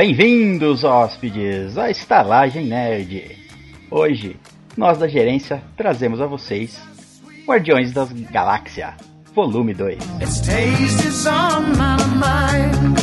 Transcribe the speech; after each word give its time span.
Bem-vindos, 0.00 0.82
hóspedes, 0.82 1.76
à 1.76 1.90
Estalagem 1.90 2.64
Nerd. 2.64 3.36
Hoje, 3.90 4.34
nós 4.74 4.96
da 4.96 5.06
gerência 5.06 5.62
trazemos 5.76 6.22
a 6.22 6.26
vocês 6.26 6.80
Guardiões 7.46 7.92
das 7.92 8.10
Galáxia, 8.10 8.94
volume 9.34 9.74
2. 9.74 9.98
Its 10.22 10.40
taste 10.40 11.06
is 11.06 11.26
on 11.26 11.72
my 11.72 12.02
mind. 12.14 12.96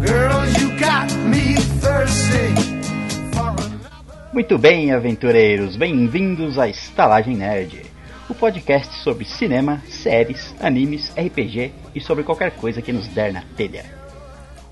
Girl, 0.00 0.46
you 0.58 0.70
got 0.78 1.14
me 1.28 1.56
thirsty 1.82 2.54
for 3.34 3.50
another. 3.50 4.32
Muito 4.32 4.56
bem, 4.56 4.92
aventureiros, 4.92 5.76
bem-vindos 5.76 6.58
à 6.58 6.70
Estalagem 6.70 7.36
Nerd, 7.36 7.82
o 8.30 8.34
podcast 8.34 8.94
sobre 9.00 9.26
cinema, 9.26 9.82
séries, 9.90 10.54
animes, 10.58 11.10
RPG 11.10 11.70
e 11.94 12.00
sobre 12.00 12.24
qualquer 12.24 12.52
coisa 12.52 12.80
que 12.80 12.94
nos 12.94 13.06
der 13.08 13.30
na 13.30 13.42
telha. 13.58 13.99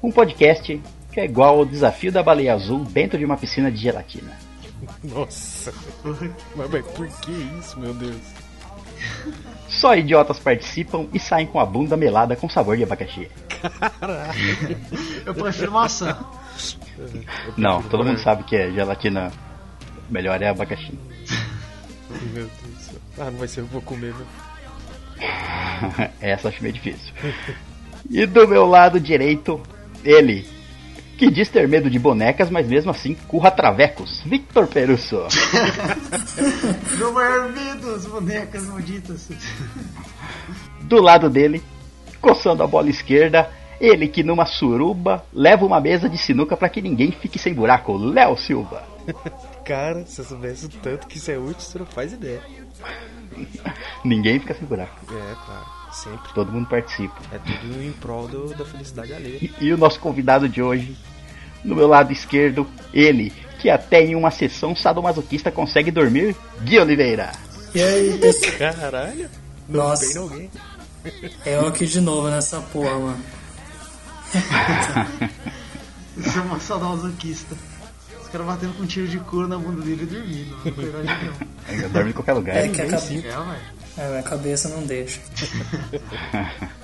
Um 0.02 0.10
podcast 0.10 0.80
que 1.12 1.20
é 1.20 1.24
igual 1.24 1.58
ao 1.58 1.64
desafio 1.64 2.12
da 2.12 2.22
baleia 2.22 2.54
azul 2.54 2.84
dentro 2.84 3.18
de 3.18 3.24
uma 3.24 3.36
piscina 3.36 3.70
de 3.70 3.78
gelatina. 3.78 4.32
Nossa, 5.02 5.72
mas, 6.04 6.70
mas 6.70 6.86
por 6.86 7.08
que 7.20 7.32
isso, 7.58 7.78
meu 7.80 7.92
Deus? 7.94 8.16
Só 9.68 9.94
idiotas 9.94 10.38
participam 10.38 11.06
e 11.12 11.18
saem 11.18 11.46
com 11.46 11.60
a 11.60 11.66
bunda 11.66 11.96
melada 11.96 12.36
com 12.36 12.48
sabor 12.48 12.76
de 12.76 12.84
abacaxi. 12.84 13.28
Eu 15.26 15.34
prefiro 15.34 15.72
maçã. 15.72 16.18
Não, 17.56 17.82
todo 17.82 18.04
mundo 18.04 18.18
sabe 18.18 18.44
que 18.44 18.56
é 18.56 18.70
gelatina. 18.70 19.30
Melhor 20.08 20.40
é 20.40 20.48
abacaxi. 20.48 20.98
Meu 22.32 22.46
Deus 22.46 22.50
do 22.62 22.80
céu. 22.80 23.00
Ah, 23.18 23.30
não 23.30 23.38
vai 23.38 23.48
ser, 23.48 23.60
eu 23.60 23.66
vou 23.66 23.82
comer, 23.82 24.14
meu. 24.14 24.26
Essa 26.20 26.46
eu 26.46 26.50
acho 26.50 26.62
meio 26.62 26.74
difícil. 26.74 27.12
E 28.08 28.24
do 28.24 28.48
meu 28.48 28.64
lado 28.64 28.98
direito, 28.98 29.60
ele, 30.04 30.46
que 31.16 31.30
diz 31.30 31.48
ter 31.48 31.66
medo 31.66 31.90
de 31.90 31.98
bonecas, 31.98 32.48
mas 32.48 32.66
mesmo 32.68 32.90
assim 32.90 33.14
curra 33.26 33.50
travecos, 33.50 34.22
Victor 34.24 34.66
Perusso. 34.68 35.26
Meu 36.96 37.12
maior 37.12 37.52
medo, 37.52 37.94
as 37.94 38.06
bonecas 38.06 38.64
malditas. 38.66 39.28
Do 40.82 41.02
lado 41.02 41.28
dele, 41.28 41.62
coçando 42.20 42.62
a 42.62 42.66
bola 42.66 42.88
esquerda, 42.88 43.50
ele 43.80 44.08
que 44.08 44.22
numa 44.22 44.46
suruba 44.46 45.24
leva 45.32 45.66
uma 45.66 45.80
mesa 45.80 46.08
de 46.08 46.18
sinuca 46.18 46.56
para 46.56 46.68
que 46.68 46.80
ninguém 46.80 47.12
fique 47.12 47.38
sem 47.38 47.52
buraco, 47.52 47.96
Léo 47.96 48.36
Silva. 48.36 48.84
Cara, 49.64 50.04
se 50.06 50.20
eu 50.20 50.24
soubesse 50.24 50.66
o 50.66 50.68
tanto 50.68 51.06
que 51.06 51.18
isso 51.18 51.30
é 51.30 51.38
útil, 51.38 51.60
você 51.60 51.78
não 51.78 51.86
faz 51.86 52.12
ideia. 52.12 52.40
Ninguém 54.04 54.38
fica 54.38 54.54
sem 54.54 54.66
buraco, 54.66 54.96
É, 55.12 55.34
claro, 55.44 55.77
sempre. 56.02 56.32
todo 56.34 56.52
mundo 56.52 56.68
participa. 56.68 57.14
É 57.32 57.38
tudo 57.38 57.82
em 57.82 57.92
prol 57.92 58.28
do- 58.28 58.54
da 58.54 58.64
felicidade 58.64 59.12
alheia. 59.12 59.38
E, 59.40 59.52
e 59.60 59.72
o 59.72 59.76
nosso 59.78 59.98
convidado 60.00 60.48
de 60.48 60.62
hoje, 60.62 60.96
no 61.64 61.74
meu 61.76 61.86
lado 61.88 62.12
esquerdo, 62.12 62.66
ele, 62.92 63.32
que 63.58 63.68
até 63.70 64.02
em 64.02 64.14
uma 64.14 64.30
sessão 64.30 64.74
sadomasoquista 64.76 65.50
consegue 65.50 65.90
dormir, 65.90 66.34
Gui 66.62 66.78
Oliveira. 66.78 67.32
E 67.74 67.82
aí, 67.82 68.18
pessoal? 68.18 68.74
Caralho, 68.74 69.28
não 69.68 69.84
Nossa. 69.88 70.18
alguém. 70.18 70.50
Eu 71.46 71.66
aqui 71.68 71.86
de 71.86 72.00
novo 72.00 72.28
nessa 72.28 72.60
porra, 72.60 72.98
mano. 72.98 73.24
Isso 76.16 76.38
é 76.38 76.42
uma 76.42 76.58
sadomasoquista. 76.60 77.54
Os 78.20 78.28
caras 78.28 78.46
batendo 78.46 78.74
com 78.74 78.82
um 78.82 78.86
tiro 78.86 79.06
de 79.08 79.18
couro 79.20 79.48
na 79.48 79.56
bunda 79.56 79.80
dele 79.82 80.02
e 80.02 80.06
dormindo. 80.06 80.56
Não 80.64 80.72
tem 80.72 81.80
não. 81.82 81.90
Dorme 81.90 82.10
em 82.10 82.12
qualquer 82.12 82.32
lugar. 82.34 82.56
É 82.56 82.68
que 82.68 82.80
a, 82.80 82.84
nem 82.84 82.90
cabe... 82.90 83.02
sinto. 83.06 83.26
É, 83.26 83.30
velho. 83.30 83.77
É, 83.98 84.08
minha 84.08 84.22
cabeça 84.22 84.68
não 84.68 84.82
deixa. 84.82 85.20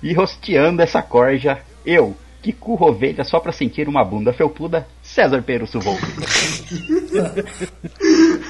E 0.00 0.12
rosteando 0.12 0.80
essa 0.80 1.02
corja, 1.02 1.60
eu, 1.84 2.16
que 2.40 2.52
curro 2.52 2.88
ovelha 2.88 3.24
só 3.24 3.40
pra 3.40 3.50
sentir 3.50 3.88
uma 3.88 4.04
bunda 4.04 4.32
felpuda, 4.32 4.86
César 5.02 5.42
Perusso 5.42 5.80
Volpe. 5.80 6.06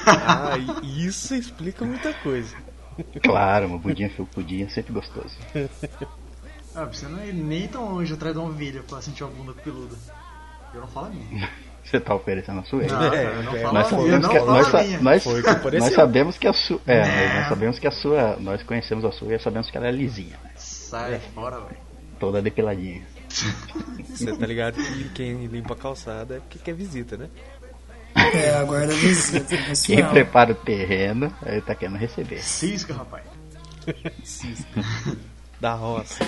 Ah, 0.05 0.57
isso 0.83 1.33
explica 1.33 1.83
muita 1.83 2.13
coisa. 2.13 2.55
Claro, 3.23 3.67
uma 3.67 3.79
bundinha 3.79 4.09
felpudinha, 4.09 4.65
é 4.65 4.69
sempre 4.69 4.93
gostoso. 4.93 5.35
Ah, 6.75 6.85
você 6.85 7.07
não 7.07 7.25
ir 7.25 7.33
nem 7.33 7.67
tão 7.67 7.93
longe 7.93 8.13
atrás 8.13 8.35
de 8.35 8.39
uma 8.39 8.49
ovelha 8.49 8.83
pra 8.83 9.01
sentir 9.01 9.23
uma 9.23 9.33
bunda 9.33 9.53
peluda. 9.53 9.95
Eu 10.73 10.81
não 10.81 10.87
falo 10.87 11.07
a 11.07 11.09
minha. 11.09 11.49
Você 11.89 11.99
tá 11.99 12.13
oferecendo 12.13 12.59
a 12.59 12.63
sua? 12.63 12.83
Não, 12.83 13.13
É, 13.13 13.23
é, 13.23 13.63
Nós 13.71 13.91
a 13.93 13.97
minha. 13.97 14.15
Eu 14.15 14.21
sabemos, 14.21 14.27
que, 14.27 14.39
nós, 14.39 14.71
nós, 15.01 15.23
que 15.23 15.55
pareceu. 15.61 15.79
nós 15.79 15.93
sabemos 15.93 16.37
que 16.37 16.47
a 16.47 16.53
sua. 16.53 16.81
É, 16.85 17.01
Não. 17.29 17.35
nós 17.39 17.49
sabemos 17.49 17.79
que 17.79 17.87
a 17.87 17.91
sua. 17.91 18.35
Nós 18.39 18.63
conhecemos 18.63 19.03
a 19.05 19.11
sua 19.11 19.33
e 19.35 19.39
sabemos 19.39 19.71
que 19.71 19.77
ela 19.77 19.87
é 19.87 19.91
lisinha. 19.91 20.37
né? 20.43 20.51
Sai 20.55 21.19
fora, 21.33 21.59
velho. 21.61 21.77
Toda 22.19 22.41
depiladinha. 22.41 23.01
Você 24.07 24.35
tá 24.35 24.45
ligado 24.45 24.75
que 24.75 25.09
quem 25.09 25.45
limpa 25.47 25.73
a 25.73 25.77
calçada 25.77 26.35
é 26.35 26.39
porque 26.39 26.59
quer 26.59 26.73
visita, 26.73 27.15
né? 27.17 27.27
É, 28.33 28.55
aguarda 28.55 28.91
a 28.93 28.95
visita. 28.95 29.55
Quem 29.85 30.05
prepara 30.05 30.51
o 30.51 30.55
terreno, 30.55 31.33
ele 31.45 31.61
tá 31.61 31.73
querendo 31.75 31.97
receber. 31.97 32.41
Cisca, 32.43 32.93
rapaz. 32.93 33.23
Da 35.59 35.73
roça. 35.73 36.19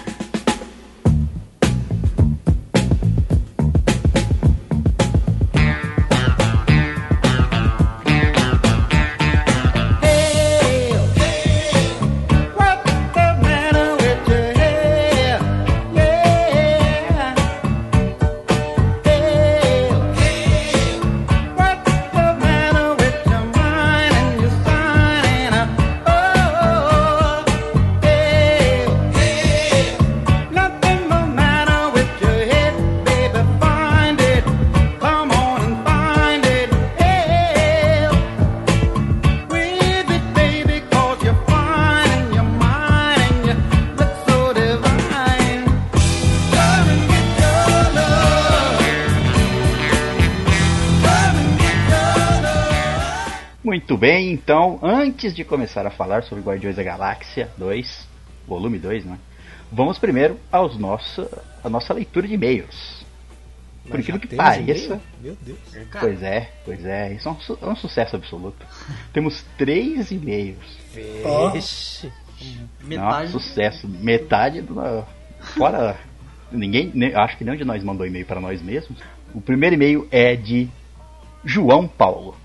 Então, 54.43 54.79
antes 54.81 55.33
de 55.33 55.43
começar 55.43 55.85
a 55.85 55.91
falar 55.91 56.23
sobre 56.23 56.43
Guardiões 56.43 56.75
da 56.75 56.83
Galáxia 56.83 57.49
2, 57.57 58.07
volume 58.47 58.79
2, 58.79 59.05
né? 59.05 59.17
Vamos 59.71 59.97
primeiro 59.99 60.37
aos 60.51 60.77
nossa, 60.77 61.43
a 61.63 61.69
nossa 61.69 61.93
leitura 61.93 62.27
de 62.27 62.33
e-mails. 62.33 63.05
Por 63.85 63.97
Mas 63.97 64.05
já 64.05 64.19
que 64.19 64.27
pareça? 64.35 65.01
Meu 65.21 65.35
Deus. 65.41 65.57
Cara, 65.89 66.05
pois 66.05 66.21
é, 66.23 66.51
pois 66.65 66.85
é, 66.85 67.13
isso 67.13 67.27
é 67.27 67.31
um, 67.31 67.39
su- 67.39 67.57
é 67.61 67.65
um 67.65 67.75
sucesso 67.75 68.15
absoluto. 68.15 68.65
Temos 69.13 69.43
três 69.57 70.11
e-mails. 70.11 70.77
Vixe. 71.53 72.11
metade. 72.83 73.11
Nossa, 73.23 73.27
sucesso. 73.27 73.87
Metade 73.87 74.61
do. 74.61 74.75
Fora. 75.55 75.97
Ninguém. 76.51 76.91
nem- 76.93 77.15
Acho 77.15 77.37
que 77.37 77.43
nenhum 77.43 77.57
de 77.57 77.63
nós 77.65 77.83
mandou 77.83 78.05
e-mail 78.05 78.25
para 78.25 78.39
nós 78.41 78.61
mesmos. 78.61 78.99
O 79.33 79.41
primeiro 79.41 79.75
e-mail 79.75 80.07
é 80.11 80.35
de 80.35 80.69
João 81.43 81.87
Paulo. 81.87 82.35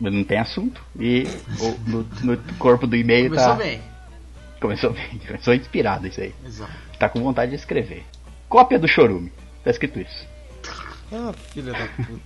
Não 0.00 0.24
tem 0.24 0.38
assunto. 0.38 0.82
E 0.98 1.24
o- 1.60 1.90
no, 1.90 2.08
no 2.22 2.36
corpo 2.54 2.86
do 2.86 2.96
e-mail 2.96 3.28
Começou 3.28 3.50
tá. 3.50 3.54
bem. 3.56 3.80
Começou 4.60 4.92
bem. 4.92 5.18
Começou 5.26 5.54
inspirado 5.54 6.06
isso 6.06 6.20
aí. 6.20 6.34
Exato. 6.44 6.72
Tá 6.98 7.08
com 7.08 7.22
vontade 7.22 7.50
de 7.50 7.56
escrever. 7.56 8.04
Cópia 8.48 8.78
do 8.78 8.88
chorume. 8.88 9.32
Tá 9.62 9.70
escrito 9.70 10.00
isso. 10.00 10.26
Ah, 11.12 11.32
filha 11.52 11.72
da 11.72 11.86
puta. 11.88 12.20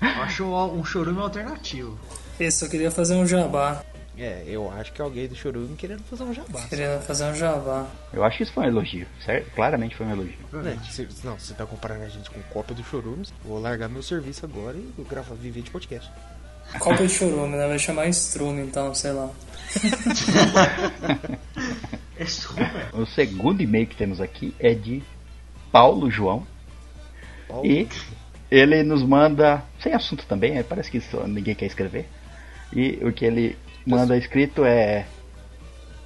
Eu 0.00 0.22
acho 0.22 0.44
um 0.44 0.84
chorume 0.84 1.20
alternativo. 1.20 1.98
Esse 2.40 2.58
só 2.58 2.68
queria 2.68 2.90
fazer 2.90 3.14
um 3.14 3.26
jabá. 3.26 3.82
É, 4.16 4.44
eu 4.46 4.70
acho 4.70 4.92
que 4.92 5.02
alguém 5.02 5.26
do 5.26 5.34
Chorume 5.34 5.74
querendo 5.76 6.02
fazer 6.04 6.22
um 6.22 6.32
jabá. 6.32 6.62
Queria 6.68 7.00
fazer 7.00 7.24
um 7.24 7.34
jabá. 7.34 7.84
Eu 8.12 8.22
acho 8.22 8.36
que 8.36 8.42
isso 8.44 8.52
foi 8.52 8.62
um 8.64 8.68
elogio. 8.68 9.06
Certo? 9.24 9.50
Claramente 9.56 9.96
foi 9.96 10.06
um 10.06 10.12
elogio. 10.12 10.36
Né? 10.52 10.78
Se- 10.88 11.08
não, 11.24 11.36
você 11.36 11.52
tá 11.52 11.66
comparando 11.66 12.04
a 12.04 12.08
gente 12.08 12.30
com 12.30 12.40
cópia 12.42 12.76
do 12.76 12.84
Chorume, 12.84 13.26
vou 13.44 13.58
largar 13.60 13.88
meu 13.88 14.04
serviço 14.04 14.44
agora 14.46 14.76
e 14.76 14.92
gravar, 15.10 15.34
viver 15.34 15.62
de 15.62 15.70
podcast. 15.72 16.08
Copa 16.78 17.06
de 17.06 17.12
chorume, 17.12 17.56
né? 17.56 17.66
Vai 17.66 17.78
chamar 17.78 18.08
Strume, 18.08 18.62
então, 18.62 18.94
sei 18.94 19.12
lá. 19.12 19.30
É 22.16 22.26
super. 22.26 22.70
O 22.92 23.04
segundo 23.06 23.60
e-mail 23.60 23.86
que 23.86 23.96
temos 23.96 24.20
aqui 24.20 24.54
é 24.60 24.72
de 24.72 25.02
Paulo 25.72 26.10
João. 26.10 26.46
Paulo, 27.48 27.66
E 27.66 27.88
ele 28.50 28.82
nos 28.82 29.02
manda, 29.02 29.64
sem 29.82 29.92
assunto 29.92 30.24
também, 30.26 30.56
é, 30.56 30.62
parece 30.62 30.90
que 30.90 31.00
só 31.00 31.26
ninguém 31.26 31.54
quer 31.54 31.66
escrever. 31.66 32.08
E 32.72 33.00
o 33.02 33.12
que 33.12 33.24
ele 33.24 33.56
manda 33.84 34.16
escrito 34.16 34.64
é 34.64 35.06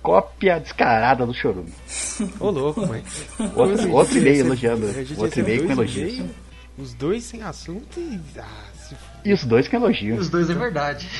cópia 0.03 0.59
descarada 0.59 1.27
do 1.27 1.35
chorume. 1.35 1.73
Ô 2.41 2.51
louco, 2.51 2.87
mãe. 2.87 3.05
Outro, 3.55 3.93
outro 3.93 4.19
e-mail 4.19 4.47
elogiando, 4.47 4.87
outro 5.19 5.41
e-mail 5.41 5.67
com 5.67 5.73
elogios. 5.73 6.23
Os 6.79 6.95
dois 6.95 7.25
sem 7.25 7.43
assunto 7.43 8.01
e. 8.01 8.19
Ah, 8.39 8.68
E 9.25 9.33
os 9.33 9.45
dois 9.45 9.69
com 9.69 9.77
elogios. 9.77 10.21
Os 10.21 10.31
dois 10.31 10.49
é 10.49 10.55
verdade. 10.55 11.09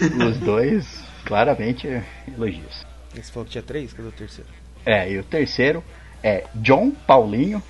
Os 0.00 0.36
dois, 0.38 1.02
claramente, 1.24 1.88
elogios. 2.36 2.84
Você 3.14 3.32
falou 3.32 3.46
que 3.46 3.52
tinha 3.52 3.62
três? 3.62 3.92
Cadê 3.92 4.08
o 4.08 4.12
terceiro? 4.12 4.50
É, 4.84 5.10
e 5.10 5.18
o 5.18 5.24
terceiro 5.24 5.82
é 6.22 6.44
John 6.54 6.90
Paulinho. 6.90 7.62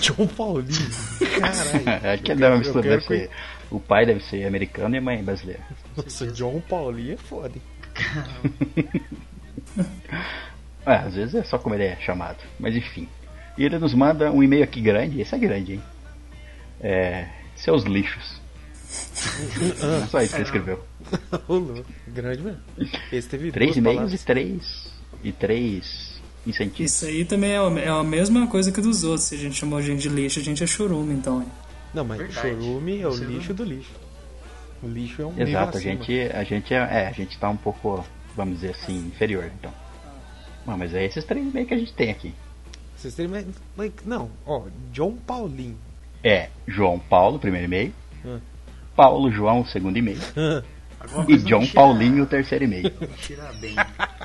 John 0.00 0.26
Paulinho. 0.26 0.90
Caralho. 1.40 2.08
Acho 2.12 2.22
que 2.22 2.32
ele 2.32 2.40
deve, 2.40 2.72
deve 2.72 2.82
quero 2.82 3.02
ser. 3.02 3.30
O 3.70 3.78
pai 3.78 4.06
deve 4.06 4.20
ser 4.20 4.46
americano 4.46 4.94
e 4.94 4.98
a 4.98 5.00
mãe 5.00 5.22
brasileira. 5.22 5.62
Nossa, 5.96 6.26
John 6.28 6.60
Paulinho 6.60 7.14
é 7.14 7.16
foda, 7.16 7.54
hein? 7.56 7.62
É, 10.86 10.94
às 10.94 11.14
vezes 11.14 11.34
é 11.34 11.44
só 11.44 11.58
como 11.58 11.74
ele 11.74 11.84
é 11.84 11.96
chamado. 11.96 12.38
Mas 12.58 12.74
enfim. 12.74 13.06
E 13.58 13.64
ele 13.64 13.78
nos 13.78 13.92
manda 13.92 14.30
um 14.30 14.42
e-mail 14.42 14.62
aqui 14.64 14.80
grande. 14.80 15.20
Esse 15.20 15.34
é 15.34 15.38
grande, 15.38 15.72
hein? 15.74 15.82
É. 16.80 17.26
Seus 17.56 17.82
lixos. 17.82 18.40
É 19.82 20.06
só 20.08 20.22
isso 20.22 20.30
que 20.30 20.36
ele 20.36 20.44
escreveu. 20.44 20.84
Grande 22.06 22.42
mesmo. 22.42 22.60
Esse 23.12 23.28
teve 23.28 23.50
Três 23.50 23.76
e-mails 23.76 24.14
e 24.14 24.18
três. 24.24 24.92
E 25.24 25.32
três 25.32 26.20
incentivos. 26.46 26.92
Isso 26.92 27.04
aí 27.06 27.24
também 27.24 27.50
é 27.50 27.58
a, 27.58 27.62
é 27.80 27.88
a 27.88 28.04
mesma 28.04 28.46
coisa 28.46 28.70
que 28.70 28.80
dos 28.80 29.02
outros. 29.02 29.24
Se 29.24 29.34
a 29.34 29.38
gente 29.38 29.56
chamou 29.56 29.78
a 29.78 29.82
gente 29.82 30.00
de 30.02 30.08
lixo, 30.08 30.38
a 30.38 30.42
gente 30.42 30.62
é 30.62 30.66
chorume, 30.66 31.12
então. 31.14 31.42
hein? 31.42 31.48
Não, 31.92 32.04
mas 32.04 32.18
Verdade. 32.18 32.40
chorume 32.62 33.00
é 33.00 33.06
o 33.08 33.10
Você 33.12 33.24
não- 33.24 33.30
lixo 33.32 33.52
do 33.54 33.64
lixo. 33.64 33.90
O 34.80 34.86
lixo 34.88 35.22
é 35.22 35.26
um 35.26 35.30
nível 35.30 35.48
Exato, 35.48 35.76
a 35.76 35.80
gente, 35.80 36.20
a 36.32 36.44
gente 36.44 36.72
é, 36.72 36.76
é, 36.76 37.08
a 37.08 37.12
gente 37.12 37.36
tá 37.36 37.48
um 37.50 37.56
pouco, 37.56 38.04
vamos 38.36 38.60
dizer 38.60 38.70
assim, 38.70 38.96
inferior, 39.08 39.50
então. 39.58 39.74
Bom, 40.64 40.76
mas 40.76 40.94
é 40.94 41.04
esses 41.04 41.24
três 41.24 41.44
e-mails 41.48 41.66
que 41.68 41.74
a 41.74 41.78
gente 41.78 41.92
tem 41.94 42.10
aqui. 42.10 42.32
Vocês 42.98 43.14
terem 43.14 43.30
mais... 43.30 43.46
Não, 44.04 44.28
ó, 44.44 44.62
John 44.92 45.12
Paulinho. 45.26 45.78
É 46.24 46.48
João 46.66 46.98
Paulo, 46.98 47.38
primeiro 47.38 47.66
e-mail. 47.66 47.92
Hum. 48.24 48.40
Paulo 48.96 49.30
João, 49.30 49.64
segundo 49.64 49.96
e-mail. 49.96 50.18
E 51.28 51.36
John 51.38 51.60
cheira- 51.62 51.74
Paulinho, 51.74 52.24
o 52.24 52.26
terceiro 52.26 52.64
e-mail. 52.64 52.92
cheira 53.18 53.52
bem. 53.60 53.76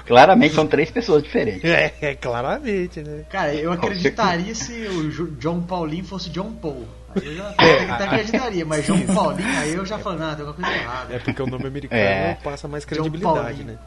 Claramente 0.08 0.56
são 0.56 0.66
três 0.66 0.90
pessoas 0.90 1.22
diferentes. 1.22 1.64
É, 1.64 1.94
é, 2.02 2.16
claramente, 2.16 3.02
né? 3.04 3.24
Cara, 3.30 3.54
eu 3.54 3.72
acreditaria 3.72 4.56
se 4.56 4.74
o 4.88 5.12
John 5.38 5.62
Paulinho 5.62 6.04
fosse 6.04 6.31
John 6.31 6.52
Paul. 6.54 6.88
Aí 7.16 7.28
eu 7.28 7.36
já 7.38 7.54
É. 7.60 7.90
até 7.92 8.04
acreditaria, 8.10 8.66
mas 8.66 8.88
John 8.88 9.00
Paulinho, 9.14 9.60
aí 9.60 9.74
eu 9.75 9.86
já 9.86 10.00
falo, 10.00 10.18
não, 10.18 10.36
tem 10.36 10.46
alguma 10.48 10.54
coisa 10.56 10.72
errada. 10.81 11.14
É 11.14 11.20
porque 11.20 11.42
o 11.44 11.46
nome 11.46 11.68
americano 11.68 12.02
É. 12.02 12.34
passa 12.44 12.68
mais 12.68 12.84
credibilidade, 12.86 13.64
né? 13.64 13.78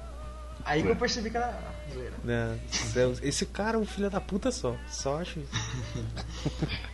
Aí 0.66 0.82
que 0.82 0.88
eu 0.88 0.96
percebi 0.96 1.30
que 1.30 1.36
era 1.36 1.58
zoeira. 1.92 2.14
Né? 2.24 2.58
Esse 3.22 3.46
cara 3.46 3.76
é 3.76 3.80
um 3.80 3.86
filho 3.86 4.10
da 4.10 4.20
puta 4.20 4.50
só. 4.50 4.76
Só 4.88 5.20
acho 5.20 5.40
isso. 5.40 5.52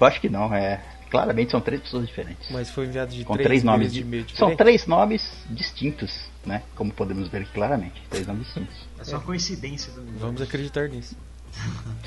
Eu 0.00 0.06
acho 0.06 0.20
que 0.20 0.28
não, 0.28 0.52
é. 0.52 0.82
Claramente 1.10 1.52
são 1.52 1.60
três 1.60 1.80
pessoas 1.82 2.06
diferentes. 2.06 2.50
Mas 2.50 2.68
foi 2.70 2.86
enviado 2.86 3.14
de 3.14 3.24
com 3.24 3.34
três, 3.34 3.46
três 3.46 3.62
nomes 3.62 3.92
de 3.92 4.00
e-mail 4.00 4.26
São 4.34 4.56
três 4.56 4.86
nomes 4.86 5.44
distintos, 5.48 6.28
né? 6.44 6.62
Como 6.74 6.92
podemos 6.92 7.28
ver 7.28 7.46
claramente. 7.52 8.02
Três 8.10 8.26
nomes 8.26 8.46
distintos. 8.46 8.76
É 8.98 9.04
só 9.04 9.20
coincidência 9.20 9.92
do 9.92 10.02
Vamos 10.18 10.42
acreditar 10.42 10.88
nisso. 10.88 11.16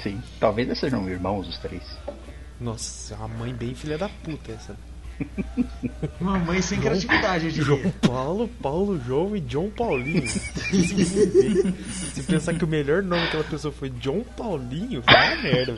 Sim. 0.03 0.21
Talvez 0.39 0.67
eles 0.67 0.79
sejam 0.79 1.07
irmãos 1.09 1.47
os 1.47 1.57
três. 1.59 1.83
Nossa, 2.59 3.15
a 3.15 3.27
mãe 3.27 3.53
bem 3.53 3.73
filha 3.73 3.97
da 3.97 4.09
puta 4.09 4.51
essa. 4.51 4.75
Mamãe 6.19 6.61
sem 6.61 6.79
criatividade, 6.79 7.45
eu 7.45 7.51
João. 7.51 7.91
Paulo, 8.01 8.47
Paulo 8.61 8.99
João 9.05 9.35
e 9.35 9.39
John 9.41 9.69
Paulinho. 9.69 10.27
Se 10.27 12.23
pensar 12.27 12.53
que 12.55 12.63
o 12.63 12.67
melhor 12.67 13.01
nome 13.03 13.23
daquela 13.25 13.43
pessoa 13.43 13.71
foi 13.73 13.89
John 13.91 14.23
Paulinho, 14.37 15.01
vai 15.01 15.41
merda. 15.41 15.77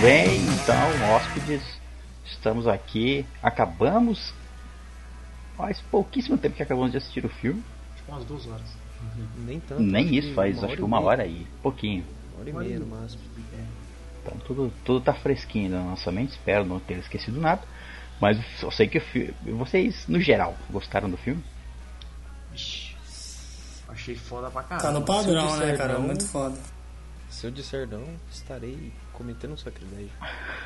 Bem, 0.00 0.38
então, 0.46 1.14
hóspedes, 1.14 1.62
estamos 2.24 2.66
aqui. 2.66 3.26
Acabamos 3.42 4.32
faz 5.56 5.80
pouquíssimo 5.90 6.36
tempo 6.36 6.54
que 6.56 6.62
acabamos 6.62 6.90
de 6.90 6.98
assistir 6.98 7.24
o 7.24 7.28
filme. 7.28 7.62
Tipo 7.96 8.12
umas 8.12 8.24
duas 8.24 8.46
horas. 8.46 8.66
Nem 9.38 9.60
tanto. 9.60 9.82
Nem 9.82 10.14
isso 10.14 10.34
faz, 10.34 10.62
acho 10.62 10.76
que 10.76 10.82
uma 10.82 11.00
hora 11.00 11.26
e 11.26 11.46
pouquinho. 11.62 12.04
Uma 12.32 12.40
hora 12.40 12.50
e 12.50 12.52
meia 12.52 12.78
no 12.78 12.86
máximo. 12.86 13.22
Então 14.22 14.36
tudo, 14.46 14.72
tudo 14.84 15.00
tá 15.00 15.14
fresquinho 15.14 15.70
na 15.70 15.80
nossa 15.82 16.10
mente, 16.12 16.30
espero 16.32 16.64
não 16.64 16.78
ter 16.80 16.98
esquecido 16.98 17.40
nada. 17.40 17.62
Mas 18.20 18.38
eu 18.62 18.70
sei 18.70 18.88
que 18.88 18.98
o 18.98 19.00
filme. 19.00 19.34
Vocês, 19.44 20.06
no 20.08 20.20
geral, 20.20 20.54
gostaram 20.70 21.08
do 21.08 21.16
filme? 21.18 21.42
Ixi, 22.54 22.94
achei 23.88 24.14
foda 24.16 24.50
pra 24.50 24.62
caralho. 24.62 24.82
Tá 24.88 24.92
no 24.92 25.04
padrão, 25.04 25.56
né, 25.58 25.76
cara? 25.76 25.94
não- 25.94 26.02
Muito 26.02 26.24
foda. 26.26 26.56
Se 27.30 27.46
eu 27.46 27.50
disser 27.50 27.86
não, 27.88 28.04
estarei 28.30 28.92
cometendo 29.16 29.54
um 29.54 29.56
sacrilégio. 29.56 30.10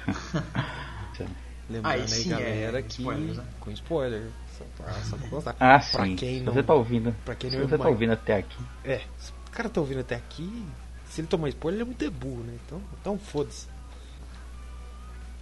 Lembrando 1.69 1.93
Aí 1.95 2.01
aí, 2.03 2.09
sim, 2.09 2.31
galera, 2.31 2.79
é, 2.81 2.83
que. 2.83 3.01
spoilers, 3.01 3.37
né? 3.37 3.45
Com 3.61 3.71
spoiler. 3.71 4.29
Só 4.59 4.65
pra, 4.77 4.93
só 5.05 5.17
pra. 5.17 5.51
Ah, 5.61 5.79
Pra 5.79 6.05
sim. 6.05 6.17
quem 6.17 6.39
se 6.41 6.45
não- 6.45 6.53
você 6.53 6.63
tá 6.65 6.75
ouvindo. 6.75 7.15
pra 7.25 7.35
quem 7.37 7.49
se 7.51 7.57
não 7.57 7.65
é 7.65 7.69
você 7.69 7.79
tá 7.79 7.89
ouvindo 7.89 8.13
até 8.13 8.37
aqui. 8.39 8.59
É, 8.85 8.99
se 9.19 9.31
o 9.31 9.51
cara 9.53 9.69
tá 9.69 9.81
ouvindo 9.81 10.01
até 10.01 10.17
aqui, 10.17 10.67
se 11.09 11.21
ele 11.21 11.29
tomar 11.29 11.49
spoiler, 11.51 11.81
ele 11.81 11.83
é 11.83 11.87
muito 11.87 12.11
burro, 12.11 12.43
né? 12.43 12.59
Então, 12.67 12.83
então 13.01 13.19
foda-se. 13.19 13.69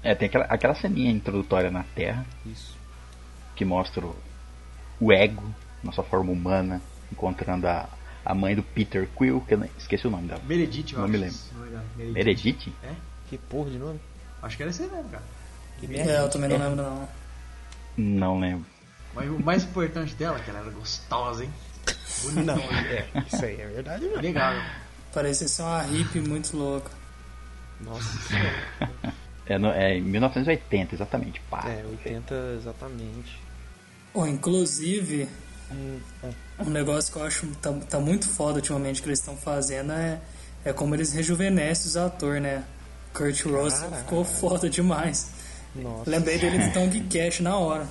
É, 0.03 0.15
tem 0.15 0.29
aquela, 0.29 0.45
aquela 0.45 0.75
ceninha 0.75 1.11
introdutória 1.11 1.71
na 1.71 1.83
Terra 1.83 2.25
Isso. 2.47 2.77
que 3.57 3.65
mostra 3.65 4.05
o, 4.07 4.15
o 5.01 5.11
ego, 5.13 5.43
nossa 5.83 6.03
forma 6.03 6.31
humana, 6.31 6.81
encontrando 7.11 7.67
a, 7.67 7.89
a 8.25 8.35
mãe 8.35 8.55
do 8.55 8.63
Peter 8.63 9.09
Quill, 9.17 9.41
que 9.41 9.55
eu 9.55 9.65
esqueci 9.79 10.07
o 10.07 10.11
nome 10.11 10.29
dela. 10.29 10.41
Eu 10.49 10.57
Não 10.99 11.05
acho. 11.05 11.13
me 11.13 11.19
lembro. 11.19 11.37
Meredith. 12.05 12.73
É? 12.83 12.93
Que 13.29 13.37
porra 13.39 13.71
de 13.71 13.79
nome? 13.79 14.01
Acho 14.43 14.57
que 14.57 14.63
era 14.63 14.71
esse 14.71 14.83
mesmo, 14.83 15.09
cara. 15.11 15.23
Que 15.79 15.87
É, 15.87 15.89
merda. 15.89 16.13
eu 16.13 16.31
também 16.31 16.49
não 16.49 16.59
lembro, 16.59 16.77
não. 16.83 17.09
Não 17.97 18.41
lembro. 18.41 18.67
Mas 19.15 19.29
o 19.31 19.39
mais 19.43 19.65
importante 19.65 20.15
dela 20.15 20.39
é 20.39 20.41
que 20.41 20.51
ela 20.51 20.61
era 20.61 20.71
gostosa, 20.71 21.45
hein? 21.45 21.51
Bonitão, 22.23 22.57
Não, 22.57 22.63
é, 22.63 23.07
isso 23.27 23.45
aí 23.45 23.61
é 23.61 23.67
verdade 23.67 24.05
mesmo. 24.05 24.21
Legal. 24.23 24.55
Parecia 25.13 25.49
ser 25.49 25.63
uma 25.63 25.83
hippie 25.83 26.21
muito 26.21 26.57
louca. 26.57 26.91
Nossa, 27.81 28.09
É, 29.47 29.57
no- 29.59 29.71
é 29.73 29.97
em 29.97 30.03
1980, 30.03 30.95
exatamente. 30.95 31.41
Pá. 31.49 31.65
é, 31.67 31.85
80 31.87 32.35
exatamente. 32.59 33.41
Ou, 34.13 34.27
inclusive, 34.27 35.29
um 36.59 36.71
negócio 36.71 37.13
que 37.13 37.19
eu 37.19 37.25
acho 37.25 37.47
tá, 37.63 37.73
tá 37.89 37.99
muito 38.01 38.29
foda 38.29 38.57
ultimamente 38.57 39.01
que 39.01 39.09
eles 39.09 39.19
estão 39.21 39.37
fazendo 39.37 39.93
é, 39.93 40.21
é 40.69 40.73
como 40.73 40.95
eles 40.95 41.13
rejuvenescem 41.13 41.87
os 41.89 41.97
atores, 41.97 42.43
né? 42.43 42.65
Kurt 43.15 43.43
Russell 43.45 43.89
Caralho. 43.89 43.97
ficou 44.05 44.25
foda 44.25 44.69
demais. 44.69 45.31
Nossa. 45.75 46.11
Lembrei 46.11 46.39
dele 46.39 46.59
do 46.59 46.73
Tongue 46.73 47.01
Cash 47.03 47.41
na 47.41 47.57
hora. 47.57 47.89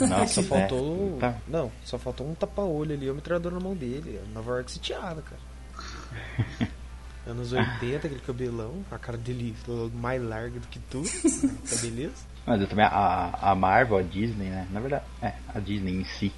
Nossa, 0.00 0.26
Só 0.34 0.40
é, 0.40 0.44
faltou. 0.44 1.16
tá. 1.20 1.36
Não, 1.46 1.70
só 1.84 1.98
faltou 1.98 2.28
um 2.28 2.34
tapa-olho 2.34 2.94
ali, 2.94 3.08
o 3.10 3.14
metralhador 3.14 3.52
na 3.52 3.60
mão 3.60 3.74
dele. 3.74 4.20
Nova 4.32 4.52
York 4.52 4.72
sitiada, 4.72 5.22
cara. 5.22 6.70
Anos 7.26 7.52
80, 7.52 8.06
aquele 8.06 8.20
cabelão, 8.20 8.82
a 8.90 8.98
cara 8.98 9.16
dele 9.18 9.54
mais 9.94 10.20
larga 10.22 10.58
do 10.58 10.66
que 10.66 10.78
tudo. 10.78 11.08
Tá 11.70 11.76
beleza? 11.82 12.14
Mas 12.46 12.60
eu 12.62 12.66
também, 12.66 12.84
a, 12.84 13.38
a 13.40 13.54
Marvel, 13.54 13.98
a 13.98 14.02
Disney, 14.02 14.48
né? 14.48 14.66
Na 14.70 14.80
verdade, 14.80 15.04
é, 15.22 15.34
a 15.54 15.60
Disney 15.60 16.00
em 16.00 16.04
si, 16.04 16.32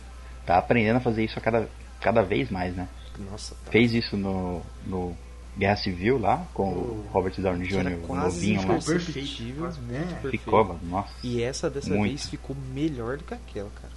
tá 0.45 0.59
aprendendo 0.59 0.97
a 0.97 1.01
fazer 1.01 1.25
isso 1.25 1.39
a 1.39 1.43
cada, 1.43 1.69
cada 2.01 2.23
vez 2.23 2.51
mais, 2.51 2.75
né? 2.75 2.89
Nossa, 3.19 3.55
tá. 3.65 3.71
Fez 3.71 3.93
isso 3.93 4.17
no, 4.17 4.63
no 4.87 5.17
Guerra 5.59 5.77
Civil 5.77 6.19
lá, 6.19 6.47
com 6.55 6.65
o 6.73 7.07
Robert 7.13 7.35
Downey 7.39 7.69
Jr. 7.69 7.99
quase 8.07 8.55
novinho 8.55 8.69
lá. 8.69 8.75
imperceptível, 8.77 9.63
Quase- 9.65 9.81
muito 9.81 9.95
é. 9.97 10.05
perfeito. 10.15 10.31
Ficou, 10.31 10.65
mano, 10.65 10.81
nossa. 10.85 11.13
E 11.23 11.43
essa 11.43 11.69
dessa 11.71 11.91
Muito. 11.91 12.09
vez 12.11 12.27
ficou 12.29 12.57
melhor 12.73 13.19
do 13.19 13.25
que 13.25 13.35
aquela, 13.35 13.71
cara. 13.71 13.93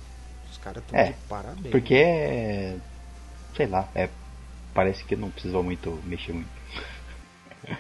Os 0.52 0.58
caras 0.58 0.84
estão 0.84 1.00
É, 1.00 1.06
de 1.08 1.14
parabéns. 1.30 1.72
Porque, 1.72 1.94
é, 1.96 2.78
sei 3.56 3.68
lá, 3.68 3.88
é, 3.96 4.10
parece 4.74 5.04
que 5.06 5.16
não 5.16 5.30
precisou 5.30 5.64
muito 5.64 5.98
mexer 6.06 6.34
muito. 6.34 6.50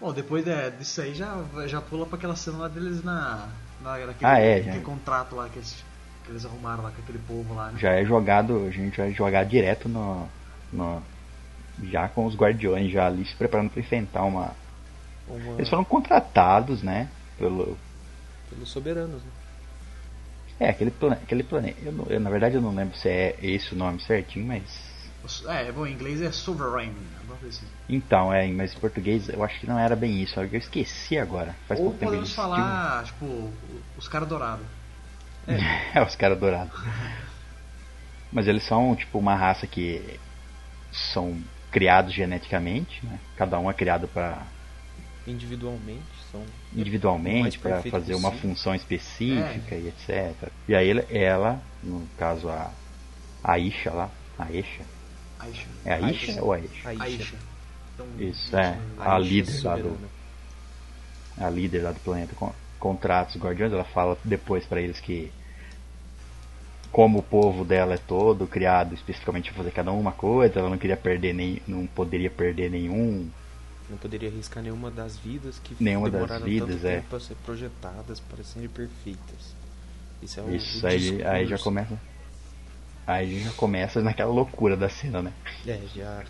Bom, 0.00 0.12
depois 0.12 0.46
é, 0.46 0.70
disso 0.70 1.00
aí 1.00 1.12
já, 1.14 1.42
já 1.66 1.80
pula 1.80 2.06
pra 2.06 2.16
aquela 2.16 2.36
cena 2.36 2.58
lá 2.58 2.68
deles 2.68 3.02
na. 3.02 3.48
na 3.82 3.98
naquele, 4.06 4.14
Ah, 4.30 4.38
é, 4.38 4.62
já. 4.62 4.80
contrato 4.80 5.34
lá 5.34 5.48
que 5.48 5.58
eles, 5.58 5.84
que 6.24 6.30
eles 6.30 6.44
arrumaram 6.44 6.84
lá 6.84 6.90
com 6.92 7.02
aquele 7.02 7.18
povo 7.18 7.52
lá, 7.54 7.72
né? 7.72 7.78
Já 7.80 7.90
é 7.94 8.04
jogado, 8.04 8.64
a 8.66 8.70
gente 8.70 8.96
vai 8.96 9.12
jogar 9.12 9.44
direto 9.44 9.88
no, 9.88 10.28
no 10.72 11.02
já 11.82 12.08
com 12.08 12.26
os 12.26 12.34
guardiões 12.34 12.90
já 12.90 13.06
ali 13.06 13.24
se 13.24 13.34
preparando 13.34 13.70
para 13.70 13.80
enfrentar 13.80 14.24
uma. 14.24 14.52
Uma- 15.28 15.54
Eles 15.56 15.68
foram 15.68 15.84
contratados, 15.84 16.82
né? 16.82 17.08
Pelo, 17.38 17.78
Pelos 18.50 18.70
soberanos, 18.70 19.22
né? 19.22 19.30
É, 20.60 20.70
aquele, 20.70 20.90
plane... 20.90 21.14
aquele 21.22 21.42
planeta. 21.44 21.80
Eu, 21.82 22.06
eu, 22.10 22.20
na 22.20 22.30
verdade 22.30 22.56
eu 22.56 22.60
não 22.60 22.74
lembro 22.74 22.96
se 22.96 23.08
é 23.08 23.36
esse 23.40 23.74
o 23.74 23.76
nome 23.76 24.00
certinho, 24.00 24.46
mas. 24.46 24.88
É, 25.46 25.70
bom, 25.70 25.86
em 25.86 25.92
inglês 25.92 26.20
é 26.22 26.32
Sovereign, 26.32 26.94
coisa 27.38 27.48
assim. 27.48 27.66
Então, 27.88 28.32
é, 28.32 28.46
mas 28.48 28.74
em 28.74 28.78
português 28.80 29.28
eu 29.28 29.42
acho 29.44 29.58
que 29.60 29.66
não 29.66 29.78
era 29.78 29.94
bem 29.94 30.22
isso. 30.22 30.40
Eu 30.40 30.58
esqueci 30.58 31.18
agora. 31.18 31.54
Faz 31.66 31.78
Ou 31.80 31.86
pouco 31.86 31.98
tempo 31.98 32.10
que 32.10 32.16
podemos 32.16 32.34
falar, 32.34 33.04
tipo, 33.04 33.52
os 33.96 34.08
caras 34.08 34.28
dourados. 34.28 34.66
É, 35.94 36.02
os 36.02 36.14
caras 36.14 36.38
dourados. 36.38 36.78
Mas 38.30 38.46
eles 38.46 38.62
são 38.64 38.94
tipo 38.94 39.18
uma 39.18 39.34
raça 39.34 39.66
que 39.66 40.20
são 40.92 41.36
criados 41.70 42.12
geneticamente, 42.14 43.04
né? 43.04 43.18
Cada 43.36 43.58
um 43.58 43.70
é 43.70 43.74
criado 43.74 44.08
para 44.08 44.42
Individualmente, 45.26 46.02
são. 46.32 46.42
individualmente 46.74 47.58
para 47.58 47.82
fazer 47.82 48.14
uma 48.14 48.30
possível. 48.30 48.50
função 48.50 48.74
específica 48.74 49.74
e 49.74 49.88
etc. 49.88 50.50
E 50.66 50.74
aí 50.74 50.90
ela- 51.10 51.60
no 51.82 52.06
caso 52.18 52.48
a 52.48 52.70
a 53.44 53.58
Isha 53.58 53.90
lá, 53.92 54.10
a 54.38 54.50
Isha, 54.50 54.82
Aisha. 55.38 55.66
é 55.84 55.92
a 55.94 56.00
Isha 56.10 56.42
ou 56.42 56.52
a 56.52 56.58
Isha? 56.58 56.88
Aisha. 56.88 57.02
Aisha. 57.04 57.36
Então, 57.94 58.06
Isso, 58.18 58.56
é. 58.56 58.78
A 58.98 59.16
A 59.16 59.20
Isha 59.20 59.28
líder 59.30 59.52
lá 59.64 59.76
do, 59.76 59.82
soberana. 59.82 60.08
a 61.40 61.50
líder 61.50 61.82
lá 61.82 61.92
do 61.92 62.00
planeta 62.00 62.34
con- 62.34 62.54
contrata 62.80 63.30
os 63.36 63.42
guardiões, 63.42 63.72
ela 63.72 63.84
fala 63.84 64.16
depois 64.24 64.64
pra 64.64 64.80
eles 64.80 64.98
que 65.00 65.30
como 66.90 67.18
o 67.18 67.22
povo 67.22 67.64
dela 67.64 67.94
é 67.94 67.98
todo 67.98 68.46
criado 68.46 68.94
especificamente 68.94 69.50
para 69.50 69.58
fazer 69.58 69.70
cada 69.70 69.92
um 69.92 70.00
uma 70.00 70.12
coisa, 70.12 70.60
ela 70.60 70.70
não 70.70 70.78
queria 70.78 70.96
perder 70.96 71.34
nem 71.34 71.62
não 71.66 71.86
poderia 71.86 72.30
perder 72.30 72.70
nenhum. 72.70 73.28
Não 73.88 73.96
poderia 73.96 74.28
arriscar 74.28 74.62
nenhuma 74.62 74.90
das 74.90 75.16
vidas 75.16 75.58
que 75.58 75.74
Nenhuma 75.80 76.10
das 76.10 76.42
vidas, 76.42 76.68
tanto 76.68 76.86
é. 76.86 76.96
tempo 76.96 77.08
para 77.08 77.20
ser 77.20 77.36
projetadas 77.44 78.20
para 78.20 78.44
serem 78.44 78.68
perfeitas. 78.68 79.56
Isso 80.22 80.40
é 80.40 80.42
o, 80.42 80.54
Isso 80.54 80.84
o 80.84 80.88
aí, 80.88 81.22
aí 81.24 81.46
já 81.46 81.58
começa 81.58 81.98
aí 83.06 83.40
já 83.40 83.52
começa 83.52 84.02
naquela 84.02 84.30
loucura 84.30 84.76
da 84.76 84.88
cena, 84.88 85.22
né? 85.22 85.32
É, 85.66 85.80
já. 85.94 86.22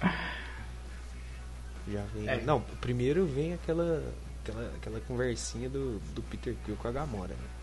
Já 1.91 2.03
vem. 2.15 2.29
É. 2.29 2.41
Não, 2.43 2.61
primeiro 2.81 3.27
vem 3.27 3.55
aquela. 3.55 4.05
aquela, 4.43 4.73
aquela 4.77 5.00
conversinha 5.00 5.69
do, 5.69 5.99
do 6.15 6.23
Peter 6.23 6.55
Quill 6.65 6.77
com 6.77 6.87
a 6.87 6.93
Gamora, 6.93 7.35
né? 7.35 7.58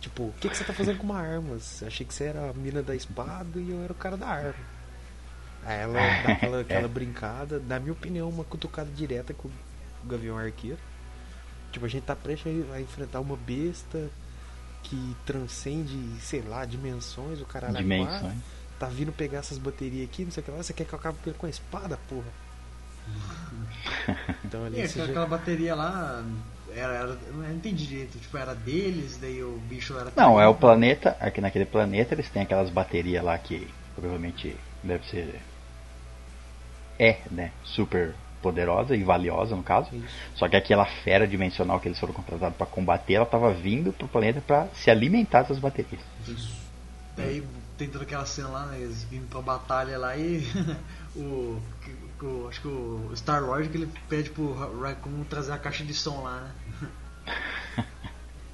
Tipo, 0.00 0.24
o 0.24 0.32
que, 0.40 0.48
que 0.48 0.56
você 0.56 0.64
tá 0.64 0.72
fazendo 0.72 0.98
com 0.98 1.04
uma 1.04 1.20
arma? 1.20 1.58
Eu 1.80 1.86
achei 1.86 2.06
que 2.06 2.14
você 2.14 2.24
era 2.24 2.50
a 2.50 2.52
mina 2.54 2.82
da 2.82 2.94
espada 2.96 3.60
e 3.60 3.70
eu 3.70 3.82
era 3.82 3.92
o 3.92 3.96
cara 3.96 4.16
da 4.16 4.26
arma. 4.26 4.54
Aí 5.64 5.78
ela 5.80 5.92
dá 5.92 6.32
aquela, 6.32 6.60
aquela 6.60 6.88
brincada, 6.88 7.60
na 7.66 7.78
minha 7.78 7.92
opinião, 7.92 8.28
uma 8.28 8.44
cutucada 8.44 8.90
direta 8.90 9.34
com 9.34 9.48
o 9.48 10.06
Gavião 10.06 10.38
Arqueiro. 10.38 10.78
Tipo, 11.70 11.84
a 11.84 11.88
gente 11.88 12.04
tá 12.04 12.16
prestes 12.16 12.70
a 12.72 12.80
enfrentar 12.80 13.20
uma 13.20 13.36
besta 13.36 14.08
que 14.82 15.16
transcende, 15.26 15.98
sei 16.20 16.40
lá, 16.42 16.64
dimensões, 16.64 17.40
o 17.40 17.44
caralho. 17.44 17.76
a 17.76 17.82
quatro. 17.82 17.84
Dimensões. 17.84 18.38
Tá 18.78 18.86
vindo 18.86 19.12
pegar 19.12 19.40
essas 19.40 19.58
baterias 19.58 20.08
aqui, 20.08 20.24
não 20.24 20.32
sei 20.32 20.40
o 20.40 20.44
que 20.44 20.50
lá. 20.50 20.62
Você 20.62 20.72
quer 20.72 20.84
que 20.86 20.94
eu 20.94 20.98
acabe 20.98 21.18
com 21.36 21.46
a 21.46 21.50
espada, 21.50 21.98
porra? 22.08 22.28
Então 24.44 24.64
ali 24.64 24.80
E 24.80 24.88
você 24.88 25.00
aquela 25.00 25.22
já... 25.22 25.26
bateria 25.26 25.74
lá, 25.74 26.24
era, 26.74 26.94
era, 26.94 27.18
eu 27.26 27.32
não 27.34 27.52
entendi 27.52 27.86
direito, 27.86 28.18
tipo, 28.18 28.36
era 28.36 28.54
deles, 28.54 29.18
daí 29.20 29.42
o 29.42 29.58
bicho 29.68 29.96
era... 29.98 30.12
Não, 30.16 30.40
é 30.40 30.46
o 30.46 30.54
planeta, 30.54 31.16
aqui 31.20 31.40
naquele 31.40 31.64
planeta 31.64 32.14
eles 32.14 32.28
têm 32.28 32.42
aquelas 32.42 32.70
baterias 32.70 33.22
lá 33.24 33.36
que 33.38 33.68
provavelmente 33.94 34.56
deve 34.82 35.06
ser 35.06 35.40
é, 36.98 37.18
né, 37.30 37.52
super 37.64 38.14
poderosa 38.42 38.96
e 38.96 39.02
valiosa 39.02 39.54
no 39.54 39.62
caso. 39.62 39.88
Isso. 39.94 40.14
Só 40.34 40.48
que 40.48 40.56
aquela 40.56 40.84
fera 40.84 41.26
dimensional 41.26 41.78
que 41.80 41.88
eles 41.88 41.98
foram 41.98 42.12
contratados 42.12 42.56
para 42.56 42.66
combater, 42.66 43.14
ela 43.14 43.26
tava 43.26 43.52
vindo 43.52 43.92
pro 43.92 44.08
planeta 44.08 44.40
para 44.40 44.68
se 44.74 44.90
alimentar 44.90 45.42
dessas 45.42 45.58
baterias. 45.58 46.00
Isso. 46.26 46.52
Daí 47.16 47.44
tem 47.76 47.88
toda 47.88 48.04
aquela 48.04 48.26
cena 48.26 48.48
lá, 48.48 48.66
né, 48.66 48.78
eles 48.80 49.04
vindo 49.04 49.28
pra 49.28 49.40
batalha 49.40 49.98
lá 49.98 50.16
e 50.16 50.46
o, 51.16 51.60
o- 52.26 52.48
Acho 52.48 52.60
que 52.60 52.68
o 52.68 53.10
Star 53.16 53.42
Lord 53.42 53.68
que 53.68 53.76
ele 53.76 53.92
pede 54.08 54.30
pro 54.30 54.52
Raccoon 54.80 55.24
trazer 55.24 55.52
a 55.52 55.58
caixa 55.58 55.84
de 55.84 55.94
som 55.94 56.22
lá, 56.22 56.40
né? 56.40 56.52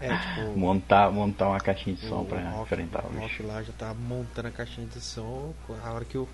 É, 0.01 0.09
tipo... 0.17 0.53
Montar, 0.59 1.11
montar 1.11 1.49
uma 1.49 1.61
caixinha 1.61 1.97
de 1.97 2.07
som 2.07 2.23
Rock- 2.23 2.35
enfrentar 2.63 3.05
o 3.05 3.09
o 3.09 3.21
bicho. 3.21 3.47
lá 3.47 3.63
já 3.63 3.73
tá 3.73 3.95
montando 3.95 4.49
a 4.49 4.51
caixinha 4.51 4.87
de 4.87 5.01
som 5.01 5.55
a 5.85 5.91
hora 5.93 6.05
que 6.05 6.19
o, 6.19 6.29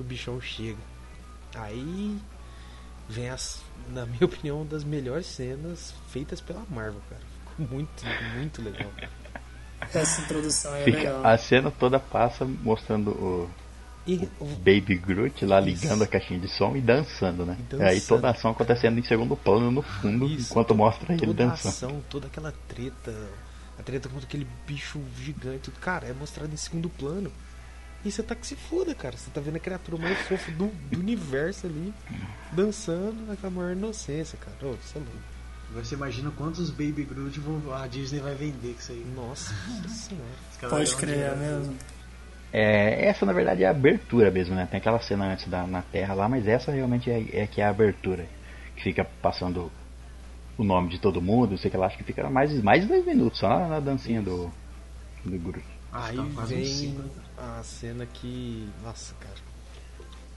o 0.00 0.04
bichão 0.04 0.40
chega. 0.40 0.78
Aí 1.54 2.18
vem 3.08 3.28
as, 3.28 3.62
na 3.88 4.06
minha 4.06 4.24
opinião, 4.24 4.58
uma 4.58 4.64
das 4.64 4.84
melhores 4.84 5.26
cenas 5.26 5.94
feitas 6.08 6.40
pela 6.40 6.62
Marvel, 6.70 7.02
cara. 7.10 7.20
Ficou 7.50 7.66
muito, 7.76 8.02
muito 8.36 8.62
legal. 8.62 8.90
Essa 9.92 10.22
introdução 10.22 10.74
é 10.76 10.84
Fica- 10.84 10.96
legal. 10.98 11.26
a 11.26 11.36
cena 11.36 11.70
toda 11.70 11.98
passa 12.00 12.44
mostrando 12.46 13.10
o 13.10 13.50
E 14.06 14.28
o- 14.40 14.46
Baby 14.56 14.96
Groot 14.96 15.44
lá 15.46 15.60
Isso. 15.60 15.68
ligando 15.84 16.02
a 16.02 16.06
caixinha 16.06 16.40
de 16.40 16.48
som 16.48 16.74
e 16.76 16.80
dançando, 16.80 17.46
né? 17.46 17.56
E 17.58 17.62
dançando. 17.62 17.88
Aí 17.88 18.00
toda 18.00 18.28
a 18.28 18.30
ação 18.32 18.50
acontecendo 18.50 18.98
em 18.98 19.02
segundo 19.04 19.36
plano 19.36 19.70
no 19.70 19.82
fundo, 19.82 20.26
Isso, 20.26 20.50
enquanto 20.50 20.74
mostra 20.74 21.12
ele 21.12 21.24
toda 21.24 21.44
a 21.44 21.46
dançando. 21.48 21.68
ação, 21.70 22.02
toda 22.10 22.26
aquela 22.26 22.52
treta, 22.66 23.14
a 23.78 23.82
treta 23.82 24.08
contra 24.08 24.26
aquele 24.26 24.46
bicho 24.66 25.00
gigante, 25.20 25.70
cara, 25.80 26.06
é 26.08 26.12
mostrado 26.12 26.52
em 26.52 26.56
segundo 26.56 26.88
plano. 26.88 27.30
E 28.04 28.10
você 28.10 28.20
tá 28.24 28.34
que 28.34 28.44
se 28.44 28.56
foda, 28.56 28.92
cara. 28.96 29.16
Você 29.16 29.30
tá 29.30 29.40
vendo 29.40 29.54
a 29.54 29.60
criatura 29.60 29.96
mais 29.96 30.18
fofa 30.26 30.50
do, 30.50 30.66
do 30.90 30.98
universo 30.98 31.68
ali, 31.68 31.94
dançando 32.50 33.24
naquela 33.26 33.52
maior 33.52 33.72
inocência, 33.72 34.36
cara. 34.38 34.56
Ô, 34.72 34.76
você 34.76 34.98
é 34.98 35.00
louco. 35.00 35.16
Agora 35.70 35.84
você 35.84 35.94
imagina 35.94 36.30
quantos 36.32 36.70
Baby 36.70 37.04
Groot 37.04 37.38
vão- 37.38 37.72
a 37.72 37.86
Disney 37.86 38.18
vai 38.20 38.34
vender 38.34 38.74
com 38.74 38.80
isso 38.80 38.90
aí. 38.92 39.06
Nossa 39.14 39.54
senhora. 39.88 40.26
Os 40.50 40.56
caras 40.58 40.76
Pode 40.90 40.96
crer, 40.96 41.18
é 41.32 41.36
mesmo. 41.36 41.76
É, 42.52 43.06
essa 43.06 43.24
na 43.24 43.32
verdade 43.32 43.64
é 43.64 43.66
a 43.66 43.70
abertura 43.70 44.30
mesmo, 44.30 44.54
né? 44.54 44.68
Tem 44.70 44.78
aquela 44.78 45.00
cena 45.00 45.32
antes 45.32 45.48
da 45.48 45.66
na 45.66 45.82
Terra 45.82 46.14
lá, 46.14 46.28
mas 46.28 46.46
essa 46.46 46.70
realmente 46.70 47.10
é, 47.10 47.24
é 47.32 47.46
que 47.46 47.60
é 47.60 47.64
a 47.64 47.70
abertura. 47.70 48.26
Que 48.76 48.82
fica 48.82 49.04
passando 49.22 49.70
o 50.58 50.64
nome 50.64 50.90
de 50.90 50.98
todo 50.98 51.22
mundo, 51.22 51.52
não 51.52 51.58
sei 51.58 51.68
o 51.68 51.70
que 51.70 51.76
lá, 51.76 51.86
acho 51.86 51.96
que 51.96 52.04
fica 52.04 52.28
mais, 52.28 52.52
mais 52.62 52.82
de 52.82 52.88
dois 52.88 53.04
minutos, 53.06 53.38
só 53.38 53.48
na, 53.48 53.68
na 53.68 53.80
dancinha 53.80 54.20
do, 54.20 54.50
do 55.24 55.38
Groot. 55.38 55.64
Aí 55.92 56.16
tá 56.16 56.44
vem 56.44 56.88
né? 56.88 57.04
a 57.36 57.62
cena 57.62 58.06
que. 58.06 58.68
Nossa, 58.82 59.14
cara. 59.14 59.52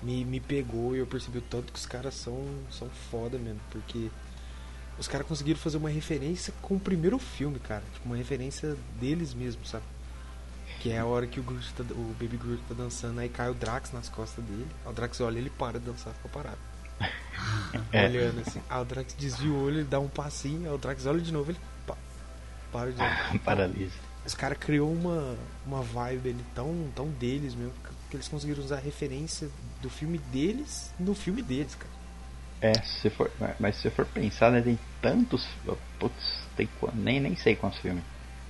Me, 0.04 0.24
me 0.26 0.40
pegou 0.40 0.96
e 0.96 1.00
eu 1.00 1.08
percebi 1.08 1.40
o 1.40 1.42
tanto 1.42 1.72
que 1.72 1.80
os 1.80 1.86
caras 1.86 2.14
são, 2.14 2.46
são 2.70 2.90
foda 3.10 3.38
mesmo. 3.38 3.60
Porque 3.72 4.10
os 5.00 5.08
caras 5.08 5.26
conseguiram 5.26 5.60
fazer 5.60 5.78
uma 5.78 5.90
referência 5.90 6.54
com 6.62 6.76
o 6.76 6.80
primeiro 6.80 7.18
filme, 7.18 7.58
cara. 7.60 7.84
Tipo, 7.94 8.08
uma 8.08 8.18
referência 8.18 8.76
deles 9.00 9.34
mesmos, 9.34 9.70
sabe? 9.70 9.86
Que 10.86 10.92
é 10.92 11.00
a 11.00 11.06
hora 11.08 11.26
que 11.26 11.40
o, 11.40 11.44
Groot 11.44 11.74
tá- 11.74 11.84
o 11.96 12.16
Baby 12.20 12.38
Groot 12.38 12.62
tá 12.70 12.76
dançando, 12.76 13.20
aí 13.20 13.28
cai 13.28 13.50
o 13.50 13.56
Drax 13.56 13.92
nas 13.92 14.08
costas 14.08 14.46
dele. 14.46 14.68
O 14.86 14.94
Drax 14.94 15.20
olha, 15.20 15.40
ele 15.40 15.50
para 15.50 15.80
de 15.80 15.86
dançar, 15.88 16.14
fica 16.14 16.30
parado. 16.30 16.60
É. 17.92 18.06
Olhando 18.06 18.42
assim. 18.42 18.62
Aí 18.70 18.82
o 18.82 18.86
Drax 18.86 19.16
desvia 19.16 19.52
o 19.52 19.64
olho, 19.64 19.78
ele 19.80 19.88
dá 19.88 20.00
um 20.00 20.08
passinho, 20.08 20.70
aí 20.70 20.76
o 20.76 20.78
Drax 20.78 21.08
olha 21.08 21.20
de 21.20 21.34
novo, 21.34 21.50
ele 21.50 21.60
pá, 21.88 21.98
para 22.72 22.92
de 22.92 23.02
olhar. 23.02 23.40
Paralisa. 23.44 23.96
Os 24.24 24.36
caras 24.36 24.60
criou 24.60 24.94
uma, 24.94 25.36
uma 25.66 25.82
vibe 25.82 26.30
ali 26.30 26.46
tão, 26.54 26.88
tão 26.96 27.08
deles 27.10 27.56
mesmo, 27.56 27.74
que 28.12 28.16
eles 28.16 28.28
conseguiram 28.28 28.64
usar 28.64 28.76
a 28.76 28.80
referência 28.80 29.50
do 29.82 29.90
filme 29.90 30.20
deles 30.20 30.94
no 31.00 31.16
filme 31.16 31.42
deles, 31.42 31.74
cara. 31.74 31.94
É, 32.62 32.74
se 32.84 33.10
for, 33.10 33.32
mas 33.60 33.76
se 33.76 33.82
você 33.82 33.90
for 33.90 34.06
pensar, 34.06 34.52
né, 34.52 34.62
tem 34.62 34.78
tantos. 35.02 35.48
Putz, 36.00 36.42
tem 36.56 36.70
nem, 36.94 37.20
nem 37.20 37.36
sei 37.36 37.56
quantos 37.56 37.80
filmes. 37.80 38.04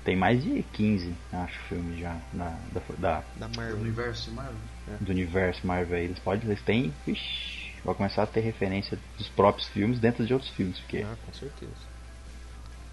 Tem 0.06 0.16
mais 0.16 0.42
de 0.44 0.62
15, 0.74 1.14
acho, 1.34 1.60
filmes 1.68 2.00
já 2.00 2.16
na, 2.32 2.56
da, 2.72 2.82
da- 2.98 3.24
Da 3.36 3.48
Do 3.48 3.58
Marvel. 3.58 3.78
universo 3.78 4.32
Marvel. 4.32 4.54
do 5.02 5.12
universo 5.12 5.66
Marvel. 5.66 5.98
aí. 5.98 6.06
Eles 6.06 6.20
podem, 6.20 6.48
eles 6.48 6.62
têm. 6.62 6.94
Ixi, 7.08 7.72
vai 7.84 7.96
começar 7.96 8.22
a 8.22 8.28
ter 8.28 8.42
referência 8.42 9.00
dos 9.18 9.28
próprios 9.30 9.68
filmes 9.68 10.00
dentro 10.00 10.24
de 10.24 10.32
outros 10.32 10.52
filmes, 10.52 10.78
porque 10.80 11.00
Ah, 11.00 11.16
com 11.26 11.34
certeza. 11.34 11.72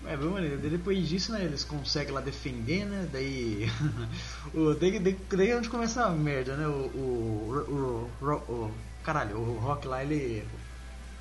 É, 0.06 0.16
maneiro? 0.16 0.58
Daí 0.58 0.70
Depois 0.70 1.06
disso, 1.06 1.32
né, 1.32 1.44
eles 1.44 1.62
conseguem 1.64 2.12
lá 2.14 2.20
defender, 2.22 2.86
né? 2.86 3.06
Daí. 3.12 3.68
o, 4.54 4.74
daí, 4.74 4.98
daí, 4.98 5.16
daí 5.30 5.50
é 5.50 5.56
onde 5.56 5.68
começa 5.68 6.04
a 6.06 6.10
merda, 6.10 6.56
né? 6.56 6.66
O. 6.66 6.70
O. 6.96 8.10
o, 8.20 8.24
o, 8.26 8.52
o 8.54 8.74
caralho, 9.04 9.36
o 9.38 9.58
Rock 9.58 9.86
lá, 9.86 10.02
ele. 10.02 10.44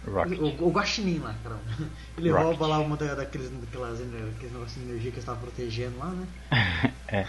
Rocket. 0.06 0.40
O, 0.40 0.68
o 0.68 0.72
Guaxinim 0.72 1.20
lá, 1.20 1.36
caramba. 1.44 1.62
Ele 2.18 2.30
Rocket. 2.30 2.46
rouba 2.46 2.68
lá 2.68 2.80
uma 2.80 2.98
da, 2.98 3.14
daqueles, 3.16 3.50
daquelas, 3.52 4.00
ener- 4.00 4.30
aqueles 4.36 4.52
negócios 4.54 4.76
de 4.84 4.90
energia 4.90 5.12
que 5.12 5.18
eles 5.18 5.20
estavam 5.20 5.42
protegendo 5.42 5.98
lá, 6.00 6.08
né? 6.10 6.28
É. 7.14 7.28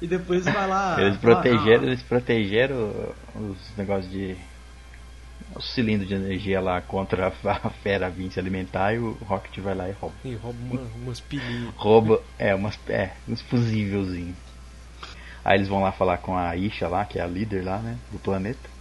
E 0.00 0.06
depois 0.06 0.44
vai 0.44 0.68
lá. 0.68 1.00
Eles 1.02 1.16
protegeram, 1.16 1.82
ah, 1.82 1.86
eles 1.86 2.02
protegeram 2.02 3.12
os 3.34 3.58
negócios 3.76 4.08
de. 4.10 4.36
Os 5.54 5.72
cilindros 5.74 6.08
de 6.08 6.14
energia 6.14 6.60
lá 6.60 6.80
contra 6.80 7.26
a 7.28 7.70
fera 7.70 8.08
vir 8.08 8.30
se 8.30 8.38
alimentar 8.38 8.92
e 8.94 8.98
o 8.98 9.12
Rocket 9.26 9.58
vai 9.58 9.74
lá 9.74 9.88
e 9.88 9.92
rouba. 9.92 10.14
E 10.24 10.34
rouba 10.34 10.58
uma, 10.62 10.80
umas 11.02 11.18
pilhinhas. 11.20 11.74
Rouba, 11.76 12.22
é, 12.38 12.54
umas, 12.54 12.78
é, 12.88 13.10
uns 13.28 13.40
fusívelzinhos. 13.42 14.36
Aí 15.44 15.56
eles 15.58 15.66
vão 15.68 15.80
lá 15.82 15.90
falar 15.92 16.18
com 16.18 16.36
a 16.36 16.54
Isha 16.56 16.86
lá, 16.88 17.04
que 17.04 17.18
é 17.18 17.22
a 17.22 17.26
líder 17.26 17.64
lá, 17.64 17.78
né, 17.78 17.96
do 18.12 18.18
planeta. 18.18 18.75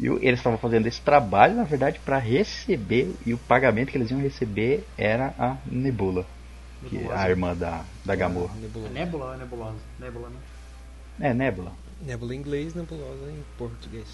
E 0.00 0.06
eles 0.06 0.38
estavam 0.38 0.58
fazendo 0.58 0.86
esse 0.86 1.00
trabalho, 1.00 1.56
na 1.56 1.64
verdade, 1.64 1.98
para 2.04 2.18
receber, 2.18 3.14
e 3.26 3.34
o 3.34 3.38
pagamento 3.38 3.90
que 3.90 3.98
eles 3.98 4.10
iam 4.10 4.20
receber 4.20 4.84
era 4.96 5.34
a 5.38 5.56
Nebula, 5.66 6.24
que 6.88 6.98
é 6.98 7.12
a 7.12 7.28
irmã 7.28 7.54
da, 7.56 7.84
da 8.04 8.14
Gamorra. 8.14 8.54
É. 8.56 8.88
Nebula 8.90 9.24
ou 9.26 9.34
é 9.34 9.36
nebulosa? 9.38 9.76
Nebula, 9.98 10.28
né? 10.28 10.36
É, 11.28 11.34
Nebula. 11.34 11.72
Nebula 12.00 12.34
em 12.34 12.38
inglês, 12.38 12.74
nebulosa 12.74 13.28
em 13.30 13.42
português. 13.58 14.06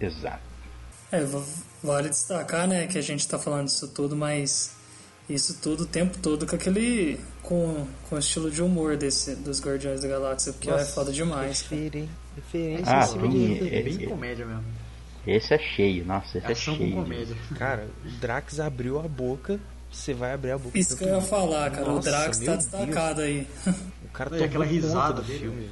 Exato. 0.00 0.40
É, 1.12 1.22
va- 1.24 1.42
vale 1.82 2.08
destacar, 2.08 2.66
né, 2.66 2.86
que 2.86 2.96
a 2.96 3.02
gente 3.02 3.26
tá 3.28 3.38
falando 3.38 3.66
disso 3.66 3.88
tudo, 3.88 4.16
mas 4.16 4.74
isso 5.28 5.58
tudo 5.60 5.82
o 5.82 5.86
tempo 5.86 6.16
todo 6.18 6.46
com 6.46 6.56
aquele. 6.56 7.20
com, 7.42 7.86
com 8.08 8.16
o 8.16 8.18
estilo 8.18 8.50
de 8.50 8.62
humor 8.62 8.96
desse, 8.96 9.34
dos 9.36 9.60
Guardiões 9.60 10.00
da 10.00 10.08
Galáxia, 10.08 10.52
porque 10.52 10.70
é 10.70 10.84
foda 10.84 11.12
demais. 11.12 11.62
cara. 11.62 11.76
Referência 12.38 12.96
Ah, 12.96 13.00
em 13.04 13.06
cima 13.06 13.28
de 13.28 13.36
sim, 13.36 13.46
referência. 13.54 13.78
é- 13.78 13.98
Bem 13.98 14.08
comédia 14.08 14.46
mesmo. 14.46 14.64
Esse 15.26 15.54
é 15.54 15.58
cheio, 15.58 16.04
nossa, 16.06 16.38
esse 16.38 16.46
é 16.46 16.50
com 16.50 16.54
cheio. 16.54 16.94
comédia. 16.94 17.36
Cara, 17.58 17.86
o 18.04 18.08
Drax 18.20 18.60
abriu 18.60 18.98
a 18.98 19.02
boca, 19.08 19.60
você 19.90 20.14
vai 20.14 20.32
abrir 20.32 20.52
a 20.52 20.58
boca. 20.58 20.78
Isso 20.78 20.96
que 20.96 21.04
eu 21.04 21.14
ia 21.16 21.20
falar, 21.20 21.70
cara. 21.70 21.84
Nossa, 21.86 22.08
o 22.08 22.12
Drax 22.12 22.38
tá 22.38 22.44
Deus. 22.52 22.64
destacado 22.64 23.20
aí. 23.20 23.46
O 24.04 24.08
cara 24.12 24.30
tomou 24.30 24.44
aquela 24.44 24.64
risada 24.64 25.20
do 25.20 25.24
filme. 25.32 25.68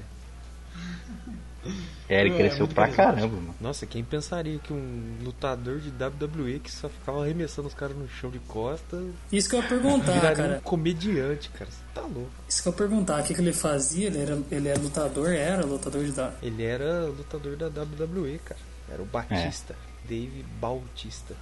É, 2.09 2.21
ele 2.21 2.35
É, 2.35 2.37
cresceu 2.37 2.61
muito 2.61 2.75
pra 2.75 2.89
caramba, 2.89 3.27
mano. 3.37 3.55
Nossa, 3.61 3.85
quem 3.87 4.05
pensaria 4.05 4.59
que 4.59 4.73
um 4.73 5.17
lutador 5.23 5.81
de 5.81 5.91
WWE 5.91 6.61
que 6.61 6.71
só 6.71 6.89
ficava 6.89 7.23
arremessando 7.25 7.67
os 7.69 7.75
caras 7.75 7.97
no 7.97 8.09
chão 8.09 8.31
de 8.31 8.39
costas 8.41 9.05
Isso 9.33 9.49
que 9.49 9.57
eu 9.57 9.61
ia 9.63 9.69
perguntar, 9.69 10.21
cara. 10.37 10.57
um 10.59 10.61
comediante, 10.61 11.49
cara. 11.51 11.71
Você 11.71 11.79
tá 11.95 12.03
louco. 12.03 12.31
Isso 12.49 12.63
que 12.63 12.69
eu 12.69 12.73
ia 12.73 12.77
perguntar. 12.79 13.21
O 13.21 13.25
que, 13.25 13.35
que 13.35 13.41
ele 13.41 13.53
fazia? 13.53 14.07
Ele, 14.07 14.19
era, 14.21 14.39
ele 14.51 14.69
é 14.69 14.75
lutador? 14.75 15.31
Era 15.33 15.65
lutador 15.65 16.05
de 16.05 16.13
da. 16.13 16.33
Ele 16.43 16.63
era 16.65 17.07
lutador 17.07 17.57
da 17.57 17.67
WWE, 17.67 18.39
cara. 18.45 18.61
Era 18.89 19.03
o 19.03 19.07
Batista. 19.07 19.75
É. 19.75 20.09
Dave 20.09 20.45
Bautista. 20.61 21.35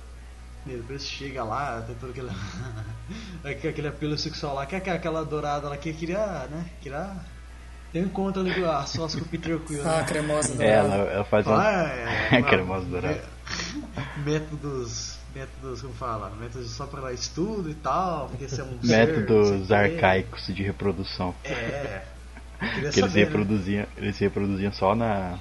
E 0.67 0.71
depois 0.71 1.05
chega 1.05 1.45
lá, 1.45 1.83
tem 1.83 1.95
todo 1.97 2.09
aquele, 2.11 2.31
aquele 3.69 3.89
apelo 3.89 4.17
sexual 4.17 4.55
lá, 4.55 4.65
que 4.65 4.75
é 4.75 4.79
aquela- 4.79 4.97
aquela 4.97 5.25
dourada 5.25 5.69
lá 5.69 5.77
que 5.77 5.93
queria, 5.93 6.47
né? 6.51 6.65
Queria 6.81 7.15
ter 7.95 8.01
um 8.01 8.07
encontro 8.07 8.43
ali 8.43 8.53
com 8.53 8.69
a 8.69 8.85
sócia 8.87 9.21
com 9.21 9.25
o 9.25 9.29
Peter 9.29 9.57
Quill. 9.61 9.81
Ah, 9.89 9.99
né? 9.99 10.05
cremosa 10.05 10.55
da 10.57 10.65
É, 10.65 10.69
ela, 10.71 10.95
ela 10.97 11.25
faz 11.25 11.47
uma. 11.47 11.63
Ah, 11.63 11.85
é, 12.33 12.43
Cremosa 12.43 12.85
dourada. 12.87 13.15
é, 13.15 14.19
métodos, 14.25 15.17
métodos, 15.35 15.81
como 15.81 15.95
fala? 15.95 16.31
Métodos 16.41 16.71
só 16.73 16.87
para 16.87 17.13
estudo 17.13 17.71
e 17.71 17.75
tal, 17.75 18.29
porque 18.29 18.45
esse 18.47 18.61
é 18.61 18.65
um 18.65 18.79
ser, 18.83 19.07
Métodos 19.07 19.69
quê. 19.69 19.75
arcaicos 19.75 20.47
de 20.49 20.63
reprodução. 20.63 21.35
É. 21.45 22.03
Que 22.61 22.79
eles 22.81 22.95
saber, 22.95 23.13
né? 23.13 23.25
reproduziam, 23.25 23.87
eles 23.97 24.19
reproduziam 24.19 24.73
só 24.73 24.95
na, 24.95 25.39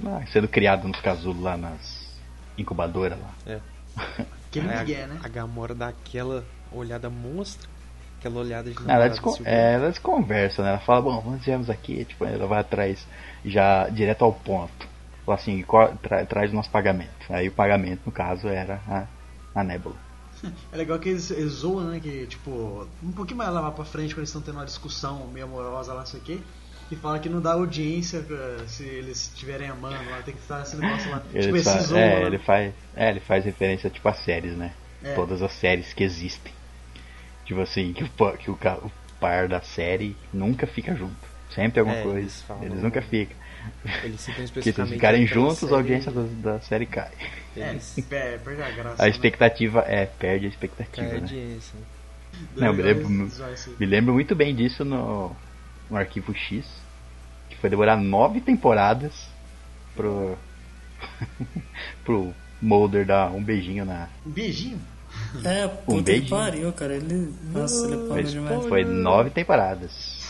na- 0.00 0.24
sendo 0.26 0.46
criado 0.46 0.86
nos 0.86 1.00
casulos 1.00 1.42
lá 1.42 1.56
nas 1.56 2.06
incubadoras 2.56 3.18
lá. 3.18 3.30
É. 3.46 3.60
Aí 4.54 4.78
migué, 4.78 5.04
a, 5.04 5.06
né? 5.08 5.20
a 5.24 5.28
Gamora 5.28 5.74
dá 5.74 5.88
aquela 5.88 6.44
olhada 6.70 7.10
monstra, 7.10 7.68
aquela 8.20 8.40
olhada 8.40 8.70
de 8.70 8.76
Ela, 8.88 9.08
descon 9.08 9.36
é, 9.44 9.74
ela 9.74 9.88
desconversa, 9.88 10.62
né? 10.62 10.68
Ela 10.70 10.78
fala, 10.78 11.02
bom, 11.02 11.22
nós 11.24 11.42
viemos 11.44 11.68
aqui, 11.70 12.04
tipo, 12.04 12.24
ela 12.24 12.46
vai 12.46 12.60
atrás 12.60 13.04
já 13.44 13.88
direto 13.88 14.22
ao 14.24 14.32
ponto. 14.32 14.86
Fala 15.24 15.36
assim, 15.38 15.62
qual- 15.62 15.96
tra- 15.96 16.24
traz 16.26 16.52
o 16.52 16.54
nosso 16.54 16.70
pagamento. 16.70 17.10
Aí 17.30 17.48
o 17.48 17.52
pagamento, 17.52 18.02
no 18.06 18.12
caso, 18.12 18.46
era 18.48 18.80
a, 18.88 19.06
a 19.60 19.64
Nebula. 19.64 19.96
É 20.72 20.76
legal 20.76 20.98
que 20.98 21.08
eles, 21.10 21.30
eles 21.30 21.52
zoam, 21.52 21.84
né? 21.84 22.00
Que, 22.00 22.26
tipo, 22.26 22.86
um 23.02 23.12
pouquinho 23.12 23.38
mais 23.38 23.50
lá 23.52 23.70
pra 23.70 23.84
frente, 23.84 24.14
quando 24.14 24.20
eles 24.20 24.30
estão 24.30 24.40
tendo 24.42 24.56
uma 24.56 24.64
discussão 24.64 25.26
meio 25.28 25.46
amorosa 25.46 25.92
lá, 25.92 26.00
não 26.00 26.06
sei 26.06 26.20
o 26.20 26.22
quê. 26.22 26.38
E 26.90 26.96
fala 26.96 27.18
que 27.18 27.28
não 27.28 27.40
dá 27.40 27.52
audiência 27.52 28.24
se 28.66 28.82
eles 28.84 29.28
estiverem 29.28 29.68
amando 29.68 29.96
lá, 30.10 30.22
tem 30.22 30.34
que 30.34 30.40
estar 30.40 30.62
esse 30.62 30.76
negócio 30.76 31.10
lá. 31.10 31.22
Ele, 31.32 31.42
tipo, 31.42 31.56
esse 31.56 31.64
fa- 31.70 31.78
zoam 31.80 32.00
é, 32.00 32.20
lá. 32.20 32.26
ele 32.26 32.38
faz, 32.38 32.74
é, 32.96 33.10
ele 33.10 33.20
faz 33.20 33.44
referência 33.44 33.88
tipo 33.90 34.08
a 34.08 34.14
séries, 34.14 34.56
né? 34.56 34.72
É. 35.04 35.14
Todas 35.14 35.40
as 35.40 35.52
séries 35.52 35.92
que 35.92 36.02
existem. 36.02 36.52
Tipo 37.50 37.62
assim, 37.62 37.92
que 37.92 38.04
o, 38.04 38.36
que 38.36 38.48
o, 38.48 38.54
o 38.54 38.92
par 39.18 39.48
da 39.48 39.60
série 39.60 40.16
nunca 40.32 40.68
fica 40.68 40.94
junto. 40.94 41.16
Sempre 41.52 41.80
alguma 41.80 41.98
É, 41.98 42.02
coisa. 42.04 42.18
eles 42.20 42.42
falam- 42.42 42.62
Eles 42.62 42.80
nunca 42.80 43.02
ficam. 43.02 43.36
Eles 44.04 44.24
Porque 44.52 44.72
se 44.72 44.80
eles 44.80 44.90
ficarem 44.92 45.26
juntos, 45.26 45.58
série- 45.58 45.72
a 45.74 45.76
audiência 45.76 46.12
da, 46.12 46.52
da 46.52 46.60
série 46.60 46.86
cai. 46.86 47.10
É, 47.56 47.70
Eles 47.70 47.92
pe- 47.96 48.02
perde 48.44 48.62
a 48.62 48.70
graça. 48.70 49.02
A 49.02 49.06
né? 49.06 49.10
expectativa 49.10 49.80
é, 49.80 50.06
perde 50.06 50.46
a 50.46 50.48
expectativa, 50.48 51.08
né? 51.08 51.14
audiência. 51.16 51.74
né? 51.76 51.84
Não, 52.54 52.72
me 52.72 52.82
lembro, 52.84 53.26
isso 53.26 53.76
me 53.80 53.84
lembro 53.86 54.12
muito 54.14 54.36
bem 54.36 54.54
disso 54.54 54.84
no, 54.84 55.34
no 55.90 55.96
Arquivo 55.96 56.32
X, 56.32 56.64
que 57.48 57.56
foi 57.56 57.68
demorar 57.68 57.96
nove 57.96 58.40
temporadas 58.40 59.26
pro, 59.96 60.38
pro 62.04 62.32
Mulder 62.62 63.04
dar 63.06 63.32
um 63.32 63.42
beijinho 63.42 63.84
na. 63.84 64.08
Um 64.24 64.30
beijinho? 64.30 64.80
É, 65.44 65.68
puta 65.68 65.96
que 65.98 66.02
beijinho. 66.02 66.30
pariu, 66.30 66.72
cara. 66.72 66.94
Ele. 66.96 67.32
Nossa, 67.52 67.86
ele 67.86 67.94
é 67.94 68.06
Foi, 68.08 68.22
demais. 68.24 68.66
foi 68.66 68.84
nove 68.84 69.30
temporadas. 69.30 70.20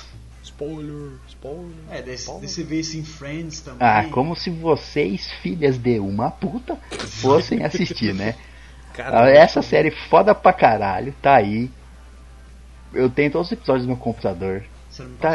Spoiler, 0.43 1.13
spoiler. 1.29 1.71
É, 1.91 2.03
daí, 2.03 2.17
daí 2.17 2.49
você 2.49 2.63
vê 2.63 2.81
isso 2.81 2.97
em 2.99 3.05
Friends 3.05 3.61
também. 3.61 3.79
Ah, 3.87 4.05
como 4.11 4.37
se 4.37 4.51
vocês, 4.51 5.31
filhas 5.43 5.79
de 5.79 5.99
uma 5.99 6.31
puta, 6.31 6.77
fossem 6.91 7.65
assistir, 7.65 8.15
né? 8.15 8.35
Cara, 8.93 9.25
Ah, 9.25 9.31
Essa 9.31 9.63
série 9.63 9.91
foda 9.91 10.35
pra 10.35 10.53
caralho, 10.53 11.15
tá 11.23 11.37
aí. 11.37 11.71
Eu 12.93 13.09
tenho 13.09 13.31
todos 13.31 13.47
os 13.47 13.53
episódios 13.53 13.87
no 13.87 13.93
meu 13.95 14.03
computador. 14.03 14.65
Você 14.91 15.03
não 15.03 15.11
me 15.11 15.17
Tá, 15.17 15.31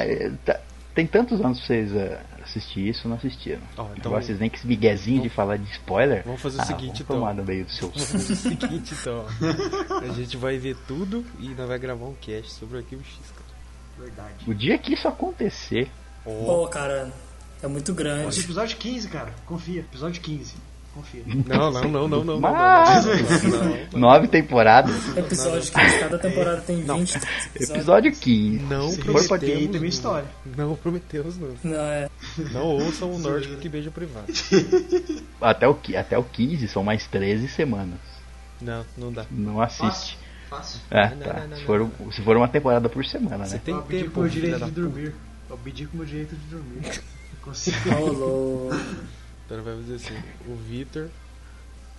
tá- 0.45 0.59
tem 0.95 1.05
tantos 1.05 1.41
anos 1.41 1.59
pra 1.59 1.67
vocês 1.67 1.95
ah, 1.95 2.21
assistir 2.43 2.87
isso, 2.87 3.07
não 3.07 3.17
assistiram. 3.17 3.61
Ó, 3.77 3.89
então- 3.95 4.11
Agora 4.11 4.23
vocês 4.23 4.39
nem 4.39 4.49
que 4.49 4.57
esse 4.57 4.65
miguezinho 4.65 5.21
de 5.21 5.29
falar 5.29 5.57
de 5.57 5.69
spoiler. 5.71 6.23
Vamos 6.23 6.41
fazer 6.41 6.57
o 6.57 6.61
ah, 6.61 6.65
seguinte, 6.65 7.03
vamos 7.03 7.21
tomar 7.21 7.33
então. 7.33 7.43
no 7.43 7.51
meio 7.51 7.65
do 7.65 7.71
seu 7.71 7.89
Vamos 7.89 8.09
fazer 8.09 8.33
o 8.33 8.35
seguinte, 8.35 8.95
então. 8.99 9.25
A 10.01 10.13
gente 10.13 10.37
vai 10.37 10.57
ver 10.57 10.77
tudo 10.87 11.25
e 11.39 11.49
nós 11.49 11.67
vai 11.67 11.77
gravar 11.77 12.05
um 12.05 12.15
cast 12.15 12.53
sobre 12.53 12.77
o 12.77 12.79
Arquivo 12.79 13.03
X, 13.03 13.19
cara. 13.31 13.45
Verdade. 13.99 14.49
O 14.49 14.53
dia 14.53 14.77
que 14.77 14.93
isso 14.93 15.07
acontecer, 15.07 15.89
Pô, 16.23 16.67
cara, 16.67 17.11
é 17.61 17.67
muito 17.67 17.91
Esse 17.91 17.97
grande. 17.97 18.39
episódio 18.39 18.77
15, 18.77 19.07
cara. 19.09 19.33
Confia. 19.45 19.81
Episódio 19.81 20.21
15. 20.21 20.55
Confia. 20.95 21.21
Não, 21.45 21.71
não, 21.71 21.83
não, 21.83 22.07
não, 22.07 22.23
não. 22.23 22.39
Mas- 22.39 23.05
não, 23.05 23.49
não, 23.59 23.77
não, 23.91 23.99
nove 23.99 24.27
temporadas, 24.29 24.95
Episódio 25.17 25.61
que 25.71 25.99
cada 25.99 26.17
temporada 26.17 26.61
tem 26.61 26.77
20 26.77 26.87
episódios. 27.15 27.69
episódio 27.69 28.11
15. 28.13 28.63
Não 28.63 28.89
Se 28.89 29.01
prometemos. 29.01 29.69
minha 29.75 29.87
história. 29.87 30.27
Não 30.55 30.75
prometemos, 30.75 31.37
não. 31.37 31.49
Não, 31.63 31.75
é. 31.81 32.09
Não 32.53 32.63
ouçam 32.63 33.11
o 33.13 33.19
nórdico 33.19 33.57
que 33.57 33.67
beija 33.67 33.91
privado. 33.91 34.27
Até 35.41 35.67
o, 35.67 35.77
até 35.97 36.17
o 36.17 36.23
15 36.23 36.67
são 36.69 36.81
mais 36.83 37.05
13 37.07 37.47
semanas. 37.49 37.99
Não, 38.61 38.85
não 38.97 39.11
dá. 39.11 39.25
Não 39.29 39.61
assiste. 39.61 40.17
Fácil. 40.49 40.79
É, 40.89 41.09
Não, 41.09 41.17
tá. 41.17 41.33
não, 41.33 41.47
não, 41.49 41.57
se, 41.57 41.61
não, 41.63 41.89
for, 41.89 42.13
se 42.13 42.21
for 42.21 42.37
uma 42.37 42.47
temporada 42.47 42.87
por 42.87 43.05
semana, 43.05 43.45
Você 43.45 43.55
né? 43.55 43.61
tem 43.65 43.73
Eu 43.75 43.81
pedi 43.81 44.03
tempo, 44.03 44.15
com 44.15 44.21
o 44.21 44.29
direito 44.29 44.63
de 44.63 44.71
dormir. 44.71 45.13
Eu 45.49 45.57
pedi 45.57 45.85
com 45.87 45.95
o 45.95 45.97
meu 45.97 46.05
direito 46.05 46.35
de 46.35 46.45
dormir. 46.45 47.01
Consigo. 47.43 47.89
Rolou. 47.89 48.69
Então 49.45 49.61
vai 49.63 49.75
fazer 49.75 49.95
assim, 49.95 50.23
o 50.47 50.55
Vitor 50.55 51.07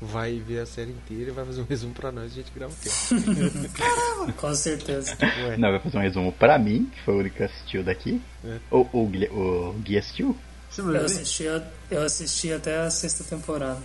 vai 0.01 0.39
ver 0.41 0.61
a 0.61 0.67
série 0.67 0.91
inteira 0.91 1.31
e 1.31 1.33
vai 1.33 1.45
fazer 1.45 1.61
um 1.61 1.65
resumo 1.65 1.95
pra 1.95 2.13
nós 2.13 2.33
e 2.37 2.41
a 2.41 2.43
gente 2.43 2.53
grava 2.55 2.73
o 2.73 2.77
quê? 2.77 4.33
Com 4.37 4.55
certeza. 4.55 5.17
Ué, 5.23 5.57
Não, 5.57 5.71
vai 5.71 5.81
fazer 5.81 5.97
um 5.97 6.01
resumo 6.03 6.33
pra 6.33 6.59
mim, 6.59 6.91
que 6.93 7.01
foi 7.03 7.15
o 7.15 7.19
único 7.21 7.37
que 7.37 7.43
assistiu 7.45 7.83
daqui. 7.85 8.21
É. 8.45 8.59
O, 8.71 8.87
o, 8.93 9.07
Gui- 9.07 9.29
o 9.31 9.73
Gui 9.83 9.97
assistiu 9.97 10.37
Você 10.71 10.83
me 10.83 10.89
Eu 10.89 10.93
lembra? 10.93 11.07
assisti, 11.07 11.45
eu 11.91 12.03
assisti 12.03 12.53
até 12.53 12.79
a 12.79 12.91
sexta 12.91 13.25
temporada. 13.25 13.81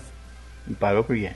e 0.68 0.74
parou 0.74 1.04
por 1.04 1.16
quê? 1.16 1.32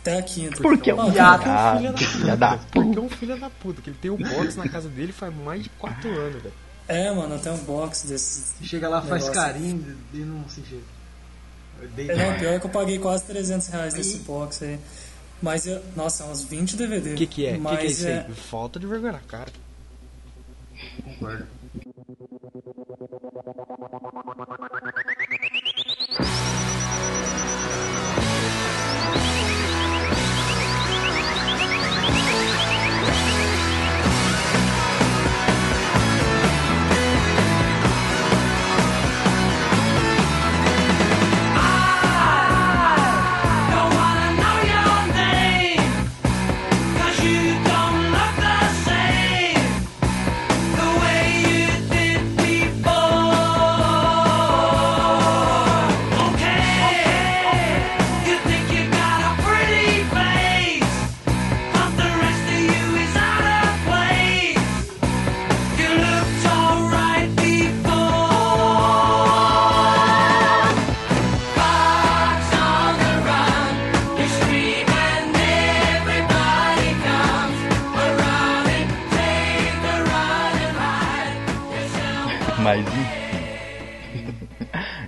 Até 0.00 0.18
a 0.18 0.22
quinta. 0.22 0.60
Porque 0.60 0.90
é 0.90 0.94
um 0.94 1.10
viado, 1.12 1.44
cara, 1.44 1.78
filho 1.96 2.26
da 2.26 2.34
da 2.36 2.58
Porque 2.58 2.78
é 2.78 2.82
puta. 2.82 3.00
um 3.00 3.08
filho 3.08 3.40
da 3.40 3.48
puta, 3.50 3.80
que 3.80 3.90
ele 3.90 3.98
tem 4.02 4.10
um 4.10 4.16
box 4.16 4.56
na 4.56 4.68
casa 4.68 4.88
dele 4.88 5.12
faz 5.12 5.32
mais 5.34 5.62
de 5.62 5.68
4 5.70 6.10
anos, 6.10 6.42
velho. 6.42 6.54
É, 6.88 7.10
mano, 7.12 7.38
tem 7.38 7.52
um 7.52 7.58
box 7.58 8.08
desses. 8.08 8.52
Chega 8.64 8.88
lá, 8.88 9.00
faz 9.00 9.22
Negócio. 9.22 9.32
carinho 9.32 9.96
e 10.12 10.18
não 10.18 10.46
se 10.48 10.60
jeito. 10.68 10.84
Dei 11.88 12.10
É, 12.10 12.16
não, 12.16 12.38
pior 12.38 12.60
que 12.60 12.66
eu 12.66 12.70
paguei 12.70 12.98
quase 12.98 13.24
300 13.24 13.68
reais 13.68 13.94
nesse 13.94 14.18
box 14.18 14.64
aí. 14.64 14.78
Mas 15.40 15.66
eu. 15.66 15.82
Nossa, 15.96 16.24
é 16.24 16.26
uns 16.26 16.44
20 16.44 16.76
DVD. 16.76 17.12
O 17.12 17.16
que 17.16 17.26
que 17.26 17.46
é? 17.46 17.50
O 17.50 17.54
que, 17.54 17.60
Mas 17.60 17.78
que 17.78 17.86
é 17.86 17.90
isso 17.90 18.06
é, 18.06 18.26
aí? 18.28 18.34
Falta 18.34 18.78
de 18.78 18.86
vergonha 18.86 19.12
na 19.12 19.20
cara. 19.20 19.52
concordo. 21.04 21.46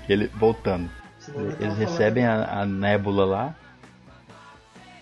Ele, 0.08 0.26
voltando. 0.28 0.90
Eles 1.58 1.76
recebem 1.78 2.26
a, 2.26 2.60
a 2.60 2.66
nébula 2.66 3.24
lá 3.24 3.54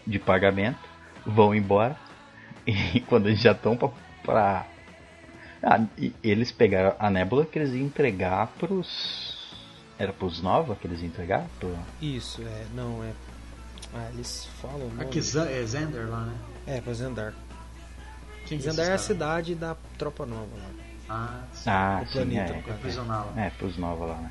de 0.06 0.18
pagamento, 0.18 0.78
vão 1.26 1.54
embora. 1.54 1.96
E 2.64 3.00
quando 3.00 3.28
eles 3.28 3.40
já 3.40 3.50
estão 3.52 3.76
pra. 3.76 3.88
pra- 4.22 4.66
Ah, 5.60 5.80
e 5.98 6.14
eles 6.22 6.52
pegaram 6.52 6.94
a 6.96 7.10
nébula 7.10 7.44
que 7.44 7.58
eles 7.58 7.72
iam 7.72 7.86
entregar 7.86 8.46
pros. 8.58 9.52
Era 9.98 10.12
pros 10.12 10.40
Nova 10.40 10.76
que 10.76 10.86
eles 10.86 11.00
iam 11.00 11.08
entregar? 11.08 11.44
Pro... 11.58 11.76
Isso, 12.00 12.40
é, 12.42 12.64
não, 12.72 13.02
é. 13.02 13.10
Ah, 13.92 14.08
eles 14.12 14.48
falam. 14.60 14.88
Aqui 15.00 15.18
é 15.18 15.22
Zender 15.66 16.08
lá, 16.08 16.20
né? 16.26 16.34
É, 16.68 16.80
pra 16.80 16.92
Zendar. 16.92 17.34
Quem 18.46 18.58
que 18.58 18.64
Zendar 18.64 18.86
é 18.86 18.92
a 18.92 18.94
esses 18.94 19.08
caras? 19.08 19.40
cidade 19.42 19.54
da 19.56 19.76
Tropa 19.98 20.24
Nova 20.24 20.46
lá. 20.56 20.70
Ah, 21.08 21.40
sim. 21.52 21.68
Ah, 21.70 22.00
O 22.02 22.06
sim, 22.06 22.12
planeta, 22.12 22.52
é. 22.54 22.72
Prisional. 22.74 23.32
É, 23.36 23.50
pros 23.50 23.76
Nova 23.76 24.04
lá, 24.06 24.14
né? 24.18 24.30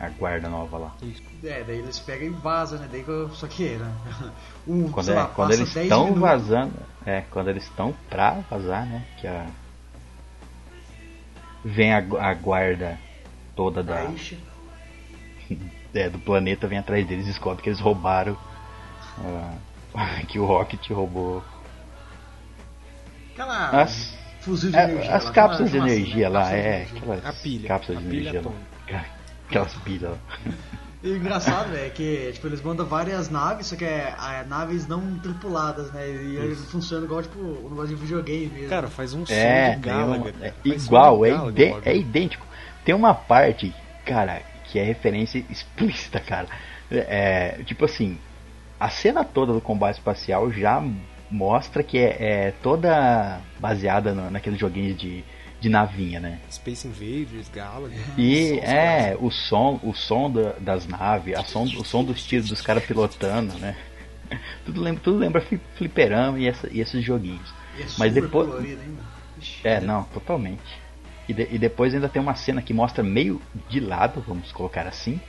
A 0.00 0.08
guarda 0.10 0.48
nova 0.48 0.78
lá. 0.78 0.94
É, 1.42 1.64
daí 1.64 1.78
eles 1.78 1.98
pegam 1.98 2.28
e 2.28 2.30
vazam, 2.30 2.78
né? 2.78 2.88
Daí 2.90 3.02
que 3.02 3.08
eu... 3.10 3.28
Só 3.30 3.46
que, 3.48 3.70
né? 3.70 3.92
Um, 4.66 4.90
Quando, 4.92 5.06
sei 5.06 5.14
é- 5.14 5.18
lá, 5.18 5.26
quando 5.28 5.52
eles 5.52 5.72
10 5.74 5.86
estão 5.86 6.04
minutos. 6.04 6.20
vazando, 6.22 6.74
é, 7.06 7.22
quando 7.30 7.48
eles 7.48 7.64
estão 7.64 7.94
pra 8.10 8.32
vazar, 8.50 8.84
né? 8.86 9.02
Que 9.18 9.26
a. 9.26 9.46
Vem 11.64 11.92
a, 11.94 11.98
a 11.98 12.34
guarda 12.34 12.98
toda 13.56 13.82
da, 13.82 14.04
é, 15.94 16.08
do 16.10 16.18
planeta, 16.18 16.68
vem 16.68 16.78
atrás 16.78 17.06
deles 17.06 17.24
e 17.24 17.28
descobre 17.30 17.62
que 17.62 17.68
eles 17.70 17.80
roubaram. 17.80 18.36
ah, 19.94 20.20
que 20.28 20.38
o 20.38 20.44
Rocket 20.44 20.90
roubou 20.90 21.42
Aquela 23.32 23.70
as, 23.82 24.14
fuzil 24.40 24.70
de 24.70 24.76
é, 24.76 24.84
energia. 24.84 25.14
as 25.16 25.24
lá, 25.24 25.32
cápsulas 25.32 25.70
de 25.70 25.78
aquela- 25.78 25.92
energia 25.94 26.28
lá, 26.28 26.52
é, 26.52 26.82
aquelas 26.82 27.24
A 27.26 27.32
pilha, 27.32 27.68
cápsulas 27.68 28.02
de 28.02 28.08
energia 28.08 28.42
lá. 28.42 29.04
Aquelas 29.48 29.74
pilhas 29.74 30.10
lá. 30.12 30.18
E 31.02 31.10
o 31.10 31.16
engraçado 31.16 31.76
é 31.76 31.88
que 31.90 32.32
tipo, 32.32 32.46
eles 32.48 32.60
mandam 32.60 32.84
várias 32.84 33.30
naves, 33.30 33.68
só 33.68 33.76
que 33.76 33.84
é, 33.84 34.14
é, 34.18 34.44
naves 34.48 34.86
não 34.88 35.16
tripuladas, 35.20 35.92
né? 35.92 36.08
E 36.08 36.36
eles 36.36 36.58
funcionam 36.70 37.04
igual 37.04 37.22
tipo 37.22 37.38
um 37.38 37.68
negócio 37.70 37.88
de 37.88 37.94
videogame 37.94 38.46
mesmo. 38.48 38.68
Cara, 38.68 38.88
faz 38.88 39.14
um 39.14 39.24
som 39.24 39.32
É, 39.32 39.76
de 39.76 39.82
tem 39.82 39.92
Gallagher. 39.92 40.34
um- 40.40 40.44
é 40.44 40.50
som 40.78 40.84
igual, 40.86 41.22
de 41.22 41.28
é, 41.30 41.68
bagulho. 41.68 41.82
é 41.84 41.96
idêntico. 41.96 42.46
Tem 42.84 42.94
uma 42.94 43.14
parte, 43.14 43.72
cara, 44.04 44.42
que 44.64 44.78
é 44.78 44.82
referência 44.82 45.44
explícita, 45.48 46.18
cara. 46.18 46.48
É, 46.90 47.60
tipo 47.64 47.84
assim, 47.84 48.18
a 48.80 48.88
cena 48.88 49.24
toda 49.24 49.52
do 49.52 49.60
combate 49.60 49.96
espacial 49.98 50.50
já 50.50 50.82
mostra 51.30 51.82
que 51.82 51.98
é, 51.98 52.16
é 52.48 52.54
toda 52.62 53.38
baseada 53.60 54.12
no, 54.14 54.30
naqueles 54.30 54.58
joguinhos 54.58 54.96
de, 54.98 55.22
de 55.60 55.68
navinha, 55.68 56.20
né? 56.20 56.38
Space 56.50 56.86
Invaders, 56.86 57.48
Gallagher. 57.48 57.98
E 58.16 58.58
é, 58.60 59.16
o 59.18 59.30
som, 59.30 59.80
o 59.82 59.92
som 59.94 60.30
da- 60.30 60.54
das 60.60 60.86
naves, 60.86 61.34
a 61.36 61.42
som, 61.44 61.64
o 61.64 61.84
som 61.84 62.04
dos 62.04 62.22
tiros 62.24 62.48
dos 62.48 62.60
caras 62.60 62.84
pilotando, 62.84 63.54
né? 63.58 63.76
Tudo 64.64 64.80
lembra, 64.80 65.00
tudo 65.02 65.18
lembra 65.18 65.40
fli- 65.40 65.60
fliperama 65.74 66.38
e, 66.38 66.46
essa- 66.46 66.68
e 66.70 66.80
esses 66.80 67.02
joguinhos. 67.04 67.52
E 67.78 67.82
é 67.82 67.86
mas 67.98 68.12
super 68.12 68.22
depois- 68.22 68.48
colorido, 68.48 68.82
hein. 68.82 68.98
É, 69.64 69.80
não, 69.80 70.02
totalmente. 70.04 70.60
E, 71.28 71.32
de- 71.32 71.48
e 71.50 71.58
depois 71.58 71.94
ainda 71.94 72.08
tem 72.08 72.20
uma 72.20 72.34
cena 72.34 72.60
que 72.62 72.72
mostra 72.74 73.02
meio 73.02 73.40
de 73.68 73.80
lado, 73.80 74.22
vamos 74.26 74.52
colocar 74.52 74.86
assim. 74.86 75.20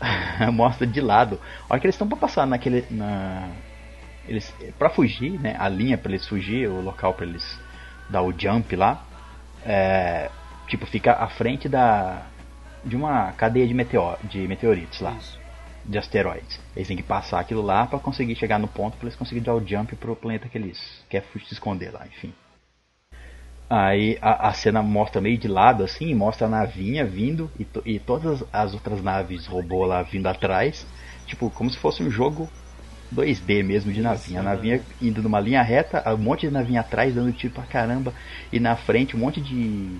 mostra 0.52 0.86
de 0.86 1.00
lado. 1.00 1.40
A 1.68 1.72
hora 1.74 1.80
que 1.80 1.86
eles 1.86 1.94
estão 1.94 2.08
pra 2.08 2.16
passar 2.16 2.46
naquele. 2.46 2.84
Na, 2.90 3.48
eles, 4.26 4.52
pra 4.78 4.90
fugir, 4.90 5.38
né? 5.40 5.54
A 5.58 5.68
linha 5.68 5.96
pra 5.96 6.10
eles 6.10 6.26
fugir, 6.26 6.68
o 6.68 6.80
local 6.80 7.14
pra 7.14 7.26
eles 7.26 7.58
dar 8.10 8.22
o 8.22 8.32
jump 8.36 8.74
lá. 8.76 9.04
É, 9.64 10.30
tipo, 10.68 10.86
fica 10.86 11.12
à 11.12 11.28
frente 11.28 11.68
da. 11.68 12.26
De 12.84 12.94
uma 12.96 13.32
cadeia 13.32 13.66
de, 13.66 13.72
meteor, 13.74 14.18
de 14.22 14.46
meteoritos 14.46 15.00
lá. 15.00 15.12
Isso. 15.12 15.40
De 15.84 15.98
asteroides. 15.98 16.60
Eles 16.76 16.88
têm 16.88 16.96
que 16.96 17.02
passar 17.02 17.40
aquilo 17.40 17.62
lá 17.62 17.86
pra 17.86 17.98
conseguir 17.98 18.34
chegar 18.36 18.58
no 18.58 18.68
ponto 18.68 18.96
pra 18.96 19.06
eles 19.06 19.16
conseguirem 19.16 19.44
dar 19.44 19.54
o 19.54 19.66
jump 19.66 19.94
pro 19.96 20.16
planeta 20.16 20.48
que 20.48 20.56
eles 20.58 21.04
querem 21.08 21.28
se 21.46 21.52
esconder 21.54 21.92
lá, 21.92 22.06
enfim. 22.06 22.32
Aí 23.68 24.18
a, 24.20 24.48
a 24.48 24.52
cena 24.52 24.82
mostra 24.82 25.20
meio 25.20 25.38
de 25.38 25.48
lado 25.48 25.82
assim, 25.82 26.14
mostra 26.14 26.46
a 26.46 26.50
navinha 26.50 27.04
vindo 27.04 27.50
e, 27.58 27.64
to- 27.64 27.82
e 27.84 27.98
todas 27.98 28.44
as 28.52 28.74
outras 28.74 29.02
naves 29.02 29.46
robô 29.46 29.84
lá 29.84 30.02
vindo 30.02 30.26
atrás. 30.26 30.86
Tipo, 31.26 31.50
como 31.50 31.70
se 31.70 31.78
fosse 31.78 32.02
um 32.02 32.10
jogo 32.10 32.48
2D 33.14 33.64
mesmo 33.64 33.92
de 33.92 34.00
navinha. 34.00 34.40
A 34.40 34.42
navinha 34.42 34.80
indo 35.00 35.22
numa 35.22 35.40
linha 35.40 35.62
reta, 35.62 36.02
um 36.12 36.18
monte 36.18 36.46
de 36.46 36.52
navinha 36.52 36.80
atrás 36.80 37.14
dando 37.14 37.32
tiro 37.32 37.54
pra 37.54 37.64
caramba. 37.64 38.12
E 38.52 38.58
na 38.58 38.76
frente 38.76 39.16
um 39.16 39.20
monte 39.20 39.40
de 39.40 39.96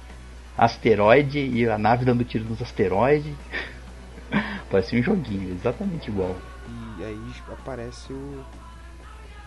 asteroide 0.57 1.38
e 1.38 1.68
a 1.68 1.79
nave 1.79 2.05
dando 2.05 2.24
tiro 2.24 2.44
nos 2.44 2.61
asteroides. 2.61 3.35
Parecia 4.70 4.98
um 4.98 5.03
joguinho, 5.03 5.55
exatamente 5.55 6.09
igual. 6.09 6.37
E 6.98 7.05
aí 7.05 7.33
aparece 7.53 8.12
o. 8.12 8.44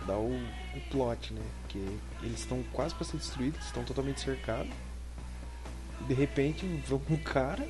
dá 0.06 0.16
o, 0.16 0.32
o 0.32 0.80
plot, 0.90 1.32
né? 1.32 1.42
Porque 1.62 1.78
eles 2.22 2.40
estão 2.40 2.62
quase 2.72 2.94
pra 2.94 3.04
ser 3.04 3.16
destruídos, 3.16 3.64
estão 3.66 3.82
totalmente 3.84 4.20
cercados. 4.20 4.70
De 6.06 6.14
repente 6.14 6.64
vem 6.66 7.00
um 7.10 7.16
cara. 7.16 7.66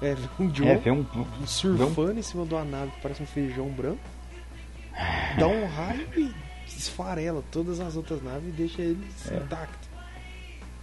É, 0.00 0.14
vem 0.14 0.28
um 0.48 0.54
Joe 0.54 0.68
É, 0.68 0.76
vê 0.76 0.90
um. 0.90 1.04
um 1.40 1.46
surfando 1.46 2.18
em 2.18 2.22
cima 2.22 2.46
de 2.46 2.54
uma 2.54 2.64
nave 2.64 2.92
que 2.92 3.00
parece 3.00 3.22
um 3.22 3.26
feijão 3.26 3.68
branco. 3.68 4.00
Dá 5.38 5.46
um 5.46 5.66
raio 5.66 6.08
e 6.16 6.34
esfarela 6.66 7.42
todas 7.50 7.80
as 7.80 7.96
outras 7.96 8.22
naves 8.22 8.48
e 8.48 8.52
deixa 8.52 8.82
eles 8.82 9.30
É. 9.30 9.36
intactos. 9.36 9.88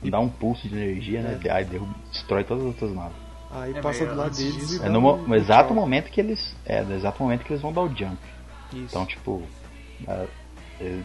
dá 0.04 0.19
um 0.19 0.30
pulso 0.30 0.67
de 0.69 0.75
energia, 0.75 1.21
né? 1.21 1.39
Aí 1.51 1.65
derruba, 1.65 1.95
destrói 2.12 2.43
todas 2.43 2.63
as 2.63 2.67
outras 2.69 2.93
naves. 2.93 3.17
Aí 3.49 3.75
É, 3.75 3.82
passa 3.82 4.06
do 4.06 4.13
lado 4.15 4.36
deles 4.36 4.56
disso- 4.56 4.84
e 4.84 4.86
É 4.86 4.89
no, 4.89 4.99
um- 4.99 5.28
no 5.28 5.36
exato 5.36 5.69
tchau. 5.69 5.75
momento 5.75 6.12
que 6.12 6.19
eles. 6.21 6.56
É, 6.65 6.82
no 6.84 6.93
exato 6.93 7.21
momento 7.23 7.43
que 7.43 7.51
eles 7.54 7.62
vão 7.62 7.73
dar 7.73 7.82
o 7.82 7.88
jump. 7.95 8.17
Isso. 8.71 8.84
Então, 8.84 9.06
tipo, 9.06 9.41
é, 10.08 10.28
é, 10.82 10.99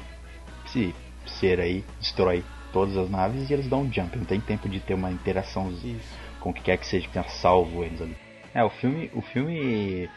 esse 0.66 0.94
ser 1.26 1.60
aí 1.60 1.84
destrói 2.00 2.44
todas 2.72 2.96
as 2.96 3.08
naves 3.08 3.48
e 3.48 3.52
eles 3.54 3.66
dão 3.68 3.82
um 3.82 3.92
jump. 3.92 4.16
Não 4.18 4.24
tem 4.24 4.40
tempo 4.40 4.68
de 4.68 4.80
ter 4.80 4.94
uma 4.94 5.10
interação 5.10 5.70
Isso. 5.70 5.98
com 6.40 6.50
o 6.50 6.52
que 6.52 6.60
quer 6.62 6.76
que 6.76 6.86
seja 6.86 7.06
que 7.06 7.12
tenha 7.12 7.26
salvo 7.28 7.82
eles 7.84 8.02
ali. 8.02 8.16
É, 8.52 8.62
o 8.64 8.70
filme. 8.70 9.10
O 9.14 9.22
filme. 9.22 10.10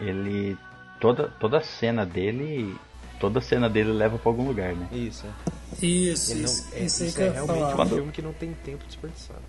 Ele. 0.00 0.56
Toda, 1.02 1.28
toda 1.40 1.58
a 1.58 1.60
cena 1.60 2.06
dele. 2.06 2.76
Toda 3.18 3.40
a 3.40 3.42
cena 3.42 3.68
dele 3.68 3.90
leva 3.92 4.16
pra 4.18 4.30
algum 4.30 4.46
lugar, 4.46 4.72
né? 4.74 4.86
Isso, 4.92 5.26
é. 5.26 5.84
Isso, 5.84 6.34
não, 6.36 6.44
isso, 6.44 6.68
é, 6.74 6.78
isso 6.84 7.04
isso 7.04 7.20
é 7.20 7.30
realmente 7.30 7.58
falar. 7.58 7.72
um 7.72 7.76
Quando- 7.76 7.94
filme 7.96 8.12
que 8.12 8.22
não 8.22 8.32
tem 8.32 8.52
tempo 8.52 8.84
desperdiçado. 8.86 9.40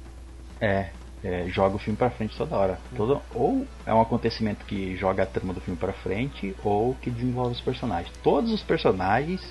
É, 0.60 0.90
é, 1.24 1.46
joga 1.50 1.76
o 1.76 1.80
filme 1.80 1.96
pra 1.98 2.10
frente 2.10 2.36
toda 2.36 2.56
hora. 2.56 2.80
Todo, 2.96 3.22
ou 3.36 3.68
é 3.86 3.94
um 3.94 4.02
acontecimento 4.02 4.66
que 4.66 4.96
joga 4.96 5.22
a 5.24 5.26
trama 5.28 5.54
do 5.54 5.62
filme 5.62 5.80
pra 5.80 5.94
frente, 5.94 6.56
ou 6.64 6.96
que 6.96 7.12
desenvolve 7.12 7.52
os 7.54 7.62
personagens. 7.62 8.12
Todos 8.24 8.52
os 8.52 8.64
personagens 8.64 9.42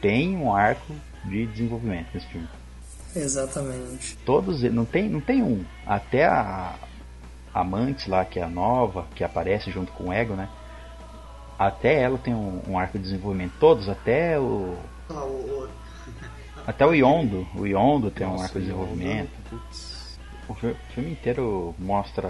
têm 0.00 0.36
um 0.36 0.54
arco 0.54 0.94
de 1.24 1.46
desenvolvimento 1.46 2.08
nesse 2.14 2.26
filme. 2.28 2.48
Exatamente. 3.14 4.16
Todos, 4.24 4.62
não 4.62 4.84
tem, 4.84 5.08
não 5.08 5.20
tem 5.20 5.42
um. 5.42 5.64
Até 5.86 6.24
a 6.26 6.74
a 7.54 7.64
Mantis 7.64 8.06
lá, 8.06 8.24
que 8.24 8.38
é 8.38 8.42
a 8.42 8.48
nova, 8.48 9.06
que 9.14 9.24
aparece 9.24 9.70
junto 9.70 9.90
com 9.92 10.08
o 10.08 10.12
Ego, 10.12 10.34
né? 10.34 10.48
Até 11.58 12.00
ela 12.02 12.16
tem 12.18 12.34
um, 12.34 12.62
um 12.68 12.78
arco 12.78 12.98
de 12.98 13.04
desenvolvimento. 13.04 13.52
Todos, 13.58 13.88
até 13.88 14.38
o. 14.38 14.76
Ah, 15.10 15.24
o- 15.24 15.68
Até 16.66 16.86
o 16.86 16.92
Yondo. 16.94 17.46
O 17.54 17.66
Yondo 17.66 18.10
tem 18.10 18.26
um 18.26 18.32
Nossa, 18.32 18.44
arco 18.44 18.60
de 18.60 18.66
onda, 18.70 18.74
desenvolvimento. 18.86 19.30
O 20.48 20.54
fi- 20.54 20.66
o 20.68 20.76
filme 20.94 21.10
inteiro 21.12 21.74
mostra. 21.78 22.28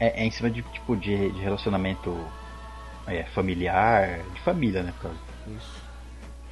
É, 0.00 0.22
é 0.22 0.24
em 0.24 0.30
cima 0.30 0.50
de 0.50 0.62
tipo 0.62 0.96
de, 0.96 1.30
de 1.32 1.40
relacionamento 1.40 2.16
é, 3.06 3.24
familiar, 3.24 4.20
de 4.34 4.40
família, 4.40 4.82
né? 4.82 4.92
Isso. 5.48 5.82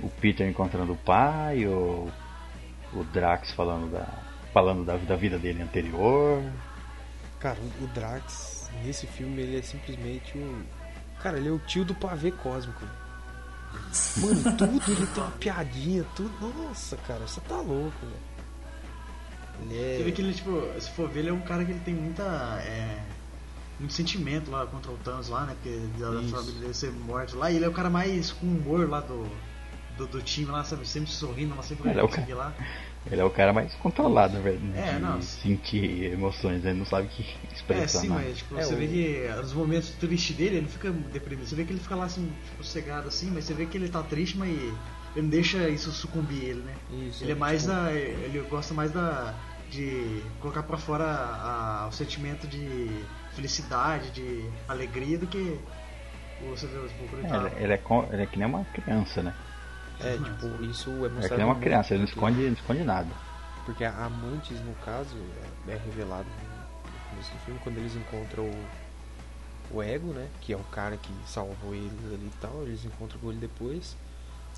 O 0.00 0.08
Peter 0.08 0.48
encontrando 0.48 0.92
o 0.92 0.96
pai, 0.96 1.66
o, 1.66 2.08
o 2.92 3.04
Drax 3.12 3.50
falando 3.52 3.90
da. 3.90 4.06
falando 4.52 4.84
da, 4.84 4.96
da 4.96 5.16
vida 5.16 5.38
dele 5.38 5.62
anterior. 5.62 6.42
Cara, 7.38 7.58
o 7.80 7.86
Drax, 7.88 8.59
nesse 8.84 9.06
filme, 9.06 9.42
ele 9.42 9.58
é 9.58 9.62
simplesmente 9.62 10.36
o. 10.36 10.62
Cara, 11.22 11.38
ele 11.38 11.48
é 11.48 11.52
o 11.52 11.58
tio 11.58 11.84
do 11.84 11.94
pavê 11.94 12.30
cósmico. 12.30 12.84
Mano, 14.16 14.42
tudo 14.56 14.92
ele 14.92 15.06
tem 15.06 15.22
uma 15.22 15.32
piadinha, 15.32 16.04
tudo. 16.16 16.32
Nossa, 16.40 16.96
cara, 16.96 17.26
você 17.26 17.40
tá 17.42 17.56
louco, 17.56 17.98
velho. 18.00 18.30
Ele 19.62 19.78
é. 19.78 19.96
Você 19.98 20.02
vê 20.04 20.12
que 20.12 20.22
ele, 20.22 20.34
tipo, 20.34 20.80
se 20.80 20.90
for 20.90 21.08
ver, 21.08 21.20
ele 21.20 21.28
é 21.30 21.32
um 21.32 21.40
cara 21.40 21.64
que 21.64 21.72
ele 21.72 21.80
tem 21.80 21.94
muita. 21.94 22.22
É, 22.64 23.02
muito 23.78 23.94
sentimento 23.94 24.50
lá 24.50 24.66
contra 24.66 24.92
o 24.92 24.96
Thanos 24.98 25.28
lá, 25.28 25.46
né? 25.46 25.54
Porque 25.54 25.76
da 25.98 26.22
família 26.28 26.60
dele 26.60 26.74
ser 26.74 26.92
morto 26.92 27.36
lá. 27.38 27.50
E 27.50 27.56
ele 27.56 27.64
é 27.64 27.68
o 27.68 27.72
cara 27.72 27.88
mais 27.88 28.30
com 28.30 28.46
humor 28.46 28.88
lá 28.88 29.00
do, 29.00 29.26
do, 29.96 30.06
do 30.06 30.22
time 30.22 30.50
lá, 30.50 30.62
sabe? 30.62 30.86
Sempre 30.86 31.10
sorrindo, 31.10 31.54
mas 31.56 31.66
sempre 31.66 31.90
é 31.90 32.34
lá. 32.34 32.54
Ele 33.06 33.20
é 33.20 33.24
o 33.24 33.30
cara 33.30 33.52
mais 33.52 33.74
controlado, 33.76 34.40
velho. 34.42 34.60
É, 34.74 34.98
de 34.98 35.00
não. 35.00 35.20
sentir 35.20 36.12
emoções, 36.12 36.64
ele 36.64 36.78
não 36.78 36.84
sabe 36.86 37.08
que 37.08 37.22
É, 37.70 37.86
expressar 37.86 38.00
sim, 38.00 38.08
nada. 38.08 38.24
mas 38.24 38.38
tipo, 38.38 38.56
É, 38.56 38.66
você 38.66 38.74
o- 38.74 38.78
vê 38.78 38.86
que 38.88 39.28
nos 39.40 39.52
momentos 39.52 39.90
tristes 39.90 40.36
dele, 40.36 40.56
ele 40.56 40.62
não 40.62 40.68
fica 40.68 40.90
deprimido. 40.90 41.46
Você 41.48 41.54
vê 41.54 41.64
que 41.64 41.72
ele 41.72 41.80
fica 41.80 41.94
lá 41.94 42.04
assim, 42.04 42.28
tipo, 42.44 42.64
cegado 42.64 43.06
assim, 43.08 43.30
mas 43.30 43.44
você 43.44 43.54
vê 43.54 43.64
que 43.66 43.76
ele 43.76 43.88
tá 43.88 44.02
triste, 44.02 44.36
mas 44.36 44.50
ele 44.50 45.22
não 45.22 45.28
deixa 45.28 45.68
isso 45.68 45.90
sucumbir 45.92 46.44
ele, 46.44 46.62
né? 46.62 46.74
Isso, 46.90 47.22
Ele 47.22 47.32
é 47.32 47.34
mais 47.34 47.62
tipo, 47.62 47.72
da. 47.72 47.92
Ele 47.92 48.40
gosta 48.40 48.74
mais 48.74 48.90
da. 48.90 49.34
de 49.70 50.20
colocar 50.40 50.64
pra 50.64 50.76
fora 50.76 51.04
a- 51.06 51.86
o 51.88 51.92
sentimento 51.92 52.46
de 52.48 53.04
felicidade, 53.34 54.10
de 54.10 54.50
alegria 54.66 55.16
do 55.16 55.26
que 55.28 55.56
você 56.40 56.66
vê 56.66 56.78
os 56.78 56.92
pouco 56.92 57.16
É, 57.16 57.36
ele, 57.36 57.64
ele 57.64 57.72
é, 57.74 57.76
co- 57.78 58.08
ele 58.12 58.22
é 58.22 58.26
que 58.26 58.38
nem 58.38 58.48
uma 58.48 58.64
criança, 58.66 59.22
né? 59.22 59.34
É, 60.02 60.16
tipo, 60.16 60.64
isso 60.64 60.90
é 60.90 60.94
É 61.06 61.08
mostrado. 61.08 61.28
que 61.28 61.36
nem 61.36 61.44
uma 61.44 61.54
muito 61.54 61.64
criança, 61.64 61.92
ele 61.94 62.02
não 62.02 62.08
esconde, 62.08 62.40
não 62.42 62.52
esconde 62.52 62.82
nada. 62.84 63.08
Porque 63.66 63.84
a 63.84 63.90
Amantes, 64.04 64.58
no 64.64 64.74
caso, 64.84 65.16
é 65.68 65.72
é 65.72 65.76
revelado 65.76 66.24
no 66.24 67.10
começo 67.10 67.30
do 67.32 67.38
filme, 67.44 67.60
quando 67.62 67.78
eles 67.78 67.94
encontram 67.94 68.44
o, 68.44 69.76
o 69.76 69.82
Ego, 69.82 70.12
né? 70.12 70.26
Que 70.40 70.52
é 70.52 70.56
o 70.56 70.64
cara 70.64 70.96
que 70.96 71.12
salvou 71.26 71.74
eles 71.74 71.92
ali 72.12 72.26
e 72.26 72.32
tal. 72.40 72.62
Eles 72.62 72.84
encontram 72.84 73.20
com 73.20 73.30
ele 73.30 73.38
depois. 73.40 73.96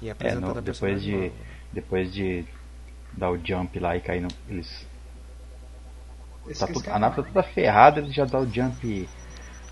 E 0.01 0.07
é 0.07 0.09
É, 0.09 0.13
apresentado 0.13 0.53
no- 0.53 0.59
a 0.59 0.61
depois 0.63 1.03
de, 1.03 1.13
nova. 1.13 1.33
depois 1.73 2.13
de 2.13 2.45
dar 3.13 3.31
o 3.31 3.39
jump 3.45 3.79
lá 3.79 3.97
e 3.97 4.01
cair 4.01 4.21
no. 4.23 4.29
Eles, 4.49 4.87
tá 6.59 6.67
tudo- 6.67 6.89
a 6.91 6.99
nave 6.99 7.17
tá 7.17 7.23
toda 7.23 7.43
ferrada, 7.43 8.01
eles 8.01 8.15
já 8.15 8.25
dá 8.25 8.39
o 8.39 8.47
jump 8.51 9.09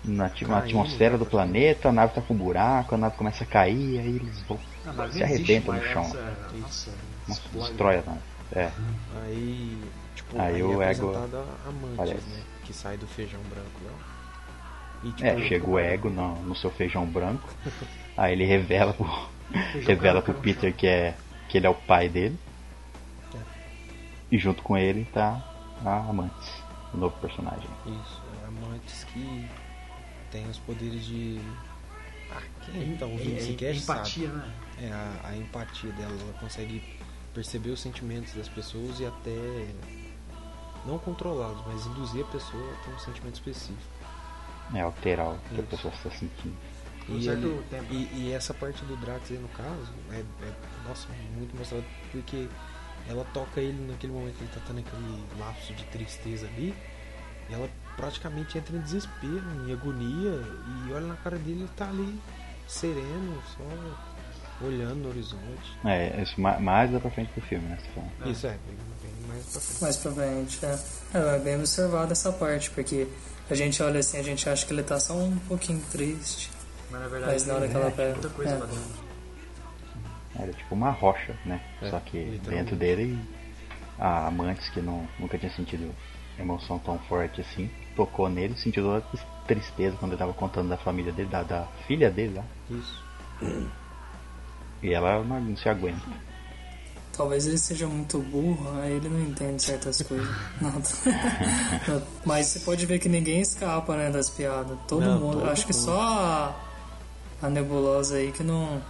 na, 0.03 0.29
na 0.47 0.57
atmosfera 0.59 1.17
do 1.17 1.25
tá 1.25 1.31
planeta, 1.31 1.89
a 1.89 1.91
nave 1.91 2.13
tá 2.13 2.21
com 2.21 2.33
um 2.33 2.37
buraco, 2.37 2.95
a 2.95 2.97
nave 2.97 3.15
começa 3.17 3.43
a 3.43 3.47
cair, 3.47 3.99
aí 3.99 4.15
eles 4.15 4.41
vão. 4.43 4.59
Se 5.11 5.23
arrebentam 5.23 5.73
no 5.75 5.83
chão. 5.83 6.03
Nossa, 6.03 6.21
nossa, 6.59 6.91
Nossa, 7.27 7.41
explode. 7.41 7.67
destrói 7.69 7.97
a 7.97 8.01
nave. 8.01 8.19
É, 8.53 8.71
Aí, 9.23 9.77
tipo, 10.15 10.39
Aí 10.39 10.55
aí, 10.55 10.63
o 10.63 10.81
é 10.81 10.91
Ego 10.91 11.13
Amantes, 11.15 12.25
né? 12.25 12.43
Que 12.65 12.73
sai 12.73 12.97
do 12.97 13.07
feijão 13.07 13.39
branco 13.49 13.79
lá. 13.85 13.91
E, 15.03 15.11
tipo, 15.13 15.23
é 15.25 15.47
chega 15.47 15.67
o 15.69 15.79
ego 15.79 16.09
no, 16.09 16.35
no 16.43 16.55
seu 16.55 16.69
feijão 16.69 17.05
branco, 17.05 17.47
aí 18.15 18.33
ele 18.33 18.45
revela 18.45 18.93
pro, 18.93 19.07
revela 19.85 20.21
pro 20.21 20.33
no 20.33 20.39
Peter 20.39 20.71
que, 20.75 20.85
é, 20.85 21.15
que 21.49 21.57
ele 21.57 21.65
é 21.65 21.69
o 21.69 21.73
pai 21.73 22.07
dele. 22.07 22.37
É. 23.33 23.39
E 24.31 24.37
junto 24.37 24.61
com 24.61 24.77
ele 24.77 25.05
tá 25.05 25.41
a 25.83 25.97
Amantes, 25.97 26.51
o 26.93 26.97
novo 26.97 27.15
personagem. 27.19 27.67
Isso, 27.87 28.21
é 28.43 28.47
Amantes 28.47 29.03
que 29.05 29.47
tem 30.31 30.45
os 30.47 30.59
poderes 30.59 31.03
de. 31.05 31.39
Ah, 32.31 32.41
quem 32.65 32.95
tá 32.95 33.05
ouvindo 33.07 33.35
É, 33.35 33.37
esse 33.39 33.53
é, 33.53 33.55
cast 33.55 33.83
empatia, 33.83 34.27
sabe? 34.27 34.37
né? 34.39 34.53
É 34.81 34.91
a, 34.91 35.29
a 35.29 35.37
empatia 35.37 35.91
dela, 35.93 36.11
ela 36.19 36.33
consegue 36.39 36.81
perceber 37.33 37.69
os 37.69 37.79
sentimentos 37.79 38.33
das 38.33 38.49
pessoas 38.49 38.99
e 38.99 39.05
até 39.05 39.67
não 40.85 40.97
controlá-los, 40.97 41.61
mas 41.67 41.85
induzir 41.85 42.23
a 42.23 42.27
pessoa 42.27 42.73
a 42.73 42.83
ter 42.83 42.93
um 42.93 42.99
sentimento 42.99 43.35
específico. 43.35 43.81
É 44.73 44.81
alterar 44.81 45.27
o 45.29 45.37
que 45.49 45.55
a 45.55 45.59
Isso. 45.59 45.67
pessoa 45.67 45.93
está 45.93 46.09
sentindo. 46.09 46.55
E, 47.09 47.27
ele- 47.27 47.61
e, 47.91 47.95
e 48.27 48.31
essa 48.31 48.53
parte 48.53 48.83
do 48.85 48.95
Drax 48.97 49.31
aí 49.31 49.37
no 49.37 49.47
caso 49.49 49.91
é, 50.11 50.19
é, 50.19 50.53
nossa, 50.87 51.07
muito 51.35 51.55
mostrado 51.57 51.83
porque 52.11 52.47
ela 53.09 53.25
toca 53.33 53.59
ele 53.59 53.85
naquele 53.91 54.13
momento 54.13 54.35
que 54.37 54.43
ele 54.43 54.51
tá 54.53 54.61
tendo 54.65 54.79
aquele 54.79 55.23
lapso 55.39 55.73
de 55.73 55.83
tristeza 55.85 56.45
ali 56.47 56.73
e 57.49 57.53
ela 57.53 57.67
praticamente 57.97 58.57
entra 58.57 58.77
em 58.77 58.81
desespero, 58.81 59.43
em 59.67 59.73
agonia 59.73 60.41
e 60.87 60.93
olha 60.93 61.07
na 61.07 61.15
cara 61.17 61.37
dele 61.37 61.61
ele 61.61 61.69
tá 61.75 61.89
ali 61.89 62.17
sereno, 62.67 63.41
só 63.57 63.63
olhando 64.63 64.95
no 64.95 65.09
horizonte. 65.09 65.77
É, 65.85 66.21
isso 66.21 66.39
ma- 66.39 66.59
mais 66.59 66.91
dá 66.91 66.99
pra 66.99 67.09
frente 67.11 67.31
do 67.33 67.41
filme, 67.41 67.67
né? 67.67 67.77
você 67.81 67.89
falando. 67.89 68.31
Isso 68.31 68.47
é, 68.47 68.49
bem, 68.51 68.75
bem 69.01 69.27
mais 69.27 69.45
pra 69.45 69.61
frente. 69.61 69.81
Mais 69.81 69.97
pra 69.97 70.11
frente, 70.11 70.65
é. 70.65 70.79
É, 71.13 71.35
é 71.35 71.39
bem 71.39 71.55
observado 71.55 72.11
essa 72.11 72.31
parte, 72.31 72.71
porque 72.71 73.07
a 73.49 73.55
gente 73.55 73.81
olha 73.83 73.99
assim, 73.99 74.17
a 74.17 74.23
gente 74.23 74.47
acha 74.49 74.65
que 74.65 74.73
ele 74.73 74.83
tá 74.83 74.99
só 74.99 75.13
um 75.13 75.37
pouquinho 75.47 75.81
triste. 75.91 76.49
Mas 76.89 77.01
na 77.01 77.07
verdade 77.07 77.31
Mas 77.33 77.45
na 77.45 77.53
hora 77.53 77.61
tem 77.63 77.69
que 77.71 77.75
ela 77.77 77.85
muita 77.85 77.97
pega- 78.21 78.29
coisa 78.35 78.51
é. 78.51 78.57
lá 78.57 78.65
dentro. 78.65 79.11
Era 80.39 80.53
tipo 80.53 80.75
uma 80.75 80.89
rocha, 80.91 81.35
né? 81.45 81.61
É, 81.81 81.89
Só 81.89 81.99
que 81.99 82.39
dentro 82.47 82.75
dele, 82.75 83.19
a 83.99 84.27
Amantes, 84.27 84.69
que 84.69 84.81
não, 84.81 85.07
nunca 85.19 85.37
tinha 85.37 85.51
sentido 85.53 85.93
emoção 86.39 86.79
tão 86.79 86.97
forte 86.99 87.41
assim, 87.41 87.69
tocou 87.95 88.27
nele, 88.29 88.55
sentiu 88.57 88.83
toda 88.83 88.97
a 89.13 89.45
tristeza 89.45 89.95
quando 89.99 90.13
ele 90.13 90.19
tava 90.19 90.33
contando 90.33 90.69
da 90.69 90.77
família 90.77 91.11
dele, 91.11 91.29
da, 91.29 91.43
da 91.43 91.67
filha 91.85 92.09
dele 92.09 92.35
lá. 92.35 92.45
Isso. 92.69 93.03
E 94.81 94.93
ela 94.93 95.23
não, 95.23 95.39
não 95.39 95.55
se 95.57 95.67
aguenta. 95.69 96.01
Talvez 97.15 97.45
ele 97.45 97.57
seja 97.57 97.87
muito 97.87 98.19
burro, 98.19 98.79
aí 98.81 98.93
ele 98.93 99.09
não 99.09 99.19
entende 99.19 99.61
certas 99.61 100.01
coisas. 100.01 100.27
Não. 100.61 100.81
Mas 102.25 102.47
você 102.47 102.59
pode 102.61 102.85
ver 102.85 102.99
que 102.99 103.09
ninguém 103.09 103.41
escapa, 103.41 103.95
né, 103.97 104.09
das 104.09 104.29
piadas. 104.29 104.77
Todo 104.87 105.01
Não, 105.05 105.19
mundo. 105.19 105.33
todo 105.39 105.49
acho 105.49 105.65
que 105.67 105.73
só 105.73 105.99
a, 106.01 106.55
a 107.41 107.49
nebulosa 107.49 108.15
aí 108.15 108.31
que 108.31 108.43
não. 108.43 108.81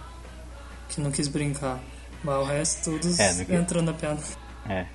que 0.88 1.00
não 1.00 1.10
quis 1.10 1.26
brincar. 1.28 1.80
Mas 2.22 2.36
o 2.36 2.44
resto 2.44 2.90
todos 2.92 3.18
É, 3.18 3.32
entrando 3.54 3.86
na 3.86 3.92
piada. 3.92 4.20
É, 4.68 4.86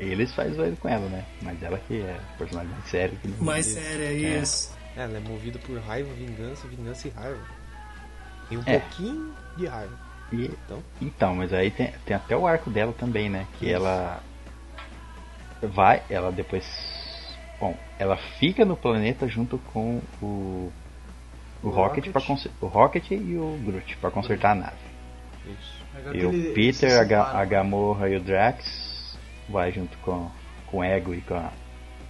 eles 0.00 0.34
fazem 0.34 0.54
zoeira 0.54 0.76
com 0.76 0.88
ela, 0.88 1.08
né? 1.08 1.24
Mas 1.40 1.62
ela 1.62 1.78
que 1.86 2.00
é 2.02 2.20
personagem 2.36 2.72
mais 2.72 2.90
sério. 2.90 3.16
Que 3.22 3.28
não- 3.28 3.38
Mais 3.44 3.64
sério, 3.66 4.02
é 4.04 4.12
isso. 4.12 4.70
É, 4.96 5.04
ela 5.04 5.16
é 5.16 5.20
movida 5.20 5.58
por 5.60 5.78
raiva, 5.78 6.12
vingança, 6.14 6.66
vingança 6.66 7.06
e 7.06 7.10
raiva. 7.12 7.40
E 8.50 8.56
um 8.56 8.62
É. 8.66 8.80
pouquinho 8.80 9.32
de 9.56 9.66
raiva. 9.66 9.96
E- 10.32 10.44
Então, 10.64 10.82
Então, 11.00 11.34
mas 11.36 11.52
aí 11.52 11.70
tem, 11.70 11.92
tem 12.06 12.16
até 12.16 12.36
o 12.36 12.46
arco 12.46 12.70
dela 12.70 12.92
também, 12.92 13.28
né? 13.28 13.46
Que 13.58 13.70
ela 13.70 14.20
vai, 15.62 16.02
ela 16.10 16.30
depois. 16.32 16.64
Bom, 17.60 17.76
ela 17.98 18.16
fica 18.38 18.64
no 18.64 18.76
planeta 18.76 19.28
junto 19.28 19.58
com 19.72 20.00
o. 20.20 20.72
O, 21.62 21.68
O 21.68 21.70
Rocket, 21.70 22.06
Rocket. 22.06 22.12
pra 22.12 22.22
conser- 22.22 22.50
o 22.60 22.66
Rocket 22.66 23.10
e 23.12 23.36
o 23.36 23.56
Groot 23.64 23.96
pra 23.98 24.10
consertar 24.10 24.50
a 24.52 24.54
nave. 24.56 24.76
isso. 25.46 25.82
E 26.14 26.24
o 26.24 26.54
Peter, 26.54 26.98
a, 26.98 27.04
Ga- 27.04 27.38
a 27.38 27.44
Gamorra 27.44 28.08
e 28.08 28.16
o 28.16 28.20
Drax 28.20 29.16
vai 29.48 29.70
junto 29.70 29.96
com, 29.98 30.28
com 30.66 30.78
o 30.78 30.82
Ego 30.84 31.14
e 31.14 31.20
com 31.20 31.34
a 31.34 31.52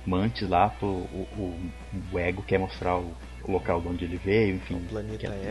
Mantis 0.06 0.48
lá 0.48 0.68
pro 0.70 0.86
o, 0.88 1.28
o, 1.36 1.70
o 2.12 2.18
Ego 2.18 2.42
quer 2.42 2.58
mostrar 2.58 2.96
o, 2.96 3.12
o 3.44 3.52
local 3.52 3.80
de 3.82 3.88
onde 3.88 4.04
ele 4.06 4.16
veio, 4.16 4.54
enfim. 4.56 4.86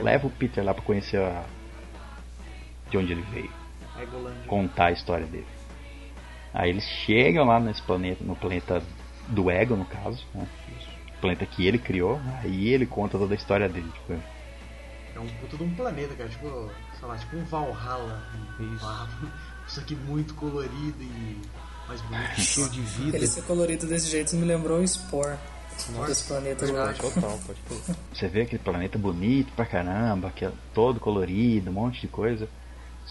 Leva 0.01 0.25
o 0.27 0.31
Peter 0.31 0.63
lá 0.63 0.73
pra 0.73 0.83
conhecer 0.83 1.17
a, 1.21 1.43
de 2.91 2.97
onde 2.97 3.13
ele 3.13 3.25
veio, 3.31 3.49
Egolândia. 3.99 4.43
contar 4.47 4.87
a 4.87 4.91
história 4.91 5.25
dele. 5.25 5.47
Aí 6.53 6.69
eles 6.69 6.83
chegam 6.83 7.45
lá 7.45 7.59
nesse 7.59 7.81
planeta, 7.81 8.23
no 8.23 8.35
planeta 8.35 8.83
do 9.29 9.49
Ego 9.49 9.75
no 9.75 9.85
caso, 9.85 10.23
né? 10.35 10.45
O 11.15 11.21
planeta 11.21 11.45
que 11.45 11.65
ele 11.65 11.77
criou, 11.77 12.19
aí 12.43 12.67
ele 12.67 12.85
conta 12.85 13.17
toda 13.17 13.33
a 13.33 13.37
história 13.37 13.69
dele. 13.69 13.89
Tipo, 13.93 14.21
É 15.15 15.19
um 15.19 15.27
puto 15.27 15.57
de 15.57 15.63
um 15.63 15.73
planeta, 15.73 16.13
cara. 16.15 16.29
Tipo, 16.29 16.69
sei 16.99 17.07
lá, 17.07 17.17
tipo 17.17 17.37
um 17.37 17.45
Valhalla. 17.45 18.21
Um 18.59 18.75
Isso. 18.75 18.85
Isso 19.67 19.79
aqui 19.79 19.95
muito 19.95 20.33
colorido 20.33 21.01
e 21.01 21.37
mais 21.87 22.01
bonito. 22.01 22.35
Cheio 22.41 22.69
de 22.69 22.81
vida. 22.81 23.17
Ele 23.17 23.27
ser 23.27 23.43
colorido 23.43 23.87
desse 23.87 24.09
jeito 24.09 24.35
me 24.35 24.45
lembrou 24.45 24.79
o 24.79 24.87
Spore. 24.87 25.37
Desse 26.05 26.27
planeta 26.27 26.69
lá. 26.71 26.93
Total, 26.93 27.39
pode. 27.47 27.59
Você 28.13 28.27
vê 28.27 28.41
aquele 28.41 28.61
planeta 28.61 28.99
bonito 28.99 29.53
pra 29.55 29.65
caramba, 29.65 30.29
que 30.31 30.43
é 30.43 30.51
todo 30.73 30.99
colorido, 30.99 31.69
um 31.69 31.73
monte 31.73 32.01
de 32.01 32.07
coisa. 32.07 32.47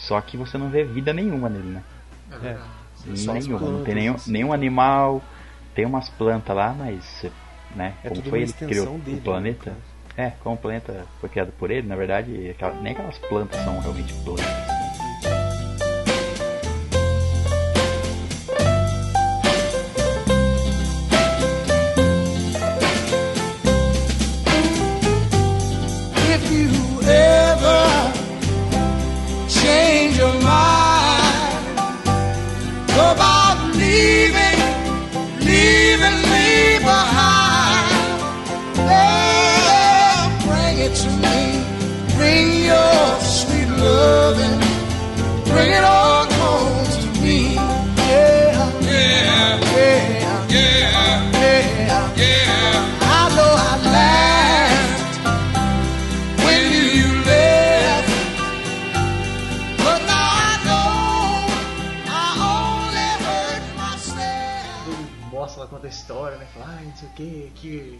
Só 0.01 0.21
que 0.21 0.37
você 0.37 0.57
não 0.59 0.69
vê 0.71 0.83
vida 0.85 1.13
nenhuma 1.13 1.49
nele, 1.49 1.69
né? 1.69 1.83
É 2.43 2.57
as 2.97 3.05
nenhuma, 3.27 3.61
não 3.61 3.85
tem 3.85 3.95
nenhum, 3.95 4.15
assim. 4.15 4.33
nenhum 4.33 4.53
animal, 4.53 5.23
tem 5.75 5.85
umas 5.87 6.09
plantas 6.11 6.55
lá, 6.57 6.75
mas 6.77 7.27
né, 7.75 7.95
É 8.05 8.09
como 8.09 8.23
foi 8.23 8.43
ele 8.43 8.53
que 8.53 8.67
criou 8.67 8.99
dele, 8.99 9.19
o 9.19 9.23
planeta? 9.23 9.71
né, 9.71 9.77
É, 10.27 10.31
como 10.43 10.55
o 10.55 10.59
planeta 10.59 11.07
foi 11.21 11.29
criado 11.29 11.53
por 11.53 11.71
ele, 11.71 11.87
na 11.87 11.97
verdade, 11.97 12.51
aquela- 12.51 12.75
nem 12.81 12.93
aquelas 12.93 13.19
plantas 13.19 13.59
são 13.65 13.79
realmente 13.81 14.13
plantas. 14.25 14.90
História, 66.11 66.37
né? 66.39 66.47
Fala, 66.53 66.67
ah, 66.67 66.83
não 66.83 66.97
sei 66.97 67.09
o 67.09 67.13
que, 67.13 67.53
que. 67.55 67.99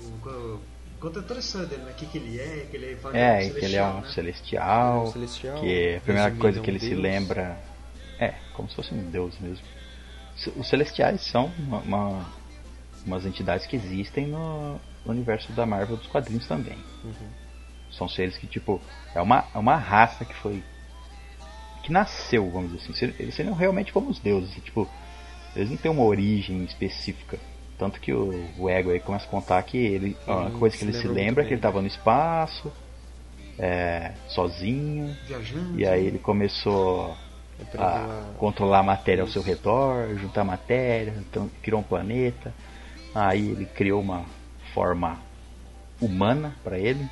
Conta 0.99 1.23
toda 1.23 1.37
a 1.37 1.39
história 1.39 1.67
dele, 1.67 1.83
né? 1.85 1.93
O 1.93 1.95
que, 1.95 2.07
que 2.07 2.19
ele 2.19 2.39
é, 2.39 2.67
que 2.71 2.77
ele 2.77 2.97
fala 2.97 3.17
É, 3.17 3.39
que 3.39 3.47
e 3.47 3.55
que 3.55 3.65
ele 3.65 3.77
é 3.77 3.85
um 3.85 4.01
né? 4.01 4.09
celestial, 4.11 4.97
Ele 4.97 5.07
é 5.07 5.09
um 5.09 5.13
celestial, 5.13 5.61
que 5.61 5.97
a 5.97 6.01
primeira 6.01 6.23
resumindo, 6.25 6.41
coisa 6.43 6.59
é 6.59 6.61
um 6.61 6.65
que 6.65 6.71
ele 6.71 6.79
se 6.81 6.95
lembra 6.95 7.59
é 8.19 8.35
como 8.53 8.69
se 8.69 8.77
fosse 8.77 8.93
um 8.93 9.11
deus 9.11 9.39
mesmo. 9.39 9.65
Os 10.57 10.69
celestiais 10.69 11.23
são 11.23 11.47
uma, 11.59 11.79
uma- 11.79 12.27
umas 13.07 13.25
entidades 13.25 13.67
que 13.67 13.77
existem 13.77 14.27
no, 14.27 14.73
no 15.07 15.13
universo 15.13 15.51
da 15.53 15.65
Marvel 15.65 15.97
dos 15.97 16.07
quadrinhos 16.07 16.47
também. 16.47 16.77
São 17.91 18.07
seres 18.09 18.37
que 18.37 18.47
tipo 18.47 18.81
é 19.15 19.23
uma, 19.23 19.47
é 19.55 19.59
uma 19.59 19.77
raça 19.77 20.25
que 20.25 20.35
foi 20.35 20.63
que 21.83 21.91
nasceu, 21.91 22.51
vamos 22.51 22.73
dizer 22.73 22.93
assim. 22.93 23.15
Eles 23.19 23.35
seriam 23.35 23.55
realmente 23.55 23.91
como 23.91 24.11
os 24.11 24.19
deuses, 24.19 24.53
tipo 24.63 24.87
eles 25.57 25.71
não 25.71 25.79
têm 25.79 25.91
uma 25.91 26.05
origem 26.05 26.63
específica. 26.65 27.39
Tanto 27.81 27.99
que 28.01 28.13
o, 28.13 28.45
o 28.59 28.69
Ego 28.69 28.91
aí 28.91 29.01
começa 29.01 29.25
a 29.27 29.29
contar 29.31 29.63
que 29.65 29.79
ele, 29.79 30.17
a 30.27 30.37
única 30.37 30.57
Hum, 30.57 30.61
coisa 30.61 30.77
que 30.77 30.85
ele 30.85 30.93
se 30.93 31.09
lembra 31.09 31.43
é 31.43 31.47
que 31.47 31.53
ele 31.55 31.59
estava 31.59 31.81
no 31.81 31.87
espaço, 31.89 32.71
é, 33.59 34.13
sozinho, 34.29 35.17
Viajando. 35.27 35.79
e 35.79 35.87
aí 35.87 36.07
ele 36.07 36.19
começou 36.19 37.17
a 37.79 37.83
a- 37.83 38.33
controlar 38.39 38.81
a 38.81 38.83
matéria 38.83 39.23
ao 39.23 39.29
seu 39.29 39.43
redor, 39.43 40.15
juntar 40.19 40.45
matéria, 40.45 41.15
então 41.19 41.51
criou 41.63 41.81
um 41.81 41.85
planeta. 41.85 42.55
Aí 43.15 43.51
ele 43.51 43.67
criou 43.67 44.01
uma 44.01 44.25
forma 44.75 45.19
humana 46.01 46.55
para 46.63 46.79
ele. 46.79 47.09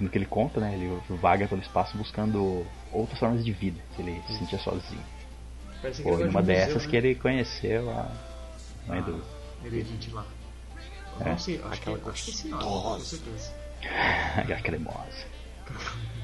No 0.00 0.08
que 0.10 0.18
ele 0.18 0.26
conta, 0.26 0.60
né? 0.60 0.74
Ele 0.74 0.98
vaga 1.20 1.46
pelo 1.46 1.60
espaço 1.62 1.96
buscando 1.96 2.66
outras 2.92 3.18
formas 3.18 3.44
de 3.44 3.52
vida, 3.52 3.80
se 3.94 4.02
ele 4.02 4.20
se 4.26 4.38
sentia 4.38 4.58
sozinho. 4.58 5.00
Foi 6.02 6.24
numa 6.24 6.42
dessas 6.42 6.74
museu, 6.74 6.90
que 6.90 6.96
né? 6.96 7.08
ele 7.08 7.14
conheceu 7.14 7.90
a 7.90 8.10
mãe 8.86 9.00
do. 9.02 9.35
Heredite 9.64 10.10
lá. 10.10 10.24
Eu 11.20 11.26
É. 11.26 11.30
Não 11.30 11.38
sei, 11.38 11.56
acho 11.64 11.80
que, 11.80 11.90
Aquela 11.90 12.10
acho 12.12 12.24
que 12.24 12.30
é 12.30 12.34
esse 12.34 12.48
nome, 12.48 12.62
com 12.64 13.00
certeza. 13.00 13.52
a 14.56 14.60
cremosa. 14.62 15.26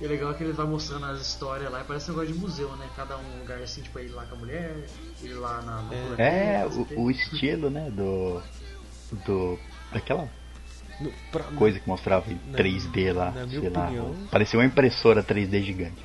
E 0.00 0.04
é 0.04 0.06
legal 0.06 0.32
que 0.32 0.44
ele 0.44 0.52
vai 0.52 0.64
mostrando 0.64 1.06
as 1.06 1.20
histórias 1.20 1.72
lá 1.72 1.80
e 1.80 1.84
parece 1.84 2.08
um 2.08 2.14
negócio 2.14 2.32
de 2.32 2.38
museu, 2.38 2.70
né? 2.76 2.88
Cada 2.94 3.16
um 3.18 3.38
lugar 3.40 3.58
assim, 3.60 3.82
tipo, 3.82 3.98
ele 3.98 4.10
lá 4.12 4.24
com 4.26 4.36
a 4.36 4.38
mulher, 4.38 4.86
ele 5.20 5.34
lá 5.34 5.60
na. 5.62 5.82
planeta, 5.88 6.22
É, 6.22 6.62
não 6.64 6.86
sei 6.86 6.96
o, 6.96 7.02
o 7.02 7.10
estilo, 7.10 7.68
né? 7.68 7.90
Do. 7.90 8.40
Do. 9.26 9.58
Daquela 9.92 10.28
No- 11.00 11.12
pra- 11.32 11.42
coisa 11.42 11.80
que 11.80 11.88
mostrava 11.88 12.30
em 12.30 12.38
Na- 12.46 12.56
3D 12.58 13.12
lá, 13.12 13.32
na 13.32 13.44
minha 13.44 13.70
lá. 13.70 13.84
opinião- 13.86 14.14
Parecia 14.30 14.56
uma 14.60 14.66
impressora 14.66 15.20
3D 15.20 15.64
gigante. 15.64 15.96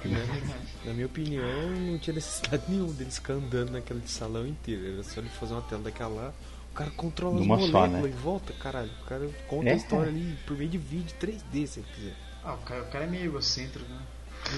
Na 0.83 0.91
minha 0.93 1.05
opinião, 1.05 1.45
não 1.69 1.99
tinha 1.99 2.15
necessidade 2.15 2.63
nenhuma 2.69 2.93
deles 2.93 3.17
ficar 3.17 3.33
andando 3.33 3.73
naquele 3.73 4.01
salão 4.07 4.47
inteiro. 4.47 4.93
Era 4.95 5.03
só 5.03 5.19
ele 5.21 5.29
fazer 5.29 5.53
uma 5.53 5.61
tela 5.61 5.83
daquela 5.83 6.09
lá. 6.15 6.33
O 6.73 6.75
cara 6.75 6.89
controla 6.97 7.35
as 7.35 7.41
Numa 7.41 7.59
só, 7.59 7.67
moléculas 7.67 8.01
né? 8.03 8.09
em 8.09 8.21
volta, 8.21 8.51
caralho. 8.53 8.89
O 9.03 9.05
cara 9.05 9.29
conta 9.47 9.69
É. 9.69 9.73
a 9.73 9.75
história 9.75 10.07
ali 10.09 10.35
por 10.47 10.57
meio 10.57 10.69
de 10.71 10.77
vídeo 10.79 11.15
3D, 11.21 11.67
se 11.67 11.79
ele 11.81 11.87
quiser. 11.93 12.13
Ah, 12.43 12.55
o 12.55 12.57
cara, 12.57 12.81
o 12.81 12.85
cara 12.87 13.03
é 13.03 13.07
meio 13.07 13.25
egocêntrico, 13.25 13.87
né? 13.89 13.99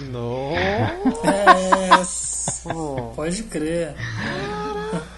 Nossa! 0.09 1.27
É, 2.69 3.15
pode 3.15 3.43
crer. 3.43 3.93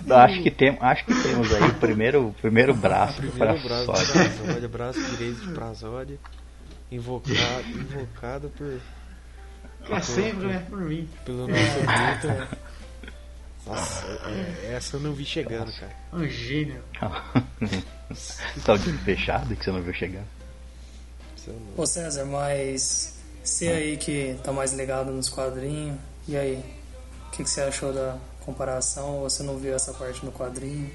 Acho 0.10 0.42
que, 0.42 0.50
tem, 0.52 0.76
acho 0.82 1.06
que 1.06 1.14
temos 1.22 1.54
aí 1.54 1.64
o 1.70 1.74
primeiro, 1.76 2.28
o 2.30 2.34
primeiro 2.34 2.74
braço 2.74 3.22
do 3.22 3.32
Primeiro 3.32 3.62
braço 3.64 3.94
de 3.94 4.12
Prazódia. 4.12 4.68
Braço 4.68 5.02
direito 5.12 5.40
de 5.46 5.54
Prazódia. 5.54 6.20
Invocado, 6.92 7.68
invocado 7.70 8.50
por, 8.58 8.80
É 9.90 10.02
sempre, 10.02 10.48
né? 10.48 10.66
Por 10.70 10.80
mim. 10.80 11.08
pelo 11.26 11.48
nosso 11.48 11.62
Vitor. 11.62 12.48
Nossa, 13.68 14.06
é- 14.26 14.74
essa 14.74 14.96
eu 14.98 15.00
não 15.02 15.14
vi 15.14 15.26
chegando, 15.26 15.72
cara. 15.74 15.96
Um 16.14 16.28
gênio. 16.28 16.82
tá 18.66 18.74
o 18.74 18.80
fechado 19.00 19.56
que 19.56 19.64
você 19.66 19.72
não 19.72 19.82
viu 19.82 19.94
não- 21.52 21.84
Ô 21.84 21.86
César, 21.86 22.26
mas 22.26 23.20
você 23.44 23.68
aí 23.70 23.98
que 23.98 24.38
tá 24.44 24.52
mais 24.52 24.74
ligado 24.74 25.12
nos 25.12 25.30
quadrinhos, 25.30 25.98
e 26.28 26.36
aí? 26.38 26.64
O 27.28 27.32
que, 27.32 27.44
que 27.44 27.50
você 27.50 27.62
achou 27.62 27.94
da 27.94 28.18
comparação? 28.42 29.20
Você 29.22 29.44
não 29.44 29.58
viu 29.58 29.76
essa 29.76 29.94
parte 29.94 30.26
no 30.26 30.32
quadrinho? 30.32 30.90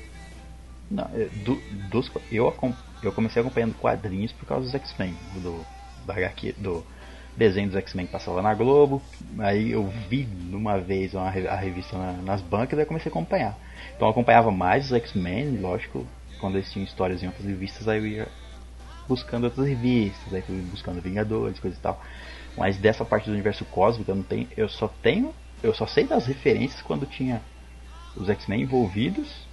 Não, 0.91 1.05
é, 1.15 1.25
do- 1.45 1.61
dos, 1.91 2.11
eu, 2.31 2.55
eu 3.03 3.13
comecei 3.13 3.41
acompanhando 3.41 3.75
quadrinhos 3.75 4.33
por 4.33 4.47
causa 4.47 4.65
dos 4.67 4.75
X-Men, 4.75 5.17
do, 5.35 5.65
HQ, 6.13 6.53
do, 6.59 6.85
desenho 7.37 7.69
dos 7.69 7.77
X-Men 7.77 8.07
que 8.07 8.13
passava 8.13 8.43
na 8.43 8.55
Globo. 8.55 9.03
Aí 9.39 9.71
eu 9.73 9.87
vi 10.09 10.25
numa 10.25 10.79
vez 10.79 11.15
uma, 11.15 11.29
a 11.29 11.57
revista 11.57 11.97
na- 11.97 12.23
nas 12.23 12.43
bancas 12.43 12.79
e 12.79 12.85
comecei 12.85 13.11
a 13.11 13.13
acompanhar. 13.13 13.59
Então 13.97 14.07
eu 14.09 14.13
acompanhava 14.13 14.51
mais 14.51 14.87
os 14.87 14.93
X-Men, 14.93 15.59
lógico, 15.59 16.07
quando 16.39 16.57
eles 16.57 16.71
tinham 16.71 16.85
histórias 16.85 17.23
em 17.23 17.27
outras 17.27 17.47
revistas, 17.47 17.89
aí 17.89 17.99
eu 17.99 18.07
ia 18.07 18.29
buscando 19.09 19.45
outras 19.45 19.67
revistas, 19.67 20.33
aí 20.33 20.43
fui 20.43 20.61
buscando 20.63 21.01
Vingadores, 21.01 21.59
coisa 21.59 21.77
e 21.77 21.81
tal. 21.81 22.01
Mas 22.57 22.77
dessa 22.79 23.05
parte 23.05 23.27
do 23.27 23.33
universo 23.33 23.65
cósmico 23.67 24.11
eu 24.11 24.15
não 24.17 24.23
tenho, 24.23 24.49
eu 24.57 24.69
só 24.69 24.89
tenho, 24.89 25.35
eu 25.63 25.75
só 25.75 25.87
sei 25.87 26.05
das 26.07 26.27
referências 26.27 26.83
quando 26.83 27.07
tinha 27.07 27.43
os 28.17 28.29
X-Men 28.29 28.63
envolvidos 28.63 29.49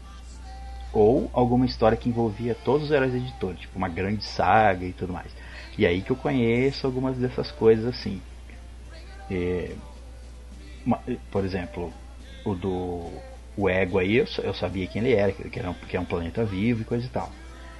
ou 0.91 1.29
alguma 1.33 1.65
história 1.65 1.97
que 1.97 2.09
envolvia 2.09 2.55
todos 2.55 2.85
os 2.85 2.91
heróis 2.91 3.13
editores, 3.13 3.61
tipo 3.61 3.77
uma 3.77 3.87
grande 3.89 4.23
saga 4.23 4.85
e 4.85 4.93
tudo 4.93 5.13
mais. 5.13 5.31
E 5.79 5.85
aí 5.85 6.01
que 6.01 6.11
eu 6.11 6.15
conheço 6.17 6.85
algumas 6.85 7.17
dessas 7.17 7.51
coisas 7.53 7.85
assim. 7.85 8.21
É, 9.31 9.73
uma- 10.85 11.01
por 11.31 11.45
exemplo, 11.45 11.93
o 12.43 12.53
do 12.53 13.09
o 13.55 13.69
Ego 13.69 13.97
aí, 13.97 14.17
eu, 14.17 14.25
eu 14.43 14.53
sabia 14.53 14.85
quem 14.87 15.01
ele 15.01 15.13
era, 15.13 15.31
que 15.31 15.57
era 15.57 15.69
um, 15.69 15.73
que 15.73 15.95
é 15.95 15.99
um 15.99 16.03
planeta 16.03 16.43
vivo 16.43 16.81
e 16.81 16.83
coisa 16.85 17.05
e 17.05 17.09
tal. 17.09 17.31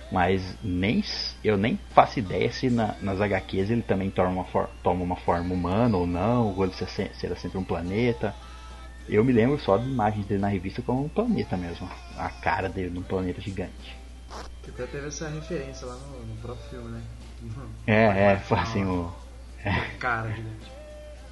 Mas 0.10 0.56
nem 0.64 1.04
eu 1.44 1.58
nem 1.58 1.78
faço 1.94 2.20
ideia 2.20 2.50
se 2.54 2.70
na- 2.70 2.96
nas 3.02 3.20
HQs 3.20 3.70
ele 3.70 3.82
também 3.82 4.10
toma 4.10 4.30
uma, 4.30 4.46
for- 4.46 4.70
toma 4.82 5.04
uma 5.04 5.18
forma 5.18 5.54
humana 5.54 5.98
ou 5.98 6.08
não, 6.08 6.56
ou 6.56 6.64
ele 6.64 6.74
se- 6.74 6.88
se 6.88 7.26
era 7.26 7.36
sempre 7.36 7.58
um 7.58 7.66
planeta. 7.66 8.34
Eu 9.10 9.26
me 9.26 9.34
lembro 9.34 9.60
só 9.60 9.76
de 9.78 9.86
imagens 9.86 10.26
dele 10.26 10.40
na 10.40 10.48
revista 10.48 10.82
como 10.82 11.04
um 11.04 11.10
planeta 11.10 11.58
mesmo. 11.58 11.90
A 12.18 12.30
cara 12.30 12.70
dele 12.70 12.92
num 12.92 13.04
planeta 13.04 13.42
gigante. 13.42 13.98
Que 14.64 14.70
até 14.72 14.86
teve 14.88 15.08
essa 15.08 15.28
referência 15.28 15.86
lá 15.86 15.96
no, 15.96 16.26
no 16.26 16.36
próprio 16.42 16.66
filme, 16.70 16.92
né? 16.92 17.04
É, 17.88 18.34
é, 18.34 18.38
foi 18.38 18.58
assim 18.60 18.86
o. 18.86 19.12
Cara, 20.00 20.30
gigante. 20.32 20.72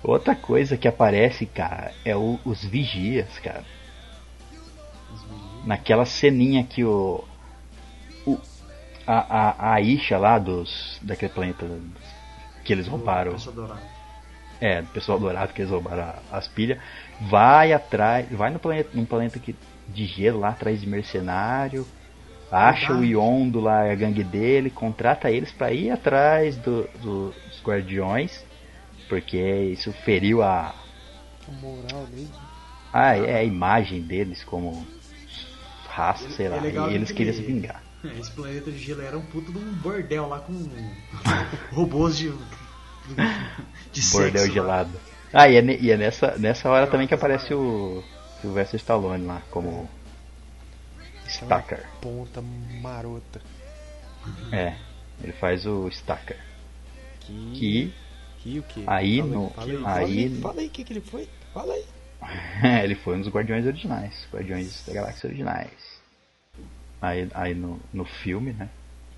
Outra 0.04 0.36
coisa 0.36 0.78
que 0.78 0.88
aparece, 0.88 1.46
cara, 1.46 1.92
é 2.06 2.16
o- 2.16 2.40
os 2.46 2.64
vigias, 2.64 3.40
cara. 3.40 3.64
Naquela 5.66 6.06
ceninha 6.06 6.64
que 6.64 6.84
o. 6.84 7.24
o 8.26 8.38
a, 9.06 9.72
a, 9.72 9.74
a 9.74 9.82
Isha 9.82 10.18
lá 10.18 10.38
dos. 10.40 11.00
daquele 11.02 11.32
planeta 11.32 11.66
que 12.64 12.74
eles 12.74 12.88
roubaram. 12.88 13.32
É, 14.60 14.82
do 14.82 14.88
pessoal 14.88 15.20
dourado 15.20 15.54
que 15.54 15.62
eles 15.62 15.72
roubaram 15.72 16.14
as 16.32 16.48
pilhas. 16.48 16.80
Vai 17.22 17.74
atrás. 17.74 18.30
Vai 18.32 18.50
no 18.52 18.60
planeta, 18.60 18.90
num 18.94 19.06
planeta 19.06 19.40
que, 19.40 19.56
de 19.88 20.06
gelo 20.06 20.40
lá 20.40 20.50
atrás 20.50 20.80
de 20.82 20.88
mercenário. 20.88 21.88
Acha 22.52 22.94
o. 22.94 23.04
Yondo 23.04 23.60
lá, 23.60 23.92
a 23.92 23.96
gangue 23.96 24.24
dele, 24.24 24.70
contrata 24.70 25.30
eles 25.30 25.52
pra 25.52 25.72
ir 25.74 25.92
atrás 25.92 26.56
do- 26.58 26.88
do- 27.02 27.30
dos 27.32 27.62
guardiões. 27.64 28.44
Porque 29.10 29.38
isso 29.38 29.92
feriu 30.04 30.42
a, 30.44 30.74
A 31.48 31.52
moral 31.62 32.06
dele. 32.08 32.30
ah, 32.94 33.16
é 33.18 33.38
a 33.38 33.44
imagem 33.44 34.02
deles 34.02 34.44
como 34.44 34.86
raça, 35.88 36.30
sei 36.30 36.46
É 36.48 36.50
lá. 36.50 36.60
legal 36.62 36.92
e 36.92 36.96
eles 36.96 37.10
que 37.10 37.18
queriam 37.18 37.34
se 37.36 37.42
vingar. 37.42 37.82
Esse 38.20 38.32
planeta 38.32 38.70
de 38.72 38.78
gelo 38.78 39.02
era 39.02 39.18
um 39.18 39.22
puto 39.26 39.52
de 39.52 39.58
um 39.58 39.74
bordel 39.76 40.28
lá 40.28 40.40
com 40.40 40.54
robôs 41.74 42.18
de. 42.18 42.30
de 43.92 44.02
Bordel 44.12 44.42
sexo 44.42 44.48
lá. 44.48 44.54
gelado. 44.54 44.92
Ah, 45.34 45.48
e 45.50 45.56
é, 45.58 45.62
e 45.82 45.92
é 45.92 45.98
nessa, 45.98 46.38
nessa 46.38 46.70
hora 46.70 46.88
também 46.88 47.08
que 47.08 47.14
aparece 47.14 47.54
o 47.54 48.04
Sylvester 48.42 48.78
Stallone 48.80 49.26
lá, 49.26 49.42
como 49.52 49.90
Stacker. 51.28 51.86
Ponta 52.02 52.42
marota. 52.82 53.42
É, 54.52 54.76
ele 55.24 55.34
faz 55.34 55.66
o 55.66 55.88
Stacker. 55.90 56.38
Que. 57.22 57.54
Que 57.60 57.94
que 58.42 58.60
o 58.60 58.64
quê? 58.64 58.84
Aí 58.88 59.18
fala, 59.20 59.32
no- 59.36 59.50
Fala 59.50 59.68
aí, 59.68 59.76
aí 59.76 59.82
fala 59.84 59.98
aí, 60.06 60.30
no- 60.30 60.42
fala 60.42 60.62
aí 60.62 60.68
o 60.68 60.70
que, 60.70 60.84
que 60.84 60.94
ele 60.94 61.02
foi. 61.02 61.28
Fala 61.54 61.74
aí. 61.74 61.86
ele 62.84 62.96
foi 62.96 63.16
um 63.18 63.22
dos 63.22 63.30
Guardiões 63.32 63.66
originais, 63.66 64.28
Guardiões 64.32 64.84
da 64.86 64.94
Galáxia 64.94 65.28
originais. 65.28 65.98
Aí, 67.02 67.28
aí 67.34 67.54
no, 67.54 67.80
no 67.94 68.06
filme, 68.06 68.54
né? 68.54 68.70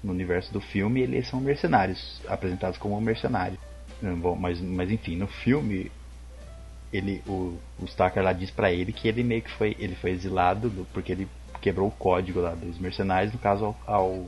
No 0.03 0.12
universo 0.12 0.51
do 0.53 0.60
filme, 0.62 1.01
eles 1.01 1.28
são 1.28 1.39
mercenários, 1.39 2.22
apresentados 2.28 2.78
como 2.78 2.99
mercenários. 3.01 3.60
Hum, 4.01 4.16
Bom, 4.20 4.36
mas, 4.36 4.60
mas 4.62 4.89
enfim, 4.91 5.16
no 5.18 5.28
filme, 5.28 5.91
ele, 6.91 7.22
o, 7.28 7.57
o 7.80 7.86
Starker 7.86 8.24
lá 8.24 8.34
diz 8.34 8.49
pra 8.51 8.72
ele 8.72 8.91
que 8.93 9.07
ele 9.07 9.24
meio 9.24 9.41
que 9.41 9.51
foi, 9.51 9.76
ele 9.80 9.95
foi 9.95 10.12
exilado 10.12 10.70
do- 10.70 10.86
porque 10.93 11.12
ele 11.12 11.28
quebrou 11.62 11.88
o 11.88 11.91
código 11.91 12.39
lá 12.39 12.55
dos 12.55 12.78
mercenários, 12.80 13.34
no 13.34 13.39
caso 13.39 13.66
ao, 13.66 13.78
ao 13.86 14.26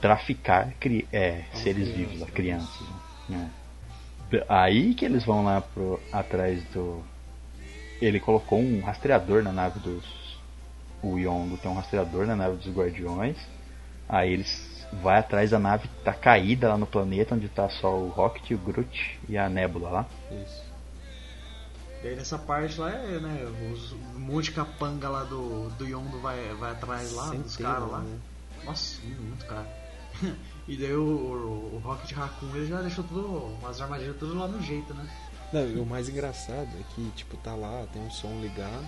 traficar 0.00 0.72
cri, 0.80 1.06
é, 1.12 1.44
seres 1.54 1.88
vivos, 1.88 2.20
lá, 2.20 2.26
crianças. 2.26 2.86
né? 3.28 3.50
Aí 4.48 4.94
que 4.94 5.04
eles 5.04 5.24
vão 5.24 5.44
lá 5.44 5.60
pro, 5.60 6.00
atrás 6.12 6.62
do. 6.72 7.02
Ele 8.00 8.20
colocou 8.20 8.58
um 8.58 8.80
rastreador 8.80 9.42
na 9.42 9.52
nave 9.52 9.80
dos. 9.80 10.04
O 11.02 11.18
Yondo 11.18 11.56
tem 11.56 11.70
um 11.70 11.74
rastreador 11.74 12.26
na 12.26 12.36
nave 12.36 12.56
dos 12.56 12.72
Guardiões. 12.72 13.36
Aí 14.08 14.32
eles 14.32 14.86
vai 14.92 15.18
atrás 15.18 15.50
da 15.50 15.58
nave 15.58 15.88
que 15.88 16.04
tá 16.04 16.12
caída 16.12 16.68
lá 16.68 16.76
no 16.76 16.86
planeta, 16.86 17.34
onde 17.34 17.48
tá 17.48 17.68
só 17.68 17.94
o 17.96 18.08
Rocket, 18.08 18.50
o 18.50 18.58
Groot 18.58 19.18
e 19.28 19.36
a 19.36 19.48
Nebula 19.48 19.90
lá. 19.90 20.06
Isso. 20.30 20.69
E 22.02 22.08
aí 22.08 22.16
nessa 22.16 22.38
parte 22.38 22.80
lá 22.80 22.90
é, 22.90 23.20
né? 23.20 23.46
Os, 23.72 23.92
um 23.92 24.18
monte 24.18 24.46
de 24.46 24.52
capanga 24.52 25.08
lá 25.08 25.24
do, 25.24 25.68
do 25.70 25.86
Yondo 25.86 26.18
vai, 26.20 26.54
vai 26.54 26.72
atrás 26.72 27.12
lá, 27.12 27.30
dos 27.30 27.56
caras 27.56 27.90
lá. 27.90 27.98
né? 28.00 28.18
Nossa, 28.64 29.00
muito 29.02 29.44
cara. 29.46 29.68
e 30.66 30.76
daí 30.76 30.94
o, 30.94 31.02
o, 31.02 31.74
o 31.76 31.78
Rocket 31.78 32.12
Raccoon 32.12 32.54
ele 32.54 32.66
já 32.66 32.80
deixou 32.80 33.04
tudo. 33.04 33.56
As 33.66 33.80
armadilhas 33.80 34.16
tudo 34.16 34.38
lá 34.38 34.48
no 34.48 34.62
jeito, 34.62 34.94
né? 34.94 35.08
Não, 35.52 35.68
e 35.68 35.78
o 35.78 35.84
mais 35.84 36.08
engraçado 36.08 36.68
é 36.78 36.82
que, 36.94 37.10
tipo, 37.16 37.36
tá 37.38 37.54
lá, 37.54 37.84
tem 37.92 38.00
um 38.00 38.10
som 38.10 38.40
ligado. 38.40 38.86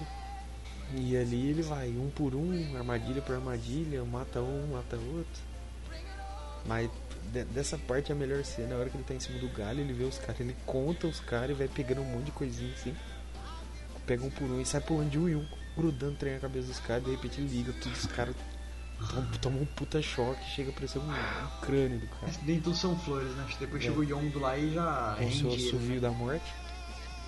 E 0.95 1.17
ali 1.17 1.49
ele 1.49 1.63
vai 1.63 1.89
um 1.91 2.11
por 2.11 2.35
um, 2.35 2.77
armadilha 2.77 3.21
por 3.23 3.35
armadilha, 3.35 4.05
mata 4.05 4.41
um, 4.41 4.73
mata 4.73 4.97
outro. 4.97 5.43
Mas 6.67 6.89
de- 7.33 7.45
dessa 7.45 7.77
parte 7.79 8.11
é 8.11 8.15
a 8.15 8.19
melhor 8.19 8.43
cena, 8.45 8.75
a 8.75 8.79
hora 8.79 8.91
que 8.91 8.97
ele 8.97 9.05
tá 9.05 9.15
em 9.15 9.21
cima 9.21 9.39
do 9.39 9.49
galho, 9.49 9.81
ele 9.81 9.93
vê 9.93 10.05
os 10.05 10.19
caras, 10.19 10.41
ele 10.41 10.57
conta 10.67 11.07
os 11.07 11.21
caras 11.21 11.51
e 11.51 11.55
vai 11.55 11.69
pegando 11.69 12.01
um 12.01 12.05
monte 12.05 12.25
de 12.27 12.33
coisinha 12.33 12.73
assim. 12.73 12.95
Pega 14.07 14.25
um 14.25 14.31
por 14.31 14.45
um 14.51 14.61
e 14.61 14.67
sai 14.67 14.81
pulando 14.81 15.11
de 15.11 15.19
um 15.19 15.29
em 15.29 15.37
um, 15.37 15.47
grudando 15.77 16.17
trem 16.17 16.35
na 16.35 16.41
cabeça 16.41 16.67
dos 16.69 16.81
caras, 16.81 17.05
de 17.05 17.11
repente 17.13 17.41
ele 17.41 17.49
liga, 17.49 17.73
todos 17.81 18.01
os 18.05 18.07
caras 18.11 18.35
tomam, 19.41 19.63
um 19.63 19.67
puta 19.67 20.01
choque, 20.03 20.45
chega 20.55 20.71
a 20.71 20.73
parecer 20.73 20.99
um, 20.99 21.03
um 21.11 21.61
crânio 21.61 21.99
do 22.01 22.07
cara. 22.09 22.33
Nem 22.43 22.61
tudo 22.61 22.77
são 22.77 22.99
flores, 22.99 23.31
né? 23.37 23.47
Depois 23.59 23.83
É. 23.83 23.87
chega 23.87 23.99
o 23.99 24.05
Yondo 24.05 24.39
lá 24.41 24.57
e 24.59 24.73
já 24.75 25.15
Com 25.19 25.25
o 25.27 25.31
seu 25.33 25.49
rende 25.51 25.61
ele, 25.61 25.69
assovio 25.69 25.95
né? 25.95 26.01
da 26.01 26.11
morte. 26.11 26.53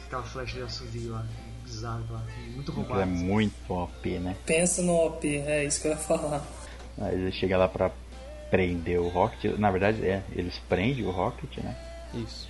Aquela 0.06 0.22
flecha 0.22 0.56
de 0.56 0.62
assovio 0.62 1.12
lá. 1.12 1.26
Bizarro 1.64 2.04
lá. 2.12 2.22
Muito 2.54 2.70
Aquilo 2.72 2.84
é 2.84 2.88
roubado. 2.88 3.10
muito 3.10 3.54
OP, 3.72 4.18
né? 4.18 4.36
Pensa 4.44 4.82
no 4.82 4.92
OP, 4.94 5.26
é 5.38 5.64
isso 5.64 5.80
que 5.80 5.88
eu 5.88 5.92
ia 5.92 5.96
falar. 5.96 6.44
Aí 6.98 7.14
ele 7.14 7.32
chega 7.32 7.56
lá 7.56 7.66
pra 7.68 7.90
prender 8.50 9.00
o 9.00 9.08
Rocket. 9.08 9.58
Na 9.58 9.70
verdade, 9.70 10.04
é, 10.04 10.22
eles 10.32 10.58
prendem 10.68 11.04
o 11.04 11.10
Rocket, 11.10 11.58
né? 11.58 11.76
Isso. 12.14 12.48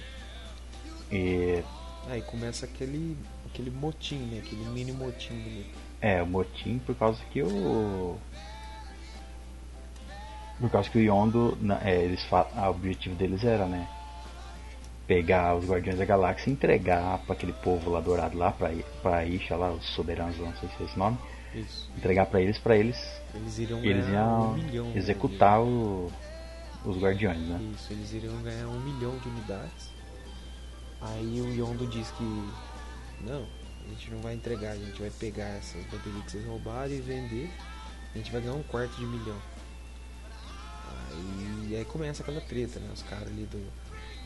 E 1.10 1.62
Aí 2.08 2.20
começa 2.22 2.66
aquele, 2.66 3.16
aquele 3.46 3.70
motim, 3.70 4.16
né? 4.16 4.42
Aquele 4.44 4.64
mini 4.66 4.92
motim 4.92 5.34
bonito. 5.34 5.78
É, 6.00 6.22
o 6.22 6.26
motim 6.26 6.78
por 6.78 6.94
causa 6.94 7.22
que 7.32 7.42
o. 7.42 8.18
Por 10.60 10.70
causa 10.70 10.88
que 10.88 10.98
o 10.98 11.00
Yondo, 11.00 11.58
é, 11.82 11.96
eles 11.96 12.22
fa... 12.24 12.46
ah, 12.54 12.68
o 12.68 12.72
objetivo 12.72 13.14
deles 13.16 13.42
era, 13.42 13.66
né? 13.66 13.88
Pegar 15.06 15.56
os 15.56 15.68
Guardiões 15.68 15.98
da 15.98 16.04
Galáxia 16.04 16.48
e 16.48 16.52
entregar 16.52 17.18
pra 17.20 17.34
aquele 17.34 17.52
povo 17.52 17.90
lá 17.90 18.00
dourado 18.00 18.38
lá, 18.38 18.52
pra, 18.52 18.70
pra 19.02 19.24
Isha 19.24 19.56
lá, 19.56 19.72
os 19.72 19.84
soberanos, 19.86 20.38
não 20.38 20.54
sei 20.56 20.68
se 20.68 20.82
é 20.82 20.86
esse 20.86 20.98
nome. 20.98 21.18
Isso. 21.54 21.90
Entregar 21.96 22.26
pra 22.26 22.40
eles, 22.40 22.58
pra 22.58 22.76
eles, 22.76 22.96
Eles 23.34 23.58
iriam 23.58 23.78
eles 23.84 24.06
ganhar 24.06 24.20
iam 24.22 24.50
um 24.50 24.54
milhão. 24.54 24.86
né, 24.86 24.96
executar 24.96 25.60
o- 25.60 26.10
os 26.84 26.96
Guardiões, 26.98 27.40
né? 27.40 27.60
Isso, 27.74 27.92
eles 27.92 28.12
iriam 28.12 28.40
ganhar 28.42 28.66
um 28.68 28.80
milhão 28.80 29.16
de 29.18 29.28
unidades. 29.28 29.88
Aí 31.00 31.40
o 31.40 31.48
Yondo 31.54 31.86
diz 31.86 32.10
que 32.12 32.22
não, 33.22 33.44
a 33.84 33.88
gente 33.90 34.10
não 34.10 34.20
vai 34.20 34.34
entregar, 34.34 34.70
a 34.72 34.76
gente 34.76 35.00
vai 35.00 35.10
pegar 35.10 35.48
essas 35.58 35.84
baterias 35.86 36.24
que 36.24 36.30
vocês 36.30 36.46
roubaram 36.46 36.92
e 36.92 37.00
vender. 37.00 37.50
A 38.14 38.18
gente 38.18 38.30
vai 38.30 38.40
ganhar 38.40 38.54
um 38.54 38.62
quarto 38.62 38.94
de 38.96 39.04
milhão. 39.04 39.36
Aí, 41.10 41.76
aí 41.76 41.84
começa 41.84 42.22
aquela 42.22 42.40
treta, 42.40 42.78
né? 42.80 42.88
Os 42.92 43.02
caras 43.02 43.28
ali 43.28 43.46
do, 43.46 43.58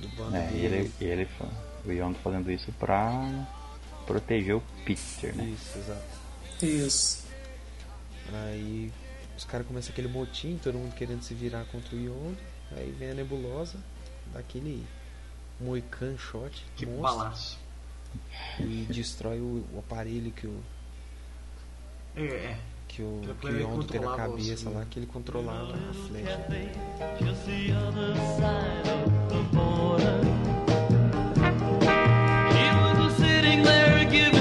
do 0.00 0.08
bando 0.16 0.36
É, 0.36 0.48
e 0.50 0.52
dele. 0.52 0.66
ele, 0.76 0.92
e 1.00 1.04
ele, 1.04 1.28
o 1.86 1.90
Yondo 1.92 2.18
fazendo 2.18 2.50
isso 2.50 2.72
pra 2.78 3.46
proteger 4.06 4.56
o 4.56 4.62
Peter, 4.84 5.34
né? 5.34 5.44
Isso, 5.44 5.78
exato. 5.78 6.02
Isso. 6.62 7.27
Aí 8.32 8.92
os 9.36 9.44
caras 9.44 9.66
começam 9.66 9.92
aquele 9.92 10.08
motim, 10.08 10.58
todo 10.62 10.76
mundo 10.76 10.94
querendo 10.94 11.22
se 11.22 11.34
virar 11.34 11.64
contra 11.66 11.94
o 11.94 11.98
Yondo. 11.98 12.38
Aí 12.76 12.94
vem 12.98 13.10
a 13.10 13.14
nebulosa, 13.14 13.78
daquele 14.32 14.84
Moican 15.60 16.16
Shot. 16.18 16.64
Que 16.76 16.84
monstro, 16.86 17.02
balaço. 17.02 17.58
E 18.58 18.86
destrói 18.90 19.38
o, 19.38 19.64
o, 19.72 19.78
aparelho 19.78 20.30
que 20.32 20.46
o. 20.46 20.60
É. 22.16 22.58
Que 22.86 23.02
o, 23.02 23.20
que 23.40 23.46
o 23.46 23.60
Yondo 23.60 23.84
tem 23.84 24.00
na 24.00 24.16
cabeça 24.16 24.70
lá, 24.70 24.84
que 24.86 24.98
ele 24.98 25.06
controlava 25.06 25.74
a 25.74 25.94
flecha. 26.08 26.46
He 32.50 32.70
was 32.74 33.16
sitting 33.16 33.62
there 33.62 34.10
giving 34.10 34.37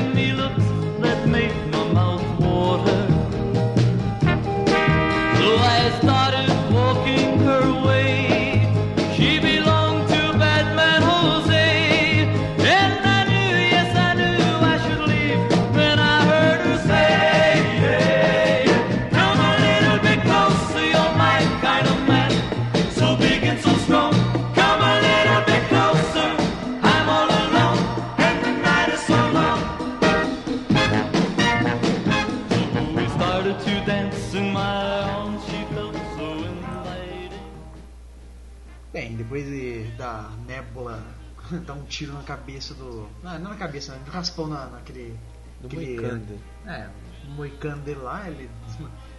depois 39.28 39.46
de, 39.46 39.84
da 39.98 40.30
Nebula 40.46 41.04
dar 41.66 41.74
um 41.74 41.84
tiro 41.84 42.14
na 42.14 42.24
cabeça 42.24 42.74
do. 42.74 43.08
Não, 43.22 43.38
não 43.40 43.50
na 43.52 43.58
cabeça, 43.58 43.94
né? 43.94 44.02
Um 44.08 44.10
raspão 44.10 44.48
na, 44.48 44.66
naquele. 44.68 45.18
Do 45.62 45.68
aquele- 45.68 46.00
Moicano. 46.00 46.40
É, 46.66 46.90
o 47.28 47.32
Moicano 47.32 47.82
dele 47.82 48.00
lá, 48.02 48.28
ele 48.30 48.50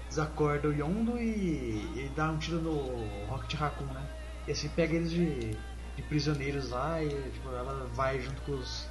desacorda 0.08 0.68
o 0.68 0.72
Yondo 0.72 1.18
e 1.18 1.92
ele 1.96 2.12
dá 2.16 2.30
um 2.30 2.38
tiro 2.38 2.60
no 2.60 3.26
Rocket 3.26 3.54
Raccoon, 3.54 3.86
né? 3.86 4.02
E 4.46 4.52
assim 4.52 4.68
pega 4.70 4.94
eles 4.94 5.10
de, 5.10 5.50
de 5.96 6.02
prisioneiros 6.08 6.70
lá 6.70 7.02
e 7.02 7.08
tipo, 7.08 7.48
ela 7.50 7.86
vai 7.94 8.20
junto 8.20 8.40
com 8.42 8.52
os. 8.52 8.86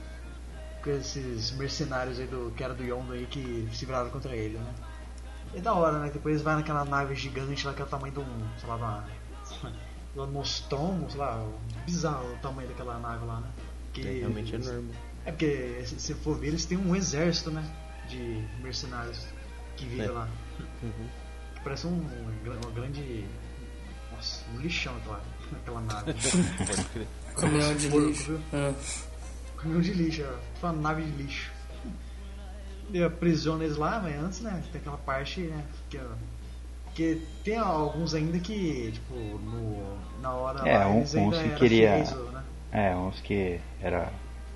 com 0.84 0.90
esses 0.92 1.52
mercenários 1.52 2.20
aí 2.20 2.28
do. 2.28 2.52
que 2.56 2.64
era 2.64 2.74
do 2.74 2.84
Yondo 2.84 3.14
aí 3.14 3.26
que 3.26 3.68
se 3.74 3.86
viraram 3.86 4.10
contra 4.10 4.36
ele, 4.36 4.58
né? 4.58 4.74
E 5.54 5.58
é 5.60 5.62
da 5.62 5.74
hora, 5.74 6.00
né? 6.00 6.10
Depois 6.14 6.42
vai 6.42 6.56
naquela 6.56 6.84
nave 6.86 7.16
gigante 7.16 7.66
lá 7.66 7.74
que 7.74 7.82
é 7.82 7.86
o 7.86 7.88
tamanho 7.88 8.14
de 8.14 8.20
um. 8.20 8.48
sei 8.60 8.70
lá, 8.70 8.76
uma 8.76 9.06
Nostromo, 10.26 11.10
sei 11.10 11.20
lá, 11.20 11.46
bizarro 11.86 12.34
o 12.34 12.38
tamanho 12.38 12.68
daquela 12.70 12.98
nave 13.00 13.26
lá, 13.26 13.40
né? 13.42 13.48
Que, 13.94 14.08
É 14.08 14.12
realmente 14.20 14.56
enorme. 14.56 14.92
é 15.26 15.32
porque, 15.32 15.84
se 15.86 16.14
for 16.16 16.38
ver, 16.38 16.48
eles 16.48 16.66
têm 16.66 16.78
um 16.78 16.96
exército, 16.96 17.52
né? 17.52 17.64
De 18.10 18.44
mercenários 18.62 19.26
que 19.76 19.86
vive 19.86 20.04
É. 20.04 20.10
lá. 20.12 20.28
Uhum. 20.82 21.08
Parece 21.64 21.88
um, 21.88 22.00
uma 22.00 22.72
grande. 22.72 23.26
Nossa, 24.12 24.44
um 24.56 24.60
lixão 24.60 24.96
aquela, 24.98 25.22
aquela 25.52 25.82
nave. 25.82 26.14
Pode 26.66 26.84
crer. 26.86 27.08
Caminhão 27.36 27.76
de 27.76 27.88
Porco, 27.90 28.08
lixo. 28.08 28.24
viu? 28.32 28.40
Ah, 28.54 28.74
Caminhão 29.58 29.82
de 29.82 29.94
lixo, 29.94 30.24
ó. 30.24 30.38
Tipo 30.54 30.68
uma 30.68 30.74
nave 30.74 31.04
de 31.04 31.12
lixo. 31.24 31.52
E 32.92 33.04
aprisiona 33.04 33.66
eles 33.66 33.76
lá, 33.76 34.00
mas 34.00 34.16
antes, 34.16 34.40
né? 34.42 34.64
Tem 34.72 34.80
aquela 34.80 34.98
parte, 34.98 35.42
né? 35.42 35.66
Que, 35.90 36.00
que 36.98 37.22
tem 37.44 37.56
alguns 37.60 38.16
ainda 38.16 38.40
que, 38.40 38.92
tipo, 38.92 39.14
no, 39.14 40.20
na 40.20 40.32
hora 40.34 40.68
É, 40.68 40.80
lá, 40.80 40.88
um- 40.88 41.02
uns 41.02 41.12
que 41.14 41.50
queria- 41.60 41.98
né? 42.32 42.44
É, 42.72 42.96
uns 42.96 43.22
que 43.22 43.62
era. 43.80 44.12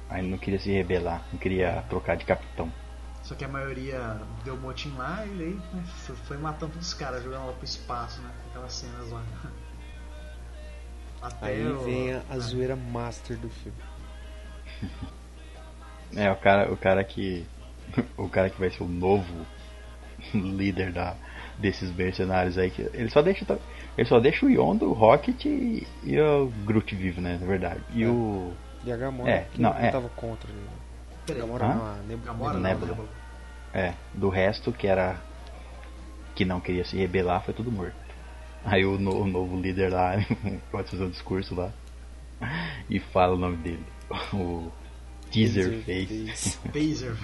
Ainda 0.10 0.28
não 0.30 0.38
queria 0.40 0.60
se 0.60 0.72
rebelar, 0.72 1.24
não 1.32 1.38
queria 1.40 1.84
trocar 1.88 2.18
de 2.18 2.26
capitão. 2.26 2.74
Só 3.22 3.36
que 3.36 3.46
a 3.46 3.48
maioria 3.48 4.20
deu 4.44 4.58
motim 4.58 4.92
lá 4.98 5.24
e 5.24 5.30
aí 5.44 5.62
né, 5.72 5.84
foi, 5.86 6.16
foi 6.16 6.38
matando 6.38 6.74
todos 6.74 6.88
os 6.88 6.94
caras, 6.96 7.24
jogando 7.24 7.46
lá 7.46 7.54
pro 7.54 7.64
espaço, 7.64 8.20
né? 8.22 8.32
Aquelas 8.50 8.74
cenas 8.74 9.12
lá. 9.12 9.24
Até 11.22 11.46
Aí 11.46 11.68
o- 11.68 11.84
vem 11.84 12.12
a, 12.14 12.24
a 12.28 12.36
é. 12.38 12.40
zoeira 12.40 12.76
master 12.76 13.38
do 13.38 13.50
filme. 13.50 13.78
É, 16.14 16.30
o 16.30 16.36
cara, 16.36 16.74
o 16.74 16.76
cara 16.76 17.04
que. 17.04 17.46
O 18.18 18.28
cara 18.28 18.50
que 18.50 18.60
vai 18.60 18.70
ser 18.70 18.84
o 18.84 18.88
novo 18.88 19.46
líder 20.34 20.92
da, 20.92 21.16
desses 21.62 21.94
mercenários 21.96 22.58
aí, 22.58 22.70
que 22.72 22.82
ele 22.94 23.10
só 23.10 23.22
deixa. 23.22 23.46
Ele 23.98 24.08
só 24.08 24.20
deixa 24.20 24.46
o 24.46 24.50
Yondo, 24.50 24.90
o 24.90 24.94
Rocket 24.94 25.46
e, 25.46 25.86
e 26.04 26.20
o 26.20 26.48
Groot 26.66 26.96
vivo, 26.96 27.22
né? 27.22 27.38
Na 27.40 27.46
verdade. 27.48 27.80
E 27.94 28.04
É. 28.04 28.08
o. 28.08 28.52
E 28.84 28.92
a 28.92 28.98
Gamora, 28.98 29.30
É, 29.30 29.48
que 29.54 29.62
não, 29.62 29.70
é. 29.78 29.92
tava 29.92 30.10
contra 30.10 30.50
ele. 30.50 30.60
Peraí, 31.26 31.42
Gamora 31.42 31.68
não, 31.68 31.86
a 31.86 31.96
Neb 32.08 32.20
Gamora, 32.26 32.54
não, 32.54 32.60
Nebula. 32.62 32.88
Nebula. 32.92 33.10
É, 33.74 33.94
do 34.14 34.28
resto 34.30 34.72
que 34.72 34.88
era. 34.88 35.16
Que 36.36 36.44
não 36.46 36.60
queria 36.60 36.84
se 36.84 36.98
rebelar, 36.98 37.44
foi 37.44 37.54
tudo 37.54 37.72
morto. 37.72 37.94
Aí 38.66 38.84
o, 38.86 38.98
no- 38.98 39.22
o 39.22 39.28
novo 39.28 39.60
líder 39.60 39.92
lá 39.92 40.14
pode 40.72 40.90
fazer 40.92 41.04
um 41.04 41.10
discurso 41.10 41.54
lá 41.56 41.72
e 42.90 43.00
fala 43.00 43.36
o 43.36 43.38
nome 43.38 43.58
dele. 43.58 43.86
O 44.34 44.72
Teaser 45.32 45.82
Face. 45.84 46.58
Taser. 46.74 47.16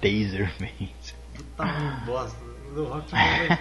Taser 0.00 0.50
Face. 0.58 1.14
Tá 1.56 2.02
bosta. 2.06 2.41
O 2.74 2.84
Rock 2.84 3.10
vai 3.12 3.58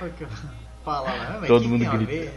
falar 0.84 1.14
lá, 1.14 1.38
mas 1.40 1.48
Todo 1.48 1.68
mundo 1.68 1.86
grita. 1.90 2.32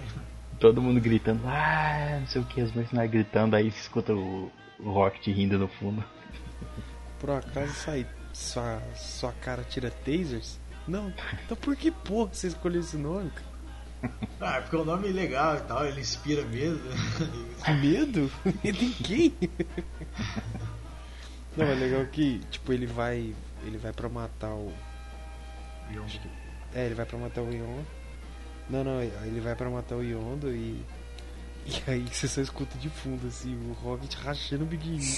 Todo 0.61 0.81
mundo 0.83 1.01
gritando, 1.01 1.41
ah, 1.47 2.18
não 2.20 2.27
sei 2.27 2.41
o 2.41 2.45
que, 2.45 2.62
os 2.62 2.72
mercenários 2.72 3.12
gritando, 3.12 3.55
aí 3.57 3.70
você 3.70 3.79
escuta 3.81 4.14
o, 4.14 4.51
o 4.79 4.91
Rocket 4.93 5.27
rindo 5.27 5.59
no 5.59 5.68
fundo. 5.68 6.03
Por 7.20 7.31
acaso 7.31 7.72
sai 7.75 8.07
sua, 8.33 8.81
sua 8.95 9.33
cara 9.33 9.62
tira 9.64 9.91
tasers? 9.91 10.59
Não. 10.87 11.12
Então 11.45 11.57
por 11.57 11.77
que 11.77 11.91
porra 11.91 12.31
você 12.33 12.49
escolheu 12.49 12.81
esse 12.81 12.97
nome, 12.97 13.31
cara? 13.31 13.55
Ah, 14.41 14.61
porque 14.61 14.77
o 14.77 14.85
nome 14.85 15.09
é 15.09 15.12
legal 15.12 15.57
e 15.57 15.61
tal, 15.62 15.85
ele 15.87 16.01
inspira 16.01 16.43
mesmo. 16.45 16.83
Medo? 17.81 18.31
Ninguém. 18.62 19.35
Não, 21.57 21.66
é 21.66 21.75
legal 21.75 22.05
que, 22.07 22.39
tipo, 22.51 22.72
ele 22.72 22.87
vai. 22.87 23.35
Ele 23.64 23.79
vai 23.79 23.93
pra 23.93 24.09
matar 24.09 24.51
o. 24.51 24.72
acho 26.05 26.20
que- 26.20 26.43
É, 26.75 26.87
ele 26.87 26.95
vai 26.95 27.07
pra 27.07 27.18
matar 27.18 27.43
o 27.43 27.53
Yondo. 27.53 27.87
Não, 28.68 28.83
não, 28.83 29.01
ele 29.01 29.41
vai 29.41 29.55
pra 29.55 29.70
matar 29.70 29.97
o 29.97 30.03
Yondo 30.03 30.51
e. 30.51 30.85
E 31.66 31.91
aí 31.91 32.07
você 32.11 32.29
só 32.29 32.43
escuta 32.43 32.77
de 32.77 32.91
fundo, 32.91 33.27
assim, 33.27 33.55
o 33.70 33.72
Rocket 33.72 34.12
rachando 34.16 34.64
o 34.64 34.66
biquíni. 34.66 34.99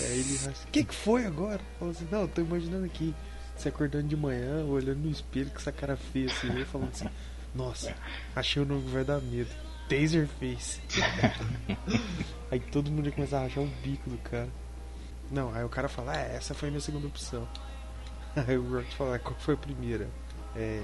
aí 0.00 0.20
ele 0.20 0.36
racha. 0.36 0.64
O 0.66 0.70
que, 0.70 0.84
que 0.84 0.94
foi 0.94 1.24
agora? 1.24 1.60
Fala 1.78 1.92
assim, 1.92 2.06
não, 2.10 2.22
eu 2.22 2.28
tô 2.28 2.42
imaginando 2.42 2.84
aqui. 2.84 3.14
Você 3.56 3.70
acordando 3.70 4.06
de 4.06 4.16
manhã, 4.16 4.64
olhando 4.66 4.98
no 4.98 5.10
espelho 5.10 5.48
com 5.50 5.56
essa 5.56 5.72
cara 5.72 5.96
feia 5.96 6.26
assim, 6.26 6.60
e 6.60 6.64
falando 6.66 6.90
assim, 6.90 7.08
nossa, 7.54 7.94
achei 8.34 8.60
o 8.60 8.66
nome 8.66 8.82
que 8.82 8.90
vai 8.90 9.02
dar 9.02 9.18
medo. 9.22 9.48
Taserface. 9.88 10.82
aí 12.50 12.60
todo 12.60 12.90
mundo 12.90 13.06
ia 13.06 13.12
começar 13.12 13.38
a 13.38 13.42
rachar 13.44 13.64
o 13.64 13.66
bico 13.82 14.10
do 14.10 14.18
cara. 14.18 14.50
Não, 15.30 15.54
aí 15.54 15.64
o 15.64 15.70
cara 15.70 15.88
fala, 15.88 16.12
ah, 16.12 16.20
essa 16.20 16.52
foi 16.52 16.68
a 16.68 16.70
minha 16.70 16.80
segunda 16.82 17.06
opção. 17.06 17.48
Aí 18.46 18.58
o 18.58 18.70
Rocket 18.70 18.92
fala, 18.92 19.16
"Ah, 19.16 19.18
qual 19.18 19.34
foi 19.40 19.54
a 19.54 19.56
primeira? 19.56 20.08
É. 20.56 20.82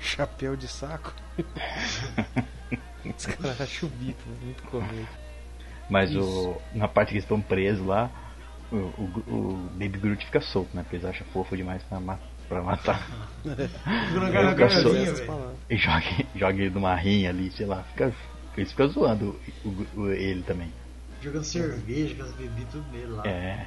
Chapéu 0.00 0.56
de 0.56 0.68
saco? 0.68 1.12
Os 3.16 3.26
caras 3.26 3.60
acham 3.60 3.88
o 3.88 3.92
bico, 3.92 4.20
né? 4.28 4.36
muito 4.42 4.62
comédia. 4.64 5.06
Mas 5.90 6.10
Isso. 6.10 6.20
o, 6.20 6.62
na 6.74 6.88
parte 6.88 7.08
que 7.08 7.14
eles 7.14 7.24
estão 7.24 7.40
presos 7.40 7.86
lá, 7.86 8.10
o, 8.72 8.76
o, 8.76 9.22
o 9.28 9.68
Baby 9.72 9.98
Groot 9.98 10.24
fica 10.24 10.40
solto, 10.40 10.74
né? 10.74 10.82
Porque 10.82 10.96
eles 10.96 11.04
acham 11.06 11.26
fofo 11.32 11.56
demais 11.56 11.82
pra, 11.82 12.00
ma- 12.00 12.18
pra 12.48 12.62
matar. 12.62 13.06
Jogando 13.44 14.34
Eu 14.34 14.40
a 14.40 14.48
fico 14.48 14.56
ganhazinha, 14.56 15.02
Essas 15.02 15.18
velho. 15.18 15.26
palavras. 15.30 15.56
E 15.68 15.76
joga, 15.76 16.26
joga 16.34 16.54
ele 16.62 16.70
numa 16.70 16.94
rinha 16.94 17.30
ali, 17.30 17.50
sei 17.50 17.66
lá. 17.66 17.82
Fica, 17.84 18.12
eles 18.56 18.70
ficam 18.70 18.88
zoando 18.88 19.38
o- 19.64 19.86
o- 20.00 20.10
ele 20.10 20.42
também. 20.42 20.72
Jogando 21.20 21.44
cerveja, 21.44 22.14
com 22.14 22.22
as 22.22 22.32
bebidas 22.32 22.72
tudo 22.72 22.90
nele 22.90 23.06
lá. 23.06 23.26
É. 23.26 23.66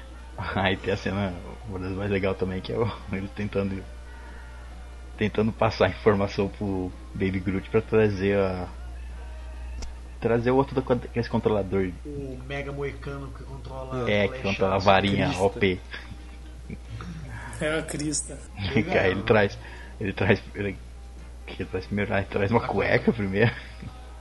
Aí 0.55 0.77
tem 0.77 0.93
a 0.93 0.97
cena, 0.97 1.33
uma 1.67 1.79
das 1.79 1.91
mais 1.93 2.11
legais 2.11 2.37
também, 2.37 2.61
que 2.61 2.71
é 2.73 2.77
o, 2.77 2.91
ele 3.11 3.27
tentando 3.35 3.83
tentando 5.17 5.51
passar 5.51 5.89
informação 5.89 6.47
pro 6.47 6.91
Baby 7.13 7.39
Groot 7.39 7.69
pra 7.69 7.81
trazer 7.81 8.37
a 8.37 8.67
trazer 10.19 10.51
o 10.51 10.55
outro 10.55 10.81
con- 10.81 10.99
esse 11.15 11.29
controlador. 11.29 11.91
O 12.05 12.37
Mega 12.47 12.71
Moicano 12.71 13.27
que 13.29 13.43
controla 13.43 14.09
É, 14.09 14.23
a 14.25 14.27
que 14.27 14.39
controla 14.41 14.75
a 14.75 14.79
varinha 14.79 15.27
Crista. 15.27 15.43
OP. 15.43 15.79
é 17.61 17.79
a 17.79 17.81
Crista. 17.83 18.37
Legal. 18.75 18.97
Aí 19.03 19.11
ele 19.11 19.23
traz. 19.23 19.57
Ele 19.99 20.13
traz. 20.13 20.41
Ele, 20.55 20.77
ele 21.47 21.65
traz 21.65 21.85
primeiro, 21.85 22.13
ele 22.13 22.25
traz 22.25 22.51
uma 22.51 22.61
cueca 22.61 23.11
primeiro. 23.13 23.51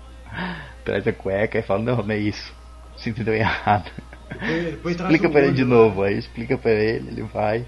traz 0.85 1.07
a 1.07 1.13
cueca 1.13 1.59
e 1.59 1.63
fala, 1.63 1.83
não, 1.83 2.03
não 2.03 2.11
é 2.15 2.19
isso. 2.19 2.55
Você 2.97 3.11
entendeu 3.11 3.35
errado. 3.35 3.91
Depois, 4.29 4.65
depois 4.65 4.97
explica 5.01 5.29
pra 5.31 5.41
ele 5.43 5.53
de 5.53 5.63
olho. 5.63 5.71
novo, 5.71 6.03
aí 6.03 6.19
explica 6.19 6.59
pra 6.59 6.71
ele, 6.73 7.09
ele 7.09 7.23
vai. 7.23 7.65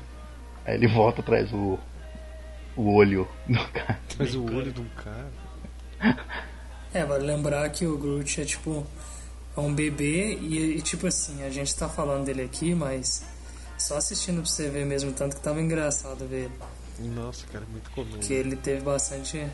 Aí 0.66 0.74
ele 0.74 0.86
volta 0.86 1.22
traz 1.22 1.52
o. 1.52 1.78
o 2.78 2.94
olho 2.94 3.28
do 3.46 3.58
cara. 3.72 4.00
Mas 4.16 4.34
o 4.34 4.44
olho 4.44 4.72
de 4.72 4.80
um 4.80 4.88
cara. 4.90 5.30
É, 6.94 7.04
vale 7.04 7.26
lembrar 7.26 7.68
que 7.70 7.84
o 7.84 7.98
Groot 7.98 8.40
é 8.40 8.44
tipo 8.44 8.86
é 9.56 9.60
um 9.60 9.74
bebê 9.74 10.36
e, 10.36 10.76
e, 10.76 10.80
tipo 10.80 11.08
assim, 11.08 11.42
a 11.42 11.50
gente 11.50 11.74
tá 11.74 11.88
falando 11.88 12.24
dele 12.24 12.42
aqui, 12.42 12.74
mas 12.74 13.26
só 13.76 13.96
assistindo 13.96 14.36
pra 14.36 14.46
você 14.46 14.70
ver 14.70 14.86
mesmo 14.86 15.12
tanto 15.12 15.34
que 15.36 15.42
tava 15.42 15.60
engraçado 15.60 16.26
ver 16.26 16.44
ele. 17.00 17.10
Nossa, 17.14 17.46
cara, 17.48 17.64
muito 17.70 17.90
comédia. 17.90 18.20
Que 18.20 18.32
ele 18.32 18.54
teve 18.54 18.80
bastante. 18.82 19.44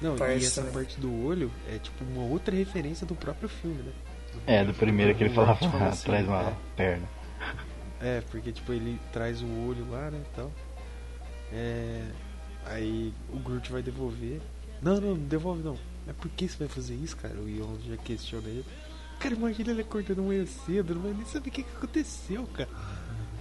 Não, 0.00 0.16
parte 0.16 0.42
e 0.42 0.46
essa 0.46 0.60
também. 0.60 0.74
parte 0.74 1.00
do 1.00 1.24
olho 1.24 1.50
é 1.68 1.78
tipo 1.78 2.04
uma 2.04 2.24
outra 2.24 2.54
referência 2.54 3.06
do 3.06 3.14
próprio 3.14 3.48
filme, 3.48 3.82
né? 3.82 3.92
É, 4.46 4.64
do 4.64 4.74
primeiro 4.74 5.14
que 5.14 5.24
ele 5.24 5.34
falava, 5.34 5.58
Tipo 5.58 5.76
ah, 5.78 5.88
assim, 5.88 6.04
traz 6.04 6.26
uma 6.26 6.42
é. 6.42 6.54
perna. 6.76 7.08
É, 8.02 8.22
porque 8.30 8.52
tipo 8.52 8.72
ele 8.72 9.00
traz 9.12 9.40
o 9.40 9.46
olho 9.66 9.90
lá, 9.90 10.10
né, 10.10 10.20
e 10.20 10.36
tal. 10.36 10.52
É, 11.52 12.02
aí 12.66 13.12
o 13.32 13.38
Groot 13.38 13.70
vai 13.70 13.82
devolver. 13.82 14.40
Não, 14.82 15.00
não, 15.00 15.14
não 15.14 15.26
devolve 15.26 15.62
não. 15.62 15.78
Mas 16.06 16.16
por 16.16 16.30
que 16.30 16.48
você 16.48 16.58
vai 16.58 16.68
fazer 16.68 16.94
isso, 16.94 17.16
cara? 17.16 17.38
O 17.38 17.48
Yondo 17.48 17.80
já 17.88 17.96
questiona 17.96 18.48
ele. 18.48 18.64
Cara, 19.18 19.34
imagina 19.34 19.70
ele 19.70 19.80
acordando 19.80 20.20
amanhã 20.20 20.44
cedo, 20.44 20.94
não 20.94 21.02
vai 21.02 21.12
nem 21.12 21.24
saber 21.24 21.48
o 21.48 21.52
que, 21.52 21.62
que 21.62 21.76
aconteceu, 21.76 22.46
cara. 22.48 22.68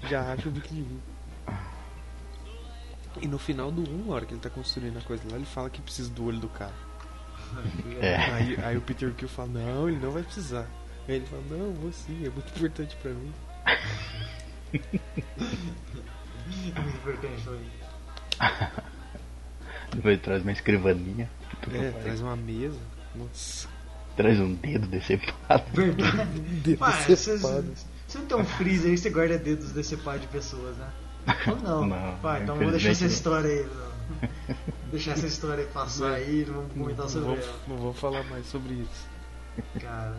Já 0.10 0.32
acha 0.32 0.48
o 0.48 0.52
bico 0.52 0.68
de 0.68 0.82
mim. 0.82 1.02
E 3.22 3.28
no 3.28 3.38
final 3.38 3.72
do 3.72 3.82
1, 3.82 4.06
na 4.06 4.14
hora 4.14 4.26
que 4.26 4.34
ele 4.34 4.42
tá 4.42 4.50
construindo 4.50 4.98
a 4.98 5.02
coisa 5.02 5.24
lá, 5.30 5.36
ele 5.36 5.46
fala 5.46 5.70
que 5.70 5.82
precisa 5.82 6.10
do 6.10 6.26
olho 6.26 6.40
do 6.40 6.50
cara. 6.50 6.74
É. 8.02 8.16
Aí, 8.16 8.58
aí 8.64 8.78
o 8.78 8.82
Peter 8.82 9.14
Quill 9.14 9.30
fala, 9.30 9.50
não, 9.50 9.88
ele 9.88 10.00
não 10.00 10.12
vai 10.12 10.24
precisar. 10.24 10.68
Aí 11.08 11.16
ele 11.16 11.26
fala, 11.26 11.44
não, 11.50 11.74
vou 11.74 11.92
sim, 11.92 12.26
é 12.26 12.30
muito 12.30 12.50
importante 12.56 12.96
pra 13.02 13.12
mim. 13.12 13.34
É 13.66 13.78
muito 16.82 16.98
importante 16.98 17.44
também. 17.44 17.72
Depois 19.96 20.14
ele 20.14 20.22
traz 20.22 20.42
uma 20.42 20.52
escrivaninha. 20.52 21.30
É, 21.74 21.92
traz 21.92 22.22
uma 22.22 22.36
mesa. 22.36 22.80
Nossa. 23.16 23.68
Traz 24.16 24.40
um 24.40 24.54
dedo 24.54 24.88
decepado. 24.88 25.64
Verdade. 25.74 26.40
Dedo 26.64 26.78
Pai, 26.78 27.02
você, 27.02 27.08
decepado. 27.10 27.74
você 28.08 28.18
não 28.20 28.26
tem 28.26 28.38
um 28.38 28.46
freezer 28.46 28.92
aí, 28.92 28.98
você 28.98 29.10
guarda 29.10 29.38
dedos 29.38 29.72
decepados 29.72 30.22
de 30.22 30.28
pessoas, 30.28 30.76
né? 30.78 30.88
Ou 31.48 31.56
não. 31.58 31.86
Não, 31.88 32.18
Pai, 32.20 32.44
então 32.44 32.56
vamos 32.56 32.72
deixar 32.72 32.90
essa 32.90 33.06
história 33.06 33.50
aí. 33.50 33.66
Não. 33.66 34.56
deixar 34.92 35.12
essa 35.14 35.26
história 35.26 35.64
aí 35.64 35.70
passar 35.72 36.14
aí, 36.14 36.46
não 36.46 36.56
vamos 36.56 36.74
comentar 36.74 37.06
Não 37.06 37.10
sobre 37.10 37.28
vou, 37.30 37.38
ela. 37.38 37.56
não 37.68 37.78
vou 37.78 37.94
falar 37.94 38.24
mais 38.26 38.46
sobre 38.48 38.74
isso. 38.74 39.08
Cara. 39.80 40.18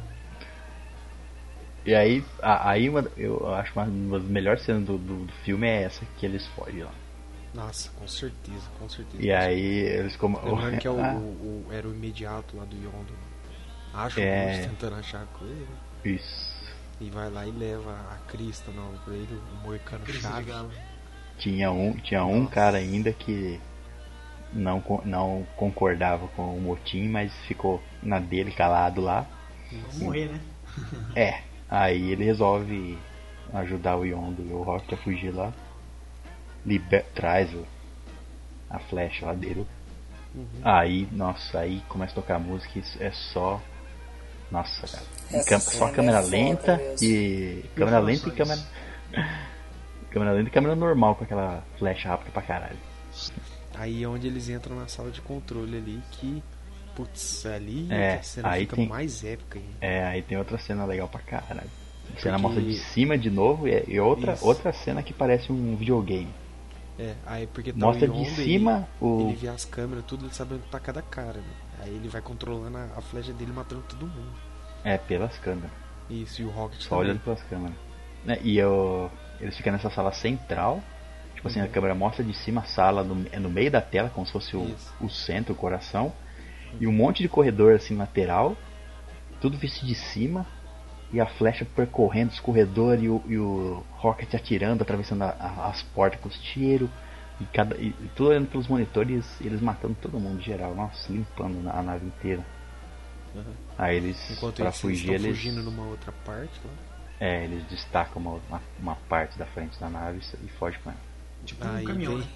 E 1.87 1.95
aí, 1.95 2.25
a- 2.43 2.71
aí 2.71 2.89
uma, 2.89 3.07
eu 3.17 3.55
acho 3.55 3.73
uma 3.79 4.19
das 4.19 4.27
melhores 4.29 4.63
cenas 4.63 4.85
do, 4.85 4.97
do, 4.97 5.27
do 5.27 5.33
filme 5.45 5.67
é 5.69 5.83
essa 5.83 6.03
que 6.17 6.25
eles 6.25 6.47
fogem 6.49 6.83
lá. 6.83 6.91
Nossa, 7.55 7.91
com 7.99 8.07
certeza, 8.09 8.69
com 8.79 8.89
certeza. 8.89 9.23
E 9.23 9.33
aí 9.33 9.61
eles 9.65 10.17
como. 10.17 10.39
Lembrando 10.45 10.79
que 10.79 10.87
é 10.87 10.91
o, 10.91 10.99
Ah, 11.05 11.15
o- 11.15 11.67
era 11.71 11.87
o 11.87 11.93
imediato 11.95 12.57
lá 12.57 12.65
do 12.65 12.75
Yondo. 12.77 13.13
Acho 13.95 14.19
É. 14.21 14.43
o 14.43 14.47
Bruce 14.49 14.69
tentando 14.69 14.97
achar 14.97 15.23
a 15.23 15.27
coisa, 15.39 15.55
né? 15.55 15.67
Isso. 16.05 16.55
E 17.01 17.11
vai 17.11 17.31
lá 17.31 17.47
e 17.47 17.51
leva 17.53 17.93
a 18.13 18.17
crista 18.31 18.71
pra 19.05 19.15
ele, 19.15 19.41
o 19.63 19.67
moicano 19.67 20.05
Crista 20.05 20.29
de 20.29 20.35
chave. 20.35 20.51
galo. 20.51 20.71
Tinha 21.39 21.71
um, 21.71 21.93
tinha 21.95 22.25
um 22.25 22.47
cara 22.47 22.79
ainda 22.79 23.13
que 23.13 23.61
não, 24.53 24.83
não 25.05 25.47
concordava 25.57 26.27
com 26.29 26.57
o 26.57 26.61
motim, 26.61 27.09
mas 27.09 27.33
ficou 27.47 27.83
na 28.03 28.19
dele 28.21 28.53
calado 28.53 29.01
lá. 29.01 29.27
Vamos 29.73 29.99
morrer, 29.99 30.27
né? 30.29 30.41
É, 31.17 31.41
aí 31.69 32.11
ele 32.13 32.25
resolve 32.25 32.99
ajudar 33.53 33.97
o 33.97 34.05
Yondo 34.05 34.43
e 34.43 34.53
o 34.53 34.63
Rock 34.63 34.93
a 34.95 34.97
fugir 34.99 35.31
lá. 35.35 35.53
Liber 36.65 37.05
traz 37.15 37.53
o, 37.55 37.65
a 38.71 38.79
flecha 38.79 39.27
lá 39.27 39.35
dele. 39.35 39.67
Aí, 40.65 41.07
nossa, 41.13 41.61
aí 41.61 41.81
começa 41.89 42.13
a 42.13 42.15
tocar 42.17 42.39
música 42.41 42.79
e 42.79 42.83
é 43.05 43.11
só. 43.13 43.61
Nossa, 44.51 44.87
cara. 44.87 45.45
Cam- 45.45 45.61
só 45.61 45.71
cena 45.87 45.93
câmera 45.93 46.19
é 46.19 46.23
lenta 46.23 46.81
e. 47.01 47.65
Câmera 47.77 47.99
lenta 48.01 48.29
e 48.29 48.33
câmera. 48.33 48.61
câmera 50.11 50.33
lenta 50.33 50.49
e 50.49 50.53
câmera 50.53 50.75
normal 50.75 51.15
com 51.15 51.25
aquela 51.25 51.63
flecha 51.79 52.09
rápida 52.09 52.31
pra 52.31 52.43
caralho. 52.43 52.77
Aí 53.77 54.03
é 54.03 54.09
onde 54.09 54.27
eles 54.27 54.49
entram 54.49 54.77
na 54.77 54.87
sala 54.89 55.11
de 55.11 55.21
controle 55.21 55.77
ali, 55.77 56.03
que. 56.13 56.43
Putz, 56.97 57.45
ali 57.47 57.89
É, 57.91 58.15
a 58.15 58.23
cena 58.23 58.49
aí 58.51 58.61
fica 58.61 58.77
tem- 58.77 58.89
mais 58.89 59.25
épica 59.25 59.59
ainda. 59.59 59.73
É, 59.81 60.05
aí 60.05 60.23
tem 60.23 60.39
outra 60.39 60.57
cena 60.59 60.85
legal 60.85 61.09
pra 61.09 61.21
caralho. 61.21 61.69
A 62.17 62.21
cena 62.21 62.39
Porque- 62.39 62.43
mostra 62.43 62.63
de 62.63 62.79
cima 62.93 63.19
de 63.19 63.31
novo 63.31 63.67
e, 63.67 63.85
e 63.89 63.99
outra, 63.99 64.35
Isso. 64.35 64.47
outra 64.47 64.73
cena 64.73 65.03
que 65.03 65.13
parece 65.13 65.51
um 65.51 65.75
videogame. 65.75 66.29
É, 66.99 67.15
aí 67.27 67.47
porque 67.49 67.73
tá 67.73 67.79
Mostra 67.79 68.07
de 68.07 68.25
cima 68.31 68.89
ele, 69.01 69.11
o. 69.11 69.21
ele 69.29 69.37
vê 69.37 69.49
as 69.49 69.65
câmeras, 69.65 70.05
tudo, 70.05 70.27
ele 70.27 70.35
sabe 70.35 70.55
onde 70.55 70.63
tá 70.65 70.79
cada 70.79 71.03
cara, 71.03 71.39
né? 71.39 71.55
Aí 71.81 71.95
ele 71.95 72.09
vai 72.09 72.21
controlando 72.23 72.77
a, 72.79 72.85
a 72.97 73.01
flecha 73.01 73.33
dele 73.33 73.53
matando 73.53 73.83
todo 73.89 74.07
mundo. 74.07 74.33
É, 74.85 74.97
pelas 74.97 75.37
câmeras. 75.39 75.71
Isso, 76.09 76.43
e 76.43 76.45
o 76.45 76.51
Rocket 76.51 76.81
Só 76.83 76.91
também. 76.91 77.05
olhando 77.07 77.21
pelas 77.21 77.43
câmeras. 77.45 77.77
Né, 78.25 78.39
E 78.43 78.57
eu, 78.59 79.11
eles 79.41 79.57
ficam 79.57 79.73
nessa 79.73 79.91
sala 79.91 80.13
central. 80.13 80.83
Tipo 81.35 81.49
assim, 81.49 81.61
a 81.61 81.69
câmera 81.69 81.95
mostra 81.95 82.23
de 82.25 82.33
cima 82.35 82.61
a 82.61 82.65
sala 82.65 83.03
no, 83.03 83.27
é 83.33 83.39
no 83.39 83.51
meio 83.51 83.71
da 83.71 83.81
tela, 83.81 84.09
como 84.09 84.25
se 84.25 84.33
fosse 84.33 84.57
o, 84.57 84.65
Isso. 84.65 84.95
o 85.01 85.11
centro, 85.11 85.53
o 85.53 85.57
coração. 85.57 86.13
E 86.81 86.87
um 86.87 86.93
monte 86.93 87.23
de 87.23 87.29
corredor 87.29 87.75
assim 87.75 87.97
lateral. 87.97 88.57
Tudo 89.41 89.59
visto 89.59 89.85
de 89.85 89.95
cima. 89.95 90.47
E 91.15 91.21
a 91.21 91.27
flecha 91.27 91.65
percorrendo 91.65 92.33
os 92.33 92.41
corredores 92.41 93.03
e 93.05 93.09
o, 93.09 93.23
e 93.27 93.39
o 93.39 93.85
Rocket 93.93 94.35
atirando, 94.35 94.83
atravessando 94.83 95.23
a- 95.23 95.37
a- 95.39 95.69
as 95.69 95.83
portas 95.83 96.21
com 96.21 96.29
os 96.29 96.37
tiros. 96.39 96.91
E, 97.41 97.45
cada, 97.47 97.77
e 97.77 97.93
tudo 98.17 98.31
olhando 98.31 98.49
pelos 98.49 98.67
monitores, 98.69 99.25
eles 99.41 99.61
matando 99.61 99.97
todo 100.01 100.19
mundo 100.19 100.41
em 100.41 100.43
geral. 100.43 100.75
Nossa, 100.75 101.13
limpando 101.13 101.69
a 101.71 101.83
nave 101.83 102.07
inteira. 102.07 102.45
Aham. 103.37 103.45
Aí 103.79 103.97
eles, 103.97 104.31
Enquanto 104.31 104.57
pra 104.57 104.67
eles 104.67 104.81
fugir, 104.81 105.13
estão 105.13 105.15
eles. 105.15 105.27
fugindo 105.39 105.63
numa 105.63 105.85
outra 105.85 106.13
parte 106.25 106.61
lá. 106.65 106.71
É, 107.21 107.45
eles 107.45 107.65
destacam 107.69 108.21
uma, 108.21 108.41
uma, 108.49 108.63
uma 108.81 108.97
parte 109.09 109.39
da 109.39 109.47
frente 109.47 109.79
da 109.79 109.89
nave 109.89 110.21
e 110.45 110.49
fogem 110.59 110.81
com 110.83 110.91
ela. 110.91 110.99
Tipo 111.45 111.65
um 111.65 111.71
Aí 111.77 111.85
caminhão, 111.85 112.13
vem, 112.17 112.21
né? 112.23 112.29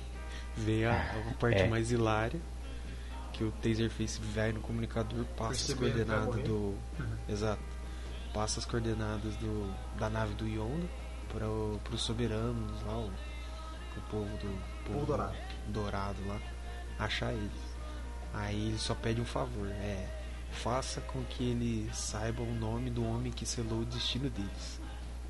vem 0.56 0.84
a, 0.84 0.92
a 0.92 1.34
parte 1.38 1.62
É. 1.62 1.68
mais 1.68 1.90
hilária. 1.90 2.40
Que 3.32 3.44
o 3.44 3.52
Taserface 3.52 4.20
vai 4.34 4.50
no 4.52 4.60
comunicador, 4.60 5.24
passa 5.36 5.52
as 5.52 5.66
Percebendo 5.74 6.04
vai 6.06 6.16
coordenadas 6.18 6.44
do. 6.48 6.74
Exato. 7.28 7.60
Passa 8.32 8.60
as 8.60 8.66
coordenadas 8.66 9.34
do, 9.36 9.74
da 9.98 10.08
nave 10.08 10.34
do 10.34 10.46
Yondo 10.46 10.88
para 11.32 11.46
os 11.94 12.02
soberanos 12.02 12.82
lá, 12.82 12.98
o, 12.98 13.06
o 13.06 14.00
povo 14.10 14.36
do. 14.38 14.58
Povo 14.84 15.06
dourado. 15.06 15.36
dourado 15.68 16.26
lá, 16.26 16.40
achar 16.98 17.32
eles. 17.32 17.78
Aí 18.32 18.68
ele 18.68 18.78
só 18.78 18.94
pede 18.94 19.20
um 19.20 19.24
favor, 19.24 19.68
é. 19.68 20.06
Faça 20.50 21.00
com 21.02 21.22
que 21.24 21.50
eles 21.50 21.94
saibam 21.96 22.46
o 22.46 22.54
nome 22.54 22.90
do 22.90 23.04
homem 23.04 23.30
que 23.30 23.44
selou 23.44 23.80
o 23.80 23.84
destino 23.84 24.30
deles. 24.30 24.80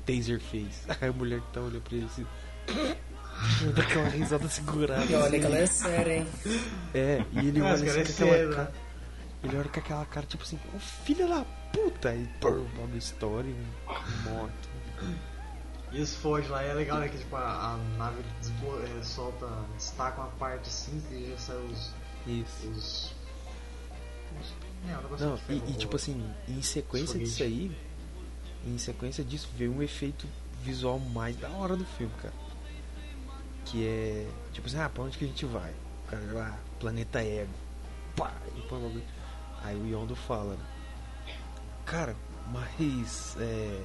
Taserface. 0.05 0.83
Aí 1.01 1.09
a 1.09 1.13
mulher 1.13 1.41
que 1.41 1.51
tá 1.51 1.59
olhando 1.59 1.81
pra 1.81 1.95
ele 1.95 2.05
assim. 2.05 2.25
Dá 3.75 3.83
aquela 3.83 4.09
risada 4.09 4.49
segurada. 4.49 5.05
E 5.05 5.15
olha 5.15 5.27
assim. 5.27 5.39
que 5.39 5.45
ela 5.45 5.57
é 5.57 5.65
séria, 5.65 6.17
hein? 6.17 6.27
É, 6.93 7.25
e 7.31 7.47
ele 7.47 7.61
olha 7.61 7.73
assim 7.73 7.87
é 7.87 8.03
com 8.03 8.11
aquela 8.11 8.55
cara. 8.55 8.73
Ele 9.43 9.57
olha 9.57 9.69
com 9.69 9.79
aquela 9.79 10.05
cara, 10.05 10.25
tipo 10.25 10.43
assim, 10.43 10.59
ô 10.75 10.79
filho 10.79 11.27
da 11.27 11.45
puta! 11.71 12.15
E 12.15 12.27
pô, 12.39 12.49
uma 12.49 12.97
história, 12.97 13.53
um 13.53 14.29
morto. 14.29 14.69
E 15.91 16.05
fogem 16.05 16.49
lá, 16.49 16.63
e 16.63 16.67
é 16.67 16.73
legal, 16.73 16.99
né? 16.99 17.09
Que 17.09 17.17
tipo, 17.17 17.35
a, 17.35 17.73
a 17.73 17.77
nave 17.97 18.19
é, 18.19 19.03
solta, 19.03 19.47
destaca 19.75 20.21
uma 20.21 20.29
parte 20.31 20.69
assim, 20.69 21.01
e 21.11 21.31
já 21.31 21.37
sai 21.37 21.57
os. 21.57 21.93
Isso. 22.27 22.67
os, 22.69 23.13
os 24.39 24.53
é, 24.87 24.95
negócio 24.95 25.25
Não, 25.25 25.35
e, 25.35 25.39
ferro, 25.39 25.63
e, 25.67 25.73
tipo 25.73 25.95
assim, 25.95 26.33
em 26.47 26.61
sequência 26.61 27.17
disso 27.17 27.41
aí, 27.41 27.75
em 28.65 28.77
sequência 28.77 29.23
disso, 29.23 29.49
veio 29.55 29.73
um 29.73 29.81
efeito 29.81 30.27
visual 30.63 30.99
mais 30.99 31.35
da 31.37 31.49
hora 31.49 31.75
do 31.75 31.85
filme, 31.85 32.13
cara. 32.21 32.33
Que 33.65 33.85
é, 33.85 34.27
tipo 34.53 34.67
assim, 34.67 34.79
ah, 34.79 34.89
pra 34.89 35.03
onde 35.03 35.17
que 35.17 35.25
a 35.25 35.27
gente 35.27 35.45
vai? 35.45 35.71
O 36.05 36.11
cara 36.11 36.33
lá, 36.33 36.59
planeta 36.79 37.23
Ego. 37.23 37.53
Pá, 38.15 38.33
e 38.55 38.61
bagulho. 38.61 39.03
Aí 39.63 39.75
o 39.75 39.85
Yondo 39.87 40.15
fala, 40.15 40.55
né? 40.55 40.65
Cara, 41.89 42.15
mas, 42.51 43.35
é, 43.39 43.81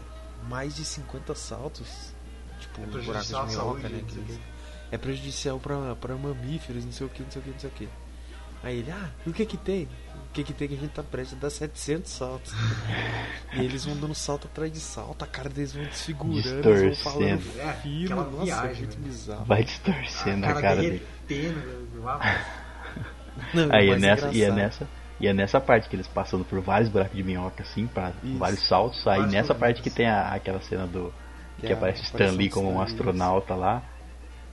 mais 0.48 0.74
de 0.76 0.84
50 0.84 1.34
saltos, 1.34 2.12
tipo, 2.60 2.82
É 2.82 2.86
buracos 3.02 3.28
de 3.28 3.34
minhoca, 3.46 3.88
né? 3.88 4.00
o 4.02 4.04
que- 4.04 4.20
quê. 4.22 4.38
é 4.92 4.98
prejudicial 4.98 5.58
pra, 5.58 5.94
pra 5.96 6.14
mamíferos, 6.16 6.84
não 6.84 6.92
sei 6.92 7.06
o 7.06 7.10
que, 7.10 7.22
não 7.22 7.30
sei 7.30 7.40
o 7.40 7.44
que, 7.44 7.50
não 7.50 7.58
sei 7.58 7.70
o 7.70 7.72
que. 7.72 7.88
Aí 8.62 8.78
ele, 8.78 8.90
ah, 8.90 9.10
e 9.26 9.30
o 9.30 9.32
que 9.32 9.44
que 9.46 9.56
tem? 9.56 9.84
O 10.30 10.32
que 10.34 10.42
que 10.42 10.52
tem 10.52 10.66
que 10.66 10.74
a 10.74 10.78
gente 10.78 10.90
tá 10.90 11.02
prestes 11.02 11.36
a 11.36 11.40
dar 11.40 11.50
700 11.50 12.10
saltos? 12.10 12.52
e 13.52 13.60
eles 13.64 13.84
vão 13.84 13.96
dando 13.96 14.14
salto 14.14 14.46
atrás 14.48 14.72
de 14.72 14.80
salto, 14.80 15.22
a 15.22 15.26
cara 15.26 15.48
deles 15.48 15.72
vão 15.72 15.84
desfigurando, 15.84 16.68
eles 16.70 17.02
vão 17.02 17.12
falando. 17.12 17.42
É, 17.60 17.72
fino, 17.74 18.04
aquela 18.20 18.24
nossa, 18.30 18.42
é 18.42 18.44
viagem, 18.44 18.76
muito 18.86 18.98
né? 18.98 19.06
bizarro. 19.08 19.44
Vai 19.44 19.60
a 19.60 19.64
distorcendo 19.64 20.44
a 20.44 20.48
cara, 20.48 20.60
cara 20.62 20.80
dele. 20.80 21.06
derretendo, 21.28 22.02
lá, 22.02 22.44
Não, 23.52 23.68
Aí 23.72 23.90
é 23.90 23.98
nessa, 23.98 24.28
e 24.32 24.42
é 24.42 24.50
nessa, 24.50 24.88
e 25.24 25.26
é 25.26 25.32
nessa 25.32 25.58
parte 25.60 25.88
que 25.88 25.96
eles 25.96 26.06
passando 26.06 26.44
por 26.44 26.60
vários 26.60 26.90
buracos 26.90 27.16
de 27.16 27.22
minhoca 27.22 27.62
assim, 27.62 27.86
para 27.86 28.12
Isso. 28.22 28.36
vários 28.38 28.66
saltos. 28.68 29.06
Aí 29.08 29.26
nessa 29.26 29.54
parte 29.54 29.80
que 29.82 29.88
tem 29.90 30.06
a- 30.06 30.28
aquela 30.34 30.60
cena 30.60 30.86
do 30.86 31.12
que, 31.58 31.66
Que 31.66 31.72
é 31.72 31.76
aparece 31.76 32.00
o 32.00 32.04
Stan 32.04 32.16
aparição 32.16 32.38
Lee 32.38 32.48
do 32.48 32.54
como 32.54 32.70
um 32.72 32.80
astronauta 32.80 33.54
lá, 33.54 33.82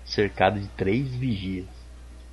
cercado 0.05 0.59
de 0.59 0.67
três 0.69 1.07
vigias. 1.13 1.67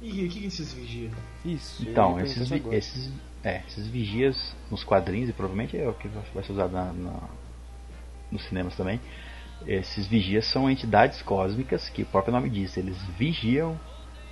E 0.00 0.10
o 0.10 0.28
que, 0.28 0.40
que 0.40 0.46
esses 0.46 0.72
vigiam? 0.72 1.10
Isso. 1.44 1.82
Então, 1.88 2.20
esses, 2.20 2.48
vi- 2.48 2.62
esses, 2.70 3.10
é, 3.42 3.62
esses 3.66 3.88
vigias 3.88 4.54
nos 4.70 4.84
quadrinhos, 4.84 5.28
e 5.28 5.32
provavelmente 5.32 5.76
é 5.76 5.88
o 5.88 5.94
que 5.94 6.06
vai 6.06 6.22
vai 6.32 6.44
ser 6.44 6.52
usado 6.52 6.72
na, 6.72 6.92
na- 6.92 7.28
nos 8.30 8.44
cinemas 8.44 8.76
também. 8.76 9.00
Esses 9.66 10.06
vigias 10.06 10.46
são 10.46 10.70
entidades 10.70 11.20
cósmicas 11.22 11.88
que 11.88 12.02
o 12.02 12.06
próprio 12.06 12.32
nome 12.32 12.48
diz, 12.48 12.76
eles 12.76 12.96
vigiam 13.18 13.76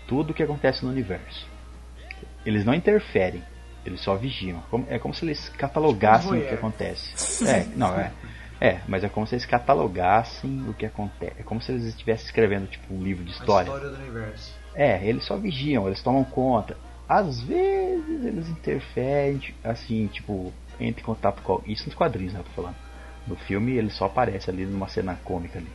tudo 0.07 0.31
o 0.31 0.35
que 0.35 0.43
acontece 0.45 0.85
no 0.85 0.91
universo. 0.93 1.49
Eles 2.45 2.65
não 2.65 2.73
interferem, 2.73 3.43
eles 3.89 4.01
só 4.01 4.15
vigiam. 4.17 4.63
É 4.89 4.99
como 4.99 5.15
se 5.15 5.25
eles 5.25 5.49
catalogassem 5.51 6.33
Tipo 6.33 6.45
o 6.45 6.49
que 6.49 6.55
acontece. 6.55 7.45
É, 7.47 7.67
não, 7.77 7.99
é. 7.99 8.13
É, 8.61 8.81
mas 8.89 9.05
é 9.05 9.09
como 9.09 9.27
se 9.27 9.35
eles 9.35 9.45
catalogassem 9.45 10.65
o 10.69 10.73
que 10.73 10.87
acontece. 10.87 11.35
É 11.39 11.43
como 11.43 11.61
se 11.61 11.73
eles 11.73 11.85
estivessem 11.85 12.25
escrevendo 12.27 12.67
tipo 12.69 12.95
um 12.95 13.03
livro 13.03 13.23
de 13.23 13.33
A 13.33 13.35
história. 13.35 13.69
história 13.69 13.91
do 13.91 13.97
universo. 13.97 14.55
É, 14.75 15.07
eles 15.07 15.25
só 15.25 15.37
vigiam, 15.37 15.87
eles 15.87 16.03
tomam 16.03 16.25
conta. 16.25 16.77
Às 17.09 17.41
vezes 17.43 18.25
eles 18.25 18.49
interferem, 18.49 19.55
assim, 19.63 20.07
tipo, 20.09 20.53
entre 20.81 21.03
em 21.03 21.05
contato 21.05 21.43
com. 21.43 21.63
Isso 21.67 21.85
nos 21.87 21.95
quadrinhos, 21.95 22.33
né? 22.33 22.41
eu 22.41 22.45
Tô 22.45 22.51
falando. 22.51 22.77
No 23.27 23.37
filme 23.37 23.73
ele 23.73 23.91
só 23.91 24.07
aparece 24.07 24.49
ali 24.51 24.65
numa 24.65 24.89
cena 24.89 25.19
cômica 25.25 25.59
ali. 25.59 25.71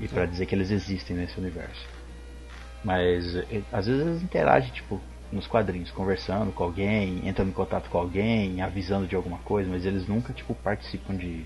E 0.00 0.08
pra 0.08 0.26
dizer 0.26 0.46
que 0.46 0.54
eles 0.54 0.70
existem 0.70 1.16
nesse 1.16 1.38
universo. 1.38 1.86
Mas 2.84 3.36
eh, 3.36 3.62
às 3.72 3.86
vezes 3.86 4.06
eles 4.06 4.22
interagem, 4.22 4.70
tipo, 4.72 5.00
nos 5.32 5.46
quadrinhos, 5.46 5.90
conversando 5.90 6.52
com 6.52 6.64
alguém, 6.64 7.26
entrando 7.28 7.48
em 7.48 7.52
contato 7.52 7.90
com 7.90 7.98
alguém, 7.98 8.62
avisando 8.62 9.06
de 9.06 9.16
alguma 9.16 9.38
coisa, 9.38 9.68
mas 9.68 9.84
eles 9.84 10.06
nunca, 10.06 10.32
tipo, 10.32 10.54
participam 10.54 11.16
de 11.16 11.44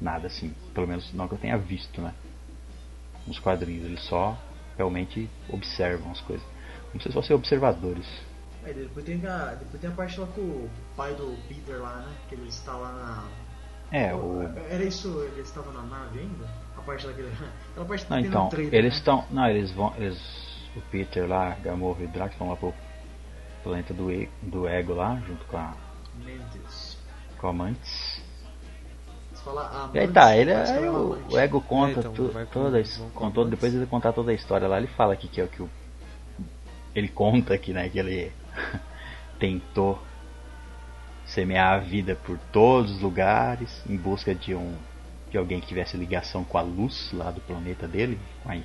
nada 0.00 0.26
assim. 0.26 0.54
Pelo 0.74 0.86
menos 0.86 1.12
não 1.12 1.28
que 1.28 1.34
eu 1.34 1.38
tenha 1.38 1.58
visto, 1.58 2.00
né? 2.00 2.14
Nos 3.26 3.38
quadrinhos. 3.38 3.84
Eles 3.84 4.02
só 4.02 4.36
realmente 4.76 5.28
observam 5.50 6.10
as 6.12 6.20
coisas. 6.20 6.46
Como 6.90 7.02
se 7.02 7.12
fossem 7.12 7.36
observadores. 7.36 8.06
Aí 8.64 8.72
depois 8.74 9.04
tem, 9.04 9.24
a, 9.26 9.54
depois 9.54 9.80
tem 9.80 9.90
a 9.90 9.92
parte 9.92 10.18
lá 10.18 10.26
com 10.26 10.40
o 10.40 10.70
pai 10.96 11.14
do 11.14 11.36
Peter 11.48 11.80
lá, 11.80 11.96
né? 11.96 12.12
Que 12.28 12.34
ele 12.34 12.48
está 12.48 12.72
lá 12.72 12.92
na. 12.92 13.28
É, 13.96 14.14
o. 14.14 14.42
Era 14.68 14.84
isso, 14.84 15.22
ele 15.32 15.40
estava 15.40 15.72
na 15.72 15.82
nave 15.82 16.20
ainda? 16.20 16.46
A 16.76 16.80
parte 16.82 17.06
daquele. 17.06 17.28
Aquela 17.72 17.86
parte 17.86 18.06
Não, 18.10 18.18
então, 18.18 18.50
eles 18.52 18.72
né? 18.72 18.88
estão. 18.88 19.24
Não, 19.30 19.48
eles 19.48 19.70
vão. 19.70 19.94
Eles. 19.96 20.47
O 20.78 20.90
Peter 20.90 21.28
lá, 21.28 21.56
Gamorra 21.62 22.04
e 22.04 22.06
Drax 22.06 22.36
vão 22.36 22.50
lá 22.50 22.56
pro 22.56 22.72
planeta 23.64 23.92
do, 23.92 24.12
E- 24.12 24.28
do 24.40 24.68
Ego 24.68 24.94
lá, 24.94 25.20
junto 25.26 25.44
com 25.46 25.56
a, 25.56 25.74
Mantis. 26.24 26.96
com 27.36 27.48
a 27.48 27.52
Mantis. 27.52 28.22
Fala 29.44 29.90
E 29.92 29.98
aí 29.98 30.08
tá, 30.08 30.36
ele 30.36 30.52
aí 30.52 30.84
é 30.84 30.90
uma 30.90 30.98
o, 31.00 31.32
o 31.32 31.38
Ego 31.38 31.60
conta 31.60 32.00
É, 32.00 32.00
então, 32.00 32.12
tu- 32.12 32.32
contou, 33.14 33.44
depois 33.44 33.72
de 33.72 33.78
ele 33.78 33.86
contar 33.86 34.12
toda 34.12 34.30
a 34.30 34.34
história 34.34 34.68
lá, 34.68 34.78
ele 34.78 34.86
fala 34.88 35.16
que, 35.16 35.26
que 35.28 35.40
é 35.40 35.44
o 35.44 35.48
que 35.48 35.62
o. 35.62 35.70
Ele 36.94 37.08
conta 37.08 37.54
aqui, 37.54 37.72
né, 37.72 37.88
que 37.88 37.98
ele 37.98 38.32
tentou 39.38 40.00
semear 41.26 41.74
a 41.74 41.78
vida 41.78 42.14
por 42.14 42.38
todos 42.52 42.92
os 42.92 43.00
lugares 43.00 43.82
em 43.88 43.96
busca 43.96 44.34
de 44.34 44.54
um 44.54 44.76
de 45.30 45.36
alguém 45.36 45.60
que 45.60 45.66
tivesse 45.66 45.94
ligação 45.96 46.42
com 46.42 46.56
a 46.56 46.62
luz 46.62 47.10
lá 47.12 47.30
do 47.30 47.40
planeta 47.42 47.86
dele, 47.86 48.18
com, 48.42 48.50
a- 48.50 48.56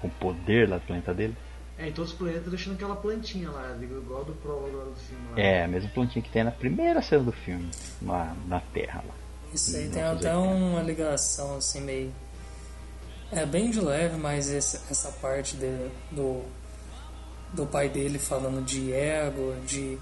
com 0.00 0.08
o 0.08 0.10
poder 0.10 0.68
lá 0.68 0.76
do 0.78 0.82
planeta 0.86 1.14
dele. 1.14 1.36
É, 1.80 1.88
em 1.88 1.92
todos 1.92 2.12
os 2.12 2.18
planetas 2.18 2.50
deixando 2.50 2.74
aquela 2.74 2.94
plantinha 2.96 3.50
lá, 3.50 3.74
igual 3.80 4.24
do 4.24 4.34
prólogo 4.34 4.68
do 4.90 4.94
filme 4.96 5.24
lá. 5.30 5.40
É, 5.40 5.64
a 5.64 5.68
mesma 5.68 5.88
plantinha 5.90 6.22
que 6.22 6.30
tem 6.30 6.44
na 6.44 6.50
primeira 6.50 7.00
cena 7.00 7.24
do 7.24 7.32
filme, 7.32 7.70
lá 8.02 8.36
na 8.46 8.60
Terra 8.60 9.02
lá. 9.06 9.14
Isso 9.54 9.74
aí 9.76 9.88
tem 9.88 10.02
até 10.02 10.14
fazer. 10.32 10.36
uma 10.36 10.82
ligação 10.82 11.56
assim 11.56 11.80
meio. 11.80 12.12
É 13.32 13.46
bem 13.46 13.70
de 13.70 13.80
leve, 13.80 14.16
mas 14.16 14.50
esse- 14.50 14.80
essa 14.90 15.10
parte 15.12 15.56
de- 15.56 15.88
do, 16.10 16.42
do 17.54 17.64
pai 17.66 17.88
dele 17.88 18.18
falando 18.18 18.62
de 18.64 18.92
ego, 18.92 19.54
de 19.66 19.98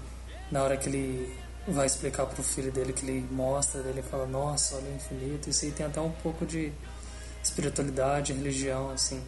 na 0.51 0.63
hora 0.63 0.75
que 0.77 0.89
ele 0.89 1.33
vai 1.67 1.85
explicar 1.85 2.25
pro 2.25 2.41
filho 2.43 2.71
dele 2.71 2.91
que 2.91 3.05
ele 3.05 3.25
mostra, 3.31 3.81
ele 3.81 4.01
fala, 4.01 4.25
nossa, 4.25 4.75
olha 4.75 4.89
o 4.91 4.95
infinito, 4.95 5.49
isso 5.49 5.63
aí 5.65 5.71
tem 5.71 5.85
até 5.85 6.01
um 6.01 6.09
pouco 6.11 6.43
de 6.45 6.71
espiritualidade, 7.43 8.33
religião, 8.33 8.89
assim. 8.91 9.21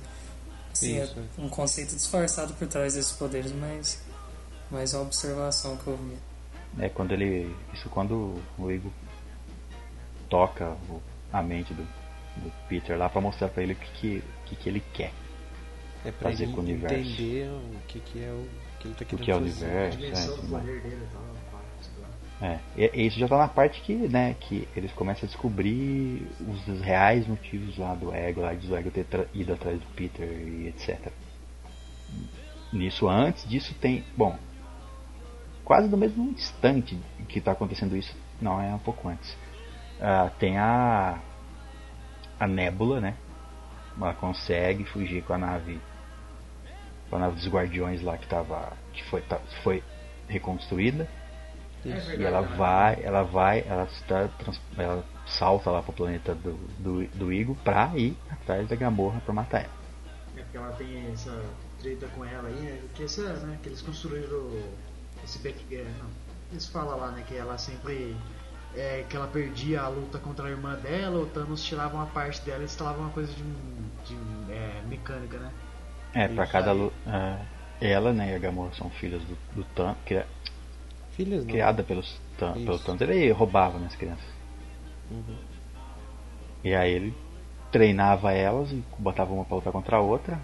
Assim, 0.72 0.98
é 1.00 1.08
um 1.38 1.50
conceito 1.50 1.96
disfarçado 1.96 2.54
por 2.54 2.68
trás 2.68 2.94
desses 2.94 3.12
poderes, 3.12 3.52
mas, 3.52 4.02
mas 4.70 4.94
é 4.94 4.98
uma 4.98 5.04
observação 5.06 5.76
que 5.78 5.88
eu 5.88 5.98
vi. 5.98 6.18
É 6.84 6.90
quando 6.90 7.12
ele. 7.12 7.54
Isso 7.74 7.90
quando 7.90 8.42
o 8.58 8.72
Igor 8.72 8.92
toca 10.30 10.76
o- 10.90 11.02
a 11.34 11.42
mente 11.42 11.74
do, 11.74 11.84
do 12.38 12.52
Peter 12.70 12.98
lá 12.98 13.10
pra 13.10 13.20
mostrar 13.22 13.50
pra 13.50 13.64
ele 13.64 13.74
o 13.74 13.76
que, 13.76 13.92
que, 13.92 14.18
o 14.18 14.46
que, 14.46 14.56
que 14.56 14.70
ele 14.70 14.84
quer. 14.94 15.12
É 16.06 16.12
pra 16.12 16.32
Fazer 16.32 16.46
ele 16.46 16.54
com 16.54 16.62
o 16.62 16.64
universo. 16.64 16.96
entender 16.96 17.50
o 17.50 17.80
que, 17.88 18.00
que 18.00 18.24
é 18.24 18.32
o 18.32 18.48
que 18.80 18.88
ele 18.88 18.96
tá 18.96 19.04
O 19.04 19.06
querendo 19.08 19.24
que 19.26 19.32
é 19.32 19.36
o 19.36 19.40
fazer. 19.40 19.66
Universo. 19.66 19.98
dimensão 19.98 20.34
é, 20.34 21.31
É, 22.42 22.60
e, 22.76 23.06
isso 23.06 23.20
já 23.20 23.28
tá 23.28 23.38
na 23.38 23.48
parte 23.48 23.82
que, 23.82 23.94
né, 23.94 24.36
que 24.40 24.68
eles 24.76 24.92
começam 24.94 25.26
a 25.26 25.28
descobrir 25.28 26.28
os, 26.40 26.82
reais 26.82 27.28
motivos 27.28 27.78
lá 27.78 27.94
do 27.94 28.12
ego, 28.12 28.42
lá 28.42 28.52
do 28.54 28.76
ego 28.76 28.90
ter 28.90 29.06
ido 29.34 29.54
atrás 29.54 29.80
do 29.80 29.86
Peter 29.96 30.28
e 30.28 30.68
etc. 30.68 31.12
Nisso, 32.74 33.08
antes 33.08 33.48
disso 33.48 33.76
tem, 33.76 34.04
bom, 34.18 34.36
quase 35.64 35.88
no 35.88 35.98
mesmo 35.98 36.32
instante 36.32 36.98
que 37.30 37.40
tá 37.40 37.52
acontecendo 37.52 37.96
isso, 37.96 38.16
não, 38.42 38.60
é 38.60 38.74
um 38.74 38.80
pouco 38.80 39.08
antes. 39.08 39.38
Ah, 40.00 40.32
tem 40.40 40.58
a 40.58 41.20
a 42.40 42.48
Nebula, 42.48 43.00
né? 43.00 43.16
Ela 43.96 44.16
consegue 44.16 44.84
fugir 44.84 45.24
com 45.24 45.34
a 45.34 45.38
nave 45.38 45.80
com 47.08 47.18
a 47.18 47.20
nave 47.20 47.36
dos 47.36 47.48
Guardiões 47.48 48.02
lá 48.02 48.18
que 48.18 48.28
tava 48.28 48.74
que 48.94 49.04
foi 49.04 49.22
tá- 49.22 49.42
foi 49.62 49.84
reconstruída. 50.28 51.08
É 51.86 51.90
verdade, 51.90 52.22
E 52.22 52.26
ela 52.26 52.42
né? 52.42 52.56
vai, 52.58 53.00
ela 53.04 53.24
vai, 53.24 53.64
ela, 53.68 53.84
está, 53.86 54.30
ela 54.78 55.04
salta 55.26 55.70
lá 55.72 55.82
pro 55.82 55.94
planeta 55.94 56.36
do, 56.36 56.54
do, 56.78 57.08
do 57.08 57.34
Igo 57.34 57.56
pra 57.64 57.92
ir 57.96 58.16
atrás 58.30 58.68
da 58.68 58.76
Gamorra 58.76 59.20
pra 59.22 59.34
matar 59.34 59.62
ela. 59.62 59.82
É 60.38 60.42
porque 60.42 60.58
ela 60.58 60.72
tem 60.74 61.12
essa 61.12 61.44
treta 61.80 62.08
com 62.16 62.24
ela 62.24 62.48
aí, 62.48 62.56
né? 62.56 62.82
Que, 62.96 63.04
essa, 63.04 63.34
né? 63.34 63.58
que 63.62 63.70
eles 63.70 63.82
construíram 63.82 64.52
esse 65.24 65.40
back. 65.40 65.58
é, 65.76 65.84
não, 65.84 66.10
eles 66.52 66.68
falam 66.68 66.98
lá, 67.00 67.12
né? 67.12 67.24
Que 67.28 67.36
ela 67.36 67.58
sempre. 67.58 68.16
É, 68.74 69.04
que 69.10 69.18
ela 69.18 69.28
perdia 69.28 69.82
a 69.82 69.90
luta 69.90 70.18
contra 70.18 70.48
a 70.48 70.50
irmã 70.50 70.76
dela, 70.76 71.20
o 71.20 71.26
Thanos 71.26 71.62
tirava 71.62 71.94
uma 71.96 72.06
parte 72.06 72.42
dela 72.46 72.62
e 72.62 72.66
instalava 72.66 73.00
uma 73.00 73.10
coisa 73.10 73.34
de, 73.34 73.44
de 73.44 74.18
é, 74.50 74.82
mecânica, 74.88 75.38
né? 75.40 75.52
É, 76.14 76.28
pra 76.30 76.44
Isso 76.46 76.52
cada 76.54 76.72
aí. 76.72 76.78
lu- 76.78 76.94
ah, 77.06 77.38
ela 77.82 78.14
né, 78.14 78.32
e 78.32 78.36
a 78.36 78.40
Gamorra 78.40 78.74
são 78.74 78.90
filhas 78.90 79.22
do, 79.24 79.38
do 79.54 79.64
Thanos, 79.76 79.98
cria- 80.06 80.26
Filhas 81.12 81.44
não. 81.46 81.52
criada 81.52 81.84
pelos 81.84 82.08
Isso. 82.08 82.66
pelo 82.66 82.80
Thanos. 82.80 83.02
Ele 83.02 83.32
roubava 83.32 83.78
né, 83.78 83.88
as 83.88 83.96
crianças. 83.96 84.26
Uhum. 85.10 85.38
E 86.64 86.74
aí 86.74 86.92
ele 86.92 87.14
treinava 87.72 88.32
elas 88.32 88.72
e 88.72 88.84
botava 88.98 89.34
uma 89.34 89.46
pra 89.46 89.56
lutar 89.56 89.74
contra 89.74 89.98
a 89.98 90.02
outra. 90.02 90.40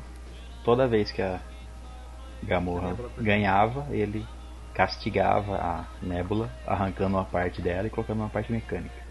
Toda 0.63 0.87
vez 0.87 1.11
que 1.11 1.21
a 1.21 1.39
Gamorra 2.43 2.95
ganhava, 3.17 3.87
ele 3.91 4.25
castigava 4.73 5.55
a 5.55 5.85
Nebula, 6.01 6.51
arrancando 6.65 7.17
uma 7.17 7.25
parte 7.25 7.61
dela 7.61 7.87
e 7.87 7.89
colocando 7.89 8.19
uma 8.19 8.29
parte 8.29 8.51
mecânica. 8.51 9.07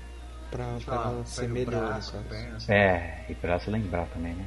Pra, 0.51 0.79
pra 0.85 0.95
lá, 0.95 1.11
ela 1.11 1.25
ser 1.25 1.49
melhor, 1.49 1.89
braço, 1.89 2.17
a 2.17 2.19
caso. 2.21 2.29
perna, 2.29 2.57
assim. 2.57 2.73
É, 2.73 3.25
e 3.29 3.35
pra 3.35 3.59
se 3.59 3.71
lembrar 3.71 4.07
também, 4.07 4.35
né? 4.35 4.47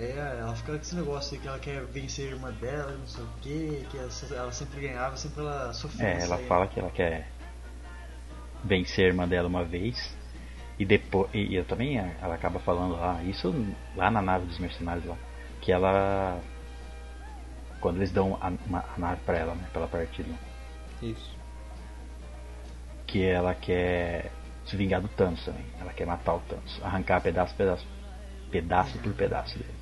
É, 0.00 0.38
ela 0.40 0.54
fica 0.56 0.72
com 0.72 0.78
esse 0.80 0.96
negócio 0.96 1.34
aí 1.34 1.40
que 1.42 1.46
ela 1.48 1.58
quer 1.58 1.84
vencer 1.84 2.28
a 2.28 2.30
irmã 2.32 2.50
dela, 2.52 2.92
não 2.92 3.06
sei 3.06 3.22
o 3.22 3.28
que, 3.42 3.86
que 3.90 3.98
ela, 3.98 4.08
ela 4.30 4.52
sempre 4.52 4.80
ganhava, 4.80 5.14
sempre 5.16 5.40
ela 5.42 5.72
sofria. 5.74 6.06
É, 6.08 6.22
ela 6.22 6.36
aí, 6.36 6.42
né? 6.42 6.48
fala 6.48 6.66
que 6.66 6.80
ela 6.80 6.90
quer 6.90 7.28
vencer 8.64 9.04
a 9.04 9.08
irmã 9.08 9.28
dela 9.28 9.46
uma 9.46 9.64
vez. 9.64 10.16
E 10.78 10.84
depois. 10.86 11.28
E, 11.34 11.58
e 11.58 11.62
também 11.64 11.98
ela 11.98 12.34
acaba 12.34 12.58
falando 12.60 12.94
lá, 12.96 13.22
isso 13.24 13.54
lá 13.94 14.10
na 14.10 14.22
nave 14.22 14.46
dos 14.46 14.58
mercenários 14.58 15.04
lá. 15.04 15.16
Que 15.60 15.70
ela. 15.70 16.40
Quando 17.82 17.96
eles 17.96 18.10
dão 18.10 18.38
a, 18.40 18.48
uma- 18.66 18.84
a 18.96 18.98
nave 18.98 19.20
pra 19.26 19.36
ela, 19.36 19.54
né? 19.54 19.68
Pela 19.72 19.86
partida. 19.86 20.30
Isso. 21.02 21.36
Que 23.06 23.22
ela 23.24 23.54
quer 23.54 24.32
se 24.64 24.76
vingar 24.76 25.02
do 25.02 25.08
Thanos 25.08 25.44
também. 25.44 25.64
Ela 25.78 25.92
quer 25.92 26.06
matar 26.06 26.34
o 26.36 26.40
Thanos. 26.40 26.80
Arrancar 26.82 27.20
pedaço, 27.20 27.54
pedaço. 27.54 27.86
Pedaço 28.50 28.98
por 28.98 29.12
pedaço 29.12 29.58
dele. 29.58 29.79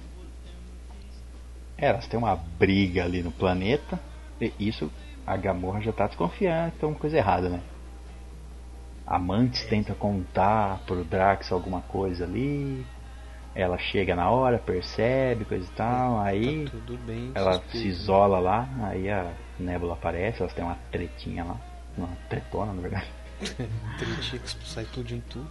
É, 1.79 1.87
elas 1.87 2.07
têm 2.07 2.19
uma 2.19 2.35
briga 2.59 3.05
ali 3.05 3.23
no 3.23 3.31
planeta. 3.31 3.99
E 4.41 4.53
isso 4.59 4.91
a 5.27 5.37
Gamorra 5.37 5.81
já 5.81 5.93
tá 5.93 6.07
desconfiando 6.07 6.73
que 6.73 6.79
tem 6.79 6.89
uma 6.89 6.99
coisa 6.99 7.17
errada, 7.17 7.49
né? 7.49 7.61
A 9.07 9.19
Mantis 9.19 9.65
tenta 9.65 9.95
contar 9.95 10.81
pro 10.87 11.03
Drax 11.05 11.51
alguma 11.53 11.81
coisa 11.83 12.25
ali. 12.25 12.85
Ela 13.55 13.79
chega 13.79 14.15
na 14.15 14.29
hora, 14.31 14.59
percebe, 14.59 15.45
coisa 15.45 15.65
e 15.67 15.75
tal. 15.75 16.21
Aí 16.21 16.67
Tá 16.69 16.77
bem. 17.07 17.33
ela 17.35 17.53
suspeito. 17.55 17.79
se 17.79 17.89
isola 17.89 18.39
lá. 18.39 18.69
Aí 18.83 19.11
a 19.11 19.33
Nebula 19.59 19.95
aparece. 19.95 20.41
Elas 20.43 20.53
têm 20.53 20.65
uma 20.65 20.77
tretinha 20.93 21.45
lá. 21.45 21.57
Uma 21.97 22.09
tretona, 22.29 22.73
na 22.73 22.81
verdade. 22.83 23.07
Tretinha 23.99 24.43
que 24.43 24.69
sai 24.69 24.85
tudo 24.85 25.15
em 25.15 25.21
tudo. 25.21 25.49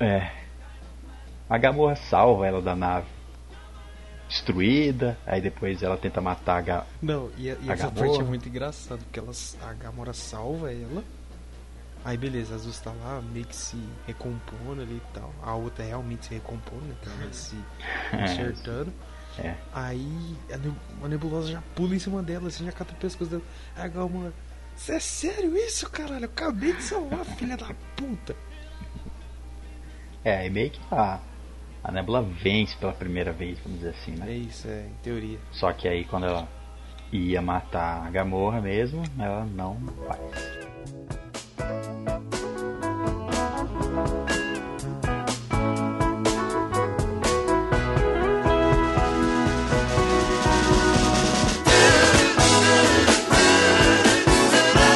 É. 0.00 0.30
A 1.48 1.56
Gamorra 1.56 1.94
salva 1.96 2.46
ela 2.46 2.60
da 2.60 2.74
nave 2.74 3.06
destruída. 4.28 5.16
Aí 5.26 5.40
depois 5.40 5.82
ela 5.82 5.96
tenta 5.96 6.20
matar 6.20 6.58
a 6.58 6.60
Ga... 6.60 6.86
Não, 7.02 7.30
e, 7.36 7.46
e 7.46 7.50
A 7.50 7.72
essa 7.74 7.88
Gamorra. 7.88 8.06
parte 8.06 8.20
é 8.20 8.24
muito 8.24 8.48
engraçada, 8.48 9.00
porque 9.02 9.18
ela, 9.18 9.32
a 9.62 9.72
Gamora 9.74 10.12
salva 10.12 10.72
ela. 10.72 11.02
Aí 12.04 12.16
beleza, 12.16 12.52
a 12.54 12.56
Azul 12.56 12.72
tá 12.84 12.92
lá 12.92 13.20
meio 13.20 13.44
que 13.46 13.56
se 13.56 13.76
recompondo 14.06 14.80
ali 14.82 14.94
e 14.96 15.02
tal. 15.12 15.32
A 15.42 15.54
outra 15.54 15.84
realmente 15.84 16.26
se 16.26 16.34
recompondo, 16.34 16.84
né? 16.84 16.94
Que 17.02 17.08
ela 17.08 17.18
vai 17.18 17.32
se 17.32 17.56
consertando. 18.10 18.92
É. 19.38 19.54
Aí 19.72 20.36
a, 20.52 20.56
ne- 20.56 20.76
a 21.02 21.08
nebulosa 21.08 21.48
já 21.50 21.62
pula 21.74 21.94
em 21.94 21.98
cima 21.98 22.22
dela, 22.22 22.48
assim, 22.48 22.64
já 22.64 22.72
cata 22.72 22.92
o 22.92 22.96
pescoço 22.96 23.30
dela. 23.30 23.42
Aí 23.76 23.84
a 23.84 23.88
Gamora, 23.88 24.32
Você 24.76 24.92
é 24.94 25.00
sério 25.00 25.56
isso, 25.56 25.90
caralho? 25.90 26.24
Eu 26.24 26.28
acabei 26.30 26.72
de 26.72 26.82
salvar, 26.82 27.24
filha 27.24 27.56
da 27.56 27.74
puta. 27.96 28.36
É, 30.24 30.46
e 30.46 30.50
meio 30.50 30.70
que 30.70 30.80
a, 30.92 31.20
a 31.86 31.92
Nebula 31.92 32.20
vence 32.20 32.76
pela 32.76 32.92
primeira 32.92 33.32
vez, 33.32 33.58
vamos 33.60 33.78
dizer 33.78 33.90
assim, 33.90 34.14
É 34.14 34.24
né? 34.24 34.32
isso, 34.32 34.66
é, 34.66 34.86
em 34.86 34.94
teoria. 35.04 35.38
Só 35.52 35.72
que 35.72 35.86
aí 35.86 36.04
quando 36.04 36.26
ela 36.26 36.48
ia 37.12 37.40
matar 37.40 38.04
a 38.04 38.10
Gamorra 38.10 38.60
mesmo, 38.60 39.04
ela 39.18 39.44
não 39.44 39.76
faz. 40.04 40.66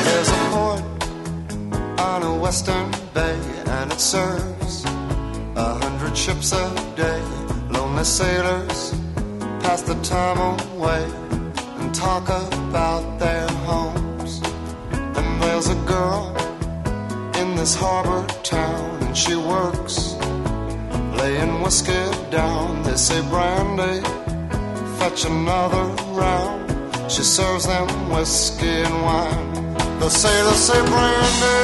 There's 0.04 0.28
a 0.28 0.50
port 0.52 0.82
on 2.00 2.22
a 2.22 2.34
western 2.40 2.90
bay, 3.14 3.38
and 3.66 3.92
it 3.92 4.00
serves 4.00 4.84
ships 6.20 6.52
a 6.52 6.66
day. 6.96 7.22
Lonely 7.70 8.04
sailors 8.04 8.92
pass 9.62 9.80
the 9.80 9.94
time 10.02 10.38
away 10.60 11.02
and 11.78 11.94
talk 11.94 12.24
about 12.28 13.18
their 13.18 13.48
homes. 13.68 14.42
And 14.92 15.42
there's 15.42 15.68
a 15.68 15.78
girl 15.94 16.22
in 17.40 17.56
this 17.56 17.74
harbor 17.74 18.22
town, 18.42 19.02
and 19.04 19.16
she 19.16 19.34
works 19.34 19.96
laying 21.20 21.62
whiskey 21.62 22.04
down. 22.30 22.82
They 22.82 22.96
say, 22.96 23.20
Brandy, 23.30 23.96
fetch 24.98 25.24
another 25.24 25.86
round. 26.20 26.60
She 27.10 27.22
serves 27.22 27.64
them 27.66 27.88
whiskey 28.10 28.76
and 28.88 28.96
wine. 29.08 29.74
The 30.00 30.10
sailors 30.10 30.62
say, 30.68 30.80
Brandy, 30.92 31.60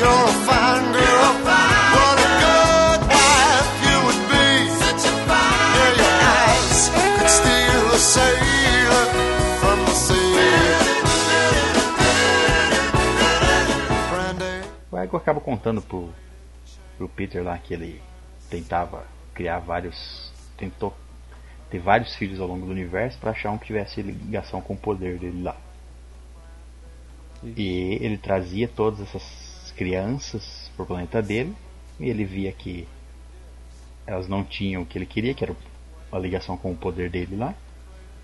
you're 0.00 0.24
a 0.32 0.36
fine 0.46 0.92
girl. 0.92 1.79
O 14.90 14.98
Ego 14.98 15.16
acaba 15.16 15.40
contando 15.40 15.80
pro, 15.80 16.10
pro 16.96 17.08
Peter 17.08 17.42
lá 17.42 17.56
que 17.58 17.74
ele 17.74 18.02
tentava 18.48 19.06
criar 19.34 19.58
vários. 19.60 20.32
tentou 20.56 20.94
ter 21.70 21.78
vários 21.78 22.14
filhos 22.16 22.40
ao 22.40 22.48
longo 22.48 22.66
do 22.66 22.72
universo 22.72 23.18
para 23.18 23.30
achar 23.30 23.50
um 23.50 23.58
que 23.58 23.66
tivesse 23.66 24.02
ligação 24.02 24.60
com 24.60 24.74
o 24.74 24.76
poder 24.76 25.18
dele 25.18 25.42
lá. 25.42 25.56
E 27.44 27.96
ele 28.00 28.18
trazia 28.18 28.68
todas 28.68 29.00
essas 29.00 29.72
crianças 29.76 30.70
pro 30.76 30.84
planeta 30.84 31.22
dele 31.22 31.54
e 31.98 32.08
ele 32.10 32.24
via 32.24 32.52
que 32.52 32.86
elas 34.06 34.28
não 34.28 34.44
tinham 34.44 34.82
o 34.82 34.86
que 34.86 34.98
ele 34.98 35.06
queria, 35.06 35.32
que 35.32 35.44
era 35.44 35.54
a 36.10 36.18
ligação 36.18 36.56
com 36.56 36.72
o 36.72 36.76
poder 36.76 37.08
dele 37.08 37.36
lá. 37.36 37.54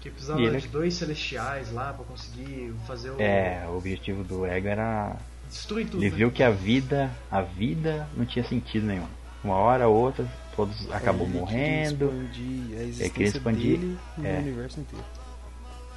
Que 0.07 0.11
precisava 0.11 0.41
ele- 0.41 0.61
de 0.61 0.69
dois 0.69 0.95
celestiais 0.95 1.73
lá 1.73 1.93
pra 1.93 2.05
conseguir 2.05 2.73
fazer 2.87 3.11
o. 3.11 3.21
É, 3.21 3.67
o 3.69 3.77
objetivo 3.77 4.23
do 4.23 4.47
Ego 4.47 4.69
era 4.69 5.17
Destruir 5.49 5.89
tudo. 5.89 6.03
Ele 6.03 6.11
né? 6.11 6.17
viu 6.17 6.31
que 6.31 6.43
a 6.43 6.51
vida, 6.51 7.11
a 7.31 7.41
vida 7.41 8.09
não 8.17 8.25
tinha 8.25 8.45
sentido 8.45 8.87
nenhum. 8.87 9.07
Uma 9.43 9.55
hora 9.55 9.89
ou 9.89 9.97
outra, 9.97 10.27
todos 10.55 10.91
acabou 10.93 11.27
Ele 11.27 11.39
morrendo. 11.39 12.09
Queria 12.09 12.23
expandir 12.23 12.79
a 12.79 12.83
existência 12.83 13.11
queria 13.11 13.29
expandir, 13.29 13.79
dele 13.79 13.99
no 14.17 14.27
é. 14.27 14.39
universo 14.39 14.81
inteiro. 14.81 15.05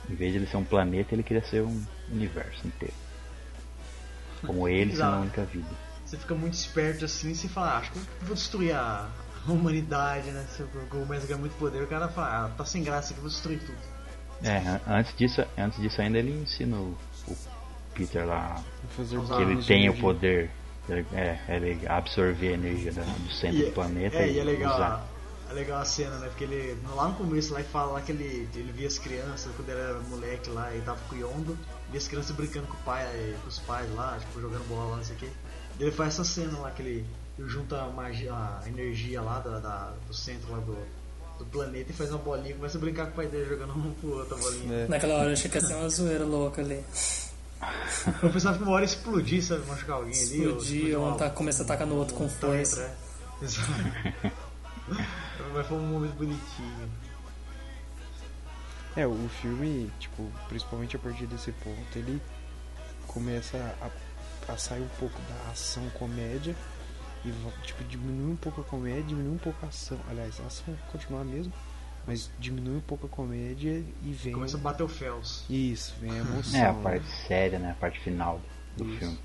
Em 0.09 0.15
vez 0.15 0.31
de 0.31 0.37
ele 0.39 0.47
ser 0.47 0.57
um 0.57 0.63
planeta, 0.63 1.13
ele 1.13 1.23
queria 1.23 1.43
ser 1.43 1.61
um 1.61 1.83
universo 2.11 2.67
inteiro. 2.67 2.93
Como 4.45 4.67
ele 4.69 4.91
sendo 4.91 5.03
a 5.03 5.19
única 5.19 5.43
vida. 5.45 5.69
Você 6.05 6.17
fica 6.17 6.33
muito 6.33 6.53
esperto 6.53 7.05
assim 7.05 7.31
e 7.31 7.35
você 7.35 7.47
fala, 7.47 7.73
ah, 7.73 7.77
acho 7.77 7.91
que 7.91 7.99
eu 7.99 8.03
vou 8.23 8.35
destruir 8.35 8.73
a 8.73 9.07
humanidade, 9.47 10.31
né? 10.31 10.45
Você 10.49 10.63
começa 10.89 11.25
a 11.25 11.27
ganhar 11.27 11.39
muito 11.39 11.55
poder, 11.57 11.83
o 11.83 11.87
cara 11.87 12.07
fala, 12.07 12.45
ah, 12.45 12.49
tá 12.49 12.65
sem 12.65 12.83
graça 12.83 13.11
aqui, 13.11 13.19
eu 13.19 13.23
vou 13.23 13.29
destruir 13.29 13.59
tudo. 13.59 13.98
É, 14.43 14.57
an- 14.59 14.81
antes 14.87 15.15
disso, 15.17 15.43
antes 15.57 15.79
disso 15.81 16.01
ainda 16.01 16.17
ele 16.17 16.31
ensina 16.41 16.77
o, 16.77 16.97
o 17.27 17.37
Peter 17.93 18.25
lá 18.25 18.63
que 19.35 19.41
ele 19.41 19.63
tem 19.67 19.89
o 19.89 19.93
poder. 20.01 20.49
ele- 20.87 21.05
É, 21.13 21.39
ele 21.49 21.87
absorver 21.87 22.49
a 22.49 22.53
energia 22.53 22.91
do 22.93 23.31
centro 23.31 23.57
do 23.65 23.71
planeta 23.73 24.15
é, 24.15 24.29
e, 24.29 24.33
e 24.35 24.39
é 24.39 24.43
legal, 24.43 24.75
usar. 24.75 25.05
é 25.49 25.53
legal 25.53 25.81
a 25.81 25.85
cena, 25.85 26.17
né? 26.19 26.27
Porque 26.29 26.43
ele, 26.45 26.77
lá 26.95 27.09
no 27.09 27.15
começo, 27.15 27.53
lá 27.53 27.59
ele 27.59 27.69
fala 27.69 27.91
lá 27.93 28.01
que 28.01 28.11
ele, 28.11 28.49
ele 28.55 28.71
via 28.71 28.87
as 28.87 28.97
crianças, 28.97 29.51
quando 29.55 29.69
ele 29.69 29.79
era 29.79 29.99
moleque 29.99 30.49
lá, 30.49 30.71
ele 30.71 30.81
tava 30.83 30.99
com 31.07 31.15
o 31.15 31.19
Yondo, 31.19 31.57
via 31.89 31.97
as 31.99 32.07
crianças 32.07 32.35
brincando 32.35 32.67
com 32.67 32.73
o 32.73 32.79
pai, 32.79 33.03
eh, 33.05 33.35
com 33.41 33.47
os 33.49 33.59
pais 33.59 33.93
lá, 33.93 34.17
tipo, 34.19 34.39
jogando 34.41 34.67
bola 34.67 34.91
lá, 34.91 34.97
não 34.97 35.03
sei 35.03 35.15
o 35.15 35.19
quê. 35.19 35.29
Ele 35.79 35.91
faz 35.91 36.13
essa 36.15 36.23
cena 36.23 36.57
lá 36.59 36.71
que 36.71 36.81
ele, 36.81 37.05
ele 37.37 37.47
junta 37.49 37.81
a, 37.83 37.87
magia, 37.89 38.33
a 38.33 38.63
energia 38.67 39.21
lá 39.21 39.39
da, 39.39 39.59
da- 39.59 39.93
do 40.07 40.13
centro 40.13 40.51
lá 40.51 40.59
do, 40.59 40.75
do 41.39 41.45
planeta 41.45 41.91
e 41.91 41.93
faz 41.95 42.09
uma 42.11 42.19
bolinha, 42.19 42.53
começa 42.55 42.77
a 42.77 42.81
brincar 42.81 43.05
com 43.07 43.11
o 43.11 43.15
pai 43.15 43.27
dele 43.27 43.45
jogando 43.49 43.73
um 43.73 43.93
pro 43.95 44.09
outro 44.17 44.35
a 44.35 44.37
bolinha. 44.37 44.73
É. 44.75 44.87
Naquela 44.87 45.15
hora 45.15 45.29
eu 45.29 45.33
achei 45.33 45.49
que 45.49 45.57
ia 45.57 45.65
ser 45.65 45.73
uma 45.75 45.89
zoeira 45.89 46.25
louca 46.25 46.61
ali. 46.61 46.83
Eu 48.23 48.29
pensava 48.31 48.57
que 48.57 48.63
uma 48.63 48.71
hora 48.73 48.83
ia 48.83 48.85
explodir, 48.85 49.43
sabe? 49.43 49.65
Machucar 49.65 49.95
alguém 49.97 50.13
ali. 50.13 50.45
ou 50.47 50.57
Explodir, 50.57 50.99
ou 50.99 51.07
uma- 51.07 51.17
tá, 51.17 51.29
começa 51.29 51.63
a 51.63 51.65
atacar 51.65 51.87
no 51.87 51.95
outro 51.95 52.15
com 52.15 52.25
um 52.25 52.29
força. 52.29 52.81
é. 53.41 53.43
Exato. 53.45 53.69
Mas 55.53 55.67
foi 55.67 55.77
um 55.77 55.87
momento 55.87 56.13
bonitinho. 56.15 56.89
É, 58.95 59.05
o 59.07 59.29
filme, 59.41 59.89
tipo, 59.99 60.29
principalmente 60.49 60.95
a 60.95 60.99
partir 60.99 61.25
desse 61.27 61.51
ponto, 61.53 61.97
ele 61.97 62.21
começa 63.07 63.57
a, 63.81 64.51
a 64.53 64.57
sair 64.57 64.81
um 64.81 64.87
pouco 64.99 65.15
da 65.21 65.51
ação 65.51 65.87
comédia 65.91 66.55
e 67.25 67.31
tipo, 67.63 67.83
diminui 67.83 68.31
um 68.33 68.35
pouco 68.35 68.61
a 68.61 68.63
comédia, 68.63 69.03
diminui 69.03 69.33
um 69.35 69.37
pouco 69.37 69.65
a 69.65 69.69
ação. 69.69 69.99
Aliás, 70.09 70.39
a 70.39 70.45
ação 70.47 70.73
continua 70.91 71.21
a 71.21 71.23
mesma, 71.23 71.51
mas 72.07 72.29
diminui 72.39 72.77
um 72.77 72.81
pouco 72.81 73.05
a 73.07 73.09
comédia 73.09 73.83
e 74.03 74.11
vem. 74.13 74.33
Começa 74.33 74.57
a 74.57 74.59
bater 74.59 74.83
o 74.83 74.87
Fels. 74.87 75.45
Isso, 75.49 75.95
vem 75.99 76.11
a 76.11 76.15
emoção. 76.23 76.59
É, 76.59 76.65
a 76.65 76.73
né? 76.73 76.81
parte 76.83 77.07
séria, 77.27 77.59
né? 77.59 77.71
A 77.71 77.75
parte 77.75 77.99
final 77.99 78.39
do 78.77 78.85
Isso. 78.85 78.99
filme. 78.99 79.19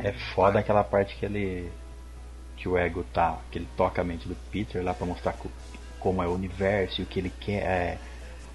É 0.00 0.12
foda 0.34 0.58
aquela 0.58 0.82
parte 0.82 1.14
que 1.16 1.24
ele. 1.24 1.70
que 2.56 2.68
o 2.68 2.76
ego 2.76 3.04
tá. 3.12 3.38
que 3.50 3.58
ele 3.58 3.68
toca 3.76 4.00
a 4.02 4.04
mente 4.04 4.26
do 4.26 4.34
Peter 4.50 4.82
lá 4.82 4.92
pra 4.92 5.06
mostrar 5.06 5.32
co- 5.34 5.48
como 6.00 6.20
é 6.22 6.26
o 6.26 6.32
universo 6.34 7.00
e 7.00 7.04
o 7.04 7.06
que 7.06 7.20
ele 7.20 7.30
quer 7.40 7.62
é, 7.62 7.98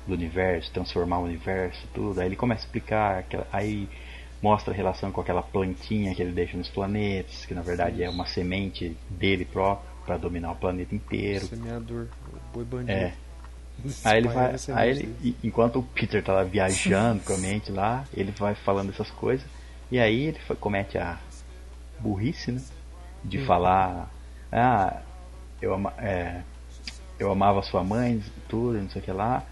do 0.05 0.13
universo, 0.15 0.69
transformar 0.73 1.19
o 1.19 1.23
universo 1.23 1.87
tudo. 1.93 2.19
Aí 2.19 2.27
ele 2.27 2.35
começa 2.35 2.63
a 2.63 2.65
explicar, 2.65 3.19
aquela- 3.19 3.47
aí 3.53 3.87
mostra 4.43 4.73
a 4.73 4.75
relação 4.75 5.09
com 5.09 5.21
aquela 5.21 5.41
plantinha 5.41 6.13
que 6.13 6.21
ele 6.21 6.33
deixa 6.33 6.57
nos 6.57 6.67
planetas, 6.67 7.45
que 7.45 7.53
na 7.53 7.61
verdade 7.61 8.03
é 8.03 8.09
uma 8.09 8.25
semente 8.25 8.95
dele 9.09 9.45
próprio 9.45 9.89
pra 10.05 10.17
dominar 10.17 10.51
o 10.51 10.55
planeta 10.55 10.93
inteiro. 10.93 11.45
Semeador, 11.45 12.07
o 12.27 12.53
boi 12.53 12.65
bandido. 12.65 12.91
É. 12.91 13.13
Aí 14.03 14.17
ele 14.17 14.27
vai. 14.27 14.53
Espalha 14.53 14.79
Aí 14.79 14.89
ele, 14.89 15.37
enquanto 15.41 15.79
o 15.79 15.83
Peter 15.83 16.21
tá 16.21 16.33
lá 16.33 16.43
viajando 16.43 17.23
com 17.23 17.33
a 17.33 17.37
mente 17.39 17.71
lá, 17.71 18.03
ele 18.13 18.31
vai 18.31 18.53
falando 18.53 18.89
essas 18.89 19.09
coisas. 19.11 19.47
E 19.89 19.97
aí 19.97 20.25
ele 20.25 20.39
comete 20.59 20.97
a 20.97 21.17
burrice, 21.99 22.51
né? 22.51 22.61
De 23.23 23.39
falar. 23.45 24.11
Ah, 24.51 25.01
eu, 25.61 25.73
ama, 25.73 25.93
é, 25.97 26.41
eu 27.17 27.31
amava 27.31 27.63
sua 27.63 27.83
mãe, 27.83 28.21
tudo, 28.49 28.77
não 28.77 28.89
sei 28.89 29.01
o 29.01 29.05
que 29.05 29.11
lá. 29.11 29.43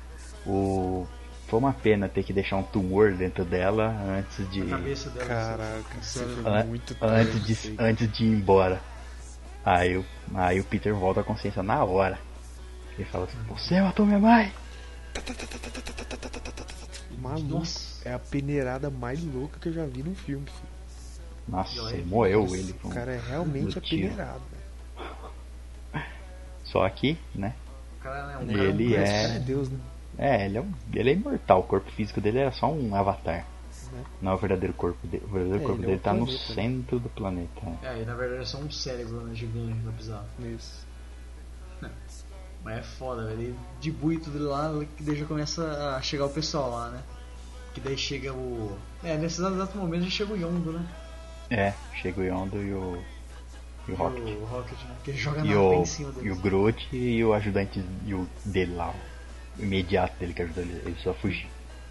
O, 0.46 1.08
foi 1.52 1.60
uma 1.60 1.74
pena 1.74 2.08
ter 2.08 2.24
que 2.24 2.32
deixar 2.32 2.56
um 2.56 2.64
tumor 2.64 3.12
dentro 3.14 3.44
dela 3.44 3.90
antes 4.18 4.50
de. 4.50 4.62
A 4.62 4.66
cabeça 4.78 5.10
dela. 5.10 5.26
Caraca, 5.28 5.84
você 6.02 6.20
sabe? 6.20 6.34
foi 6.36 6.50
an- 6.52 6.64
muito 6.64 6.96
antes, 7.02 7.46
de, 7.46 7.56
sei. 7.56 7.76
antes 7.78 8.10
de 8.10 8.24
ir 8.24 8.30
embora. 8.30 8.82
Aí, 9.66 9.98
o- 9.98 10.06
aí 10.34 10.62
o 10.62 10.64
Peter 10.64 10.96
volta 10.96 11.20
a 11.20 11.24
consciência 11.26 11.62
na 11.62 11.84
hora. 11.84 12.18
Ele 12.98 13.04
fala 13.04 13.26
assim, 13.26 13.38
você 13.50 13.82
matou 13.82 14.06
minha 14.06 14.18
mãe! 14.18 14.50
Maluco, 17.20 17.48
Nossa. 17.60 18.08
é 18.08 18.14
a 18.14 18.20
peneirada 18.20 18.90
mais 18.90 19.22
louca 19.22 19.60
que 19.60 19.68
eu 19.68 19.74
já 19.74 19.86
vi 19.86 20.04
num 20.04 20.16
filme. 20.16 20.46
filho. 20.46 20.72
Nossa, 21.50 21.94
ele 21.94 22.06
moeu 22.06 22.48
ele. 22.56 22.72
com- 22.74 22.88
O 22.88 22.92
cara 22.94 23.12
é 23.12 23.20
realmente 23.28 23.78
apeneirado. 23.78 24.42
velho. 25.94 26.06
Só 26.64 26.88
que, 26.90 27.18
né? 27.36 27.54
O 28.00 28.04
cara 28.04 28.32
é 28.32 28.38
um 28.38 28.42
Ele 28.44 28.94
cara, 28.96 29.06
é- 29.06 29.22
cara 29.24 29.34
é 29.36 29.40
Deus, 29.40 29.70
né? 29.70 29.78
É, 30.22 30.46
ele 30.46 30.58
é, 30.58 30.62
um- 30.62 30.74
ele 30.94 31.10
é 31.10 31.14
imortal. 31.14 31.60
O 31.62 31.64
corpo 31.64 31.92
físico 31.92 32.22
dele 32.22 32.38
era 32.40 32.52
só 32.52 32.72
um 32.72 32.94
avatar. 32.96 33.46
Né? 33.92 34.04
Não 34.22 34.32
é 34.32 34.36
o 34.36 34.38
verdadeiro 34.38 34.74
corpo 34.76 35.06
dele. 35.08 35.24
O 35.26 35.30
verdadeiro 35.30 35.64
É, 35.64 35.68
corpo 35.68 35.82
é 35.82 35.86
dele 35.86 35.98
um 35.98 36.00
tá 36.00 36.14
no 36.14 36.26
planeta, 36.26 36.48
né? 36.50 36.56
centro 36.56 37.00
do 37.00 37.10
planeta. 37.10 37.62
É, 37.84 38.02
e 38.02 38.06
na 38.06 38.14
verdade 38.16 38.42
é 38.44 38.46
só 38.46 38.58
um 38.60 38.70
cérebro 38.72 39.22
né, 39.22 39.34
gigante, 39.36 39.74
não 39.84 39.92
precisava. 39.92 40.26
Isso. 40.40 40.86
Mas 42.64 42.78
é 42.78 42.84
foda, 42.84 43.26
velho. 43.26 43.42
Ele 43.42 43.56
debui 43.82 44.20
tudo 44.20 44.48
lá, 44.48 44.72
que 44.96 45.04
daí 45.04 45.16
já 45.16 45.26
começa 45.26 45.96
a 45.98 46.02
chegar 46.02 46.26
o 46.26 46.30
pessoal 46.30 46.70
lá, 46.70 46.90
né? 46.92 47.02
Que 47.74 47.82
daí 47.82 47.98
chega 47.98 48.32
o. 48.34 48.78
É, 49.04 49.18
nesse 49.18 49.42
exato 49.42 49.78
momento 49.78 50.04
já 50.04 50.10
chega 50.12 50.34
o 50.34 50.38
Yondo, 50.38 50.74
né? 50.74 50.86
É, 51.50 51.74
chega 51.96 52.22
o 52.22 52.24
Yondo 52.24 52.62
e 52.62 52.72
o. 52.74 53.02
E 53.88 53.92
o 53.94 53.96
Rocket. 53.96 54.28
E 54.28 54.34
o 54.36 54.46
Rocket, 54.46 54.78
né? 54.84 54.96
Que 55.04 55.10
ele 55.12 55.18
joga 55.18 55.42
E 55.42 55.48
na 55.56 55.60
o, 55.60 55.74
em 55.74 55.86
cima 55.86 56.12
dele. 56.12 56.28
e 56.28 56.32
o 56.32 56.36
Groot 56.36 56.96
e 56.96 57.24
o 57.26 57.34
ajudante 57.34 57.84
e 58.06 58.14
o 58.14 58.28
dele 58.46 58.76
lá. 58.76 58.94
O 59.60 59.62
imediato 59.64 60.16
dele 60.20 60.34
que 60.34 60.42
ajuda 60.42 60.62
ele. 60.62 60.82
Ele 60.86 60.98
só 61.04 61.14
fugir. 61.14 61.50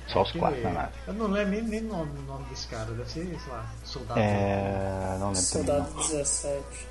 Só 0.09 0.23
os 0.23 0.33
Que- 0.33 0.39
quatro 0.39 0.61
na 0.63 0.71
nave. 0.71 0.93
Eu 1.07 1.13
não 1.15 1.27
lembro 1.29 1.51
nem, 1.53 1.63
nem 1.63 1.81
o 1.85 1.89
nome, 1.89 2.19
o 2.19 2.23
nome 2.23 2.45
desse 2.47 2.67
cara, 2.67 2.87
deve 2.87 3.09
ser, 3.09 3.25
sei 3.27 3.53
lá, 3.53 3.67
soldado. 3.85 4.19
É. 4.21 5.17
Não 5.21 5.29
lembro 5.29 5.43
também. 5.43 5.43
Soldado 5.43 5.91
Não. 5.91 6.03
17. 6.09 6.89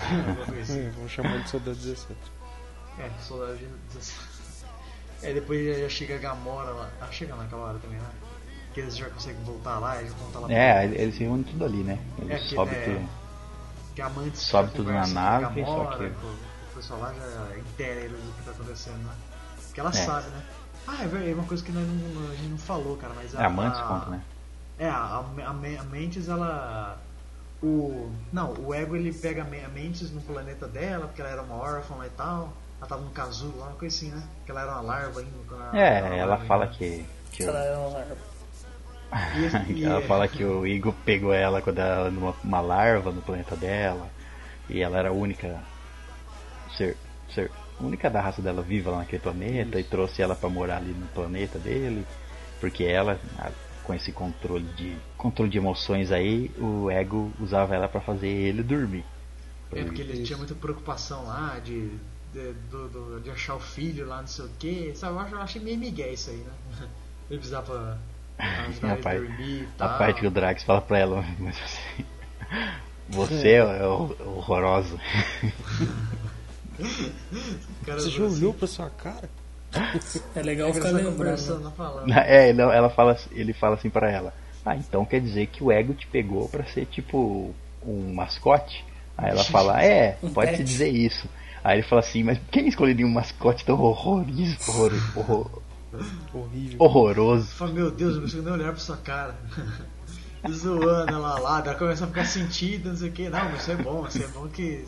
alguma 0.00 0.46
coisa 0.46 0.60
assim. 0.62 0.80
É, 0.86 0.90
vamos 0.90 1.12
chamar 1.12 1.42
de 1.42 1.50
Soldado 1.50 1.76
17. 1.76 2.18
É, 2.98 3.10
soldado 3.22 3.56
de 3.58 3.66
17. 3.66 4.18
É, 5.22 5.32
depois 5.34 5.78
já 5.80 5.88
chega 5.88 6.14
a 6.14 6.18
Gamora 6.18 6.70
lá. 6.70 6.90
Ah, 7.00 7.08
chega 7.10 7.34
naquela 7.34 7.62
hora 7.62 7.78
também, 7.80 7.98
né? 7.98 8.08
Que 8.72 8.80
eles 8.80 8.96
já 8.96 9.10
conseguem 9.10 9.42
voltar 9.42 9.78
lá, 9.78 9.98
eles 10.00 10.12
vão 10.14 10.28
estar 10.28 10.38
lá. 10.40 10.52
É, 10.52 10.84
eles 10.84 11.14
se 11.16 11.24
reúnem 11.24 11.42
tudo 11.44 11.64
ali, 11.64 11.82
né? 11.82 11.98
Eles 12.18 12.30
É, 12.30 12.38
que, 12.38 12.54
sobem 12.54 12.74
é, 12.78 12.84
tudo. 12.84 13.08
Que 13.94 14.02
a 14.02 14.10
Sobe 14.34 14.70
tudo 14.72 14.92
na 14.92 15.02
a 15.02 15.06
nave, 15.08 15.64
só 15.64 15.70
Gamora, 15.84 15.96
que- 15.98 16.14
com- 16.20 16.26
O 16.28 16.80
pessoal 16.80 17.00
lá 17.00 17.12
já 17.12 17.58
inteira 17.58 18.00
eles 18.02 18.22
do 18.22 18.32
que 18.32 18.42
tá 18.44 18.50
acontecendo, 18.52 18.98
né? 18.98 19.12
Porque 19.78 19.80
ela 19.80 19.90
É. 19.90 19.92
sabe, 19.92 20.28
né? 20.30 20.42
Ah, 20.86 20.94
é 21.02 21.06
verdade, 21.06 21.30
é 21.30 21.34
uma 21.34 21.44
coisa 21.44 21.62
que 21.64 21.70
nós 21.70 21.86
não, 21.86 22.30
a 22.30 22.34
gente 22.34 22.48
não 22.48 22.58
falou, 22.58 22.96
cara, 22.96 23.12
mas 23.14 23.34
a. 23.34 23.42
É, 23.42 23.46
a- 23.46 23.82
conta, 23.86 24.06
né? 24.10 24.22
É, 24.78 24.88
a, 24.88 24.96
a, 24.96 25.18
a 25.46 25.52
Me- 25.52 25.76
a 25.76 25.82
Mentes, 25.84 26.28
ela. 26.28 26.98
O. 27.62 28.10
Não, 28.32 28.54
o 28.54 28.74
Ego 28.74 28.96
ele 28.96 29.12
pega 29.12 29.42
a 29.42 29.44
Me- 29.44 29.64
a 29.64 29.68
Mentes 29.68 30.10
no 30.10 30.20
planeta 30.20 30.66
dela, 30.66 31.06
porque 31.06 31.20
ela 31.20 31.30
era 31.30 31.42
uma 31.42 31.56
órfã 31.56 31.94
e 32.06 32.10
tal. 32.10 32.52
Ela 32.78 32.86
tava 32.88 33.02
num 33.02 33.10
casulo 33.10 33.58
lá, 33.58 33.66
uma 33.66 33.74
coisa 33.76 33.94
assim, 33.96 34.10
né? 34.10 34.22
Que 34.44 34.50
ela 34.50 34.62
era 34.62 34.72
uma 34.72 34.80
larva 34.80 35.20
ainda. 35.20 35.32
ela- 35.50 35.70
É, 35.78 35.98
ela 35.98 36.08
ela 36.16 36.26
larva 36.30 36.46
fala 36.46 36.64
ainda. 36.64 36.76
que. 36.76 37.06
que 37.32 37.42
Ela 37.44 37.58
é 37.64 37.76
uma 37.76 37.88
larva. 37.88 38.16
E, 39.36 39.72
e- 39.72 39.84
ela 39.84 40.02
fala 40.02 40.28
que 40.28 40.44
o 40.44 40.66
Igor 40.66 40.92
pegou 41.04 41.32
ela 41.32 41.60
quando 41.62 41.78
ela 41.78 42.00
era 42.02 42.10
numa 42.10 42.34
uma 42.42 42.60
larva 42.60 43.10
no 43.12 43.20
planeta 43.22 43.54
dela. 43.56 44.08
E 44.68 44.80
ela 44.80 44.98
era 44.98 45.08
a 45.08 45.12
única 45.12 45.58
ser, 46.76 46.96
ser 47.34 47.50
única 47.80 48.10
da 48.10 48.20
raça 48.20 48.42
dela 48.42 48.62
viva 48.62 48.90
lá 48.90 48.98
naquele 48.98 49.22
planeta 49.22 49.78
e 49.78 49.84
trouxe 49.84 50.22
ela 50.22 50.34
pra 50.34 50.48
morar 50.48 50.78
ali 50.78 50.92
no 50.92 51.06
planeta 51.08 51.58
dele. 51.58 52.06
Porque 52.60 52.84
ela, 52.84 53.18
a- 53.38 53.50
com 53.84 53.94
esse 53.94 54.12
controle 54.12 54.64
de 54.76 54.96
controle 55.16 55.50
de 55.50 55.58
emoções 55.58 56.12
aí, 56.12 56.50
o 56.58 56.90
ego 56.90 57.32
usava 57.40 57.74
ela 57.74 57.88
pra 57.88 58.00
fazer 58.00 58.28
ele 58.28 58.62
dormir. 58.62 59.04
É 59.74 59.82
porque 59.84 60.02
ele 60.02 60.22
tinha 60.24 60.36
muita 60.36 60.54
preocupação 60.54 61.24
lá 61.26 61.58
de, 61.64 61.88
de, 62.32 62.52
do- 62.70 62.88
do- 62.88 63.20
de 63.20 63.30
achar 63.30 63.54
o 63.54 63.60
filho 63.60 64.06
lá, 64.06 64.20
não 64.20 64.26
sei 64.26 64.44
o 64.44 64.50
que. 64.58 64.92
Sabe, 64.94 65.14
eu, 65.14 65.20
acho, 65.20 65.34
eu 65.34 65.40
achei 65.40 65.62
meio 65.62 65.78
migué 65.78 66.12
isso 66.12 66.30
aí, 66.30 66.36
né? 66.36 66.52
Ele 67.30 67.38
precisava 67.38 67.66
pra 67.66 67.98
ajudar 68.68 68.88
a 68.88 68.96
ele 68.96 69.08
a 69.08 69.12
dormir 69.20 69.62
e 69.62 69.68
a 69.78 69.88
tal. 69.88 69.98
parte 69.98 70.20
que 70.20 70.26
o 70.26 70.30
Drax 70.30 70.62
fala 70.64 70.80
pra 70.80 70.98
ela, 70.98 71.24
mas 71.38 71.56
assim, 71.62 72.04
você 73.08 73.52
é 73.52 73.86
hor- 73.86 74.16
horrorosa. 74.20 74.98
Você 77.86 78.10
já 78.10 78.22
olhou 78.24 78.50
assim, 78.50 78.58
pra 78.58 78.66
sua 78.68 78.90
cara? 78.90 79.28
É 80.34 80.42
legal 80.42 80.70
"Ah, 80.70 80.74
ficar 80.74 80.88
você 80.88 80.94
lembrando. 81.02 81.72
É, 82.26 82.52
não, 82.52 82.72
ela 82.72 82.88
fala, 82.90 83.16
ele 83.32 83.52
fala 83.52 83.74
assim 83.74 83.90
pra 83.90 84.10
ela. 84.10 84.32
Ah, 84.64 84.76
então 84.76 85.04
quer 85.04 85.20
dizer 85.20 85.46
que 85.46 85.62
o 85.62 85.70
ego 85.72 85.94
te 85.94 86.06
pegou 86.06 86.48
pra 86.48 86.64
ser 86.64 86.86
tipo 86.86 87.54
um 87.84 88.14
mascote? 88.14 88.84
Aí 89.16 89.30
ela 89.30 89.44
fala, 89.44 89.82
é, 89.84 90.18
pode 90.34 90.56
se 90.56 90.64
dizer 90.64 90.88
isso. 90.88 91.28
Aí 91.64 91.78
ele 91.78 91.86
fala 91.86 92.00
assim, 92.00 92.22
mas 92.22 92.38
quem 92.50 92.68
escolheria 92.68 93.06
um 93.06 93.10
mascote 93.10 93.64
tão 93.64 93.80
horrorizo, 93.80 94.56
horror, 94.68 94.92
horror- 95.16 95.62
Horrível. 96.34 96.76
horroroso? 96.78 97.46
Fala, 97.54 97.72
meu 97.72 97.90
Deus, 97.90 98.10
eu 98.10 98.16
não 98.16 98.22
consigo 98.22 98.42
nem 98.42 98.52
olhar 98.52 98.72
pra 98.72 98.80
sua 98.80 98.96
cara. 98.98 99.34
Zoando 100.50 101.12
ela 101.12 101.38
lá, 101.40 101.60
ela 101.64 101.74
começa 101.74 102.04
a 102.04 102.08
ficar 102.08 102.24
sentida, 102.24 102.90
não 102.90 102.96
sei 102.96 103.08
o 103.08 103.12
que. 103.12 103.28
Não, 103.28 103.44
mas 103.50 103.62
isso 103.62 103.70
é 103.72 103.76
bom, 103.76 104.06
isso 104.06 104.22
é 104.22 104.26
bom 104.28 104.46
que. 104.48 104.84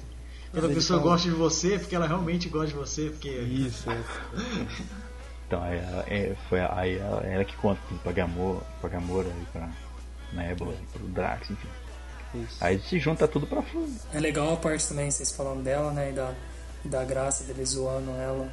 Quando 0.52 0.66
a 0.66 0.74
pessoa 0.74 0.98
gosta 1.00 1.28
de 1.28 1.34
você, 1.34 1.74
é 1.74 1.78
porque 1.78 1.94
ela 1.94 2.06
realmente 2.06 2.48
gosta 2.48 2.68
de 2.68 2.74
você, 2.74 3.10
porque. 3.10 3.28
Isso, 3.28 3.90
é. 3.90 4.00
Então 5.46 5.60
aí 5.64 5.78
ela, 5.78 6.04
é, 6.06 6.36
foi 6.48 6.60
aí 6.60 6.96
ela, 6.98 7.26
ela 7.26 7.44
que 7.44 7.56
conta 7.56 7.80
tudo 7.88 7.98
pra 8.04 8.12
Gamora, 8.12 8.60
pra 8.80 8.88
Gamora 8.88 9.26
e 9.28 9.44
pra 9.46 9.68
Nebula, 10.32 10.72
e 10.80 10.86
pro 10.96 11.08
Drax, 11.08 11.50
enfim. 11.50 11.68
Isso. 12.36 12.56
Aí 12.60 12.80
se 12.80 13.00
junta 13.00 13.26
tudo 13.26 13.48
pra 13.48 13.60
fundo. 13.60 13.92
É 14.14 14.20
legal 14.20 14.52
a 14.54 14.56
parte 14.56 14.86
também, 14.86 15.10
vocês 15.10 15.32
falando 15.32 15.64
dela, 15.64 15.90
né? 15.90 16.10
E 16.10 16.12
da, 16.12 16.32
da 16.84 17.04
graça 17.04 17.42
dele 17.42 17.64
zoando 17.64 18.12
ela. 18.12 18.48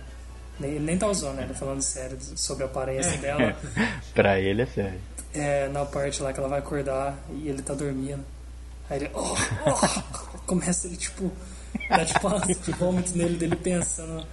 Nem- 0.59 0.71
Ele 0.71 0.79
nem 0.85 0.97
tá 0.97 1.13
zoando, 1.13 1.35
né? 1.35 1.43
Ele 1.43 1.53
falando 1.53 1.83
sério 1.83 2.17
sobre 2.35 2.63
a 2.63 2.65
aparência 2.65 3.15
dela. 3.21 3.55
pra 4.15 4.39
ele 4.39 4.63
é 4.63 4.65
sério. 4.65 4.99
É, 5.35 5.67
na 5.69 5.85
parte 5.85 6.23
lá 6.23 6.33
que 6.33 6.39
ela 6.39 6.49
vai 6.49 6.57
acordar 6.57 7.15
e 7.29 7.47
ele 7.47 7.61
tá 7.61 7.75
dormindo. 7.75 8.25
Aí 8.89 8.97
ele. 9.03 9.11
Oh, 9.13 9.35
oh, 9.67 10.37
começa 10.47 10.87
ele, 10.87 10.97
tipo. 10.97 11.31
Dá 11.89 12.05
tipo 12.05 12.27
uma 12.27 12.39
vômito 12.77 13.17
nele 13.17 13.35
dele 13.38 13.55
pensando. 13.55 14.25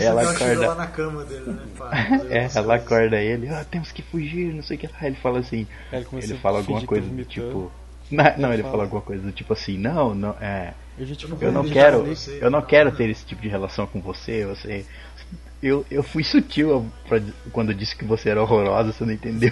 Ela 0.00 0.22
acorda- 0.30 0.68
lá 0.68 0.74
na 0.74 0.86
cama 0.86 1.24
dele, 1.24 1.50
né? 1.50 1.62
pá, 1.76 1.90
É, 2.30 2.48
ela 2.54 2.74
acorda 2.74 3.16
ele, 3.20 3.48
ah, 3.48 3.64
temos 3.70 3.90
que 3.92 4.02
fugir, 4.02 4.52
não 4.54 4.62
sei 4.62 4.76
o 4.76 4.80
que 4.80 4.86
lá. 4.86 4.98
Ele 5.02 5.16
fala 5.16 5.38
assim, 5.40 5.66
Aí 5.92 5.98
ele 6.00 6.24
ele 6.24 6.34
fala 6.38 6.58
alguma 6.58 6.80
que 6.80 6.86
coisa 6.86 7.08
tá 7.08 7.14
do 7.14 7.24
tipo. 7.24 7.72
Não, 8.10 8.24
não, 8.38 8.52
ele 8.52 8.62
fala. 8.62 8.72
fala 8.72 8.82
alguma 8.84 9.02
coisa 9.02 9.22
do 9.22 9.32
tipo 9.32 9.52
assim, 9.52 9.76
não, 9.78 10.14
não, 10.14 10.30
é. 10.40 10.72
Eu 10.98 11.06
Eu 11.40 11.52
não 11.52 11.68
quero, 11.68 12.04
eu 12.40 12.50
não. 12.50 12.62
quero 12.62 12.90
ter 12.92 13.08
esse 13.08 13.24
tipo 13.24 13.40
de 13.40 13.48
relação 13.48 13.86
com 13.86 14.00
você, 14.00 14.44
você. 14.46 14.84
Eu, 15.60 15.84
eu 15.90 16.04
fui 16.04 16.22
sutil 16.22 16.88
pra- 17.08 17.20
quando 17.50 17.72
eu 17.72 17.76
disse 17.76 17.96
que 17.96 18.04
você 18.04 18.28
era 18.30 18.40
horrorosa, 18.40 18.92
você 18.92 19.04
não 19.04 19.12
entendeu. 19.12 19.50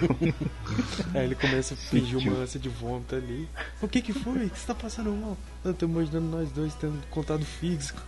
Aí 1.13 1.25
ele 1.25 1.35
começa 1.35 1.73
a 1.73 1.77
fingir 1.77 2.17
uma 2.17 2.37
ânsia 2.39 2.57
de 2.59 2.69
vômito 2.69 3.13
ali. 3.15 3.49
O 3.81 3.87
que 3.89 4.01
que 4.01 4.13
foi? 4.13 4.45
O 4.45 4.49
que 4.49 4.57
você 4.57 4.67
tá 4.67 4.73
passando 4.75 5.11
mal? 5.11 5.35
Eu 5.65 5.73
tô 5.73 5.85
imaginando 5.85 6.27
nós 6.27 6.49
dois 6.51 6.73
tendo 6.75 7.05
contato 7.09 7.43
físico. 7.43 8.01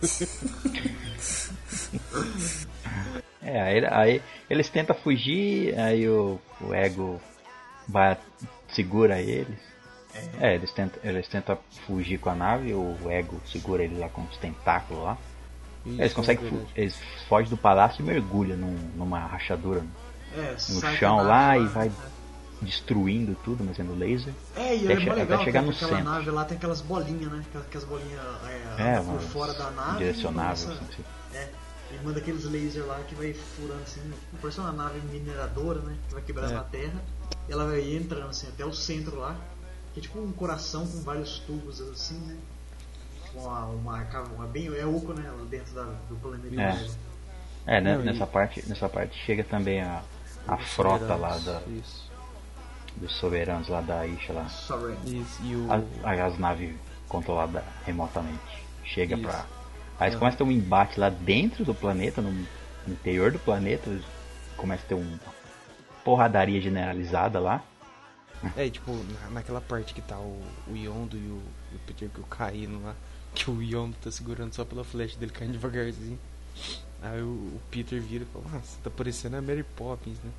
É, 3.42 3.58
aí, 3.60 3.86
aí 3.86 4.22
eles 4.50 4.68
tentam 4.68 4.94
fugir, 4.94 5.76
aí 5.78 6.06
o, 6.08 6.38
o 6.60 6.74
ego 6.74 7.20
vai, 7.88 8.16
segura 8.68 9.20
eles. 9.20 9.58
É, 10.38 10.54
eles 10.54 10.70
tentam, 10.72 11.00
eles 11.02 11.26
tentam 11.28 11.58
fugir 11.86 12.18
com 12.18 12.30
a 12.30 12.34
nave, 12.34 12.74
o 12.74 12.96
ego 13.08 13.40
segura 13.46 13.82
eles 13.82 13.98
lá 13.98 14.08
com 14.10 14.22
os 14.22 14.36
tentáculos 14.36 15.02
lá. 15.02 15.18
Eles 15.86 16.06
Isso, 16.06 16.14
conseguem, 16.14 16.44
é 16.44 16.48
fu- 16.48 16.54
verdade. 16.56 16.80
eles 16.80 16.96
fogem 17.28 17.50
do 17.50 17.56
palácio 17.56 18.02
e 18.02 18.04
mergulham 18.06 18.56
num- 18.56 18.90
numa 18.96 19.20
rachadura 19.20 19.84
É, 20.34 20.52
no 20.68 20.80
chão 20.96 21.18
a 21.18 21.22
lá 21.22 21.58
e 21.58 21.66
vai 21.66 21.90
destruindo 22.60 23.34
tudo, 23.42 23.64
mas 23.64 23.76
sendo 23.76 23.94
laser. 23.94 24.34
É, 24.56 24.76
e 24.76 24.84
até 24.84 24.92
é 24.92 24.96
che- 25.00 25.06
mó 25.06 25.12
até 25.12 25.20
legal, 25.22 25.44
chegar 25.44 25.60
que 25.60 25.66
no 25.66 25.72
aquela 25.72 25.90
centro. 25.96 26.04
nave 26.12 26.30
lá 26.30 26.44
tem 26.44 26.56
aquelas 26.58 26.80
bolinhas, 26.82 27.32
né? 27.32 27.44
Aquelas, 27.48 27.66
aquelas 27.66 27.86
bolinhas 27.88 28.20
é, 28.78 28.96
É, 28.96 29.00
por 29.00 29.20
fora 29.20 29.54
da 29.54 29.70
nave. 29.70 29.98
direcionável, 29.98 30.62
e 30.72 30.76
começa- 30.76 30.92
assim, 30.92 31.04
É, 31.34 31.48
e 31.92 32.04
manda 32.04 32.18
aqueles 32.18 32.44
lasers 32.44 32.86
lá 32.86 33.00
que 33.08 33.14
vai 33.14 33.32
furando 33.32 33.82
assim, 33.82 34.00
parece 34.42 34.60
uma 34.60 34.72
nave 34.72 35.00
mineradora, 35.10 35.80
né? 35.80 35.96
Que 36.08 36.14
vai 36.14 36.22
quebrando 36.22 36.50
É. 36.52 36.54
na 36.56 36.62
terra. 36.64 37.00
E 37.48 37.52
ela 37.52 37.64
vai 37.66 37.80
entrando 37.94 38.28
assim 38.28 38.46
até 38.48 38.64
o 38.64 38.72
centro 38.74 39.18
lá. 39.18 39.34
Que 39.94 40.00
é 40.00 40.02
tipo 40.02 40.20
um 40.20 40.30
coração 40.30 40.86
com 40.86 41.00
vários 41.00 41.38
tubos 41.40 41.80
assim, 41.80 42.14
né? 42.26 42.36
Com 43.32 43.40
uma, 43.40 43.64
uma, 43.66 44.02
uma 44.34 44.46
bem. 44.46 44.66
É 44.76 44.84
oco, 44.86 45.12
né? 45.12 45.30
Lá 45.30 45.44
dentro 45.44 45.74
da, 45.74 45.84
do 46.08 46.16
planeta. 46.16 46.60
É. 47.66 47.76
É, 47.76 47.80
né, 47.80 47.94
Não, 47.94 48.02
e- 48.02 48.04
nessa, 48.06 48.26
parte, 48.26 48.66
nessa 48.68 48.88
parte 48.88 49.16
chega 49.24 49.44
também 49.44 49.80
a, 49.82 50.02
a 50.48 50.56
frota 50.56 51.14
lá 51.14 51.36
da, 51.38 51.60
Isso. 51.68 52.10
dos 52.96 53.12
soberanos 53.16 53.68
lá 53.68 53.80
da 53.80 54.06
Isha 54.06 54.32
lá. 54.32 54.46
Isso. 55.04 55.42
E 55.44 55.54
o. 55.54 55.68
As, 55.72 56.18
as 56.20 56.38
naves 56.38 56.74
controladas 57.08 57.62
remotamente. 57.84 58.64
Chega 58.84 59.14
Isso. 59.14 59.22
pra. 59.24 59.44
Aí 59.98 60.08
eles 60.08 60.18
começam 60.18 60.34
a 60.36 60.38
ter 60.38 60.44
um 60.44 60.50
embate 60.52 60.98
lá 60.98 61.10
dentro 61.10 61.64
do 61.64 61.74
planeta, 61.74 62.22
no, 62.22 62.32
no 62.32 62.46
interior 62.94 63.30
do 63.30 63.38
planeta. 63.38 63.90
Começa 64.56 64.82
a 64.84 64.88
ter 64.88 64.94
uma 64.94 65.18
porradaria 66.04 66.60
generalizada 66.60 67.38
lá. 67.38 67.62
É, 68.56 68.64
e, 68.66 68.70
tipo, 68.70 68.90
na- 68.92 69.30
naquela 69.32 69.60
parte 69.60 69.92
que 69.92 70.00
tá 70.00 70.18
o, 70.18 70.40
o 70.66 70.74
Yondo 70.74 71.16
e 71.16 71.20
o, 71.20 71.42
e 71.72 71.76
o 71.76 71.78
Peter 71.86 72.08
Quill 72.08 72.24
caindo 72.24 72.82
lá, 72.82 72.94
que 73.34 73.50
o 73.50 73.62
Yondo 73.62 73.96
tá 74.02 74.10
segurando 74.10 74.52
só 74.54 74.64
pela 74.64 74.84
flecha 74.84 75.18
dele 75.18 75.32
caindo 75.32 75.52
devagarzinho. 75.52 76.18
Aí 77.02 77.22
o, 77.22 77.26
o 77.26 77.60
Peter 77.70 78.00
vira 78.00 78.24
e 78.24 78.26
fala, 78.32 78.44
ah, 78.54 78.58
você 78.62 78.76
tá 78.82 78.90
parecendo 78.90 79.36
a 79.36 79.40
Mary 79.42 79.62
Poppins, 79.76 80.18
né? 80.22 80.30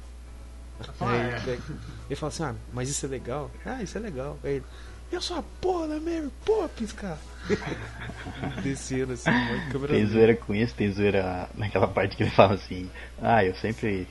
Aí 0.99 1.17
"É." 1.19 1.27
ele, 1.31 1.41
pega- 1.41 1.63
ele 2.09 2.15
fala 2.15 2.27
assim, 2.31 2.43
ah, 2.43 2.55
mas 2.73 2.89
isso 2.89 3.05
é 3.05 3.09
legal? 3.09 3.49
Ah, 3.65 3.81
isso 3.81 3.97
é 3.97 4.01
legal. 4.01 4.37
Aí 4.43 4.55
ele, 4.55 4.65
eu 5.11 5.21
sou 5.21 5.37
a 5.37 5.43
porra 5.59 5.87
da 5.87 5.99
Mary 5.99 6.29
Poppins, 6.45 6.91
cara. 6.93 7.17
Descendo 8.63 9.13
assim, 9.13 9.29
uma 9.29 9.71
câmera 9.71 9.93
Tem 9.93 10.05
zoeira 10.05 10.35
com 10.35 10.53
isso, 10.53 10.73
tem 10.75 10.91
zoeira 10.91 11.49
naquela 11.55 11.87
parte 11.87 12.15
que 12.15 12.23
ele 12.23 12.29
fala 12.31 12.53
assim: 12.53 12.89
Ah, 13.21 13.43
eu 13.43 13.55
sempre 13.55 14.07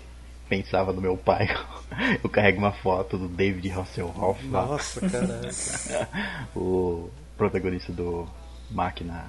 pensava 0.49 0.93
no 0.93 1.01
meu 1.01 1.17
pai. 1.17 1.49
Eu 2.23 2.31
carrego 2.31 2.59
uma 2.59 2.71
foto 2.73 3.19
do 3.19 3.27
David 3.27 3.69
Hasselhoff 3.73 4.47
Nossa, 4.47 5.01
caraca. 5.09 6.09
o 6.55 7.11
protagonista 7.37 7.93
do 7.93 8.29
Máquina, 8.71 9.25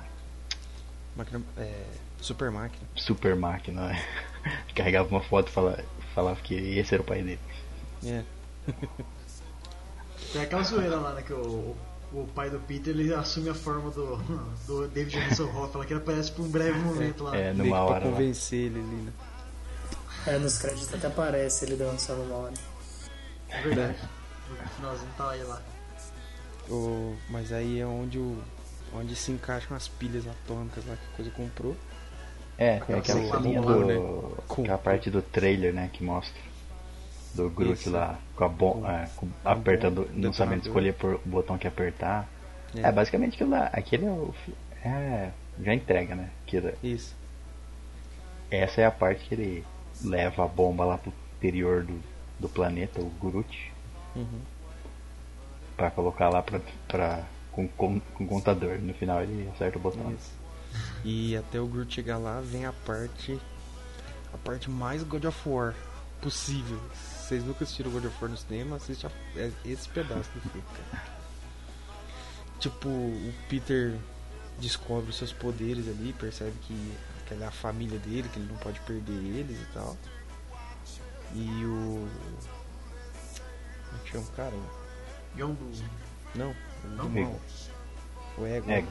Máquina, 1.16 1.42
é, 1.58 1.84
super 2.22 2.52
máquina. 2.52 2.88
Super 2.96 3.36
Máquina. 3.36 3.88
né? 3.88 4.06
Carregava 4.76 5.10
uma 5.10 5.22
foto 5.22 5.50
e 5.50 5.52
fala- 5.52 5.84
falava 6.16 6.40
que 6.42 6.54
esse 6.56 6.94
era 6.94 7.02
o 7.02 7.06
pai 7.06 7.22
dele. 7.22 7.40
É. 8.06 8.24
Tem 10.34 10.42
aquela 10.44 10.64
zoeira 10.64 10.96
lá, 10.98 11.14
né? 11.14 11.22
Que 11.22 11.34
o, 11.34 11.76
o, 12.14 12.28
pai 12.34 12.50
do 12.50 12.60
Peter 12.60 12.94
ele 12.94 13.14
assume 13.14 13.50
a 13.50 13.54
forma 13.54 13.90
do, 13.92 14.18
do 14.66 14.88
David 14.88 15.18
Hasselhoff, 15.18 15.78
lá 15.78 15.86
que 15.86 15.94
ele 15.94 16.02
aparece 16.02 16.32
por 16.32 16.46
um 16.46 16.50
breve 16.50 16.80
momento 16.80 17.24
lá. 17.24 17.36
É, 17.36 17.54
Meio 17.54 17.66
numa 17.66 17.86
pra 17.86 17.96
hora 17.96 18.06
lá. 18.06 18.12
convencer 18.12 18.60
ele 18.60 18.80
ali, 18.80 18.88
né? 19.04 19.14
É, 20.28 20.38
nos 20.38 20.58
créditos 20.60 20.94
até 20.94 21.08
aparece 21.08 21.66
ele 21.66 21.76
dançando 21.76 22.22
uma 22.24 22.36
hora. 22.36 22.54
É 23.50 23.62
verdade. 23.62 23.98
No 24.50 24.70
finalzinho 24.70 25.10
tá 25.18 25.32
aí 25.32 25.44
lá. 25.44 25.62
O, 26.70 27.16
mas 27.30 27.52
aí 27.52 27.80
é 27.80 27.86
onde 27.86 28.18
o. 28.20 28.42
Onde 28.94 29.16
se 29.16 29.32
encaixam 29.32 29.76
as 29.76 29.88
pilhas 29.88 30.28
atômicas 30.28 30.86
lá 30.86 30.96
que 30.96 31.02
a 31.14 31.16
coisa 31.16 31.32
comprou. 31.32 31.76
É, 32.58 32.80
tem 32.80 32.96
aquela 32.98 33.22
comprou, 33.42 33.82
do. 33.82 33.86
né? 33.88 34.44
Aquela 34.50 34.78
parte 34.78 35.10
do 35.10 35.22
trailer, 35.22 35.74
né? 35.74 35.90
Que 35.92 36.04
mostra. 36.04 36.40
Do 37.34 37.50
Groot 37.50 37.88
lá 37.90 38.20
com 38.36 38.44
a 38.44 38.50
bomba. 38.50 38.92
É, 38.92 39.10
apertando. 39.46 40.02
bomba, 40.04 40.10
Não 40.14 40.34
sabendo 40.34 40.64
escolher 40.68 40.94
por, 40.94 41.14
o 41.16 41.22
botão 41.26 41.58
que 41.58 41.66
apertar. 41.68 42.28
É, 42.76 42.82
É. 42.82 42.92
basicamente 42.92 43.36
aquilo 43.36 43.52
lá. 43.52 43.70
Aquele 43.72 44.06
é 44.06 44.10
o. 44.10 44.34
É. 44.84 45.32
Já 45.64 45.74
entrega, 45.74 46.16
né? 46.16 46.30
Que 46.46 46.62
Isso. 46.84 47.16
essa 48.50 48.82
é 48.82 48.86
a 48.86 48.92
parte 48.92 49.24
que 49.26 49.36
ele 49.36 49.66
leva 50.04 50.44
a 50.44 50.48
bomba 50.48 50.84
lá 50.84 50.98
pro 50.98 51.14
interior 51.38 51.84
do, 51.84 52.00
do 52.40 52.50
planeta, 52.50 53.00
o 53.00 53.10
Groot. 53.22 53.72
Uhum. 54.16 54.42
Pra 55.78 55.90
colocar 55.92 56.30
lá 56.30 56.42
pra, 56.42 56.60
pra, 56.88 57.24
com, 57.52 57.68
com, 57.70 58.00
com 58.00 58.28
contador. 58.28 58.80
No 58.80 58.94
final 58.94 59.22
ele 59.22 59.50
acerta 59.54 59.78
o 59.78 59.82
botão. 59.82 60.12
Isso. 60.14 60.32
E 61.04 61.36
até 61.36 61.60
o 61.60 61.68
Groot 61.68 61.94
chegar 61.94 62.18
lá 62.18 62.40
vem 62.42 62.66
a 62.66 62.72
parte. 62.74 63.40
A 64.34 64.38
parte 64.38 64.70
mais 64.70 65.04
God 65.04 65.26
of 65.26 65.50
War 65.50 65.74
possível. 66.22 66.80
vocês 66.94 67.44
nunca 67.44 67.64
assistiram 67.64 67.92
God 67.92 68.06
of 68.06 68.16
War 68.22 68.30
no 68.32 68.38
cinema, 68.38 68.76
assiste 68.78 69.06
a- 69.08 69.12
é 69.36 69.52
esse 69.66 69.90
pedaço 69.90 70.30
do 70.32 70.42
filme, 70.42 70.64
cara. 70.92 71.04
Tipo, 72.60 72.88
o 72.90 73.34
Peter 73.50 73.98
descobre 74.60 75.10
os 75.10 75.18
seus 75.18 75.34
poderes 75.34 75.88
ali, 75.88 76.14
percebe 76.14 76.54
que 76.62 76.94
aquela 77.26 77.46
é 77.46 77.48
a 77.48 77.52
família 77.52 77.98
dele, 78.00 78.30
que 78.30 78.40
ele 78.40 78.48
não 78.52 78.58
pode 78.60 78.80
perder 78.82 79.12
eles 79.14 79.58
e 79.60 79.66
tal. 79.74 79.98
E 81.34 81.66
o. 81.66 82.08
Como 83.90 84.00
é 84.00 84.04
que 84.04 84.12
chama 84.12 84.24
o 84.26 84.32
cara? 84.34 84.54
Yondu. 85.38 85.72
Não, 86.36 86.54
Não? 86.84 87.06
do 87.06 87.20
mal. 87.22 87.40
O 88.38 88.46
Ego. 88.46 88.72
Ego. 88.72 88.88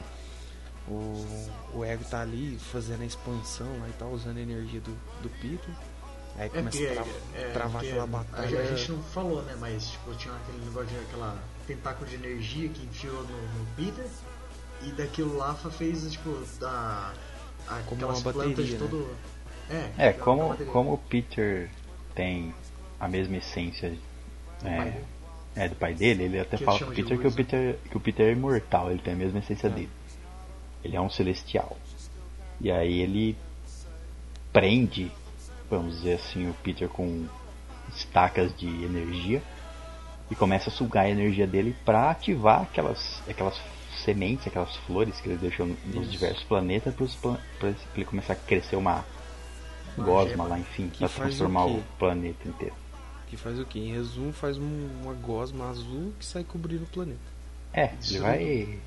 O, 0.87 1.49
o 1.75 1.85
Ego 1.85 2.03
tá 2.05 2.21
ali 2.21 2.57
fazendo 2.71 3.01
a 3.01 3.05
expansão 3.05 3.67
lá 3.79 3.87
e 3.87 3.93
tal, 3.93 4.09
usando 4.11 4.37
a 4.37 4.41
energia 4.41 4.81
do, 4.81 4.91
do 5.21 5.29
Peter. 5.41 5.69
Aí 6.37 6.47
É 6.47 6.49
começa 6.49 6.77
porque, 6.77 6.87
a 6.87 7.03
tra- 7.03 7.11
é, 7.35 7.51
travar 7.51 7.71
porque 7.73 7.87
aquela 7.89 8.07
batalha. 8.07 8.59
a 8.61 8.65
gente 8.75 8.91
não 8.91 9.03
falou, 9.03 9.41
né? 9.43 9.55
Mas 9.59 9.91
tipo, 9.91 10.13
tinha 10.15 10.33
aquele 10.35 10.65
negócio 10.65 10.87
de 10.89 10.97
aquela 10.99 11.37
tentáculo 11.67 12.09
de 12.09 12.15
energia 12.15 12.69
que 12.69 12.83
enfiou 12.85 13.23
no, 13.23 13.41
no 13.59 13.65
Peter. 13.75 14.05
E 14.83 14.91
daquilo 14.93 15.37
lá 15.37 15.53
fez, 15.53 16.09
tipo, 16.11 16.35
da. 16.59 17.13
a- 17.67 17.81
Como 17.85 18.03
uma 18.05 18.13
plantas 18.21 18.33
bateria, 18.35 18.65
de 18.65 18.73
né? 18.73 18.79
todo. 18.79 19.15
É, 19.69 20.07
É, 20.07 20.11
uma 20.11 20.23
como, 20.23 20.65
como 20.65 20.93
o 20.93 20.97
Peter 20.97 21.69
tem 22.15 22.53
a 22.99 23.07
mesma 23.07 23.37
essência 23.37 23.95
é. 24.63 25.01
É, 25.55 25.67
do 25.67 25.75
pai 25.75 25.93
dele, 25.93 26.23
ele 26.23 26.39
até 26.39 26.57
Que 26.57 26.63
fala 26.63 26.79
pro 26.79 26.91
Peter 26.91 27.17
que 27.17 27.27
o 27.27 27.29
né? 27.29 27.35
Peter, 27.35 27.77
que 27.89 27.97
o 27.97 27.99
Peter 27.99 28.27
é 28.27 28.31
imortal, 28.31 28.89
ele 28.89 29.01
tem 29.01 29.13
a 29.13 29.17
mesma 29.17 29.39
essência 29.39 29.69
dele. 29.69 29.89
Ele 30.83 30.95
é 30.95 31.01
um 31.01 31.09
celestial. 31.09 31.77
E 32.59 32.71
aí 32.71 32.99
ele 32.99 33.35
prende, 34.53 35.11
vamos 35.69 35.97
dizer 35.97 36.13
assim, 36.13 36.49
o 36.49 36.53
Peter 36.55 36.87
com 36.87 37.25
estacas 37.95 38.55
de 38.55 38.67
energia 38.67 39.41
e 40.29 40.35
começa 40.35 40.69
a 40.69 40.73
sugar 40.73 41.05
a 41.05 41.09
energia 41.09 41.45
dele 41.45 41.75
para 41.83 42.09
ativar 42.09 42.61
aquelas, 42.61 43.21
aquelas 43.27 43.59
sementes, 44.03 44.47
aquelas 44.47 44.75
flores 44.77 45.19
que 45.19 45.29
ele 45.29 45.37
deixou 45.37 45.65
nos 45.65 46.03
Isso. 46.03 46.11
diversos 46.11 46.43
planetas 46.43 46.93
para 47.59 47.73
ele 47.95 48.05
começar 48.05 48.33
a 48.33 48.35
crescer 48.37 48.75
uma 48.75 49.03
gosma 49.97 50.45
lá, 50.45 50.57
enfim, 50.57 50.89
para 50.97 51.07
o 51.07 51.09
transformar 51.09 51.65
o, 51.65 51.75
quê? 51.75 51.83
planeta 51.99 52.47
inteiro. 52.47 52.75
Que 53.31 53.37
faz 53.37 53.57
o 53.57 53.63
quê? 53.65 53.79
Em 53.79 53.93
resumo, 53.93 54.33
faz 54.33 54.57
um- 54.57 54.89
uma 55.01 55.13
gosma 55.13 55.69
azul 55.69 56.11
que 56.19 56.25
sai 56.25 56.43
cobrindo 56.43 56.83
o 56.83 56.87
planeta. 56.87 57.17
É, 57.73 57.85
ele 57.85 57.95
Isso 58.01 58.21
vai 58.21 58.79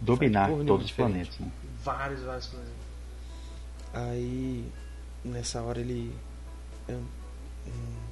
dominar 0.00 0.46
nenhuma 0.48 0.64
todos 0.64 0.86
os 0.86 0.92
planetas. 0.92 1.38
Né? 1.38 1.50
Vários, 1.84 2.22
vários 2.22 2.46
planetas. 2.46 2.72
Aí, 3.92 4.64
nessa 5.22 5.60
hora 5.60 5.80
ele. 5.80 6.14
eu- 6.88 7.02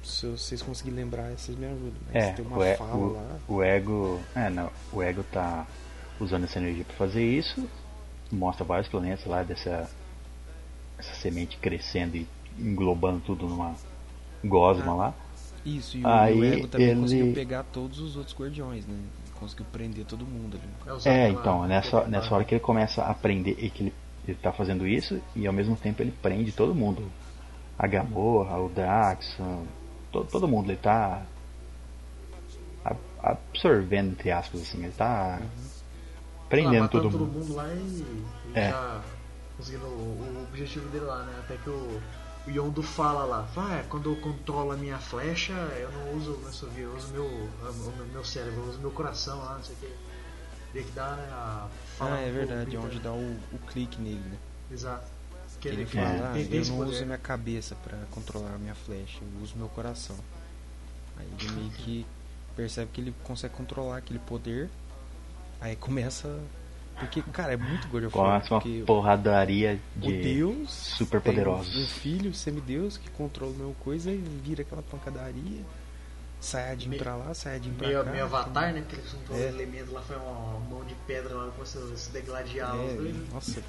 se 0.03 0.27
vocês 0.27 0.61
conseguirem 0.61 1.03
lembrar, 1.03 1.31
vocês 1.31 1.57
me 1.57 1.65
ajudam. 1.65 1.93
Mas 2.13 2.23
É, 2.23 2.31
tem 2.33 2.45
uma 2.45 2.57
o, 2.57 2.77
fala 2.77 2.95
o- 2.95 3.13
lá. 3.13 3.39
o 3.47 3.63
ego. 3.63 4.21
É, 4.35 4.49
não. 4.49 4.71
O 4.93 5.01
ego 5.01 5.23
tá 5.23 5.65
usando 6.19 6.43
essa 6.43 6.59
energia 6.59 6.85
para 6.85 6.95
fazer 6.95 7.25
isso. 7.25 7.67
Mostra 8.31 8.63
vários 8.63 8.87
planetas 8.87 9.25
lá 9.25 9.41
dessa 9.43 9.89
essa 10.99 11.15
semente 11.15 11.57
crescendo 11.57 12.15
e 12.15 12.27
englobando 12.59 13.19
tudo 13.21 13.47
numa 13.47 13.75
gosma 14.45 14.91
Ah, 14.91 14.95
lá. 14.95 15.13
Isso, 15.65 15.97
e 15.97 16.03
o, 16.03 16.07
Aí 16.07 16.39
o 16.39 16.43
Ego 16.43 16.67
também 16.67 16.89
ele- 16.89 16.99
conseguiu 17.01 17.33
pegar 17.33 17.63
todos 17.63 17.99
os 17.99 18.15
outros 18.17 18.35
guardiões, 18.35 18.85
né? 18.87 18.97
Conseguiu 19.39 19.65
prender 19.71 20.05
todo 20.05 20.25
mundo 20.25 20.57
ali. 20.57 21.01
É, 21.05 21.25
É, 21.25 21.29
então, 21.29 21.67
nessa, 21.67 22.05
nessa 22.05 22.33
hora 22.33 22.43
que 22.43 22.55
ele 22.55 22.61
começa 22.61 23.03
a 23.03 23.11
aprender 23.11 23.55
e 23.59 23.69
que 23.69 23.83
ele, 23.83 23.93
ele 24.27 24.37
tá 24.37 24.51
fazendo 24.51 24.87
isso 24.87 25.21
e 25.35 25.45
ao 25.47 25.53
mesmo 25.53 25.75
tempo 25.75 26.01
ele 26.01 26.11
prende 26.11 26.51
todo 26.51 26.73
mundo. 26.75 27.11
A 27.77 27.87
Gamorra, 27.87 28.57
o 28.59 28.69
Drax, 28.69 29.37
todo, 30.11 30.27
todo 30.29 30.47
mundo, 30.47 30.69
ele 30.71 30.77
tá 30.77 31.25
absorvendo, 33.21 34.11
entre 34.11 34.31
aspas, 34.31 34.61
assim, 34.61 34.83
ele 34.83 34.91
tá 34.93 35.39
prendendo 36.49 36.85
Ah, 36.85 36.87
todo 36.87 37.09
mundo. 37.09 37.25
mundo 37.39 37.55
lá 37.55 37.67
e, 37.73 37.77
e 37.79 38.51
É. 38.55 38.69
já 38.69 39.01
conseguindo 39.57 39.85
o, 39.85 39.89
o 39.89 40.43
objetivo 40.49 40.89
dele 40.89 41.05
lá, 41.05 41.23
né? 41.23 41.33
Até 41.39 41.55
que 41.57 41.69
o, 41.69 42.01
o 42.47 42.49
Yondo 42.49 42.81
fala 42.81 43.23
lá, 43.23 43.41
vai, 43.53 43.83
quando 43.87 44.11
eu 44.11 44.15
controlo 44.17 44.71
a 44.71 44.75
minha 44.75 44.97
flecha, 44.97 45.53
eu 45.53 45.91
não 45.91 46.13
uso 46.15 46.33
o 46.33 46.71
meu 46.71 46.85
eu 46.85 46.95
uso 46.95 47.07
meu, 47.09 47.25
o 47.25 47.93
meu, 47.97 48.05
meu 48.07 48.25
cérebro, 48.25 48.61
eu 48.61 48.69
uso 48.69 48.79
meu 48.79 48.91
coração 48.91 49.39
lá, 49.39 49.55
não 49.55 49.63
sei 49.63 49.75
o 49.75 49.77
que. 49.79 49.93
Daí 50.73 50.83
que 50.83 50.91
dá, 50.91 51.15
né? 51.15 51.27
A 51.31 51.67
fala 51.97 52.15
Ah, 52.15 52.19
é 52.19 52.31
verdade, 52.31 52.77
onde 52.77 52.99
dá 52.99 53.11
o, 53.11 53.39
o 53.51 53.59
clique 53.67 54.01
nele, 54.01 54.19
né? 54.19 54.37
Exato. 54.71 55.11
Que 55.59 55.67
ele 55.67 55.81
ele 55.81 55.85
fala, 55.85 56.31
ah, 56.33 56.39
eu 56.39 56.65
não 56.65 56.79
uso 56.79 57.05
minha 57.05 57.17
cabeça 57.17 57.75
pra 57.83 57.97
controlar 58.09 58.55
a 58.55 58.57
minha 58.57 58.73
flecha, 58.73 59.19
eu 59.21 59.43
uso 59.43 59.55
meu 59.55 59.69
coração. 59.69 60.17
Aí 61.17 61.27
ele 61.39 61.51
meio 61.51 61.69
que 61.71 62.05
percebe 62.55 62.89
que 62.91 63.01
ele 63.01 63.13
consegue 63.23 63.53
controlar 63.53 63.97
aquele 63.97 64.19
poder. 64.19 64.69
Aí 65.59 65.75
começa. 65.75 66.39
Porque, 66.99 67.21
cara, 67.33 67.53
é 67.53 67.57
muito 67.57 67.87
God 67.87 68.03
of 68.05 68.17
War. 68.17 68.41
Começa 68.47 68.53
uma 68.69 68.85
porradaria 68.85 69.79
o 69.97 69.99
de 70.01 70.21
Deus 70.21 70.69
super 70.71 71.19
poderosos. 71.19 71.75
Um 71.75 71.87
filho, 71.87 72.33
semideus, 72.33 72.97
que 72.97 73.09
controla 73.09 73.51
a 73.53 73.57
mesma 73.57 73.73
coisa 73.83 74.11
e 74.11 74.17
vira 74.43 74.61
aquela 74.61 74.83
pancadaria. 74.83 75.61
Saiyajin 76.39 76.89
Meio- 76.89 77.01
pra 77.03 77.15
lá, 77.15 77.33
Saiyajin 77.33 77.71
pra 77.73 77.87
Meio, 77.87 78.03
cá. 78.03 78.11
meio 78.11 78.23
avatar, 78.23 78.73
né? 78.73 78.81
Porque 78.81 78.95
ele 78.95 79.07
juntou 79.07 79.35
É. 79.35 79.39
os 79.39 79.45
elementos 79.55 79.91
lá, 79.93 80.01
foi 80.01 80.15
uma 80.15 80.59
mão 80.69 80.83
de 80.85 80.95
pedra 81.07 81.33
lá, 81.35 81.51
começou 81.51 81.91
a 81.91 81.95
se 81.95 82.11
degladiar 82.11 82.75
os 82.75 82.91
É, 82.91 82.95
dois. 82.95 83.15
nossa. 83.33 83.63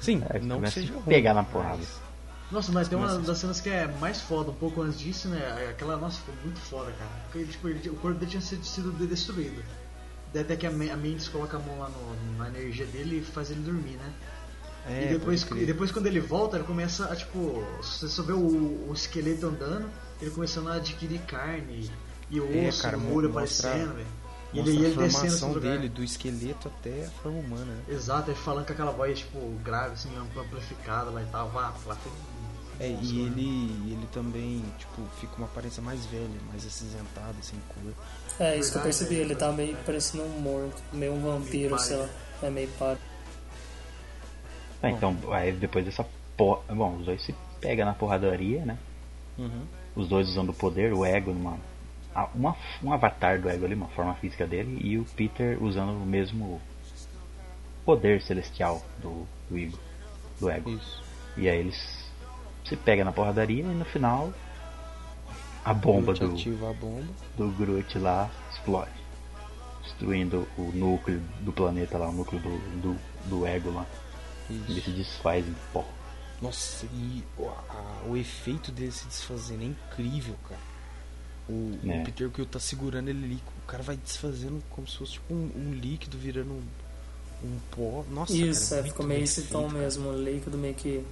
Sim, 0.00 0.22
É, 0.30 0.38
não 0.38 0.40
que 0.40 0.54
começa 0.54 0.78
a 0.78 0.82
seja 0.82 0.94
ruim, 0.94 1.02
pegar 1.04 1.34
na 1.34 1.42
porrada. 1.44 1.76
mas- 1.78 2.08
Nossa, 2.50 2.72
mas 2.72 2.88
tem 2.88 2.96
uma 2.96 3.18
das 3.18 3.36
cenas 3.38 3.60
que 3.60 3.68
é 3.68 3.86
mais 3.86 4.20
foda, 4.22 4.50
um 4.50 4.54
pouco 4.54 4.80
antes 4.80 4.98
disso, 4.98 5.28
né? 5.28 5.68
Aquela, 5.70 5.96
nossa, 5.98 6.18
ficou 6.20 6.34
muito 6.42 6.58
foda, 6.60 6.90
cara. 6.92 7.10
Porque, 7.30 7.44
tipo, 7.44 7.68
ele- 7.68 7.90
o 7.90 7.94
corpo 7.96 8.18
dele 8.18 8.30
tinha 8.30 8.40
sido 8.40 8.92
destruído. 9.06 9.62
Daí 10.32 10.42
até 10.42 10.56
que 10.56 10.66
a 10.66 10.70
a 10.70 10.96
Mendes 10.96 11.28
coloca 11.28 11.56
a 11.56 11.60
mão 11.60 11.78
lá 11.78 11.88
no- 11.88 12.36
na 12.38 12.48
energia 12.48 12.86
dele 12.86 13.18
e 13.18 13.24
faz 13.24 13.50
ele 13.50 13.60
dormir, 13.60 13.96
né? 13.96 14.12
É, 14.86 15.04
e, 15.04 15.18
depois, 15.18 15.42
e 15.42 15.66
depois 15.66 15.92
quando 15.92 16.06
ele 16.06 16.20
volta, 16.20 16.56
ele 16.56 16.64
começa 16.64 17.06
a, 17.12 17.16
tipo, 17.16 17.62
você 17.82 18.08
só 18.08 18.22
vê 18.22 18.32
o, 18.32 18.88
o 18.88 18.92
esqueleto 18.94 19.46
andando, 19.46 19.90
ele 20.20 20.30
começando 20.30 20.68
a 20.68 20.74
adquirir 20.74 21.20
carne 21.26 21.90
e 22.30 22.40
o 22.40 22.50
É, 22.64 22.68
osso, 22.68 22.82
cara, 22.82 22.96
o 22.96 23.00
mostra- 23.00 23.28
aparecendo, 23.28 23.94
velho. 23.94 24.06
E 24.50 24.58
ele, 24.60 24.70
a 24.70 24.72
ele 24.72 24.82
descendo 24.96 25.10
formação 25.12 25.52
lugar. 25.52 25.76
dele, 25.76 25.88
do 25.90 26.02
esqueleto 26.02 26.68
até 26.68 27.04
a 27.04 27.10
forma 27.22 27.38
humana. 27.38 27.66
né? 27.66 27.82
Exato, 27.88 28.30
ele 28.30 28.38
falando 28.38 28.66
com 28.66 28.72
aquela 28.72 28.92
voz, 28.92 29.18
tipo, 29.18 29.38
grave, 29.62 29.92
assim, 29.92 30.08
amplificada 30.16 31.10
lá 31.10 31.22
e 31.22 31.26
tal. 31.26 31.50
Vá, 31.50 31.74
lá 31.84 31.94
foi. 31.96 32.12
É, 32.80 32.88
Nossa, 32.90 33.04
e 33.12 33.20
ele, 33.26 33.92
ele 33.92 34.08
também, 34.12 34.64
tipo, 34.78 35.02
fica 35.20 35.34
uma 35.36 35.46
aparência 35.46 35.82
mais 35.82 36.06
velha, 36.06 36.40
mais 36.48 36.64
acinzentada, 36.64 37.34
sem 37.42 37.58
cor. 37.68 37.92
É, 38.40 38.56
isso 38.56 38.72
que 38.72 38.78
eu 38.78 38.82
percebi, 38.82 39.16
ele 39.16 39.34
tá 39.34 39.50
meio 39.50 39.76
parecendo 39.84 40.24
um 40.24 40.40
morto, 40.40 40.80
meio 40.92 41.12
um 41.12 41.20
vampiro, 41.20 41.74
Meio 41.74 41.78
sei 41.78 41.96
lá. 41.96 42.08
É 42.42 42.50
meio 42.50 42.68
pálido. 42.78 43.00
Ah, 44.80 44.90
então, 44.90 45.16
aí 45.32 45.52
depois 45.52 45.84
dessa 45.84 46.06
porra. 46.36 46.62
Bom, 46.68 46.96
os 46.96 47.06
dois 47.06 47.20
se 47.22 47.34
pegam 47.60 47.84
na 47.84 47.94
porradaria, 47.94 48.64
né? 48.64 48.78
Uhum. 49.36 49.64
Os 49.96 50.08
dois 50.08 50.28
usando 50.28 50.50
o 50.50 50.54
poder, 50.54 50.92
o 50.92 51.04
ego 51.04 51.32
numa. 51.32 51.58
ah, 52.14 52.28
Uma, 52.32 52.56
um 52.82 52.92
avatar 52.92 53.40
do 53.40 53.48
ego 53.48 53.64
ali, 53.64 53.74
uma 53.74 53.88
forma 53.88 54.14
física 54.14 54.46
dele, 54.46 54.78
e 54.80 54.98
o 54.98 55.04
Peter 55.16 55.60
usando 55.60 55.90
o 55.90 56.06
mesmo 56.06 56.60
poder 57.84 58.22
celestial 58.22 58.80
do, 59.02 59.26
do 59.50 59.58
ego. 59.58 59.78
Do 60.38 60.48
ego. 60.48 60.70
Isso. 60.70 61.02
E 61.36 61.48
aí 61.48 61.58
eles 61.58 62.08
se 62.64 62.76
pegam 62.76 63.04
na 63.04 63.12
porradaria 63.12 63.62
e 63.62 63.66
no 63.66 63.84
final 63.84 64.32
a 65.70 65.74
bomba 65.74 66.14
do, 66.14 66.32
ativa 66.32 66.70
a 66.70 66.72
bomba. 66.72 67.06
do 67.36 67.48
Groot 67.50 67.98
lá 67.98 68.30
explode. 68.52 68.90
Destruindo 69.82 70.46
o 70.56 70.62
núcleo 70.74 71.20
do 71.40 71.52
planeta 71.52 71.96
lá, 71.98 72.08
o 72.08 72.12
núcleo 72.12 72.40
do, 72.40 72.58
do, 72.80 72.98
do 73.28 73.46
ego 73.46 73.70
lá. 73.72 73.86
Ele 74.50 74.64
se 74.66 74.78
Isso. 74.80 74.90
desfaz 74.92 75.46
em 75.46 75.54
pó. 75.72 75.84
Nossa, 76.40 76.86
e 76.92 77.24
o, 77.36 77.48
a- 77.48 78.02
o 78.08 78.16
efeito 78.16 78.70
dele 78.70 78.92
se 78.92 79.06
desfazendo 79.06 79.62
é 79.62 79.66
incrível, 79.66 80.34
cara. 80.48 80.60
O, 81.48 81.78
É. 81.86 82.00
o 82.00 82.04
Peter 82.04 82.30
Quill 82.30 82.46
tá 82.46 82.60
segurando 82.60 83.08
ele 83.08 83.24
ali, 83.24 83.42
o 83.64 83.66
cara 83.66 83.82
vai 83.82 83.96
desfazendo 83.96 84.62
como 84.70 84.86
se 84.86 84.98
fosse 84.98 85.12
tipo 85.12 85.32
um, 85.34 85.50
um 85.56 85.72
líquido 85.72 86.16
virando 86.18 86.50
um, 86.52 86.62
um 87.44 87.58
pó. 87.70 88.04
Nossa, 88.10 88.32
Isso, 88.36 88.68
cara, 88.70 88.80
é, 88.80 88.82
muito 88.82 88.92
ficou 88.92 89.06
meio 89.06 89.24
esse 89.24 89.42
tom 89.48 89.66
cara. 89.66 89.78
mesmo, 89.80 90.12
líquido 90.12 90.58
meio 90.58 90.74
que 90.74 91.04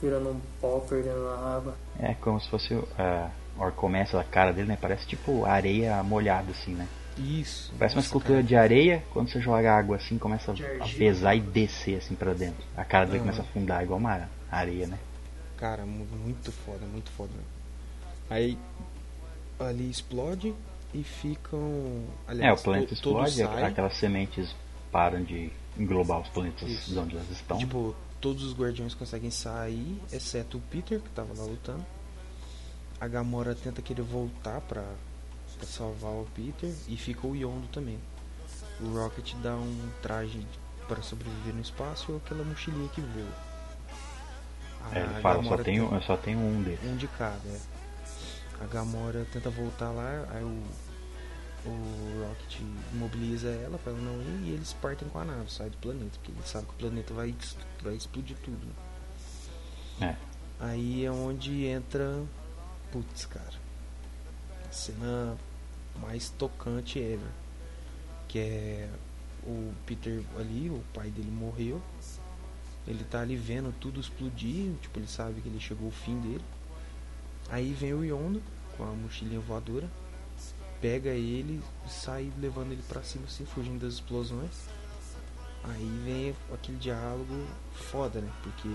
virando 0.00 0.30
um 0.30 0.40
pó, 0.60 0.78
perdendo 0.88 1.24
na 1.24 1.56
água. 1.56 1.76
É 1.98 2.14
como 2.14 2.40
se 2.40 2.48
fosse. 2.48 2.74
A 2.98 3.30
hora 3.64 3.70
que 3.72 3.78
começa 3.78 4.20
a 4.20 4.24
cara 4.24 4.52
dele, 4.52 4.68
né? 4.68 4.78
Parece 4.80 5.06
tipo 5.06 5.44
areia 5.44 6.02
molhada, 6.02 6.50
assim, 6.50 6.74
né? 6.74 6.86
Isso. 7.18 7.72
Parece 7.78 7.96
uma 7.96 8.02
escultura 8.02 8.34
cara. 8.34 8.46
de 8.46 8.56
areia, 8.56 9.02
quando 9.10 9.30
você 9.30 9.40
joga 9.40 9.72
água 9.74 9.96
assim, 9.96 10.18
começa 10.18 10.52
a 10.52 10.88
pesar 10.98 11.34
e 11.34 11.40
descer 11.40 11.96
assim 11.98 12.14
pra 12.14 12.34
dentro. 12.34 12.62
A 12.76 12.84
cara 12.84 13.06
dele 13.06 13.20
começa 13.20 13.40
a 13.40 13.44
afundar 13.44 13.82
igual 13.82 13.98
uma 13.98 14.28
areia, 14.50 14.86
né? 14.86 14.98
Cara, 15.56 15.86
mu- 15.86 16.06
muito 16.22 16.52
foda, 16.52 16.84
muito 16.86 17.10
foda. 17.12 17.32
Aí 18.28 18.58
ali 19.58 19.88
explode 19.88 20.54
e 20.92 21.02
ficam. 21.02 22.02
É, 22.28 22.30
Aliás, 22.32 22.60
o 22.60 22.64
planeta 22.64 22.92
explode, 22.92 23.42
aquelas 23.42 23.96
sementes 23.96 24.54
param 24.92 25.22
de 25.22 25.50
englobar 25.78 26.20
os 26.20 26.28
planetas 26.28 26.68
Isso. 26.68 26.90
de 26.90 26.98
onde 26.98 27.16
elas 27.16 27.30
estão. 27.30 27.56
Tipo, 27.56 27.94
todos 28.20 28.44
os 28.44 28.54
guardiões 28.54 28.94
conseguem 28.94 29.30
sair, 29.30 30.00
exceto 30.12 30.58
o 30.58 30.60
Peter, 30.60 31.00
que 31.00 31.08
tava 31.10 31.32
lá 31.34 31.44
lutando. 31.44 31.84
A 33.00 33.06
Gamora 33.08 33.54
tenta 33.54 33.82
querer 33.82 34.02
voltar 34.02 34.60
pra, 34.62 34.82
pra 35.58 35.66
salvar 35.66 36.12
o 36.12 36.26
Peter 36.34 36.72
e 36.88 36.96
fica 36.96 37.26
o 37.26 37.34
Yondo 37.36 37.66
também. 37.68 37.98
O 38.80 38.88
Rocket 38.94 39.34
dá 39.42 39.54
um 39.54 39.88
traje 40.02 40.46
pra 40.88 41.02
sobreviver 41.02 41.54
no 41.54 41.60
espaço 41.60 42.12
ou 42.12 42.18
aquela 42.18 42.44
mochilinha 42.44 42.88
que 42.90 43.00
voa. 43.00 43.46
A 44.90 44.98
É, 44.98 45.02
ele 45.02 45.20
fala, 45.20 45.42
só 45.42 45.56
tenho, 45.58 45.88
tem- 45.88 45.96
eu 45.98 46.02
só 46.02 46.16
tenho 46.16 46.38
um 46.38 46.62
deles. 46.62 46.80
um 46.84 46.96
de 46.96 47.08
cada, 47.08 47.48
é. 47.48 47.60
A 48.60 48.66
Gamora 48.66 49.26
tenta 49.32 49.50
voltar 49.50 49.90
lá, 49.90 50.26
aí 50.30 50.42
o, 50.44 50.62
o 51.66 52.26
Rocket 52.28 52.60
imobiliza 52.94 53.48
ela 53.48 53.76
pra 53.78 53.92
ela 53.92 54.00
não 54.00 54.20
ir 54.22 54.48
e 54.50 54.54
eles 54.54 54.72
partem 54.74 55.08
com 55.08 55.18
a 55.18 55.24
nave, 55.24 55.50
saem 55.52 55.70
do 55.70 55.76
planeta, 55.78 56.10
porque 56.14 56.30
eles 56.32 56.48
sabem 56.48 56.66
que 56.68 56.74
o 56.74 56.76
planeta 56.78 57.12
vai, 57.12 57.34
vai 57.82 57.94
explodir 57.94 58.36
tudo. 58.42 58.66
né? 60.00 60.16
É. 60.60 60.64
Aí 60.64 61.04
é 61.04 61.10
onde 61.10 61.66
entra. 61.66 62.22
Putz, 62.96 63.26
cara. 63.26 63.52
A 64.66 64.72
cena 64.72 65.36
mais 66.00 66.30
tocante 66.30 66.98
ever. 66.98 67.28
Que 68.26 68.38
é 68.38 68.90
o 69.44 69.74
Peter 69.84 70.22
ali, 70.38 70.70
o 70.70 70.82
pai 70.94 71.10
dele 71.10 71.30
morreu. 71.30 71.82
Ele 72.86 73.04
tá 73.04 73.20
ali 73.20 73.36
vendo 73.36 73.74
tudo 73.78 74.00
explodir, 74.00 74.72
tipo, 74.80 74.98
ele 74.98 75.08
sabe 75.08 75.42
que 75.42 75.48
ele 75.48 75.60
chegou 75.60 75.86
ao 75.86 75.92
fim 75.92 76.18
dele. 76.20 76.44
Aí 77.50 77.74
vem 77.74 77.92
o 77.92 78.02
Yondo 78.02 78.42
com 78.76 78.84
a 78.84 78.92
mochilinha 78.92 79.40
voadora, 79.40 79.90
pega 80.80 81.10
ele 81.10 81.62
e 81.84 81.90
sai 81.90 82.32
levando 82.38 82.72
ele 82.72 82.82
pra 82.88 83.02
cima 83.02 83.26
assim, 83.26 83.44
fugindo 83.44 83.80
das 83.80 83.94
explosões. 83.94 84.68
Aí 85.64 86.00
vem 86.02 86.34
aquele 86.54 86.78
diálogo 86.78 87.46
foda, 87.74 88.20
né? 88.20 88.32
Porque 88.42 88.68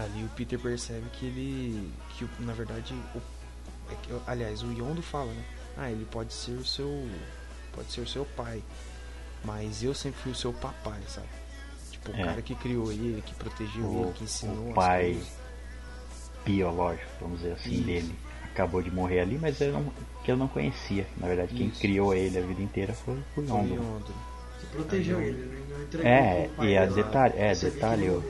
ali 0.00 0.24
o 0.24 0.28
Peter 0.30 0.58
percebe 0.58 1.06
que 1.12 1.26
ele. 1.26 1.90
que 2.10 2.26
na 2.40 2.52
verdade. 2.52 2.94
O, 3.14 3.18
é 3.90 3.94
que- 4.02 4.12
aliás, 4.26 4.62
o 4.62 4.72
Yondo 4.72 5.02
fala, 5.02 5.32
né? 5.32 5.44
Ah, 5.76 5.90
ele 5.90 6.04
pode 6.10 6.32
ser 6.32 6.52
o 6.52 6.64
seu. 6.64 7.08
pode 7.72 7.90
ser 7.92 8.00
o 8.00 8.06
seu 8.08 8.24
pai. 8.24 8.62
Mas 9.44 9.82
eu 9.84 9.94
sempre 9.94 10.20
fui 10.20 10.32
o 10.32 10.34
seu 10.34 10.52
papai, 10.52 11.00
sabe? 11.06 11.28
Tipo, 11.92 12.10
o 12.10 12.16
É. 12.16 12.24
cara 12.24 12.42
que 12.42 12.54
criou 12.56 12.90
ele, 12.90 13.22
que 13.24 13.34
protegeu 13.34 13.84
O- 13.84 14.04
ele, 14.04 14.12
que 14.14 14.24
ensinou 14.24 14.70
o 14.70 14.74
pai 14.74 15.16
biológico, 16.44 17.06
vamos 17.20 17.40
dizer 17.40 17.52
assim, 17.52 17.72
Isso. 17.72 17.84
dele. 17.84 18.14
Acabou 18.52 18.82
de 18.82 18.90
morrer 18.90 19.20
ali, 19.20 19.38
mas 19.38 19.60
ele 19.60 19.72
não, 19.72 19.92
que 20.24 20.32
eu 20.32 20.36
não 20.36 20.48
conhecia. 20.48 21.06
Na 21.16 21.28
verdade, 21.28 21.54
quem 21.54 21.68
Isso. 21.68 21.80
criou 21.80 22.12
ele 22.12 22.36
a 22.38 22.42
vida 22.42 22.60
inteira 22.60 22.92
foi 22.92 23.14
o 23.14 23.24
Foi 23.34 23.44
o 23.44 23.46
Yondo. 23.48 23.74
Yondo. 23.74 24.14
Você 24.60 24.66
protegeu 24.72 25.18
Aí 25.18 25.22
eu- 25.24 25.28
ele, 25.28 25.42
ele 25.42 25.72
não 25.72 25.82
entregou 25.84 26.06
É, 26.10 26.46
pro 26.46 26.56
pai 26.56 26.66
e 26.68 26.78
a 26.78 26.86
detalhe, 26.86 27.34
é, 27.38 27.54
que 27.54 27.64
detalhe, 27.70 28.22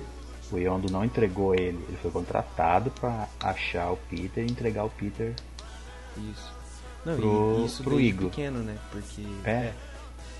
o, 0.53 0.59
Yondo 0.59 0.91
não 0.91 1.05
entregou 1.05 1.55
ele, 1.55 1.79
ele 1.89 1.99
foi 2.01 2.11
contratado 2.11 2.91
pra 2.91 3.29
achar 3.41 3.91
o 3.93 3.97
Peter 4.11 4.45
e 4.45 4.51
entregar 4.51 4.85
o 4.85 4.91
Peter. 4.91 5.35
Isso. 6.17 6.53
Não, 7.05 7.17
Pro- 7.17 7.59
e 7.61 7.65
isso 7.67 7.83
pro 7.83 8.01
Igor. 8.01 8.31
pequeno, 8.31 8.59
né? 8.61 8.77
Porque. 8.91 9.23
É. 9.45 9.73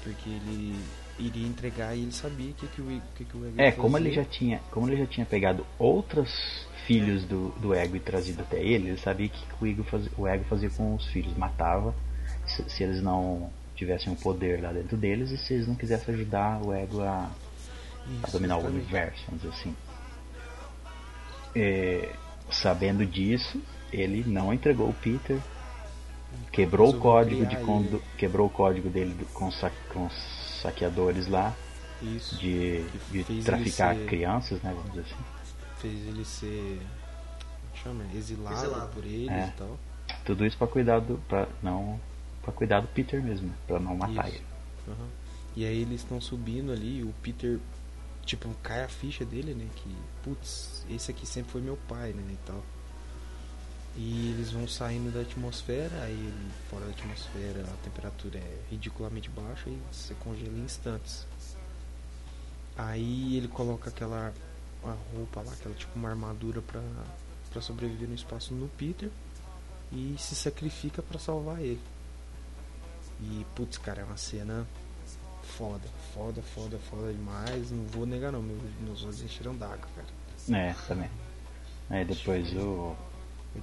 Porque 0.03 0.29
ele 0.29 0.79
iria 1.19 1.47
entregar 1.47 1.95
e 1.97 2.03
ele 2.03 2.13
sabia 2.13 2.53
que, 2.53 2.67
que 2.69 2.81
o 2.81 3.03
que, 3.15 3.25
que 3.25 3.37
o 3.37 3.47
Igor 3.47 3.53
É, 3.61 3.67
ia 3.67 3.73
como 3.73 3.97
ele 3.99 4.13
já 4.13 4.25
tinha, 4.25 4.61
como 4.71 4.89
ele 4.89 4.97
já 4.97 5.07
tinha 5.07 5.27
pegado 5.27 5.67
outros 5.79 6.67
filhos 6.87 7.25
do, 7.25 7.49
do 7.61 7.75
Ego 7.75 7.97
e 7.97 8.01
trazido 8.01 8.43
até 8.43 8.59
ele, 8.63 8.89
ele 8.89 8.97
sabia 8.99 9.29
que 9.29 9.45
o 9.61 9.67
Ego 9.67 9.83
fazia, 9.85 10.11
o 10.17 10.27
Ego 10.27 10.45
fazia 10.45 10.71
com 10.71 10.95
os 10.95 11.05
filhos, 11.09 11.37
matava 11.37 11.95
se, 12.47 12.65
se 12.71 12.83
eles 12.85 13.03
não 13.03 13.51
tivessem 13.75 14.13
um 14.13 14.17
poder 14.17 14.63
lá 14.63 14.73
dentro 14.73 14.97
deles 14.97 15.31
e 15.31 15.37
se 15.37 15.55
eles 15.55 15.67
não 15.69 15.75
quisessem 15.75 16.15
ajudar 16.15 16.65
o 16.65 16.73
Ego 16.73 17.03
a, 17.03 17.29
a 18.23 18.31
dominar 18.31 18.57
o 18.59 18.67
universo, 18.67 19.23
vamos 19.27 19.43
dizer 19.43 19.55
assim. 19.55 19.75
É, 21.55 22.15
sabendo 22.51 23.05
disso, 23.05 23.61
ele 23.93 24.23
não 24.27 24.53
entregou 24.53 24.89
o 24.89 24.95
Peter, 24.95 25.39
quebrou 26.53 26.91
o 26.91 26.99
código 26.99 27.47
de 27.47 27.57
condu- 27.57 27.97
ele. 27.97 28.03
quebrou 28.17 28.47
o 28.47 28.51
código 28.51 28.89
dele 28.89 29.17
com, 29.35 29.51
sa- 29.51 29.73
com 29.93 30.07
os 30.07 30.13
saqueadores 30.63 31.27
lá 31.27 31.55
Isso. 32.03 32.37
de, 32.37 32.83
de 33.11 33.43
traficar 33.43 33.95
ser- 33.95 34.07
crianças, 34.07 34.61
né, 34.63 34.73
vamos 34.75 34.91
dizer 34.93 35.03
assim. 35.07 35.25
Fez 35.79 36.07
ele 36.09 36.25
ser. 36.25 36.81
Chama, 37.83 38.05
exilado, 38.15 38.57
Exilado. 38.57 38.89
por 38.93 39.05
eles 39.05 39.31
É. 39.31 39.47
e 39.49 39.51
tal. 39.59 39.79
Tudo 40.25 40.45
isso 40.45 40.57
pra 40.59 40.67
cuidar 40.67 40.99
do 41.01 41.17
para 41.29 41.47
não 41.63 42.01
para 42.43 42.53
cuidar 42.53 42.81
do 42.81 42.89
Peter 42.89 43.23
mesmo, 43.23 43.53
para 43.67 43.79
não 43.79 43.95
matar 43.97 44.27
Isso. 44.29 44.37
ele. 44.37 44.45
Aham. 44.89 45.07
E 45.57 45.65
aí 45.65 45.83
eles 45.83 46.01
estão 46.01 46.21
subindo 46.21 46.73
ali, 46.73 47.03
o 47.03 47.13
Peter, 47.23 47.59
tipo, 48.29 48.55
cai 48.63 48.85
a 48.85 48.89
ficha 48.89 49.25
dele, 49.25 49.55
né? 49.55 49.67
Que, 49.77 49.97
putz, 50.23 50.85
esse 50.91 51.11
aqui 51.11 51.27
sempre 51.27 51.51
foi 51.51 51.63
meu 51.63 51.79
pai, 51.89 52.13
né? 52.13 52.23
E 52.31 52.47
tal. 52.47 52.63
E 53.97 54.31
eles 54.31 54.53
vão 54.53 54.69
saindo 54.69 55.11
da 55.13 55.23
atmosfera, 55.23 56.03
aí 56.03 56.33
fora 56.71 56.85
da 56.85 56.91
atmosfera 56.93 57.63
a 57.63 57.77
temperatura 57.83 58.39
é 58.39 58.61
ridiculamente 58.71 59.29
baixa 59.31 59.69
e 59.69 59.81
você 59.91 60.15
congela 60.15 60.57
em 60.57 60.65
instantes. 60.65 61.27
Aí 62.77 63.37
ele 63.37 63.49
coloca 63.49 63.89
aquela 63.89 64.33
roupa 65.13 65.41
lá, 65.41 65.53
aquela 65.53 65.75
tipo 65.75 65.99
uma 65.99 66.11
armadura 66.11 66.63
pra, 66.63 66.83
pra 67.51 67.61
sobreviver 67.61 68.09
no 68.09 68.15
espaço 68.15 68.55
no 68.55 68.69
Peter 68.69 69.11
e 69.91 70.15
se 70.17 70.37
sacrifica 70.37 71.03
pra 71.03 71.19
salvar 71.19 71.61
ele. 71.61 71.81
E 73.21 73.45
putz, 73.57 73.79
cara, 73.79 74.03
é 74.03 74.05
uma 74.05 74.17
cena 74.17 74.65
foda, 75.57 75.89
foda, 76.15 76.43
foda, 76.55 76.79
foda 76.91 77.13
demais. 77.13 77.71
Não 77.71 77.85
vou 77.87 78.07
negar 78.07 78.31
não, 78.33 78.43
meu- 78.43 78.59
meus 78.81 79.03
olhos 79.05 79.23
encheram 79.23 79.55
d'água, 79.57 79.79
cara. 79.97 80.59
É, 80.59 80.75
também. 80.87 81.11
Aí 81.91 82.05
depois 82.05 82.53
o 82.55 82.95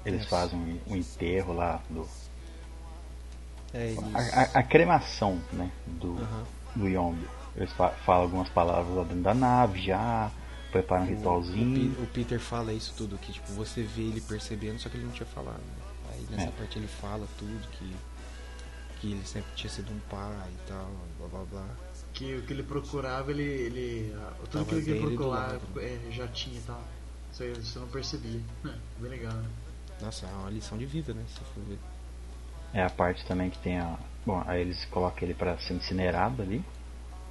eles 0.03 0.26
fazem 0.26 0.82
um 0.88 0.95
enterro 0.95 1.53
lá 1.53 1.82
do 1.90 2.07
É, 3.74 3.91
eles... 3.91 4.16
a, 4.16 4.41
a- 4.41 4.60
a 4.60 4.64
cremação, 4.64 5.40
né, 5.53 5.72
do 5.86 6.18
Aham. 6.18 6.44
do 6.76 6.88
Yondo. 6.88 7.28
Eles 7.56 7.72
fa- 7.74 7.90
falam 8.06 8.24
algumas 8.24 8.49
palavras 8.49 8.95
lá 8.95 9.03
dentro 9.03 9.22
da 9.22 9.34
nave 9.34 9.82
já, 9.82 10.30
preparam 10.72 11.03
um 11.03 11.07
O- 11.07 11.10
ritualzinho. 11.16 11.98
O, 11.99 12.03
o 12.03 12.07
Peter 12.07 12.40
fala 12.40 12.74
isso 12.74 12.94
tudo, 12.98 13.18
que 13.18 13.32
tipo, 13.32 13.52
você 13.53 13.82
vê 13.84 14.02
ele 14.03 14.22
percebendo, 14.22 14.80
só 14.80 14.90
que 14.90 14.98
ele 14.98 15.06
não 15.06 15.12
tinha 15.14 15.26
falado. 15.28 15.60
né? 15.60 15.86
Aí 16.12 16.26
nessa 16.30 16.49
É. 16.49 16.52
parte 16.52 16.78
ele 16.78 16.88
fala 16.88 17.26
tudo, 17.38 17.68
que, 17.72 17.95
que 19.06 19.14
ele 19.14 19.26
sempre 19.26 19.52
tinha 19.56 19.69
sido 19.69 19.91
um 19.91 19.99
pai 20.10 20.49
e 20.49 20.68
tal, 20.68 20.90
blá 21.19 21.27
blá 21.27 21.45
blá. 21.45 21.68
Que 22.14 22.36
o 22.36 22.41
que 22.44 22.53
ele 22.53 22.64
procurava, 22.64 23.30
ele. 23.32 23.44
ele 23.44 24.15
tudo 24.49 24.65
Tava 24.65 24.82
que 24.82 24.90
ele 24.90 24.99
procurava 24.99 25.60
né? 25.76 25.99
é, 26.07 26.11
já 26.11 26.27
tinha 26.27 26.57
e 26.57 26.61
tal. 26.61 26.82
Isso 27.32 27.44
aí 27.44 27.53
você 27.53 27.80
não 27.80 27.88
percebia. 27.88 28.41
Bem 28.99 29.10
legal, 29.10 29.34
né? 29.34 29.49
Nossa, 30.02 30.26
é 30.26 30.30
uma 30.30 30.49
lição 30.49 30.77
de 30.77 30.86
vida, 30.86 31.14
né? 31.14 31.23
Se 31.27 31.40
for 31.40 31.64
ver. 31.64 31.77
É 32.73 32.84
a 32.84 32.90
parte 32.90 33.26
também 33.26 33.49
que 33.49 33.60
tem 33.60 33.80
a. 33.80 33.98
Bom, 34.26 34.44
aí 34.48 34.61
eles 34.61 34.84
colocam 34.86 35.23
ele 35.23 35.34
pra 35.34 35.57
ser 35.60 35.73
incinerado 35.73 36.41
ali 36.41 36.64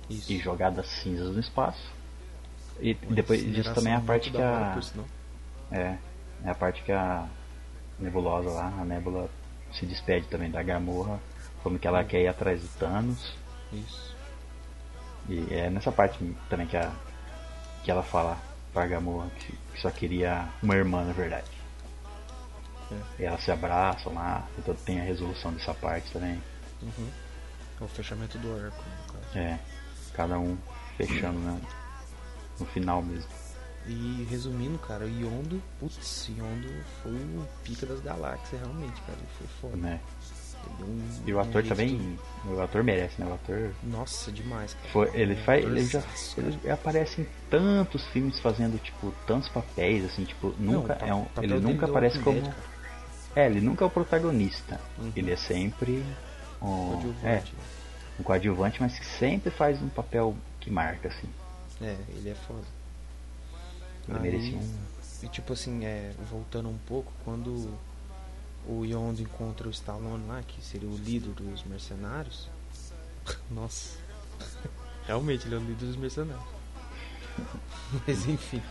Isso. 0.09 0.33
e 0.33 0.39
jogado 0.39 0.81
as 0.81 0.87
cinzas 0.87 1.35
no 1.35 1.41
espaço. 1.41 1.93
E 2.81 2.95
depois 2.95 3.41
disso 3.41 3.73
também 3.75 3.93
é 3.93 3.97
a 3.97 4.01
parte 4.01 4.31
que 4.31 4.41
a. 4.41 4.79
É, 5.73 5.99
é 6.45 6.51
a 6.51 6.55
parte 6.55 6.83
que 6.83 6.93
a 6.93 7.29
nebulosa 7.99 8.51
lá, 8.51 8.67
a 8.79 8.85
nébula 8.85 9.31
se 9.73 9.87
despede 9.87 10.27
também 10.29 10.51
da 10.51 10.63
Gamorra, 10.63 11.19
como 11.65 11.79
que 11.79 11.89
ela 11.89 12.05
quer 12.05 12.21
ir 12.21 12.29
atrás 12.29 12.61
do 12.61 12.69
Thanos. 12.79 13.33
Isso. 13.73 14.15
E 15.29 15.53
é 15.55 15.71
nessa 15.71 15.91
parte 15.91 16.19
também 16.51 16.67
que, 16.67 16.77
a, 16.77 16.93
que 17.83 17.91
ela 17.91 18.03
fala 18.03 18.37
pra 18.73 18.87
Gamorra 18.87 19.31
que, 19.39 19.57
que 19.73 19.81
só 19.81 19.91
queria 19.91 20.47
uma 20.63 20.77
irmã 20.77 21.03
na 21.03 21.15
verdade. 21.15 21.51
É. 22.93 23.23
E 23.23 23.25
elas 23.25 23.43
se 23.43 23.51
abraçam 23.51 24.13
lá, 24.13 24.47
então 24.59 24.75
tem 24.75 25.01
a 25.01 25.05
resolução 25.05 25.53
dessa 25.55 25.73
parte 25.73 26.13
também. 26.13 26.41
Uhum. 26.83 27.09
É 27.81 27.85
o 27.85 27.89
fechamento 27.89 28.37
do 28.39 28.55
arco, 28.55 28.85
no 29.07 29.13
caso. 29.15 29.39
É, 29.39 29.59
cada 30.13 30.39
um 30.39 30.59
fechando 30.99 31.39
né, 31.39 31.61
no 32.61 32.67
final 32.67 33.03
mesmo. 33.03 33.31
E 33.87 34.27
resumindo, 34.31 34.79
cara, 34.79 35.05
o 35.05 35.09
Yondo, 35.09 35.63
putz, 35.79 36.29
Yondo 36.29 36.69
foi 37.03 37.13
o 37.13 37.49
pica 37.63 37.87
das 37.87 38.01
galáxias, 38.01 38.61
realmente, 38.61 39.01
cara. 39.03 39.19
Ele 39.19 39.29
foi 39.39 39.47
foda. 39.61 39.77
Né? 39.77 40.01
Um- 40.81 41.23
E 41.27 41.33
o 41.33 41.37
um 41.37 41.41
ator 41.41 41.63
jeito- 41.63 41.69
também, 41.69 42.19
o 42.47 42.61
ator 42.61 42.83
merece, 42.85 43.21
né? 43.21 43.27
O 43.31 43.35
ator 43.35 43.71
Nossa, 43.83 44.31
demais, 44.33 44.75
cara. 44.75 44.89
Foi, 44.91 45.11
ele 45.15 45.35
Um 45.35 45.45
faz, 45.45 45.65
ele 45.65 45.85
já 45.87 46.03
ele 46.39 46.71
aparece 46.71 47.21
em 47.23 47.27
tantos 47.51 48.05
filmes 48.09 48.39
fazendo 48.41 48.79
tipo 48.83 49.13
tantos 49.27 49.49
papéis 49.49 50.05
assim, 50.05 50.25
tipo, 50.25 50.55
nunca 50.59 50.95
o 50.95 50.97
pa- 50.99 51.07
é 51.07 51.15
um, 51.15 51.25
papel 51.25 51.45
ele 51.45 51.61
nunca 51.61 51.87
aparece 51.87 52.19
como. 52.21 52.43
É, 53.37 53.47
ele 53.47 53.61
nunca 53.61 53.85
é 53.85 53.87
o 53.87 53.91
protagonista. 53.91 54.81
Uhum. 54.99 55.13
Ele 55.17 55.33
é 55.33 55.37
sempre 55.37 56.05
um, 56.63 56.89
Coadjuvante. 56.91 57.25
é, 57.27 57.43
um 58.21 58.23
coadjuvante, 58.23 58.81
mas 58.81 58.99
que 58.99 59.07
sempre 59.07 59.51
faz 59.51 59.81
um 59.83 59.89
papel 59.89 60.37
que 60.61 60.71
marca 60.71 61.09
assim. 61.09 61.29
É, 61.83 61.97
ele 62.11 62.31
é 62.31 62.35
foda. 62.35 62.63
Ele 64.09 64.17
Aí- 64.19 64.23
merecia 64.23 64.57
um 64.59 64.95
E 65.23 65.29
tipo 65.29 65.53
assim, 65.55 65.85
é, 65.87 66.13
voltando 66.31 66.69
um 66.69 66.77
pouco, 66.87 67.11
quando 67.25 67.71
o 68.67 68.85
Yondo 68.85 69.21
encontra 69.21 69.69
o 69.69 69.71
Stallone 69.71 70.27
lá, 70.27 70.43
que 70.43 70.63
seria 70.65 70.89
o 70.89 70.97
líder 70.97 71.31
dos 71.31 71.65
mercenários. 71.65 72.49
Nossa. 73.51 73.99
Realmente, 75.07 75.47
ele 75.47 75.55
é 75.55 75.59
o 75.59 75.61
líder 75.61 75.87
dos 75.87 75.97
mercenários. 75.97 76.45
Mas 78.07 78.27
enfim. 78.27 78.63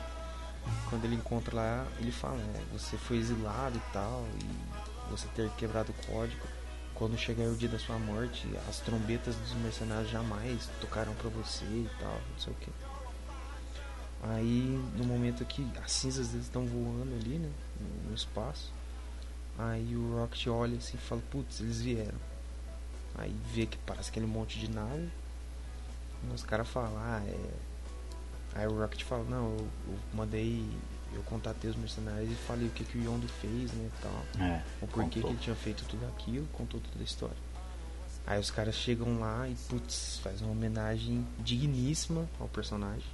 quando 0.90 1.06
ele 1.06 1.16
encontra 1.16 1.56
lá, 1.56 1.88
ele 2.00 2.12
fala, 2.12 2.38
né, 2.38 2.64
você 2.72 2.98
foi 2.98 3.18
exilado 3.18 3.78
e 3.78 3.94
tal, 3.94 4.26
e 4.42 5.12
você 5.12 5.28
ter 5.36 5.50
quebrado 5.52 5.92
o 5.92 6.06
código. 6.08 6.46
Quando 6.96 7.18
chegar 7.18 7.46
o 7.46 7.56
dia 7.56 7.70
da 7.70 7.80
sua 7.80 7.98
morte, 7.98 8.48
as 8.70 8.80
trombetas 8.80 9.36
dos 9.36 9.54
mercenários 9.56 10.10
jamais 10.10 10.70
tocarão 10.80 11.14
pra 11.16 11.30
você 11.30 11.66
e 11.66 11.90
tal, 12.00 12.14
não 12.14 12.40
sei 12.40 12.54
o 12.54 12.56
que. 12.58 12.72
Aí, 14.22 14.82
no 14.96 15.04
momento 15.04 15.44
que 15.44 15.68
as 15.84 15.92
cinzas 15.92 16.30
deles 16.30 16.46
estão 16.46 16.66
voando 16.66 17.14
ali, 17.16 17.40
né, 17.40 17.52
no 18.08 18.14
espaço, 18.14 18.72
aí 19.58 19.96
o 19.96 20.18
Rocket 20.20 20.48
olha 20.48 20.78
assim 20.78 20.96
e 20.96 21.00
fala, 21.02 21.22
putz, 21.30 21.60
eles 21.62 21.82
vieram. 21.82 22.18
Aí 23.16 23.36
vê 23.54 23.66
que 23.66 23.78
parece 23.80 24.10
aquele 24.10 24.26
monte 24.26 24.58
de 24.60 24.70
nave, 24.70 25.10
e 26.24 26.34
os 26.34 26.44
caras 26.44 26.68
falam, 26.68 26.94
ah, 26.98 27.22
é. 27.28 27.50
Aí 28.56 28.68
o 28.68 28.80
Rocket 28.80 29.04
fala, 29.04 29.24
não, 29.26 29.52
eu, 29.58 29.68
eu 29.88 30.00
mandei. 30.14 30.66
Eu 31.14 31.22
contatei 31.24 31.70
os 31.70 31.76
mercenários 31.76 32.32
e 32.32 32.34
falei 32.34 32.68
o 32.68 32.72
que, 32.72 32.84
que 32.84 32.98
o 32.98 33.02
Yondo 33.04 33.28
fez, 33.40 33.72
né? 33.74 33.88
Tal, 34.02 34.44
É, 34.44 34.64
o 34.82 34.88
porquê 34.88 35.10
que 35.10 35.16
contou. 35.22 35.30
ele 35.30 35.40
tinha 35.40 35.56
feito 35.56 35.86
tudo 35.86 36.04
aquilo, 36.08 36.48
contou 36.54 36.80
toda 36.80 37.00
a 37.00 37.04
história. 37.04 37.38
Aí 38.26 38.40
os 38.40 38.50
caras 38.50 38.74
chegam 38.74 39.20
lá 39.20 39.48
e, 39.48 39.54
putz, 39.70 40.20
faz 40.24 40.42
uma 40.42 40.50
homenagem 40.52 41.24
digníssima 41.40 42.28
ao 42.40 42.48
personagem. 42.48 43.06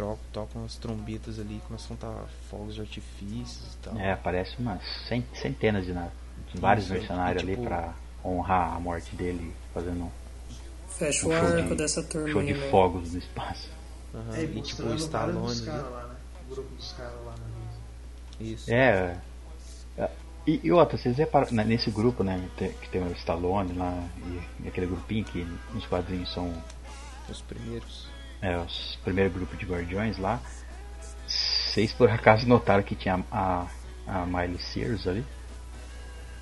Trocam, 0.00 0.18
tocam 0.32 0.64
as 0.64 0.76
trombetas 0.76 1.38
ali, 1.38 1.60
começam 1.66 1.94
a 1.94 1.98
soltar 2.00 2.24
fogos 2.50 2.74
de 2.74 2.80
artifícios 2.80 3.74
e 3.74 3.76
tal. 3.82 3.98
É, 3.98 4.12
aparece 4.12 4.56
umas 4.58 4.80
cen- 5.06 5.24
centenas 5.34 5.84
de 5.84 5.92
naves. 5.92 6.12
Vários 6.54 6.86
Isso, 6.86 6.94
mercenários 6.94 7.42
e, 7.42 7.46
tipo- 7.46 7.58
ali 7.60 7.68
pra 7.68 7.92
honrar 8.24 8.76
a 8.76 8.80
morte 8.80 9.14
dele, 9.14 9.52
fazendo 9.74 10.04
um 10.04 10.10
Fecha 10.88 11.26
o 11.26 11.30
Um 11.30 11.32
show 11.38 11.46
arco 11.48 11.68
de- 11.68 11.74
dessa 11.76 12.02
turma 12.02 12.28
show 12.30 12.42
de 12.42 12.54
né? 12.54 12.70
fogos 12.70 13.12
no 13.12 13.18
espaço. 13.18 13.68
Aham, 14.14 14.34
É, 14.36 14.42
e 14.42 14.62
tipo 14.62 14.82
o 14.84 14.94
Stallone. 14.96 15.46
dos 15.46 15.60
né? 15.66 15.72
caras 15.72 15.90
lá, 15.92 16.02
né? 16.08 16.14
O 16.48 16.54
grupo 16.54 16.74
dos 16.74 16.92
caras 16.92 17.14
lá 17.26 17.32
na 17.32 17.46
mesa. 17.46 18.54
Isso. 18.54 18.70
É. 18.72 19.16
é, 19.98 20.10
E, 20.46 20.60
e 20.64 20.72
outra, 20.72 20.96
vocês 20.98 21.16
reparam, 21.18 21.52
né, 21.52 21.62
nesse 21.62 21.90
grupo, 21.90 22.24
né, 22.24 22.42
que 22.56 22.88
tem 22.88 23.02
o 23.02 23.12
Stallone 23.12 23.74
lá, 23.74 24.02
e, 24.26 24.64
e 24.64 24.68
aquele 24.68 24.86
grupinho 24.86 25.24
que 25.26 25.46
nos 25.74 25.84
quadrinhos 25.86 26.32
são 26.32 26.50
Os 27.28 27.40
primeiros. 27.42 28.08
É, 28.42 28.56
os 28.58 28.98
primeiros 29.04 29.32
grupos 29.32 29.58
de 29.58 29.64
guardiões 29.66 30.18
lá. 30.18 30.40
Vocês 31.26 31.92
por 31.92 32.10
acaso 32.10 32.46
notaram 32.48 32.82
que 32.82 32.94
tinha 32.96 33.24
a, 33.30 33.66
a 34.06 34.26
Miley 34.26 34.58
Cyrus 34.58 35.06
ali? 35.06 35.24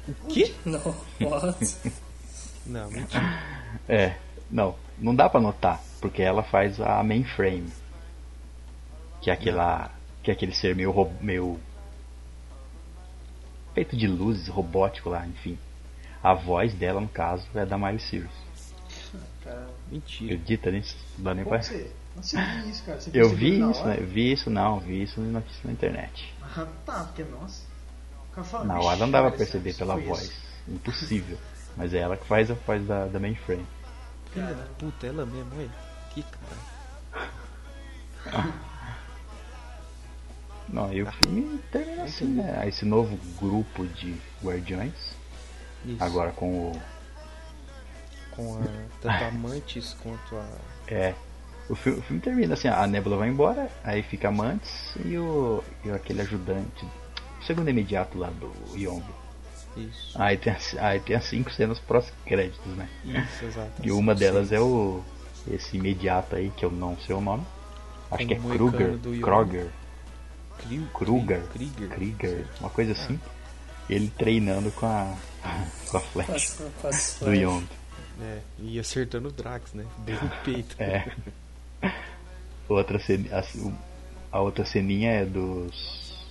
O 0.09 0.15
quê? 0.29 0.55
Não, 0.65 0.81
what? 1.21 1.77
Não, 2.67 2.91
mentira. 2.91 3.23
É, 3.87 4.17
não, 4.51 4.75
não 4.99 5.15
dá 5.15 5.29
pra 5.29 5.41
notar, 5.43 5.79
porque 6.01 6.23
ela 6.23 6.43
faz 6.43 6.81
a 6.81 7.03
mainframe. 7.03 7.71
Que 9.21 9.31
é 9.31 9.35
aquela. 9.35 9.91
Que 10.23 10.31
é 10.31 10.35
aquele 10.35 10.55
ser 10.55 10.75
meio, 10.75 10.91
ro- 10.91 11.13
meio 11.21 11.61
feito 13.75 13.95
de 13.95 14.07
luzes, 14.07 14.49
robótico 14.49 15.11
lá, 15.11 15.27
enfim. 15.27 15.59
A 16.23 16.33
voz 16.33 16.73
dela, 16.75 16.99
no 17.01 17.09
caso, 17.09 17.47
é 17.55 17.67
da 17.67 17.77
Miley 17.77 18.01
Cyrus. 18.01 18.31
Cara, 19.89 20.01
Mentira. 20.01 20.35
Acredita 20.35 20.71
nisso? 20.71 20.97
Não 21.17 21.25
dá 21.25 21.35
nem 21.35 21.45
pra... 21.45 21.63
você? 21.63 21.91
Você 22.17 22.37
viu 22.37 22.69
isso, 22.71 22.83
cara? 22.85 23.01
Você 23.01 23.11
Eu 23.15 23.29
vi 23.31 23.59
na 23.59 23.71
isso, 23.71 23.85
né? 23.85 23.97
Vi 23.97 24.33
isso 24.33 24.51
não, 24.51 24.81
vi 24.81 25.03
isso 25.03 25.21
notícia 25.21 25.61
na 25.65 25.73
internet. 25.73 26.35
Ah, 26.43 26.67
tá, 26.85 27.05
porque, 27.05 27.25
nossa. 27.25 27.63
O 28.31 28.35
cara 28.35 28.47
fala, 28.47 28.65
Na 28.65 28.75
"Vixe, 28.75 28.87
hora 28.87 28.97
não 28.99 29.11
dava 29.11 29.29
pra 29.29 29.39
perceber 29.39 29.75
pela 29.75 29.97
voz. 29.97 30.23
isso." 30.23 30.33
Impossível. 30.69 31.39
Mas 31.77 31.95
é 31.95 31.99
ela 31.99 32.17
que 32.17 32.27
faz 32.27 32.51
a 32.51 32.55
voz 32.55 32.85
da, 32.87 33.07
da 33.07 33.21
mainframe. 33.21 33.65
Filha 34.33 34.47
da 34.47 34.55
Cara, 34.55 34.69
puta, 34.79 35.07
ela 35.07 35.25
mesmo, 35.25 35.51
olha. 35.57 35.71
Que 36.13 36.25
cara. 36.25 37.29
Não, 40.69 40.93
e 40.93 41.03
o 41.03 41.11
filme 41.13 41.59
termina 41.73 42.03
assim, 42.03 42.27
né? 42.27 42.63
Esse 42.69 42.85
novo 42.85 43.19
grupo 43.41 43.87
de 43.87 44.15
guardiões. 44.43 44.93
Isso. 45.85 46.03
Agora 46.03 46.31
com 46.33 46.73
o. 46.73 46.83
Com 48.39 48.55
a, 48.55 48.65
tanto 49.01 49.25
a 49.25 49.31
Mantis 49.33 49.97
quanto 50.01 50.37
a. 50.37 50.47
É. 50.87 51.13
O 51.69 51.75
filme, 51.75 51.99
o 51.99 52.03
filme 52.03 52.23
termina 52.23 52.55
assim, 52.55 52.69
a 52.69 52.87
Nebula 52.87 53.17
vai 53.17 53.29
embora, 53.29 53.69
aí 53.83 54.01
fica 54.01 54.29
a 54.29 54.31
Mantis 54.31 54.95
e 55.05 55.19
o. 55.19 55.63
E 55.85 55.91
aquele 55.91 56.23
ajudante. 56.23 56.87
O 57.41 57.45
segundo 57.45 57.69
imediato 57.69 58.17
lá 58.17 58.31
do 58.31 58.53
Yondu. 58.77 59.13
Isso. 59.77 60.13
Aí 60.15 60.37
tem, 60.37 60.53
as, 60.53 60.77
aí 60.79 61.01
tem 61.01 61.17
as 61.17 61.25
cinco 61.25 61.51
cenas 61.51 61.81
pós-créditos, 61.81 62.77
né? 62.77 62.89
Isso, 63.05 63.45
exato. 63.45 63.73
E 63.83 63.91
uma 63.91 64.15
delas 64.15 64.53
é 64.53 64.61
o. 64.61 65.03
Esse 65.51 65.77
imediato 65.77 66.37
aí, 66.37 66.51
que 66.57 66.65
eu 66.65 66.71
não 66.71 66.97
sei 66.99 67.17
o 67.17 67.21
nome. 67.21 67.45
Acho 68.11 68.25
que 68.25 68.35
é 68.35 68.39
Kruger. 68.39 68.99
Kroger. 69.21 69.69
Kruger. 70.59 70.89
Kruger. 70.93 71.43
Krieger. 71.53 71.89
Krieger. 71.89 72.47
Uma 72.61 72.71
coisa 72.71 72.93
assim. 72.93 73.19
Ele 73.91 74.13
treinando 74.17 74.71
com 74.71 74.87
a. 74.87 75.13
com 75.91 75.99
a 75.99 76.03
quase 76.81 77.25
do 77.25 77.35
Yondu. 77.35 77.78
É, 78.21 78.41
e 78.59 78.79
acertando 78.81 79.29
o 79.29 79.33
Drax, 79.33 79.73
né? 79.75 79.87
Bem 79.99 80.17
no 80.17 80.29
peito. 80.45 80.75
É. 80.83 81.11
Outra 82.69 82.99
cen- 82.99 83.29
a, 83.33 83.43
o- 83.59 83.75
a 84.33 84.41
outra 84.41 84.65
ceninha 84.65 85.11
é 85.13 85.25
dos. 85.25 86.27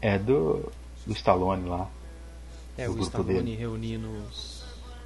É 0.00 0.18
do. 0.18 0.70
Do 1.06 1.12
Stallone 1.14 1.68
lá. 1.68 1.88
É, 2.76 2.88
O 2.88 2.92
o 2.94 3.00
Stallone 3.00 3.34
dele. 3.34 3.56
reunindo 3.56 4.08
os, 4.28 4.64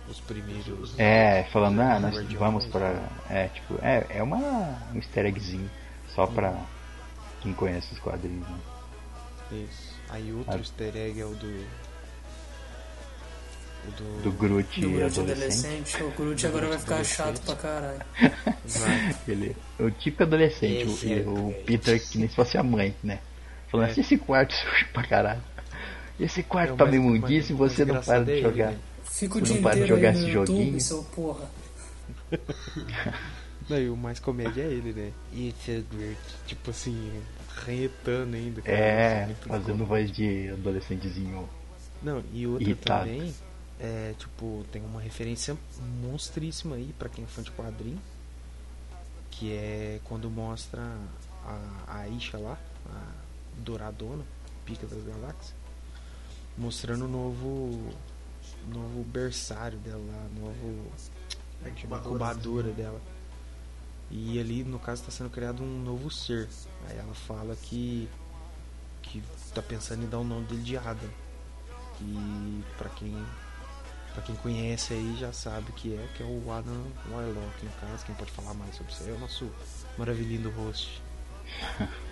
os 0.09 0.21
primeiros. 0.21 0.99
É, 0.99 1.45
falando, 1.53 1.81
ah, 1.81 2.01
nós 2.01 2.33
vamos 2.33 2.67
pra. 2.67 3.09
É, 3.31 3.49
tipo, 3.49 3.75
é, 3.83 4.07
é 4.11 4.23
uma, 4.23 4.39
um 4.93 4.97
easter 4.97 5.27
eggzinho. 5.27 5.71
Só 6.15 6.27
pra 6.27 6.59
quem 7.41 7.53
conhece 7.55 7.93
os 7.93 7.99
quadrinhos. 8.01 8.47
Né? 8.49 8.59
Isso. 9.53 9.93
Aí 10.11 10.33
outro 10.33 10.53
Ah. 10.55 10.59
easter 10.59 10.97
egg 10.97 11.21
é 11.21 11.25
o 11.25 11.35
do. 11.35 11.65
Do. 13.97 14.23
Do 14.23 14.33
Groot 14.33 14.81
Do 14.81 14.91
Groot 14.91 15.21
adolescente. 15.21 15.97
adolescente. 15.97 16.03
O 16.05 16.11
Groot 16.13 16.47
agora 16.47 16.69
vai 16.69 16.79
ficar 16.79 17.05
chato 17.05 17.41
pra 17.45 17.57
caralho. 17.57 18.01
Vai. 18.65 19.17
Ele, 19.29 19.57
o 19.81 19.91
tipo 19.91 20.23
adolescente, 20.23 20.85
o, 20.87 20.93
Esse 20.93 21.13
é 21.13 21.25
o 21.27 21.53
Peter 21.67 22.01
que 22.01 22.19
nem 22.19 22.29
se 22.29 22.35
fosse 22.37 22.57
a 22.57 22.63
mãe, 22.63 22.95
né? 23.03 23.19
Falando 23.71 23.89
É. 23.89 23.91
assim, 23.91 24.01
esse 24.03 24.17
quarto 24.19 24.55
sujo 24.55 24.87
pra 24.93 25.03
caralho. 25.05 25.43
Esse 26.21 26.43
quarto 26.43 26.75
É, 26.75 26.77
tá 26.77 26.87
meio 26.87 27.03
imundice 27.03 27.53
e 27.53 27.57
você 27.57 27.85
não 27.85 28.01
para 28.01 28.19
engraçado 28.21 28.25
de 28.27 28.33
é 28.39 28.41
jogar. 28.43 28.71
né? 28.73 28.79
Fica 29.05 29.39
o 29.39 29.41
Você 29.47 29.55
não 29.55 29.63
para 29.63 29.75
de 29.81 29.87
jogar 29.87 30.11
esse 30.15 30.27
YouTube, 30.27 30.57
joguinho? 30.59 30.81
seu 30.81 31.03
porra. 31.05 31.51
Não, 33.69 33.79
e 33.79 33.89
o 33.89 33.97
mais 33.97 34.19
comédia 34.19 34.63
é 34.63 34.67
ele, 34.67 34.93
né? 34.93 35.13
It's 35.35 35.69
a 35.69 35.95
great. 35.95 36.19
Tipo 36.47 36.71
assim, 36.71 37.13
arretando 37.57 38.37
ainda. 38.37 38.61
cara. 38.63 38.77
É, 38.77 39.27
Muito 39.27 39.49
fazendo 39.49 39.85
voz 39.87 40.11
de 40.11 40.49
adolescentezinho. 40.51 41.49
Não, 42.03 42.23
e 42.33 42.47
outra 42.47 42.63
irritado. 42.65 43.05
também. 43.09 43.33
É, 43.83 44.15
tipo, 44.17 44.65
tem 44.71 44.81
uma 44.85 45.01
referência 45.01 45.59
monstríssima 46.01 46.77
aí 46.77 46.95
pra 46.97 47.09
quem 47.09 47.25
é 47.25 47.27
fã 47.27 47.43
de 47.43 47.51
quadrinho. 47.51 48.01
Que 49.29 49.53
é 49.53 50.01
quando 50.05 50.31
mostra 50.31 50.81
a, 51.45 51.99
a 51.99 52.09
Isha 52.09 52.39
lá, 52.39 52.57
a 52.89 53.13
Douradona, 53.59 54.25
Pica 54.65 54.87
das 54.87 55.03
Galáxias, 55.03 55.53
mostrando 56.57 57.07
o 57.07 57.09
novo. 57.09 57.93
Novo 58.69 59.03
berçário 59.03 59.79
dela 59.79 60.05
lá, 60.07 60.29
novo 60.41 60.93
É 61.65 61.71
incubadora, 61.71 62.09
incubadora 62.09 62.73
dela. 62.73 63.01
E 64.09 64.39
ali, 64.39 64.63
no 64.63 64.79
caso, 64.79 65.03
está 65.03 65.11
sendo 65.11 65.31
criado 65.31 65.65
um 65.65 65.83
novo 65.83 66.09
ser. 66.11 66.49
Aí 66.89 66.97
ela 66.97 67.15
fala 67.15 67.57
que 67.57 68.09
que 69.03 69.23
tá 69.53 69.61
pensando 69.61 70.05
em 70.05 70.09
dar 70.09 70.19
o 70.19 70.25
nome 70.25 70.47
dele 70.47 70.63
de 70.63 70.77
Adam. 70.77 71.11
E 72.01 72.63
pra 72.79 72.89
quem 72.91 73.17
para 74.13 74.23
quem 74.23 74.35
conhece 74.37 74.93
aí 74.93 75.17
já 75.19 75.33
sabe 75.33 75.73
que 75.73 75.95
é, 75.95 76.07
que 76.17 76.23
é 76.23 76.27
o 76.27 76.51
Adam 76.53 76.85
Warlock, 77.11 77.65
no 77.65 77.71
caso, 77.81 78.05
quem 78.05 78.15
pode 78.15 78.31
falar 78.33 78.55
mais 78.55 78.75
sobre 78.75 78.93
isso 78.93 79.03
aí 79.05 79.11
é 79.11 79.13
o 79.15 79.19
nosso 79.19 79.51
maravilhindo 79.99 80.51
host. 80.51 81.03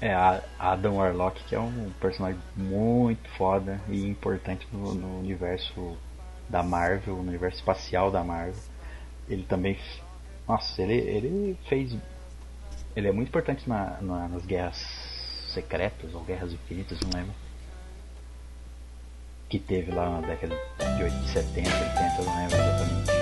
É, 0.00 0.12
Adam 0.58 0.96
Warlock, 0.96 1.42
que 1.44 1.54
é 1.54 1.60
um 1.60 1.90
personagem 2.00 2.38
muito 2.56 3.26
foda 3.38 3.80
e 3.88 4.04
importante 4.04 4.66
no, 4.70 4.92
no 4.92 5.20
universo 5.20 5.96
da 6.48 6.62
Marvel, 6.62 7.16
no 7.16 7.22
universo 7.28 7.58
espacial 7.58 8.10
da 8.10 8.22
Marvel. 8.22 8.60
Ele 9.28 9.44
também. 9.44 9.78
Nossa, 10.46 10.82
ele, 10.82 10.94
ele 10.94 11.58
fez. 11.68 11.96
Ele 12.94 13.08
é 13.08 13.12
muito 13.12 13.28
importante 13.28 13.66
na, 13.68 13.98
na- 14.02 14.28
nas 14.28 14.44
guerras 14.44 14.76
secretas 15.54 16.12
ou 16.12 16.22
guerras 16.22 16.52
infinitas, 16.52 16.98
não 17.00 17.10
lembro. 17.18 17.34
Que 19.48 19.58
teve 19.58 19.92
lá 19.92 20.08
na 20.10 20.26
década 20.26 20.56
de 20.96 21.02
80, 21.04 21.28
70, 21.28 21.68
80, 21.68 22.16
eu 22.18 22.24
não 22.24 22.36
lembro 22.36 22.56
exatamente. 22.56 23.13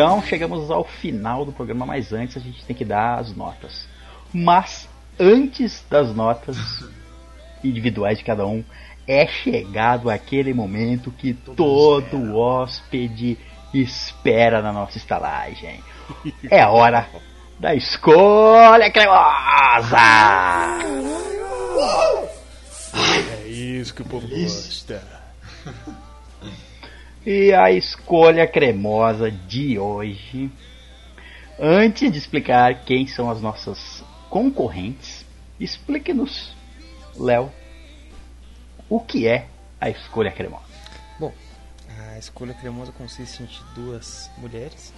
Então 0.00 0.22
chegamos 0.22 0.70
ao 0.70 0.82
final 0.82 1.44
do 1.44 1.52
programa, 1.52 1.84
mas 1.84 2.10
antes 2.10 2.34
a 2.34 2.40
gente 2.40 2.64
tem 2.64 2.74
que 2.74 2.86
dar 2.86 3.18
as 3.18 3.36
notas. 3.36 3.86
Mas 4.32 4.88
antes 5.18 5.84
das 5.90 6.16
notas 6.16 6.56
individuais 7.62 8.16
de 8.16 8.24
cada 8.24 8.46
um, 8.46 8.64
é 9.06 9.26
chegado 9.26 10.08
aquele 10.08 10.54
momento 10.54 11.10
que 11.10 11.34
todo 11.34 12.34
hóspede 12.34 13.36
espera 13.74 14.62
na 14.62 14.72
nossa 14.72 14.96
estalagem. 14.96 15.84
É 16.50 16.62
a 16.62 16.70
hora 16.70 17.06
da 17.58 17.74
escolha 17.74 18.90
cremosa! 18.90 19.98
É 23.44 23.48
isso 23.48 23.92
que 23.92 24.00
o 24.00 24.06
povo 24.06 24.26
gosta. 24.26 25.02
E 27.24 27.52
a 27.52 27.70
escolha 27.70 28.46
cremosa 28.46 29.30
de 29.30 29.78
hoje. 29.78 30.50
Antes 31.58 32.10
de 32.10 32.18
explicar 32.18 32.84
quem 32.84 33.06
são 33.06 33.30
as 33.30 33.40
nossas 33.40 34.02
concorrentes, 34.30 35.26
explique-nos, 35.58 36.54
Léo, 37.16 37.52
o 38.88 38.98
que 39.00 39.26
é 39.26 39.46
a 39.78 39.90
escolha 39.90 40.30
cremosa. 40.32 40.64
Bom, 41.18 41.32
a 42.14 42.18
escolha 42.18 42.54
cremosa 42.54 42.92
consiste 42.92 43.42
em 43.42 43.48
duas 43.74 44.30
mulheres. 44.38 44.92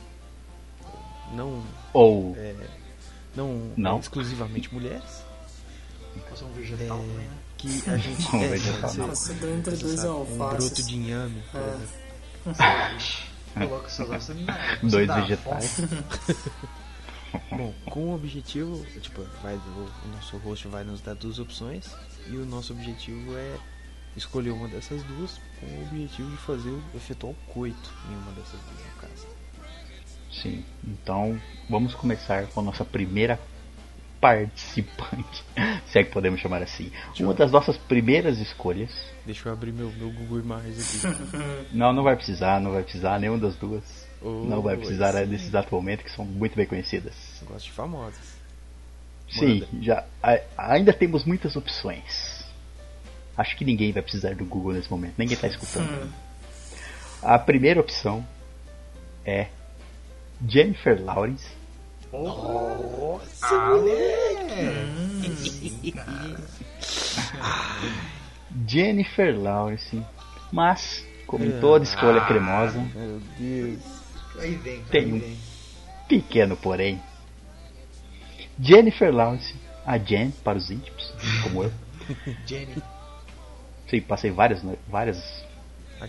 Não, 1.34 1.62
Ou 1.92 2.34
é, 2.36 2.54
não, 3.34 3.72
Não. 3.76 3.98
exclusivamente 3.98 4.72
mulheres. 4.72 5.24
Um 6.42 6.52
vegetal 6.52 6.98
também, 6.98 7.16
né? 7.16 7.28
Que 7.56 7.90
a 7.90 7.96
gente 7.96 8.32
Não, 8.32 8.42
é, 8.42 8.48
vegetal. 8.48 9.06
Passador 9.08 9.50
entre 9.50 9.76
você 9.76 9.82
dois 9.82 10.00
sabe, 10.00 10.08
um 10.12 10.16
alfaces. 10.42 10.68
broto 10.68 10.82
de 10.88 10.94
inhame, 10.96 11.42
por 11.50 11.60
É. 11.60 12.01
Coloca 13.54 13.86
essas 13.86 14.08
horas 14.08 14.28
na 14.28 14.76
dois 14.82 15.06
vegetais. 15.06 15.80
Bom, 17.50 17.72
com 17.86 18.00
o 18.08 18.14
objetivo, 18.14 18.84
tipo, 19.00 19.22
vai, 19.42 19.54
o, 19.54 19.58
o 19.58 20.08
nosso 20.14 20.36
host 20.38 20.68
vai 20.68 20.84
nos 20.84 21.00
dar 21.00 21.14
duas 21.14 21.38
opções 21.38 21.94
e 22.28 22.36
o 22.36 22.44
nosso 22.44 22.72
objetivo 22.72 23.34
é 23.34 23.58
escolher 24.16 24.50
uma 24.50 24.68
dessas 24.68 25.02
duas 25.04 25.40
com 25.58 25.66
o 25.66 25.82
objetivo 25.86 26.30
de 26.30 26.36
fazer 26.38 26.70
o 26.70 26.82
efetuar 26.94 27.32
o 27.32 27.52
coito 27.52 27.92
em 28.10 28.14
uma 28.16 28.32
dessas 28.32 28.60
duas, 28.60 28.86
no 28.86 29.00
caso. 29.00 29.26
Sim, 30.30 30.64
então 30.84 31.40
vamos 31.68 31.94
começar 31.94 32.46
com 32.48 32.60
a 32.60 32.62
nossa 32.62 32.84
primeira 32.84 33.38
participante, 34.20 35.44
se 35.92 35.98
é 35.98 36.04
que 36.04 36.10
podemos 36.10 36.40
chamar 36.40 36.62
assim. 36.62 36.90
Uma 37.20 37.34
das 37.34 37.52
nossas 37.52 37.76
primeiras 37.76 38.38
escolhas. 38.38 38.90
Deixa 39.26 39.46
eu 39.46 39.52
abrir 39.52 39.72
meu, 39.72 39.92
meu 39.92 40.10
Google 40.10 40.40
Imagens 40.40 41.04
aqui. 41.04 41.16
Não, 41.70 41.92
não 41.92 42.02
vai 42.02 42.16
precisar, 42.16 42.60
não 42.60 42.72
vai 42.72 42.82
precisar, 42.82 43.20
nenhuma 43.20 43.38
das 43.38 43.54
duas. 43.56 43.84
Oh, 44.22 44.44
não 44.44 44.62
vai 44.62 44.76
precisar 44.76 45.12
sim. 45.12 45.26
nesse 45.26 45.46
exato 45.46 45.74
momento, 45.74 46.02
que 46.02 46.10
são 46.10 46.24
muito 46.24 46.56
bem 46.56 46.64
conhecidas. 46.64 47.12
Gosto 47.46 47.66
de 47.66 47.72
famosas. 47.72 48.40
Sim, 49.28 49.64
já 49.82 50.04
a- 50.22 50.40
ainda 50.56 50.92
temos 50.92 51.24
muitas 51.24 51.56
opções. 51.56 52.42
Acho 53.36 53.56
que 53.56 53.64
ninguém 53.64 53.92
vai 53.92 54.02
precisar 54.02 54.34
do 54.34 54.44
Google 54.44 54.72
nesse 54.74 54.90
momento, 54.90 55.14
ninguém 55.18 55.34
está 55.34 55.46
escutando. 55.48 56.12
A 57.22 57.38
primeira 57.38 57.80
opção 57.80 58.26
é 59.24 59.48
Jennifer 60.46 61.02
Lawrence. 61.02 61.48
Jennifer 68.66 69.38
Lawrence, 69.38 70.02
mas 70.50 71.06
como 71.26 71.44
em 71.44 71.60
toda 71.60 71.84
escolha 71.84 72.20
cremosa, 72.22 72.78
Meu 72.94 73.20
Deus. 73.38 73.80
Aí 74.38 74.54
vem, 74.56 74.78
cara. 74.78 74.90
Tem 74.90 75.04
aí 75.04 75.12
um. 75.12 75.18
vem. 75.18 75.38
pequeno 76.08 76.56
porém. 76.56 77.00
Jennifer 78.60 79.12
Lawrence, 79.12 79.54
a 79.84 79.98
Jen 79.98 80.30
para 80.44 80.58
os 80.58 80.70
íntimos, 80.70 81.12
como 81.42 81.64
eu. 81.64 81.72
Jenny. 82.46 82.82
Sim, 83.88 84.00
passei 84.00 84.30
várias, 84.30 84.62
várias, 84.88 85.44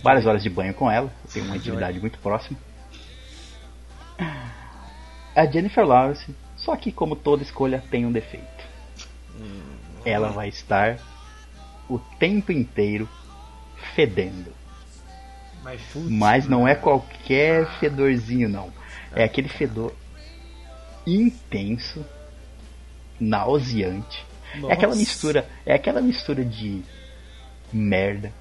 várias 0.01 0.25
horas 0.25 0.43
de 0.43 0.49
banho 0.49 0.73
com 0.73 0.89
ela. 0.89 1.11
Tenho 1.31 1.45
uma 1.45 1.57
intimidade 1.57 1.99
muito 1.99 2.17
próxima. 2.19 2.57
A 5.35 5.45
Jennifer 5.45 5.85
Lawrence, 5.85 6.33
só 6.55 6.75
que 6.75 6.91
como 6.91 7.15
toda 7.15 7.43
escolha 7.43 7.83
tem 7.89 8.05
um 8.05 8.11
defeito. 8.11 8.72
Ela 10.05 10.29
vai 10.29 10.49
estar 10.49 10.97
o 11.89 11.97
tempo 12.19 12.51
inteiro 12.51 13.07
fedendo. 13.95 14.51
Mas 15.63 15.79
Mas 15.95 16.47
não 16.47 16.67
é 16.67 16.75
qualquer 16.75 17.67
fedorzinho, 17.79 18.49
não. 18.49 18.71
É 19.15 19.23
aquele 19.23 19.47
fedor 19.47 19.93
intenso, 21.05 22.05
nauseante. 23.19 24.25
É 24.67 24.73
aquela 24.73 24.87
Nossa. 24.89 24.99
mistura, 24.99 25.49
é 25.65 25.73
aquela 25.73 26.01
mistura 26.01 26.43
de 26.45 26.81
merda 27.71 28.31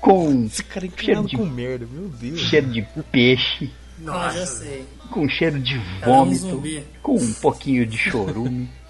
com 0.00 0.44
Esse 0.44 0.62
cara 0.62 0.86
é 0.86 0.90
cheiro 1.02 1.24
de, 1.24 1.36
com 1.36 1.46
merda, 1.46 1.86
meu 1.90 2.08
Deus. 2.08 2.38
cheiro 2.40 2.66
de 2.66 2.82
peixe, 3.10 3.72
Ah, 4.06 4.28
já 4.28 4.44
sei. 4.44 4.86
com 5.10 5.26
cheiro 5.26 5.58
de 5.58 5.76
é 5.76 5.78
um 5.78 6.24
vômito, 6.24 6.36
zumbi. 6.40 6.86
com 7.02 7.16
um 7.16 7.32
pouquinho 7.34 7.86
de 7.86 7.96
chorume. 7.96 8.68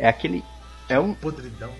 É 0.00 0.08
aquele 0.08 0.42
é 0.88 0.98
um 0.98 1.14
podridão. 1.14 1.70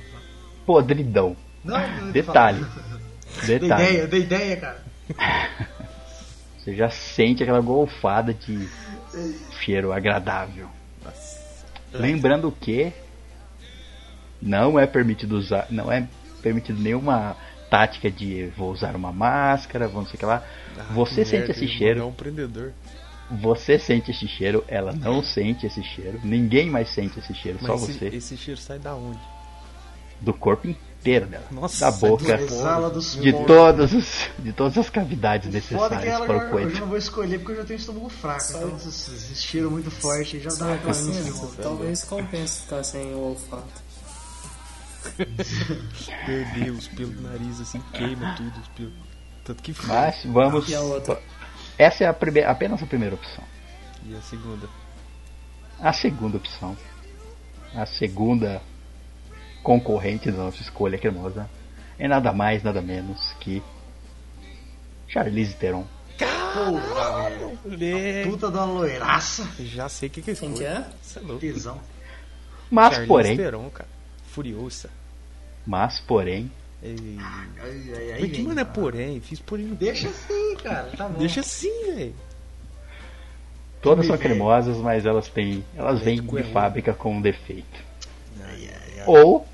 podridão. 0.64 1.36
Não, 1.64 1.78
não, 1.78 2.04
não 2.06 2.12
Detalhe. 2.12 2.64
Dei 3.46 3.58
Detalhe. 3.58 3.84
ideia, 3.84 4.06
dei 4.06 4.20
ideia, 4.22 4.56
cara. 4.56 4.84
Você 6.58 6.74
já 6.74 6.90
sente 6.90 7.42
aquela 7.42 7.60
golfada 7.60 8.34
de 8.34 8.68
cheiro 9.60 9.92
agradável. 9.92 10.68
Lembrando 11.92 12.52
que 12.52 12.92
não 14.40 14.78
é 14.78 14.86
permitido 14.86 15.36
usar, 15.36 15.66
não 15.70 15.90
é 15.90 16.06
permitido 16.42 16.80
nenhuma 16.80 17.36
tática 17.70 18.10
de 18.10 18.46
vou 18.56 18.70
usar 18.72 18.94
uma 18.94 19.12
máscara, 19.12 19.88
vou 19.88 20.02
não 20.02 20.08
sei 20.08 20.16
o 20.16 20.18
que 20.18 20.26
lá. 20.26 20.44
Ah, 20.78 20.82
Você 20.92 21.22
que 21.22 21.24
sente 21.24 21.46
merda, 21.48 21.52
esse 21.52 21.68
cheiro, 21.68 22.00
É 22.00 22.04
um 22.04 22.12
prendedor. 22.12 22.72
Você 23.30 23.78
sente 23.78 24.10
esse 24.10 24.26
cheiro, 24.26 24.64
ela 24.66 24.92
não 24.92 25.22
sente 25.22 25.66
esse 25.66 25.82
cheiro, 25.82 26.20
ninguém 26.24 26.68
mais 26.68 26.88
sente 26.90 27.18
esse 27.18 27.34
cheiro, 27.34 27.58
só 27.60 27.74
Mas 27.74 27.88
esse, 27.88 27.98
você. 27.98 28.06
esse 28.08 28.36
cheiro 28.36 28.60
sai 28.60 28.78
da 28.78 28.94
onde? 28.94 29.20
Do 30.20 30.34
corpo 30.34 30.68
inteiro 30.68 31.26
dela. 31.26 31.46
Nossa, 31.50 31.90
da 31.90 31.90
boca, 31.92 32.36
dos 32.90 33.14
de 33.14 33.32
todos 33.32 33.94
os, 33.94 34.28
de 34.38 34.52
todas 34.52 34.76
as 34.76 34.90
cavidades 34.90 35.50
necessárias 35.50 36.04
ela 36.04 36.26
para 36.26 36.36
o 36.36 36.40
agora, 36.40 36.62
eu 36.64 36.80
não 36.80 36.88
vou 36.88 36.98
escolher 36.98 37.38
porque 37.38 37.52
eu 37.52 37.56
já 37.56 37.64
tenho 37.64 37.78
estômago 37.78 38.08
fraco. 38.08 38.44
Então 38.50 38.76
esse, 38.76 39.34
cheiro 39.36 39.70
muito 39.70 39.90
forte 39.90 40.40
já 40.40 40.50
dá 40.50 40.66
uma 40.66 40.90
ânsia. 40.90 41.32
talvez 41.62 42.04
compense 42.04 42.62
ficar 42.62 42.82
sem 42.82 43.14
o 43.14 43.18
olfato. 43.18 43.90
Perder 46.26 46.70
os 46.72 46.88
pelos 46.88 47.14
do 47.14 47.22
nariz 47.22 47.60
assim, 47.60 47.80
queima 47.92 48.34
tudo 48.36 48.60
os 48.60 48.68
pelos. 48.68 48.92
Tanto 49.42 49.62
que 49.62 49.72
faz. 49.72 50.22
Mas 50.24 50.32
vamos. 50.32 50.68
E 50.68 50.74
a 50.74 50.80
outra? 50.82 51.18
Essa 51.80 52.04
é 52.04 52.06
a 52.06 52.12
primeira, 52.12 52.50
apenas 52.50 52.82
a 52.82 52.86
primeira 52.86 53.14
opção. 53.14 53.42
E 54.04 54.14
a 54.14 54.20
segunda? 54.20 54.68
A 55.80 55.92
segunda 55.94 56.36
opção, 56.36 56.76
a 57.74 57.86
segunda 57.86 58.60
concorrente 59.62 60.30
da 60.30 60.36
nossa 60.36 60.60
escolha 60.60 60.98
cremosa 60.98 61.48
é 61.98 62.06
nada 62.06 62.34
mais, 62.34 62.62
nada 62.62 62.82
menos 62.82 63.32
que 63.40 63.62
Charlize 65.08 65.56
Theron. 65.56 65.86
Porra, 66.18 67.30
velho. 67.30 68.30
Puta 68.30 68.50
da 68.50 68.64
loiraça. 68.66 69.48
Já 69.60 69.88
sei 69.88 70.10
o 70.10 70.12
que, 70.12 70.20
que 70.20 70.32
é 70.32 70.34
Quem 70.34 70.50
escolha. 70.50 70.70
que 70.70 70.76
é? 70.76 70.96
Você 71.00 71.18
é 71.18 71.22
louco. 71.22 71.80
Mas 72.70 72.90
Charlize 72.90 73.08
porém, 73.08 73.36
Theron, 73.38 73.70
cara. 73.70 73.88
Furiosa. 74.26 74.90
mas 75.66 75.98
porém, 76.00 76.52
Ei. 76.82 77.18
Mas 78.20 78.32
que 78.32 78.42
mano 78.42 78.60
é 78.60 78.64
porém? 78.64 79.20
Fiz 79.20 79.38
porém 79.40 79.66
no 79.66 79.76
Deixa 79.76 80.08
assim, 80.08 80.56
cara. 80.62 80.90
Tá 80.96 81.08
bom. 81.08 81.18
Deixa 81.18 81.40
assim, 81.40 81.94
velho. 81.94 82.14
todas 83.82 84.06
são 84.06 84.16
cremosas, 84.16 84.78
mas 84.78 85.04
elas 85.04 85.28
têm, 85.28 85.64
elas 85.76 86.00
vêm 86.00 86.22
de 86.22 86.42
fábrica 86.44 86.94
com 86.94 87.16
um 87.16 87.20
defeito. 87.20 87.84
Ai, 88.40 88.70
ai, 88.72 89.00
ai. 89.00 89.04
Ou 89.06 89.46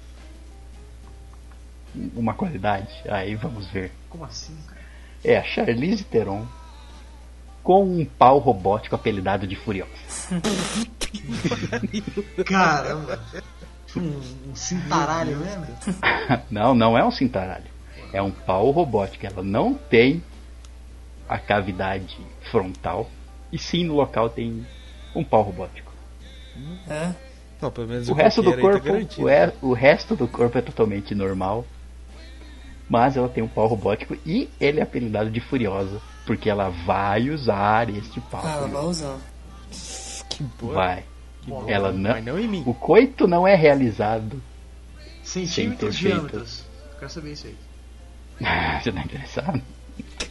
uma 2.14 2.34
qualidade, 2.34 2.94
aí 3.08 3.34
vamos 3.34 3.66
ver. 3.68 3.90
Como 4.08 4.24
assim, 4.24 4.56
cara? 4.66 4.80
É 5.24 5.38
a 5.38 5.42
Charlize 5.42 6.04
Theron 6.04 6.46
com 7.62 7.82
um 7.84 8.04
pau 8.04 8.38
robótico 8.38 8.94
apelidado 8.94 9.46
de 9.46 9.56
Furiosa. 9.56 9.90
Caramba. 12.46 13.20
Um, 13.96 14.50
um 14.50 14.54
cintaralho 14.54 15.36
mesmo? 15.38 15.66
Não, 16.50 16.74
não 16.74 16.96
é 16.98 17.04
um 17.04 17.10
cintaralho. 17.10 17.64
É 18.12 18.20
um 18.22 18.30
pau 18.30 18.70
robótico. 18.70 19.26
Ela 19.26 19.42
não 19.42 19.74
tem 19.74 20.22
a 21.28 21.38
cavidade 21.38 22.16
frontal. 22.50 23.08
E 23.52 23.58
sim, 23.58 23.84
no 23.84 23.94
local 23.94 24.28
tem 24.30 24.66
um 25.14 25.24
pau 25.24 25.42
robótico. 25.42 25.92
É? 26.88 27.12
Não, 27.60 27.70
pelo 27.70 27.88
menos 27.88 28.08
O 28.08 28.12
eu 28.12 28.14
resto 28.16 28.42
do 28.42 28.52
tá 28.52 28.60
corpo, 28.60 28.84
garantido. 28.84 29.22
o, 29.26 29.28
é- 29.28 29.52
o 29.62 29.72
resto 29.72 30.14
do 30.16 30.28
corpo 30.28 30.56
é 30.58 30.62
totalmente 30.62 31.14
normal. 31.14 31.64
Mas 32.88 33.16
ela 33.16 33.28
tem 33.28 33.42
um 33.42 33.48
pau 33.48 33.66
robótico 33.66 34.16
e 34.24 34.48
ele 34.60 34.78
é 34.78 34.82
apelidado 34.82 35.30
de 35.30 35.40
Furiosa. 35.40 36.00
Porque 36.24 36.48
ela 36.50 36.68
vai 36.70 37.30
usar 37.30 37.88
este 37.90 38.20
pau. 38.20 38.42
Ah, 38.44 38.52
ela 38.58 38.68
vai 38.68 38.84
usar. 38.84 39.18
Que 40.28 40.42
boa. 40.60 40.74
Vai. 40.74 41.04
Que 41.46 41.50
boa. 41.50 41.70
Ela 41.70 41.92
não- 41.92 42.10
Mas 42.10 42.24
não 42.24 42.38
em 42.38 42.48
mim. 42.48 42.62
O 42.66 42.74
coito 42.74 43.26
não 43.28 43.46
é 43.46 43.54
realizado. 43.54 44.42
Centímetros 45.22 45.54
Sem 45.54 45.70
ter 45.70 45.92
feito. 45.92 46.14
diâmetros. 46.14 46.64
Quero 46.98 47.10
saber 47.10 47.32
isso 47.32 47.46
aí. 47.46 47.56
Você 48.82 48.92
tá 48.92 49.00
interessado? 49.00 49.62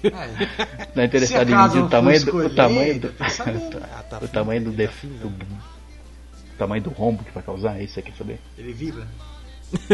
É, 0.03 0.85
Tá 0.93 1.03
interessado 1.05 1.47
Se 1.47 1.53
em 1.53 1.57
medir 1.57 1.75
não 1.77 1.85
o 1.85 1.89
tamanho 1.89 2.19
do. 2.25 2.37
O 2.45 2.49
tamanho 2.51 2.99
do. 2.99 3.13
Ah, 3.19 4.03
tá 4.03 4.19
o 4.21 4.27
tamanho 4.27 4.61
do, 4.65 4.71
def, 4.71 4.93
fino. 4.93 5.17
do. 5.17 5.27
O 5.27 6.57
tamanho 6.57 6.83
do 6.83 6.89
rombo 6.91 7.23
que 7.23 7.31
vai 7.31 7.41
causar, 7.43 7.79
é 7.79 7.83
isso 7.83 7.95
que 7.95 8.01
você 8.01 8.11
quer 8.11 8.17
saber? 8.17 8.39
ele 8.57 8.73
vibra. 8.73 9.07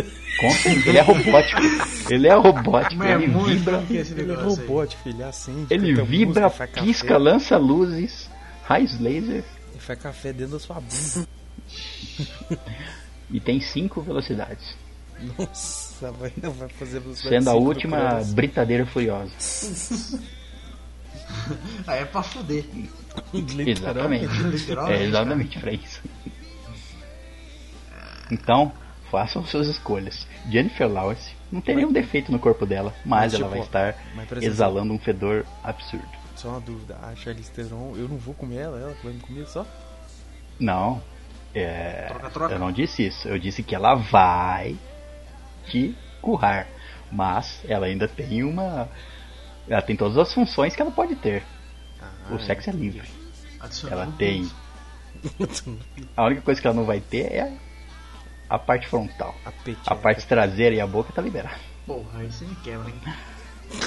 Certeza, 0.62 0.90
ele 0.90 0.98
é 0.98 1.02
robótico. 1.02 1.62
Ele 2.10 2.28
é 2.28 2.34
robótico, 2.36 2.96
Mas 2.96 3.10
é 3.10 3.14
ele 3.14 3.28
muito 3.28 3.48
vibra. 3.60 3.84
Ele 3.90 4.32
é 4.32 4.36
aí. 4.36 4.44
robótico, 4.44 5.02
filho. 5.04 5.26
Acende. 5.26 5.68
Ele 5.74 5.94
vibra, 6.04 6.44
música, 6.50 6.68
pisca, 6.68 7.08
café, 7.08 7.18
lança 7.20 7.58
luzes, 7.58 8.30
raios 8.66 9.00
laser 9.00 9.44
Faz 9.86 10.00
café 10.00 10.32
dentro 10.34 10.54
da 10.54 10.60
sua 10.60 10.76
bunda. 10.80 11.28
e 13.30 13.40
tem 13.40 13.60
cinco 13.60 14.02
velocidades. 14.02 14.76
Nossa, 15.38 16.12
vai, 16.14 16.32
vai 16.38 16.70
fazer 16.70 17.00
velocidade 17.00 17.36
Sendo 17.36 17.50
a 17.50 17.54
última 17.54 17.98
Cronos. 17.98 18.34
britadeira 18.34 18.86
furiosa. 18.86 19.32
Ah, 21.88 21.96
é 21.96 22.06
pra 22.06 22.24
fuder. 22.24 22.66
Exatamente. 23.66 24.28
É 24.90 25.04
exatamente 25.04 25.60
pra 25.60 25.72
isso. 25.72 26.02
Então, 28.32 28.72
façam 29.10 29.44
suas 29.46 29.68
escolhas. 29.68 30.26
Jennifer 30.50 30.88
Lawrence 30.88 31.32
não 31.52 31.62
tem 31.62 31.76
nenhum 31.76 31.92
defeito 31.92 32.32
no 32.32 32.40
corpo 32.40 32.66
dela, 32.66 32.94
mas, 33.06 33.34
Mas, 33.34 33.34
ela 33.34 33.44
tipo, 33.44 33.50
vai 33.50 33.60
estar 33.60 34.42
exalando 34.42 34.94
um 34.94 35.00
fedor 35.00 35.46
absurdo. 35.64 36.21
Só 36.42 36.50
uma 36.50 36.60
dúvida. 36.60 36.98
A 37.04 37.16
Charlize 37.16 37.52
Theron, 37.52 37.96
eu 37.96 38.08
não 38.08 38.18
vou 38.18 38.34
comer 38.34 38.58
ela, 38.58 38.80
ela 38.80 38.96
que 38.96 39.04
vai 39.04 39.14
me 39.14 39.20
comer 39.20 39.46
só? 39.48 39.64
Não, 40.60 41.02
é, 41.54 42.08
Troca, 42.08 42.30
troca. 42.32 42.54
eu 42.56 42.60
não 42.60 42.72
disse 42.72 43.06
isso. 43.06 43.28
Eu 43.28 43.38
disse 43.38 43.62
que 43.62 43.76
ela 43.76 43.94
vai 43.96 44.76
te 45.68 45.96
currar, 46.22 46.68
mas 47.12 47.62
ela 47.66 47.86
ainda 47.86 48.08
tem 48.08 48.44
uma, 48.44 48.90
ela 49.68 49.82
tem 49.84 49.96
todas 49.96 50.18
as 50.18 50.34
funções 50.34 50.76
que 50.76 50.82
ela 50.82 50.92
pode 50.92 51.16
ter. 51.16 51.44
Ah, 52.02 52.34
O 52.34 52.40
sexo 52.40 52.72
é 52.72 52.74
livre. 52.74 53.08
Ela 53.90 54.12
tem. 54.18 54.50
A 56.18 56.26
única 56.26 56.42
coisa 56.42 56.60
que 56.60 56.66
ela 56.66 56.76
não 56.76 56.86
vai 56.86 57.00
ter 57.00 57.32
é 57.32 57.54
a 58.50 58.58
parte 58.58 58.88
frontal. 58.88 59.36
A. 59.46 59.52
A 59.92 59.96
parte 59.96 60.26
traseira 60.26 60.76
e 60.76 60.82
a 60.82 60.88
boca 60.88 61.14
tá 61.14 61.22
liberada. 61.22 61.60
Porra, 61.86 62.20
aí 62.20 62.32
você 62.32 62.46
me 62.46 62.56
quebra, 62.56 62.90
hein? 62.90 62.96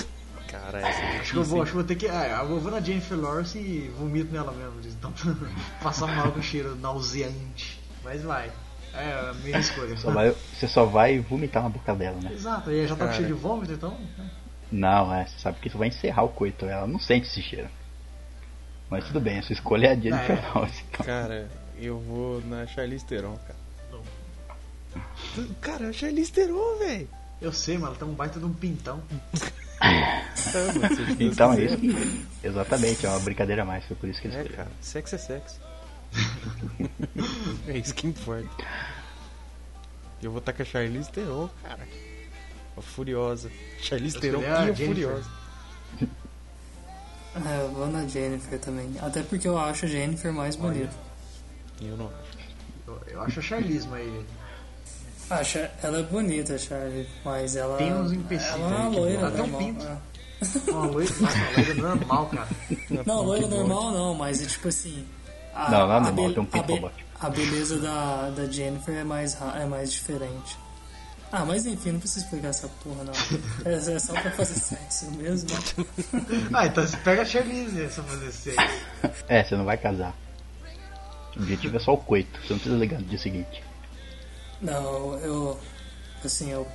Cara, 0.60 0.78
essa 0.78 1.00
é 1.00 1.18
Acho 1.18 1.32
que 1.32 1.38
eu 1.38 1.44
vou, 1.44 1.62
acho 1.62 1.70
que 1.72 1.76
vou 1.76 1.84
ter 1.84 1.94
que. 1.96 2.08
Ah, 2.08 2.46
eu 2.48 2.60
vou 2.60 2.70
na 2.70 2.80
Jennifer 2.80 3.18
Lawrence 3.18 3.58
e 3.58 3.88
vomito 3.98 4.32
nela 4.32 4.52
mesmo. 4.52 4.80
Então, 4.84 5.12
passar 5.82 6.06
mal 6.06 6.30
com 6.32 6.40
cheiro 6.42 6.76
nauseante. 6.76 7.80
Mas 8.02 8.22
vai. 8.22 8.50
É 8.94 9.12
a 9.30 9.34
minha 9.42 9.58
escolha. 9.58 9.96
Só 9.96 10.10
vai- 10.12 10.30
você 10.54 10.68
só 10.68 10.84
vai 10.84 11.18
vomitar 11.18 11.62
na 11.62 11.68
boca 11.68 11.94
dela, 11.96 12.16
né? 12.20 12.32
Exato, 12.32 12.70
aí 12.70 12.86
já 12.86 12.94
tá 12.94 13.10
cheiro 13.12 13.26
de 13.26 13.32
vômito, 13.32 13.72
então. 13.72 13.90
né? 14.16 14.30
Não, 14.70 15.12
é, 15.12 15.26
você 15.26 15.38
sabe 15.38 15.58
que 15.60 15.68
isso 15.68 15.76
vai 15.78 15.88
encerrar 15.88 16.22
o 16.22 16.28
coito. 16.28 16.64
Ela 16.66 16.86
não 16.86 16.98
sente 17.00 17.26
esse 17.26 17.42
cheiro. 17.42 17.68
Mas 18.88 19.04
tudo 19.06 19.20
bem, 19.20 19.38
a 19.38 19.42
sua 19.42 19.52
escolha 19.54 19.88
é 19.88 19.92
a 19.92 19.96
Jennifer 19.96 20.38
É. 20.38 20.48
Lawrence. 20.54 20.84
Então. 20.90 21.06
Cara, 21.06 21.48
eu 21.78 21.98
vou 21.98 22.40
na 22.42 22.66
Charlize 22.66 23.04
Theron, 23.04 23.36
cara. 23.38 23.64
Cara, 25.60 25.88
a 25.88 25.92
Charlize 25.92 26.30
Theron, 26.32 26.78
velho. 26.78 27.08
Eu 27.42 27.52
sei, 27.52 27.74
mano, 27.76 27.88
ela 27.88 27.96
tem 27.96 28.06
um 28.08 28.12
baita 28.14 28.38
de 28.38 28.44
um 28.44 28.52
pintão. 28.52 29.02
Então 31.18 31.52
é 31.52 31.64
isso 31.64 31.76
que. 31.76 32.26
Exatamente, 32.42 33.06
é 33.06 33.08
uma 33.08 33.20
brincadeira 33.20 33.62
a 33.62 33.64
mais, 33.64 33.84
foi 33.84 33.96
por 33.96 34.08
isso 34.08 34.20
que 34.20 34.28
eles 34.28 34.38
É, 34.38 34.44
cara, 34.44 34.70
sexo 34.80 35.14
é 35.14 35.18
sexo. 35.18 35.60
é 37.66 37.78
isso 37.78 37.94
que 37.94 38.06
importa. 38.06 38.48
Eu 40.22 40.30
vou 40.30 40.38
estar 40.38 40.52
com 40.52 40.62
a 40.62 40.64
Charlize 40.64 41.10
Theron, 41.10 41.50
cara. 41.62 41.86
A 42.76 42.80
Furiosa. 42.80 43.50
Charlize 43.80 44.16
Eu 44.16 44.20
Theron 44.20 44.42
e 44.42 44.46
a 44.46 44.72
Jennifer. 44.72 44.86
Furiosa. 44.86 45.30
É, 47.34 47.62
eu 47.62 47.72
vou 47.72 47.88
na 47.88 48.06
Jennifer 48.06 48.60
também. 48.60 48.94
Até 49.00 49.20
porque 49.24 49.48
eu 49.48 49.58
acho 49.58 49.86
a 49.86 49.88
Jennifer 49.88 50.32
mais 50.32 50.54
bonita. 50.54 50.94
Eu 51.82 51.96
não 51.96 52.06
acho. 52.06 52.38
Eu, 52.86 53.02
eu 53.08 53.22
acho 53.22 53.40
a 53.40 53.42
Charlize, 53.42 53.88
mas. 53.88 54.08
Acho 55.30 55.58
ela 55.82 55.98
é 55.98 56.02
bonita, 56.02 56.58
Charlie, 56.58 57.06
mas 57.24 57.56
ela. 57.56 57.76
Tem 57.78 57.92
uns 57.94 58.12
empecilhos 58.12 58.54
Ela 58.60 58.74
é 58.74 58.78
uma 58.78 58.88
loira 58.88 59.20
ela 59.20 59.30
tem 59.30 59.40
um 59.42 59.46
normal. 59.46 59.60
pinto. 59.60 59.86
é. 59.86 60.70
Uma 60.70 60.86
loira, 60.86 61.14
nossa, 61.20 61.36
uma 61.38 61.50
loira 61.56 61.74
normal, 61.74 62.26
cara. 62.26 62.48
Não, 63.06 63.22
loira 63.22 63.46
normal 63.46 63.90
não, 63.92 64.14
mas 64.14 64.42
é 64.42 64.46
tipo 64.46 64.68
assim. 64.68 65.04
A, 65.54 65.70
Não, 65.70 65.86
não 65.86 65.94
é 65.94 65.96
a 65.96 66.00
normal, 66.00 66.14
tem 66.32 66.38
um 66.38 66.42
a, 66.42 66.46
pinto 66.46 66.66
be- 66.66 66.72
robótico. 66.74 67.08
a 67.20 67.30
beleza 67.30 67.78
da, 67.78 68.30
da 68.30 68.46
Jennifer 68.46 68.94
é 68.96 69.04
mais, 69.04 69.36
é 69.56 69.64
mais 69.66 69.92
diferente. 69.92 70.58
Ah, 71.32 71.44
mas 71.44 71.64
enfim, 71.66 71.92
não 71.92 71.98
precisa 72.00 72.24
explicar 72.24 72.48
essa 72.48 72.68
porra, 72.82 73.02
não. 73.04 73.12
É, 73.64 73.74
é 73.74 73.98
só 73.98 74.12
pra 74.12 74.30
fazer 74.32 74.54
sexo 74.54 75.10
mesmo. 75.12 75.48
Ah, 76.52 76.66
então 76.66 76.86
você 76.86 76.96
pega 76.98 77.22
a 77.22 77.24
Charlize 77.24 77.74
né, 77.74 77.88
só 77.88 78.02
fazer 78.02 78.30
sexo. 78.30 78.84
É, 79.26 79.42
você 79.42 79.56
não 79.56 79.64
vai 79.64 79.76
casar. 79.78 80.14
O 81.36 81.40
objetivo 81.40 81.76
é 81.76 81.80
só 81.80 81.94
o 81.94 81.96
coito, 81.98 82.38
você 82.40 82.52
não 82.52 82.58
precisa 82.60 82.76
ligar 82.76 83.00
no 83.00 83.06
dia 83.06 83.18
seguinte. 83.18 83.62
Não, 84.64 85.18
eu. 85.18 85.58
Assim, 86.24 86.50
eu. 86.50 86.66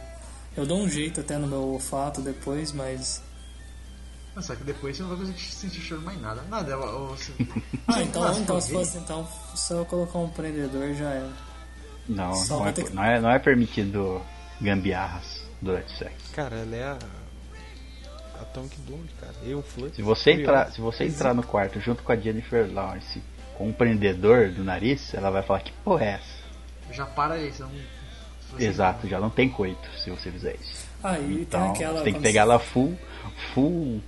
Eu 0.56 0.66
dou 0.66 0.80
um 0.80 0.90
jeito 0.90 1.22
até 1.22 1.38
no 1.38 1.48
meu 1.48 1.61
olfato 1.61 2.22
depois, 2.22 2.72
mas. 2.72 3.22
Mas 4.36 4.45
Só 4.45 4.56
que 4.56 4.64
depois 4.64 4.95
você 4.95 5.03
não 5.03 5.10
vai 5.10 5.20
conseguir 5.20 5.41
sentir 5.41 5.82
cheiro 5.82 6.03
mais 6.03 6.22
nada. 6.22 6.41
Nada, 6.49 6.78
ou, 6.78 7.10
você... 7.10 7.32
Ah, 7.88 8.02
então, 8.03 8.22
Mas, 8.22 8.38
então 8.38 8.61
se 8.61 8.72
fosse 8.72 8.98
então, 8.98 9.28
só 9.56 9.76
eu 9.76 9.86
colocar 9.86 10.20
um 10.20 10.30
prendedor 10.30 10.94
já 10.94 11.10
era. 11.10 11.32
Não, 12.07 12.34
Só 12.36 12.60
não 12.60 12.68
é, 12.68 12.74
que- 12.74 12.90
não, 12.94 13.03
é, 13.03 13.20
não 13.20 13.30
é 13.32 13.40
permitido 13.40 14.22
gambiarras 14.61 15.41
durante 15.61 15.94
o 15.94 15.98
sexo. 15.98 16.32
Cara, 16.34 16.56
ela 16.57 16.76
é 16.76 16.84
a. 16.84 16.98
A 18.40 18.45
Tonk 18.45 18.76
Blonde, 18.88 19.14
cara. 19.20 19.34
Eu, 19.44 19.61
Flush. 19.61 19.95
Se 19.95 20.02
você 20.02 20.32
entrar, 20.32 20.72
se 20.72 20.80
você 20.80 21.03
entrar 21.06 21.34
no 21.34 21.44
quarto 21.44 21.80
junto 21.80 22.03
com 22.03 22.11
a 22.11 22.16
Jennifer 22.16 22.72
Lawrence 22.72 23.22
com 23.57 23.68
um 23.68 23.74
prendedor 23.74 24.49
do 24.49 24.64
nariz, 24.64 25.14
ela 25.14 25.30
vai 25.30 25.44
falar 25.44 25.60
que 25.61 25.74
porra 25.84 26.06
é 26.06 26.10
essa? 26.14 26.39
Já 26.91 27.06
para 27.06 27.36
aí, 27.36 27.52
você- 27.52 27.64
Exato, 28.66 29.07
já 29.07 29.20
não 29.20 29.30
tem 29.30 29.48
coito 29.49 29.88
se 30.03 30.10
você 30.10 30.32
fizer 30.32 30.56
isso. 30.56 30.88
E 31.22 31.41
Então, 31.41 31.61
tem 31.61 31.70
aquela. 31.72 31.98
você 31.99 32.03
tem 32.06 32.14
que 32.14 32.20
pegar 32.20 32.41
ela 32.41 32.60
full. 32.60 32.98
Full. 33.53 34.02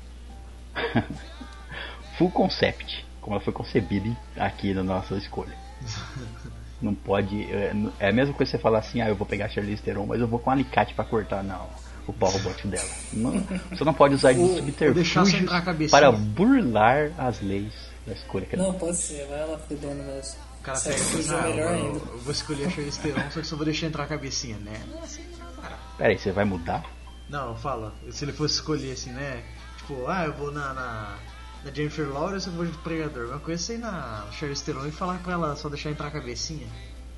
full 2.17 2.31
concept. 2.31 3.05
Como 3.21 3.35
ela 3.35 3.43
foi 3.43 3.53
concebida 3.53 4.15
aqui 4.37 4.73
na 4.73 4.83
nossa 4.83 5.15
escolha. 5.15 5.53
Não 6.81 6.95
pode. 6.95 7.43
É 7.53 7.71
é 7.99 8.09
a 8.09 8.11
mesma 8.11 8.33
coisa 8.33 8.51
que 8.51 8.57
você 8.57 8.61
falar 8.61 8.79
assim, 8.79 9.01
ah, 9.01 9.07
eu 9.09 9.15
vou 9.15 9.27
pegar 9.27 9.45
a 9.45 9.49
Charlize 9.49 9.83
Theron, 9.83 10.07
mas 10.07 10.19
eu 10.19 10.27
vou 10.27 10.39
com 10.39 10.49
um 10.49 10.53
alicate 10.53 10.95
pra 10.95 11.05
cortar, 11.05 11.43
não. 11.43 11.69
O 12.07 12.11
pau 12.13 12.31
robótico 12.31 12.67
dela. 12.69 12.89
Não, 13.13 13.39
você 13.69 13.83
não 13.83 13.93
pode 13.93 14.15
usar 14.15 14.33
de 14.33 14.39
subterfúgios 14.39 15.47
cabecinha. 15.63 15.89
para 15.91 16.11
burlar 16.11 17.11
as 17.19 17.39
leis 17.41 17.71
da 18.07 18.13
escolha 18.13 18.47
que 18.47 18.55
ela 18.55 18.63
Não, 18.65 18.73
pode 18.73 18.97
ser, 18.97 19.27
vai 19.27 19.41
ela 19.41 19.59
fedendo 19.59 20.01
mesmo. 20.03 20.39
O 20.61 20.63
cara 20.63 20.79
pega 20.79 20.95
e 20.95 21.29
ah, 21.29 21.49
eu, 21.49 21.95
eu 21.95 22.19
vou 22.19 22.31
escolher 22.31 22.67
a 22.67 22.69
Charlize 22.69 22.99
Theron, 22.99 23.31
só 23.31 23.41
que 23.41 23.47
só 23.47 23.55
vou 23.55 23.65
deixar 23.65 23.87
entrar 23.87 24.03
a 24.03 24.07
cabecinha, 24.07 24.57
né? 24.57 24.79
Não 24.91 24.99
é 24.99 25.03
assim, 25.03 25.25
não, 25.39 25.61
cara. 25.61 25.75
Pera 25.97 26.09
aí, 26.11 26.19
você 26.19 26.31
vai 26.31 26.45
mudar? 26.45 26.85
Não, 27.27 27.55
fala. 27.55 27.93
Se 28.11 28.23
ele 28.25 28.31
fosse 28.31 28.55
escolher 28.55 28.91
assim, 28.91 29.09
né? 29.11 29.43
Tipo, 29.77 30.05
ah, 30.07 30.25
eu 30.25 30.33
vou 30.33 30.51
na, 30.51 30.71
na, 30.73 31.17
na 31.65 31.71
Jennifer 31.71 32.07
Lawrence, 32.07 32.45
eu 32.45 32.53
vou 32.53 32.65
de 32.65 32.77
Pregador. 32.77 33.29
Uma 33.29 33.39
coisa 33.39 33.59
é 33.59 33.65
você 33.65 33.73
ir 33.75 33.79
na 33.79 34.27
Charlize 34.33 34.63
Theron 34.63 34.85
e 34.85 34.91
falar 34.91 35.17
pra 35.23 35.33
ela 35.33 35.55
só 35.55 35.67
deixar 35.67 35.89
entrar 35.89 36.07
a 36.07 36.11
cabecinha. 36.11 36.67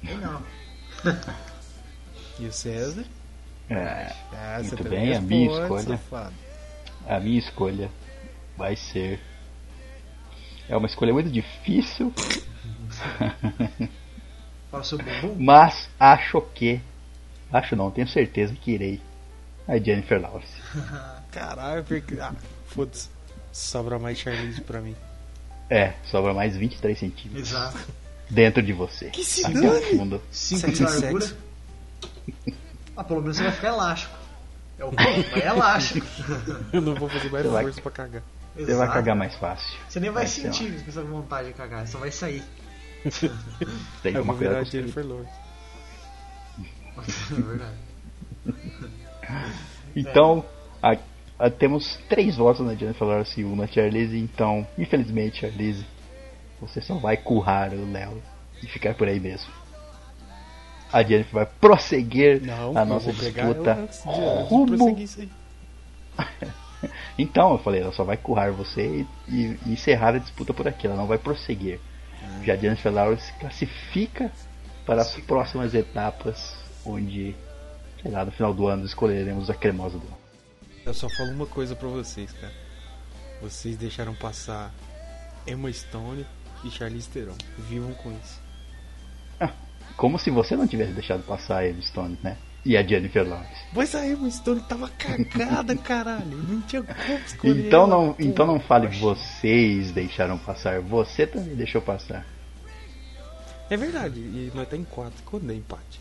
Aí 0.05 0.15
não. 0.15 0.41
E 2.39 2.45
o 2.45 2.53
César? 2.53 3.03
É, 3.69 4.13
Ah, 4.31 4.59
Muito 4.63 4.83
bem, 4.85 5.15
a 5.15 5.21
minha 5.21 5.61
escolha. 5.61 5.83
safado. 5.83 6.33
a 7.07 7.19
minha 7.19 7.39
escolha 7.39 7.91
vai 8.57 8.75
ser. 8.77 9.19
É 10.69 10.77
uma 10.77 10.87
escolha 10.87 11.11
muito 11.11 11.29
difícil, 11.29 12.13
Para 14.71 14.79
o 14.79 14.83
seu 14.83 14.97
bumbum. 14.97 15.35
mas 15.39 15.87
acho 15.99 16.41
que. 16.55 16.81
Acho 17.51 17.75
não, 17.75 17.91
tenho 17.91 18.07
certeza 18.07 18.53
que 18.55 18.71
irei. 18.71 19.01
A 19.67 19.77
Jennifer 19.77 20.19
Lawrence. 20.21 20.51
Caralho, 21.31 21.83
porque. 21.83 22.19
Ah, 22.19 22.33
foda-se. 22.67 23.09
Sobra 23.51 23.99
mais 23.99 24.17
Charlize 24.17 24.61
pra 24.61 24.81
mim. 24.81 24.95
É, 25.69 25.93
sobra 26.05 26.33
mais 26.33 26.57
23 26.57 26.97
centímetros 26.97 27.49
Exato. 27.49 27.77
dentro 28.29 28.61
de 28.63 28.73
você. 28.73 29.09
Que 29.11 29.23
se 29.23 29.43
dane! 29.43 29.97
fundo. 29.97 30.21
5 30.31 30.61
Sexo 30.61 30.75
de 30.75 30.83
largura. 31.01 31.25
sexo. 31.25 31.37
Ah, 32.95 33.03
pelo 33.03 33.21
menos 33.21 33.37
você 33.37 33.43
vai 33.43 33.51
ficar 33.51 33.69
elástico. 33.69 34.13
É 34.77 34.85
o 34.85 34.89
corpo, 34.91 35.03
mas 35.31 35.43
é 35.43 35.47
elástico. 35.47 36.05
Eu 36.71 36.79
não 36.81 36.93
vou 36.93 37.09
fazer 37.09 37.29
mais 37.31 37.43
Você 37.45 37.51
vai- 37.51 37.63
força 37.63 37.81
pra 37.81 37.91
cagar. 37.91 38.21
Você 38.55 38.65
vai 38.65 38.73
Exato. 38.75 38.93
cagar 38.93 39.15
mais 39.15 39.35
fácil. 39.35 39.79
Você 39.89 39.99
nem 39.99 40.11
vai 40.11 40.25
Vai 40.25 40.31
sentir 40.31 40.75
essa 40.87 41.01
vontade 41.03 41.47
de 41.47 41.53
cagar, 41.55 41.87
só 41.87 41.97
vai 41.97 42.11
sair. 42.11 42.43
Tem 44.01 44.13
que 44.13 44.19
tomar 44.19 44.33
vou 44.33 44.35
virar 44.35 44.63
cuidado 44.63 44.65
com. 44.65 44.71
Jennifer 44.71 45.05
Lawrence. 45.05 45.33
É 47.31 47.41
verdade. 47.41 47.77
Então, 49.95 50.43
A- 50.81 50.97
a- 51.39 51.49
temos 51.49 51.97
três 52.09 52.35
votos 52.35 52.65
na 52.65 52.73
Jennifer 52.75 53.07
Lawrence 53.07 53.39
e 53.39 53.43
uma 53.43 53.67
Charlize, 53.67 54.17
então, 54.17 54.67
infelizmente, 54.77 55.41
Charlize, 55.41 55.85
você 56.59 56.81
só 56.81 56.95
vai 56.95 57.15
currar 57.15 57.71
o 57.73 57.91
Léo 57.91 58.21
e 58.61 58.67
ficar 58.67 58.95
por 58.95 59.07
aí 59.07 59.19
mesmo. 59.19 59.51
A 60.91 61.01
Jennifer 61.03 61.33
vai 61.33 61.45
prosseguir 61.45 62.41
Não, 62.41 62.75
a 62.77 62.83
nossa 62.85 63.11
disputa 63.13 63.87
rumo. 64.47 64.95
Então, 67.17 67.53
eu 67.53 67.57
falei, 67.59 67.81
ela 67.81 67.93
só 67.93 68.03
vai 68.03 68.17
currar 68.17 68.51
você 68.51 69.05
e, 69.29 69.57
e 69.65 69.71
encerrar 69.71 70.15
a 70.15 70.19
disputa 70.19 70.53
por 70.53 70.67
aqui, 70.67 70.85
ela 70.85 70.97
não 70.97 71.07
vai 71.07 71.17
prosseguir. 71.17 71.79
Já 72.41 72.55
Jennifer 72.55 72.91
Lawrence 72.91 73.31
classifica 73.33 74.31
para 74.85 75.01
as 75.01 75.15
próximas 75.21 75.73
etapas, 75.73 76.55
onde, 76.85 77.35
sei 78.01 78.11
lá, 78.11 78.25
no 78.25 78.31
final 78.31 78.53
do 78.53 78.67
ano 78.67 78.85
escolheremos 78.85 79.49
a 79.49 79.53
cremosa 79.53 79.97
do 79.97 80.05
ano. 80.07 80.17
Eu 80.85 80.93
só 80.93 81.07
falo 81.09 81.31
uma 81.31 81.45
coisa 81.45 81.75
pra 81.75 81.87
vocês, 81.87 82.31
cara. 82.33 82.53
Vocês 83.41 83.77
deixaram 83.77 84.13
passar 84.15 84.73
Emma 85.47 85.71
Stone 85.71 86.25
e 86.63 86.69
Charlize 86.69 87.09
Theron. 87.09 87.35
Vivam 87.69 87.93
com 87.93 88.11
isso. 88.11 88.41
Como 89.95 90.17
se 90.17 90.31
você 90.31 90.55
não 90.55 90.67
tivesse 90.67 90.91
deixado 90.91 91.23
passar 91.23 91.67
Emma 91.67 91.81
Stone, 91.81 92.17
né? 92.23 92.37
E 92.65 92.77
a 92.77 92.83
Jennifer 92.83 93.27
Lawrence. 93.27 93.61
Mas 93.73 93.93
a 93.93 94.07
Emma 94.07 94.29
Stone 94.31 94.61
tava 94.61 94.87
cagada, 94.89 95.75
caralho. 95.77 96.37
Não 96.37 96.61
tinha 96.61 96.81
como 96.81 97.19
escolher. 97.25 97.67
Então 97.67 97.83
ela, 97.83 97.87
não, 97.89 98.13
porra. 98.13 98.29
então 98.29 98.47
não 98.47 98.59
fale 98.59 98.87
vocês 98.87 99.91
deixaram 99.91 100.37
passar, 100.37 100.79
você 100.79 101.27
também 101.27 101.55
deixou 101.55 101.81
passar. 101.81 102.25
É 103.69 103.75
verdade, 103.75 104.19
e 104.19 104.51
nós 104.53 104.67
tá 104.69 104.77
em 104.77 104.83
4. 104.83 105.23
Quando 105.25 105.51
é 105.51 105.55
empate? 105.55 105.99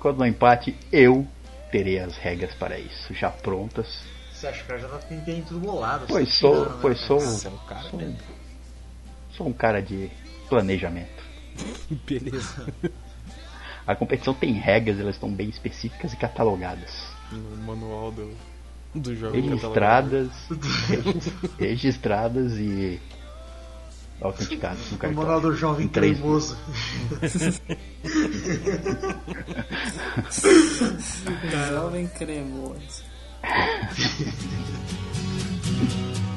Quando 0.00 0.18
no 0.18 0.26
empate, 0.26 0.76
eu 0.92 1.26
terei 1.70 1.98
as 1.98 2.16
regras 2.16 2.54
para 2.54 2.78
isso 2.78 3.14
já 3.14 3.30
prontas. 3.30 4.02
Você 4.32 4.46
acha 4.48 4.58
que 4.58 4.64
o 4.64 4.66
cara 4.66 4.80
já 4.80 4.88
tá 4.88 4.98
tem, 4.98 5.42
tudo 5.42 5.60
bolado? 5.60 6.06
Pois 6.06 6.28
tá 6.28 6.34
sou, 6.34 6.52
tirando, 6.52 6.74
né, 6.74 6.78
pois 6.82 6.98
cara? 6.98 7.06
sou, 7.08 7.20
Você 7.20 7.46
é 7.46 7.50
um 7.50 7.56
cara, 7.58 7.90
sou, 7.90 7.98
né? 8.00 8.16
sou 9.30 9.48
um 9.48 9.52
cara 9.52 9.82
de 9.82 10.10
planejamento. 10.48 11.24
Beleza. 12.06 12.66
A 13.86 13.94
competição 13.94 14.34
tem 14.34 14.52
regras, 14.54 14.98
elas 14.98 15.14
estão 15.14 15.30
bem 15.30 15.48
específicas 15.48 16.12
e 16.12 16.16
catalogadas. 16.16 17.06
No 17.30 17.56
manual 17.64 18.10
do, 18.12 18.32
do 18.94 19.14
jogo 19.16 19.34
Registradas, 19.36 20.28
regis- 20.88 21.32
registradas 21.58 22.52
e 22.58 23.00
autenticadas 24.20 24.90
no 24.90 24.96
O 24.96 24.98
cartão. 24.98 25.22
manual 25.22 25.40
do 25.40 25.54
jovem 25.54 25.86
cremoso. 25.88 26.56
Jovem 31.70 32.08
cremoso. 32.08 33.04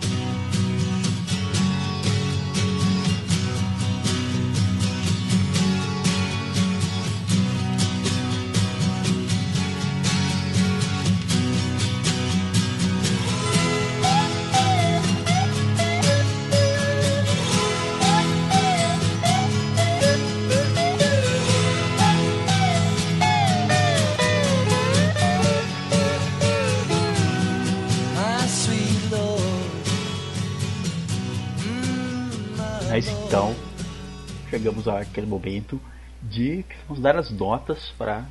chegamos 34.79 34.87
àquele 34.87 35.27
momento 35.27 35.79
de 36.21 36.65
vamos 36.87 37.01
dar 37.01 37.17
as 37.17 37.29
notas 37.29 37.91
para. 37.97 38.25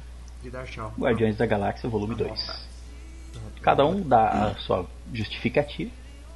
Guardiões 0.98 1.36
da 1.36 1.46
Galáxia 1.46 1.88
Volume 1.88 2.14
2. 2.14 2.68
Cada 3.60 3.84
um 3.84 4.00
dá 4.00 4.48
a 4.48 4.54
sua 4.56 4.86
justificativa. 5.12 5.90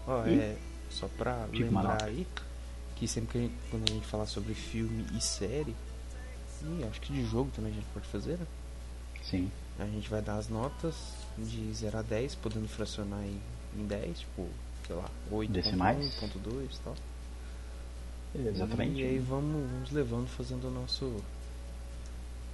Ó, 0.07 0.27
E? 0.27 0.39
é 0.39 0.57
só 0.91 1.09
uma 1.19 1.49
lembrar 1.53 2.03
aí 2.03 2.27
que 2.97 3.07
sempre 3.09 3.33
que 3.33 3.39
a 3.39 3.41
gente, 3.43 3.55
quando 3.71 3.91
a 3.91 3.93
gente 3.93 4.07
falar 4.07 4.27
sobre 4.27 4.55
filme 4.55 5.07
e 5.17 5.21
série, 5.21 5.75
e 6.63 6.85
acho 6.85 7.01
que 7.01 7.13
de 7.13 7.25
jogo 7.25 7.51
também 7.55 7.73
a 7.73 7.75
gente 7.75 7.87
pode 7.95 8.07
fazer, 8.09 8.39
né? 8.39 8.47
Sim. 9.23 9.51
A 9.79 9.85
gente 9.87 10.09
vai 10.11 10.21
dar 10.21 10.37
as 10.37 10.49
notas 10.49 10.95
de 11.39 11.73
0 11.73 11.99
a 11.99 12.03
10, 12.03 12.35
podendo 12.37 12.69
fracionar 12.69 13.21
em, 13.21 13.41
em 13.81 13.87
10, 13.87 14.21
tipo, 14.21 14.47
sei 14.87 14.97
lá, 14.97 15.09
8.1, 15.31 15.51
Decimais. 15.51 16.21
8.2 16.21 16.65
e 16.65 16.79
tal. 16.85 16.95
Exatamente. 18.35 19.01
E 19.01 19.05
aí 19.05 19.19
vamos, 19.19 19.71
vamos 19.71 19.91
levando, 19.91 20.27
fazendo 20.29 20.69
o 20.69 20.71
nosso. 20.71 21.17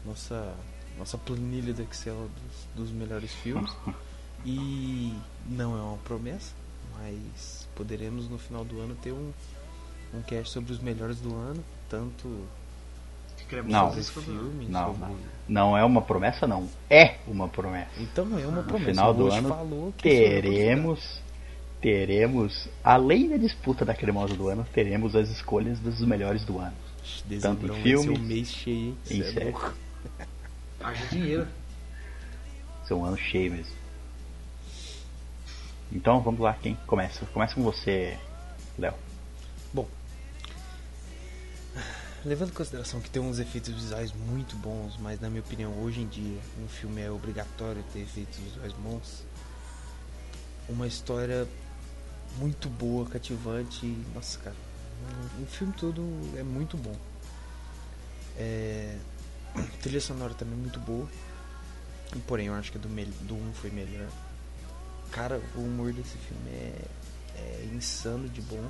Nossa, 0.05 0.55
nossa 0.99 1.19
planilha 1.19 1.73
do 1.73 1.83
Excel 1.83 2.29
dos, 2.75 2.87
dos 2.87 2.91
melhores 2.93 3.33
filmes. 3.35 3.71
E 4.45 5.13
não 5.47 5.77
é 5.77 5.83
uma 5.83 5.97
promessa, 5.99 6.53
mas 6.97 7.67
poderemos 7.75 8.29
no 8.29 8.39
final 8.39 8.65
do 8.65 8.81
ano 8.81 8.95
ter 9.03 9.13
um, 9.13 9.33
um 10.15 10.23
cast 10.23 10.53
sobre 10.53 10.73
os 10.73 10.79
melhores 10.79 11.19
do 11.21 11.35
ano, 11.35 11.63
tanto 11.89 12.29
Não. 13.67 13.93
filme, 13.93 14.67
Não, 14.69 14.95
sobre. 14.95 15.01
não. 15.01 15.17
Não 15.49 15.77
é 15.77 15.85
uma 15.85 16.03
promessa, 16.03 16.47
não. 16.47 16.69
É 16.89 17.17
uma 17.27 17.49
promessa. 17.49 17.91
Então 17.99 18.39
é 18.39 18.47
uma 18.47 18.63
promessa. 18.63 18.91
final 18.91 19.11
o 19.11 19.15
do 19.15 19.31
ano 19.31 19.49
falou 19.49 19.95
Teremos, 19.99 21.21
teremos, 21.81 22.69
além 22.83 23.29
da 23.29 23.37
disputa 23.37 23.85
da 23.85 23.95
cremosa 23.95 24.35
do 24.35 24.49
ano, 24.49 24.67
teremos 24.73 25.15
as 25.15 25.29
escolhas 25.29 25.79
dos 25.79 26.01
melhores 26.01 26.45
do 26.45 26.59
ano. 26.59 26.77
tanto 27.41 27.67
em 27.67 27.83
filmes, 27.83 28.19
um 28.19 28.23
mês 28.23 28.49
cheio, 28.49 28.97
em 29.11 29.23
é. 29.23 29.55
Haja 30.81 31.07
dinheiro. 31.07 31.47
Esse 32.83 32.93
é 32.93 32.97
um 32.97 33.05
ano 33.05 33.17
cheio 33.17 33.53
mesmo. 33.53 33.77
Então 35.91 36.21
vamos 36.21 36.41
lá, 36.41 36.55
quem 36.55 36.77
começa? 36.87 37.25
Começa 37.27 37.55
com 37.55 37.63
você, 37.63 38.17
Léo. 38.79 38.95
Levando 42.25 42.51
em 42.51 42.55
consideração 42.55 43.01
que 43.01 43.09
tem 43.09 43.23
uns 43.23 43.39
efeitos 43.39 43.73
visuais 43.73 44.13
muito 44.13 44.57
bons, 44.57 44.97
mas 44.99 45.21
na 45.21 45.31
minha 45.31 45.41
opinião, 45.41 45.73
hoje 45.83 46.01
em 46.01 46.07
dia, 46.09 46.39
um 46.63 46.67
filme 46.67 47.01
é 47.01 47.11
obrigatório 47.11 47.83
ter 47.93 48.01
efeitos 48.01 48.37
visuais 48.39 48.73
bons. 48.73 49.25
Uma 50.69 50.89
história 50.89 51.47
muito 52.37 52.69
boa, 52.69 53.07
cativante. 53.07 53.87
Nossa, 54.15 54.39
cara, 54.39 54.57
um- 55.39 55.43
o 55.43 55.47
filme 55.47 55.73
todo 55.73 56.03
é 56.37 56.43
muito 56.43 56.77
bom. 56.77 56.95
É, 58.37 58.97
a 59.55 59.63
trilha 59.83 60.01
sonora 60.01 60.35
também 60.35 60.55
é 60.55 60.61
muito 60.63 60.79
boa. 60.81 61.09
Porém, 62.27 62.47
eu 62.47 62.55
acho 62.55 62.71
que 62.73 62.79
a 62.79 62.81
do, 62.81 62.89
do 63.27 63.35
1 63.35 63.53
foi 63.55 63.71
melhor. 63.71 64.09
Cara, 65.11 65.41
o 65.55 65.61
humor 65.61 65.93
desse 65.93 66.17
filme 66.19 66.51
é, 66.51 66.85
é 67.37 67.69
insano 67.75 68.29
de 68.29 68.41
bom. 68.43 68.69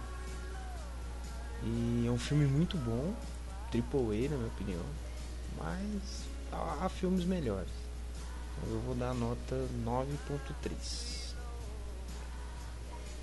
E 1.62 2.04
é 2.06 2.10
um 2.10 2.18
filme 2.18 2.46
muito 2.46 2.76
bom, 2.76 3.12
Triple 3.70 4.00
A 4.26 4.30
na 4.30 4.36
minha 4.36 4.48
opinião, 4.48 4.82
mas 5.58 6.22
há, 6.52 6.88
filmes 6.88 7.24
melhores. 7.24 7.68
Eu 8.70 8.80
vou 8.80 8.94
dar 8.94 9.10
a 9.10 9.14
nota 9.14 9.56
9.3. 9.84 11.27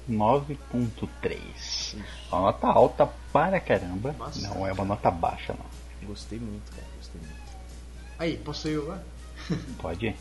9.3. 0.10 1.98
Uma 2.32 2.42
nota 2.42 2.68
alta 2.68 3.10
para 3.32 3.60
caramba. 3.60 4.12
Bastante. 4.14 4.48
Não 4.48 4.66
é 4.66 4.74
uma 4.74 4.86
nota 4.86 5.10
baixa, 5.12 5.54
não. 5.54 6.08
Gostei 6.08 6.40
muito, 6.40 6.72
cara, 6.72 6.88
gostei 6.98 7.22
muito. 7.22 7.36
Aí, 8.20 8.38
posso 8.38 8.68
ir 8.68 8.78
agora? 8.78 9.06
Pode 9.82 10.08
ir. 10.08 10.16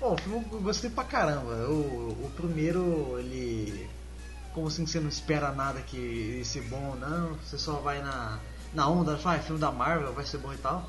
Bom, 0.00 0.14
o 0.14 0.16
filme 0.16 0.46
eu 0.52 0.60
gostei 0.60 0.90
pra 0.90 1.04
caramba. 1.04 1.54
O, 1.68 2.26
o 2.26 2.32
primeiro, 2.36 3.18
ele. 3.18 3.88
Como 4.54 4.68
assim 4.68 4.86
você 4.86 4.98
não 5.00 5.08
espera 5.08 5.52
nada 5.52 5.80
que 5.80 5.96
ele 5.96 6.44
ser 6.44 6.62
bom 6.62 6.90
ou 6.90 6.96
não, 6.96 7.34
você 7.34 7.58
só 7.58 7.74
vai 7.74 8.00
na, 8.00 8.40
na 8.72 8.88
onda, 8.88 9.16
fala, 9.16 9.36
ah, 9.36 9.38
é 9.38 9.42
filme 9.42 9.60
da 9.60 9.70
Marvel, 9.70 10.12
vai 10.12 10.24
ser 10.24 10.38
bom 10.38 10.52
e 10.52 10.56
tal. 10.56 10.88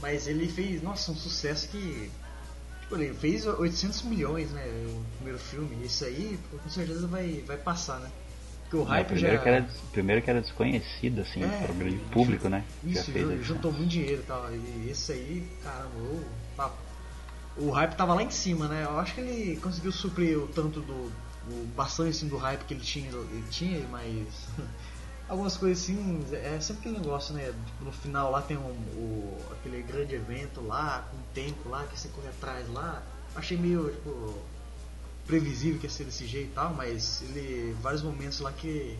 Mas 0.00 0.26
ele 0.26 0.48
fez, 0.48 0.82
nossa, 0.82 1.12
um 1.12 1.16
sucesso 1.16 1.68
que. 1.68 2.10
Tipo, 2.88 2.96
ele 3.02 3.14
fez 3.14 3.46
800 3.46 4.02
milhões, 4.02 4.52
né? 4.52 4.86
O 4.86 5.04
primeiro 5.16 5.38
filme. 5.38 5.84
Isso 5.84 6.04
aí, 6.04 6.38
pô, 6.38 6.58
com 6.58 6.68
certeza 6.68 7.06
vai, 7.08 7.42
vai 7.42 7.58
passar, 7.58 8.00
né? 8.00 8.12
Porque 8.62 8.76
o 8.76 8.82
Não, 8.86 9.04
hype 9.04 9.06
primeiro, 9.06 9.38
já. 9.38 9.42
que 9.42 9.48
era, 9.48 9.66
primeiro 9.92 10.22
que 10.22 10.30
era 10.30 10.40
desconhecido, 10.40 11.20
assim, 11.20 11.50
É, 11.50 11.60
para 11.60 11.72
o 11.72 11.74
grande 11.74 11.98
público, 12.10 12.48
né? 12.48 12.64
Isso, 12.82 13.10
fez 13.12 13.28
essa- 13.30 13.42
juntou 13.42 13.72
muito 13.72 13.90
dinheiro 13.90 14.22
e 14.22 14.26
tal. 14.26 14.54
E 14.54 14.90
esse 14.90 15.12
aí, 15.12 15.48
caramba, 15.60 15.96
o, 15.98 16.36
o 17.56 17.70
hype 17.70 17.96
tava 17.96 18.14
lá 18.14 18.22
em 18.22 18.30
cima, 18.30 18.68
né? 18.68 18.84
Eu 18.84 18.98
acho 18.98 19.14
que 19.14 19.20
ele 19.20 19.56
conseguiu 19.60 19.92
suprir 19.92 20.38
o 20.38 20.48
tanto 20.48 20.80
do. 20.82 21.12
O, 21.48 21.64
bastante 21.76 22.10
assim, 22.10 22.28
do 22.28 22.36
hype 22.36 22.64
que 22.64 22.74
ele 22.74 22.80
tinha, 22.82 23.10
ele 23.10 23.48
tinha, 23.48 23.86
mas. 23.88 24.46
Algumas 25.28 25.56
coisas 25.56 25.82
assim, 25.82 26.24
é 26.32 26.60
sempre 26.60 26.88
aquele 26.88 26.98
negócio, 27.00 27.34
né? 27.34 27.46
Tipo, 27.66 27.84
no 27.84 27.90
final 27.92 28.30
lá 28.30 28.42
tem 28.42 28.56
um, 28.56 28.60
o, 28.62 29.36
aquele 29.52 29.82
grande 29.82 30.14
evento 30.14 30.60
lá, 30.60 31.04
com 31.10 31.16
um 31.16 31.22
tempo 31.34 31.68
lá, 31.68 31.84
que 31.84 31.98
você 31.98 32.08
corre 32.08 32.28
atrás 32.28 32.68
lá. 32.72 33.02
Achei 33.34 33.56
meio, 33.56 33.90
tipo. 33.90 34.34
previsível 35.26 35.80
que 35.80 35.86
ia 35.86 35.90
ser 35.90 36.04
desse 36.04 36.26
jeito 36.26 36.50
e 36.50 36.54
tal, 36.54 36.72
mas 36.74 37.22
ele. 37.22 37.74
vários 37.82 38.02
momentos 38.02 38.38
lá 38.38 38.52
que. 38.52 38.96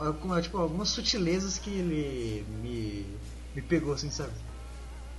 ah, 0.00 0.12
como, 0.20 0.40
Tipo, 0.42 0.58
algumas 0.58 0.88
sutilezas 0.88 1.56
que 1.56 1.70
ele 1.70 2.44
me, 2.60 3.06
me 3.54 3.62
pegou, 3.62 3.92
assim, 3.94 4.10
sabe? 4.10 4.32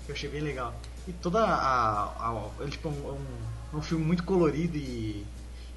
Que 0.06 0.12
eu 0.12 0.16
achei 0.16 0.30
bem 0.30 0.42
legal. 0.42 0.76
E 1.08 1.14
toda 1.14 1.40
a. 1.46 2.04
a- 2.04 2.68
tipo, 2.70 2.90
é 2.90 2.92
um, 2.92 3.12
um, 3.74 3.78
um 3.78 3.82
filme 3.82 4.04
muito 4.04 4.26
colorido 4.26 4.76
e, 4.76 5.26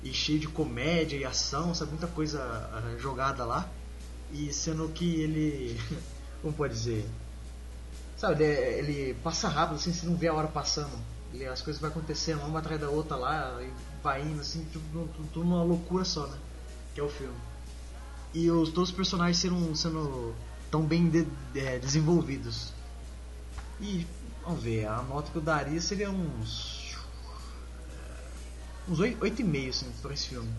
e 0.02 0.12
cheio 0.12 0.40
de 0.40 0.48
comédia 0.48 1.16
e 1.16 1.24
ação, 1.24 1.73
sabe? 1.77 1.93
Muita 1.93 2.09
coisa 2.09 2.43
ah, 2.43 2.97
jogada 2.98 3.44
lá. 3.44 3.70
E 4.33 4.53
sendo 4.53 4.89
que 4.89 5.21
ele. 5.21 5.79
Como 6.43 6.53
pode 6.55 6.75
dizer? 6.75 7.09
Sabe, 8.17 8.45
ele, 8.45 8.93
ele 8.93 9.15
passa 9.23 9.49
rápido, 9.49 9.77
assim, 9.77 9.93
você 9.93 10.07
não 10.07 10.17
vê 10.17 10.29
a 10.29 10.35
hora 10.35 10.49
passando. 10.49 10.97
Ele, 11.33 11.47
as 11.47 11.61
coisas 11.63 11.81
vão 11.81 11.91
acontecendo 11.91 12.43
uma 12.45 12.59
atrás 12.59 12.81
da 12.81 12.89
outra 12.89 13.17
lá, 13.17 13.59
e 13.63 13.71
vai 14.03 14.23
indo, 14.23 14.41
assim, 14.41 14.67
tudo, 14.73 15.09
tudo, 15.33 15.45
numa 15.45 15.63
loucura 15.63 16.05
só, 16.05 16.27
né? 16.27 16.37
Que 16.95 17.01
é 17.01 17.03
o 17.03 17.09
filme. 17.09 17.35
E 18.35 18.51
os, 18.51 18.71
todos 18.71 18.91
os 18.91 18.95
personagens 18.95 19.39
sendo, 19.39 19.75
sendo 19.77 20.35
tão 20.71 20.83
bem 20.85 21.09
de- 21.09 21.27
é, 21.55 21.79
desenvolvidos. 21.79 22.73
E, 23.81 24.07
vamos 24.45 24.63
ver, 24.63 24.87
a 24.87 25.03
nota 25.03 25.31
que 25.31 25.37
eu 25.37 25.43
daria 25.43 25.81
seria 25.81 26.11
uns. 26.11 26.97
Uns 28.89 28.99
8,5 29.01 29.69
assim, 29.69 29.91
pra 30.03 30.13
esse 30.15 30.29
filme. 30.29 30.51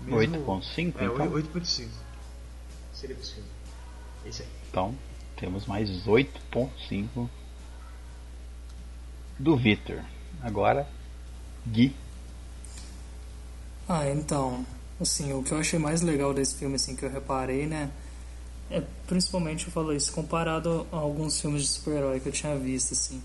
Mesmo- 0.00 0.36
8.5, 0.46 0.94
É, 0.98 1.04
então? 1.04 1.30
8,5. 1.30 1.88
Seria 3.00 3.16
esse 3.16 3.32
filme. 3.32 3.48
Esse 4.26 4.42
aí. 4.42 4.48
Então, 4.68 4.94
temos 5.36 5.64
mais 5.64 5.88
8.5 6.06 7.28
do 9.38 9.56
Victor. 9.56 10.04
Agora, 10.42 10.86
Gui. 11.66 11.96
Ah, 13.88 14.06
então, 14.10 14.66
assim, 15.00 15.32
o 15.32 15.42
que 15.42 15.52
eu 15.52 15.58
achei 15.58 15.78
mais 15.78 16.02
legal 16.02 16.34
desse 16.34 16.56
filme, 16.56 16.76
assim, 16.76 16.94
que 16.94 17.02
eu 17.02 17.10
reparei, 17.10 17.66
né, 17.66 17.90
é 18.70 18.82
principalmente, 19.06 19.66
eu 19.66 19.72
falo 19.72 19.94
isso, 19.94 20.12
comparado 20.12 20.86
a 20.92 20.96
alguns 20.96 21.40
filmes 21.40 21.62
de 21.62 21.68
super-herói 21.68 22.20
que 22.20 22.28
eu 22.28 22.32
tinha 22.32 22.54
visto, 22.56 22.92
assim, 22.92 23.20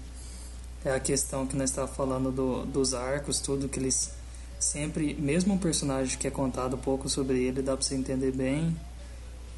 é 0.86 0.92
a 0.92 1.00
questão 1.00 1.46
que 1.46 1.56
nós 1.56 1.70
estávamos 1.70 1.96
falando 1.98 2.32
do, 2.32 2.66
dos 2.66 2.94
arcos, 2.94 3.40
tudo, 3.40 3.68
que 3.68 3.78
eles 3.78 4.12
sempre, 4.58 5.14
mesmo 5.16 5.54
um 5.54 5.58
personagem 5.58 6.18
que 6.18 6.28
é 6.28 6.32
contado 6.32 6.78
pouco 6.78 7.10
sobre 7.10 7.44
ele, 7.44 7.62
dá 7.62 7.76
pra 7.76 7.86
você 7.86 7.94
entender 7.94 8.32
bem, 8.32 8.76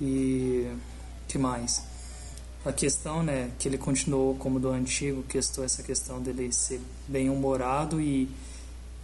e 0.01 0.69
que 1.27 1.37
mais? 1.37 1.83
A 2.65 2.71
questão, 2.71 3.23
né, 3.23 3.51
que 3.57 3.67
ele 3.67 3.77
continuou 3.77 4.35
como 4.35 4.59
do 4.59 4.69
antigo, 4.69 5.23
questão 5.23 5.63
essa 5.63 5.81
questão 5.83 6.21
dele 6.21 6.51
ser 6.51 6.81
bem 7.07 7.29
humorado 7.29 8.01
e 8.01 8.29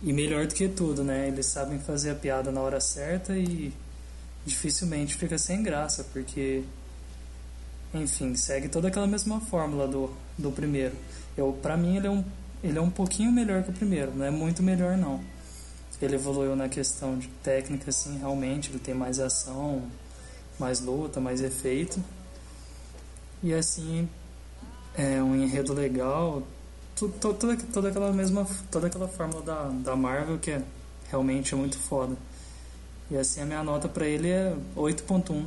e 0.05 0.11
melhor 0.11 0.45
do 0.45 0.53
que 0.53 0.67
tudo, 0.67 1.01
né? 1.01 1.29
Eles 1.29 1.45
sabem 1.45 1.79
fazer 1.79 2.09
a 2.11 2.15
piada 2.15 2.51
na 2.51 2.59
hora 2.59 2.81
certa 2.81 3.37
e 3.37 3.71
dificilmente 4.45 5.15
fica 5.15 5.37
sem 5.37 5.63
graça, 5.63 6.03
porque 6.11 6.63
enfim, 7.93 8.35
segue 8.35 8.67
toda 8.67 8.89
aquela 8.89 9.07
mesma 9.07 9.39
fórmula 9.39 9.87
do, 9.87 10.11
do 10.37 10.51
primeiro. 10.51 10.93
Eu, 11.37 11.57
para 11.61 11.77
mim 11.77 11.97
ele 11.97 12.07
é 12.07 12.11
um 12.11 12.23
ele 12.61 12.77
é 12.77 12.81
um 12.81 12.89
pouquinho 12.89 13.31
melhor 13.31 13.61
que 13.63 13.71
o 13.71 13.73
primeiro, 13.73 14.13
não 14.15 14.25
é 14.25 14.31
muito 14.31 14.63
melhor 14.63 14.97
não. 14.97 15.21
Ele 16.01 16.15
evoluiu 16.15 16.53
na 16.53 16.67
questão 16.67 17.17
de 17.17 17.29
técnica 17.41 17.89
assim, 17.89 18.17
realmente, 18.17 18.69
ele 18.69 18.79
tem 18.79 18.93
mais 18.93 19.19
ação, 19.19 19.83
mais 20.59 20.79
luta, 20.79 21.19
mais 21.19 21.41
efeito. 21.41 22.03
E 23.41 23.53
assim, 23.53 24.07
é 24.95 25.21
um 25.21 25.35
enredo 25.35 25.73
legal, 25.73 26.43
toda, 26.95 27.57
toda 27.73 27.89
aquela 27.89 28.11
mesma 28.11 28.47
toda 28.71 28.87
aquela 28.87 29.07
fórmula 29.07 29.41
da, 29.41 29.63
da 29.69 29.95
Marvel 29.95 30.37
que 30.39 30.51
é 30.51 30.61
realmente 31.09 31.53
é 31.53 31.57
muito 31.57 31.77
foda. 31.77 32.15
E 33.11 33.17
assim 33.17 33.41
a 33.41 33.45
minha 33.45 33.63
nota 33.63 33.87
pra 33.87 34.05
ele 34.05 34.29
é 34.29 34.55
8.1. 34.75 35.45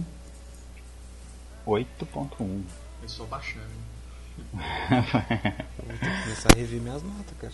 8.1. 1.66 2.62
Eu 3.02 3.08
sou 3.08 3.26
baixando. 3.26 3.64
Eu 4.38 4.44
vou 5.86 5.98
ter 5.98 6.10
que 6.10 6.22
começar 6.22 6.52
a 6.52 6.56
rever 6.56 6.80
minhas 6.80 7.02
notas, 7.02 7.36
cara. 7.40 7.52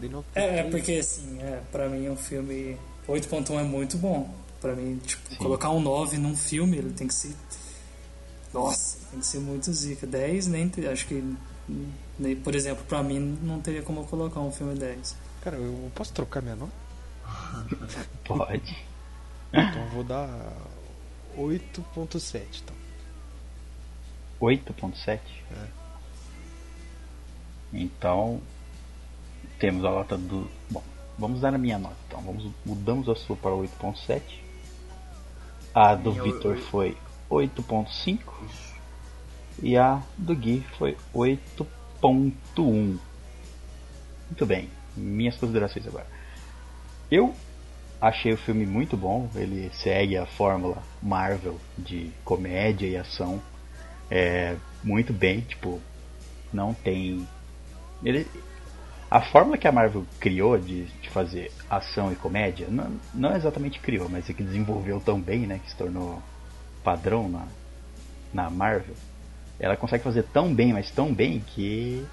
Dei 0.00 0.10
nota 0.10 0.26
É, 0.34 0.58
é 0.58 0.70
porque 0.70 0.92
assim, 0.92 1.40
é, 1.40 1.62
pra 1.70 1.88
mim 1.88 2.08
um 2.08 2.16
filme 2.16 2.76
8.1 3.08 3.60
é 3.60 3.62
muito 3.62 3.96
bom. 3.96 4.34
Pra 4.64 4.74
mim, 4.74 4.96
tipo, 4.96 5.28
Sim. 5.28 5.36
colocar 5.36 5.68
um 5.68 5.78
9 5.78 6.16
num 6.16 6.34
filme, 6.34 6.78
ele 6.78 6.90
tem 6.94 7.06
que 7.06 7.12
ser 7.12 7.36
Nossa, 8.50 8.96
tem 9.10 9.20
que 9.20 9.26
ser 9.26 9.38
muito 9.40 9.70
zica. 9.70 10.06
10 10.06 10.46
nem 10.46 10.72
acho 10.90 11.06
que 11.06 11.36
nem, 12.18 12.34
por 12.34 12.54
exemplo, 12.54 12.82
pra 12.86 13.02
mim 13.02 13.18
não 13.42 13.60
teria 13.60 13.82
como 13.82 14.00
eu 14.00 14.04
colocar 14.04 14.40
um 14.40 14.50
filme 14.50 14.74
10. 14.74 15.16
Cara, 15.42 15.58
eu 15.58 15.92
posso 15.94 16.14
trocar 16.14 16.40
minha 16.40 16.56
nota? 16.56 16.72
Pode. 18.24 18.86
Então 19.52 19.84
eu 19.84 19.90
vou 19.90 20.02
dar 20.02 20.30
8.7, 21.36 22.62
então. 22.62 22.76
8.7. 24.40 25.20
Então, 27.70 28.40
temos 29.58 29.84
a 29.84 29.90
nota 29.90 30.16
do. 30.16 30.50
Bom, 30.70 30.82
vamos 31.18 31.42
dar 31.42 31.52
a 31.52 31.58
minha 31.58 31.78
nota. 31.78 31.96
Então, 32.08 32.22
vamos, 32.22 32.50
mudamos 32.64 33.10
a 33.10 33.14
sua 33.14 33.36
para 33.36 33.50
8.7. 33.50 34.43
A 35.74 35.96
do 35.96 36.12
Vitor 36.12 36.56
foi 36.56 36.96
8.5. 37.28 38.20
E 39.60 39.76
a 39.76 40.00
do 40.16 40.34
Gui 40.34 40.64
foi 40.78 40.96
8.1. 41.12 42.98
Muito 44.28 44.46
bem, 44.46 44.70
minhas 44.96 45.36
considerações 45.36 45.86
agora. 45.86 46.06
Eu 47.10 47.34
achei 48.00 48.32
o 48.32 48.36
filme 48.36 48.64
muito 48.64 48.96
bom. 48.96 49.28
Ele 49.34 49.68
segue 49.72 50.16
a 50.16 50.26
fórmula 50.26 50.82
Marvel 51.02 51.58
de 51.76 52.10
comédia 52.24 52.86
e 52.86 52.96
ação. 52.96 53.42
É, 54.10 54.56
muito 54.82 55.12
bem, 55.12 55.40
tipo, 55.40 55.80
não 56.52 56.72
tem. 56.72 57.26
Ele, 58.02 58.26
a 59.14 59.20
fórmula 59.20 59.56
que 59.56 59.68
a 59.68 59.70
Marvel 59.70 60.04
criou 60.18 60.58
de, 60.58 60.86
de 60.86 61.08
fazer 61.08 61.52
ação 61.70 62.10
e 62.10 62.16
comédia, 62.16 62.66
não, 62.68 62.98
não 63.14 63.36
exatamente 63.36 63.78
criou, 63.78 64.08
mas 64.08 64.28
é 64.28 64.32
que 64.32 64.42
desenvolveu 64.42 65.00
tão 65.00 65.20
bem, 65.20 65.46
né, 65.46 65.60
que 65.62 65.70
se 65.70 65.76
tornou 65.76 66.20
padrão 66.82 67.28
na, 67.28 67.46
na 68.32 68.50
Marvel. 68.50 68.96
Ela 69.60 69.76
consegue 69.76 70.02
fazer 70.02 70.24
tão 70.24 70.52
bem, 70.52 70.72
mas 70.72 70.90
tão 70.90 71.14
bem 71.14 71.38
que 71.38 72.04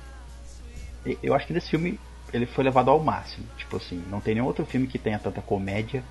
eu 1.23 1.33
acho 1.33 1.47
que 1.47 1.53
desse 1.53 1.71
filme 1.71 1.99
ele 2.31 2.45
foi 2.45 2.63
levado 2.63 2.91
ao 2.91 2.99
máximo. 2.99 3.47
Tipo 3.57 3.77
assim, 3.77 4.03
não 4.07 4.21
tem 4.21 4.35
nenhum 4.35 4.45
outro 4.45 4.63
filme 4.63 4.85
que 4.85 4.99
tenha 4.99 5.17
tanta 5.17 5.41
comédia. 5.41 6.03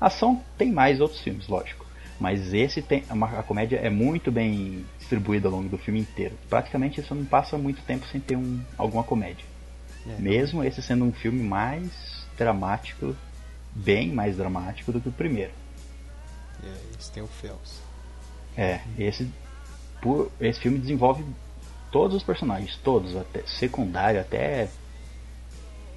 Ação 0.00 0.42
tem 0.58 0.72
mais 0.72 1.00
outros 1.00 1.20
filmes, 1.20 1.46
lógico. 1.46 1.85
Mas 2.18 2.54
esse 2.54 2.80
tem. 2.80 3.04
uma- 3.10 3.38
A 3.38 3.42
comédia 3.42 3.76
é 3.76 3.90
muito 3.90 4.32
bem 4.32 4.86
distribuída 4.98 5.48
ao 5.48 5.52
longo 5.54 5.68
do 5.68 5.76
filme 5.78 6.00
inteiro. 6.00 6.34
Praticamente 6.48 7.02
você 7.02 7.12
não 7.14 7.24
passa 7.24 7.58
muito 7.58 7.82
tempo 7.82 8.06
sem 8.06 8.20
ter 8.20 8.36
um, 8.36 8.60
alguma 8.78 9.02
comédia. 9.04 9.44
É, 10.06 10.20
Mesmo 10.20 10.64
esse 10.64 10.80
sendo 10.80 11.04
um 11.04 11.12
filme 11.12 11.42
mais 11.42 12.26
dramático, 12.38 13.14
bem 13.74 14.12
mais 14.12 14.36
dramático 14.36 14.92
do 14.92 15.00
que 15.00 15.08
o 15.08 15.12
primeiro. 15.12 15.52
É, 16.62 16.68
eles 16.92 17.08
têm 17.10 17.22
o 17.22 17.26
Fels. 17.26 17.80
É, 18.56 18.80
esse, 18.98 19.30
por, 20.00 20.30
esse 20.40 20.58
filme 20.60 20.78
desenvolve 20.78 21.24
todos 21.92 22.16
os 22.16 22.22
personagens, 22.22 22.76
todos, 22.82 23.14
até 23.16 23.42
secundário, 23.46 24.20
até. 24.20 24.68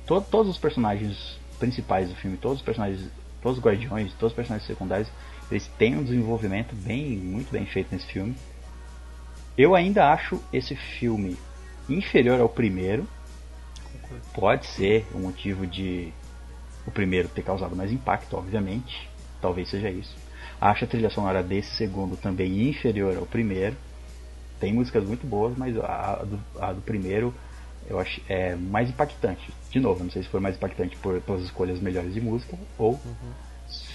To, 0.05 0.19
todos 0.21 0.51
os 0.51 0.57
personagens 0.57 1.39
principais 1.59 2.09
do 2.09 2.15
filme, 2.15 2.35
todos 2.37 2.59
os 2.59 2.65
personagens, 2.65 3.07
todos 3.41 3.57
os 3.57 3.63
guardiões, 3.63 4.11
todos 4.13 4.31
os 4.31 4.35
personagens 4.35 4.67
secundários, 4.67 5.07
eles 5.51 5.67
têm 5.77 5.97
um 5.97 6.03
desenvolvimento 6.03 6.75
bem, 6.75 7.17
muito 7.17 7.51
bem 7.51 7.65
feito 7.65 7.91
nesse 7.91 8.05
filme. 8.07 8.35
Eu 9.57 9.75
ainda 9.75 10.11
acho 10.11 10.41
esse 10.53 10.75
filme 10.75 11.37
inferior 11.87 12.39
ao 12.39 12.49
primeiro. 12.49 13.07
Pode 14.33 14.67
ser 14.67 15.05
um 15.13 15.19
motivo 15.19 15.65
de 15.65 16.13
o 16.85 16.91
primeiro 16.91 17.27
ter 17.27 17.43
causado 17.43 17.75
mais 17.75 17.91
impacto, 17.91 18.37
obviamente. 18.37 19.09
Talvez 19.41 19.69
seja 19.69 19.89
isso. 19.89 20.15
Acho 20.61 20.85
a 20.85 20.87
trilha 20.87 21.09
sonora 21.09 21.41
desse 21.41 21.75
segundo 21.75 22.15
também 22.15 22.69
inferior 22.69 23.17
ao 23.17 23.25
primeiro. 23.25 23.75
Tem 24.59 24.73
músicas 24.73 25.05
muito 25.05 25.25
boas, 25.25 25.57
mas 25.57 25.77
a 25.77 26.23
do, 26.23 26.39
a 26.59 26.73
do 26.73 26.81
primeiro 26.81 27.33
eu 27.89 27.99
acho 27.99 28.21
é 28.29 28.55
mais 28.55 28.89
impactante. 28.89 29.51
De 29.71 29.79
novo, 29.79 30.03
não 30.03 30.11
sei 30.11 30.21
se 30.21 30.29
foi 30.29 30.39
mais 30.39 30.55
impactante 30.55 30.95
por 30.97 31.19
pelas 31.21 31.43
escolhas 31.43 31.79
melhores 31.79 32.13
de 32.13 32.21
música 32.21 32.57
ou 32.77 32.99
se 32.99 33.09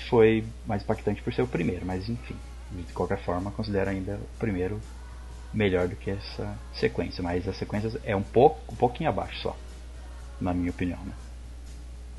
foi 0.09 0.45
mais 0.67 0.83
impactante 0.83 1.23
por 1.23 1.33
ser 1.33 1.43
o 1.43 1.47
primeiro, 1.49 1.85
mas 1.87 2.09
enfim, 2.09 2.37
de 2.71 2.93
qualquer 2.93 3.19
forma, 3.25 3.51
considero 3.53 3.91
ainda 3.91 4.17
o 4.17 4.39
primeiro 4.39 4.81
melhor 5.53 5.89
do 5.89 5.97
que 5.97 6.11
essa 6.11 6.59
sequência, 6.75 7.23
mas 7.23 7.47
a 7.49 7.53
sequência 7.53 8.01
é 8.05 8.15
um 8.17 8.23
pouco, 8.23 8.73
um 8.73 8.77
pouquinho 8.77 9.11
abaixo 9.11 9.41
só, 9.43 9.57
na 10.41 10.53
minha 10.53 10.71
opinião, 10.71 10.99
né? 11.05 11.13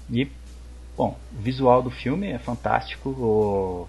E 0.10 0.28
bom, 0.98 1.20
o 1.32 1.41
visual 1.41 1.82
do 1.84 1.91
filme 1.91 2.28
é 2.32 2.40
fantástico, 2.40 3.10
o- 3.10 3.88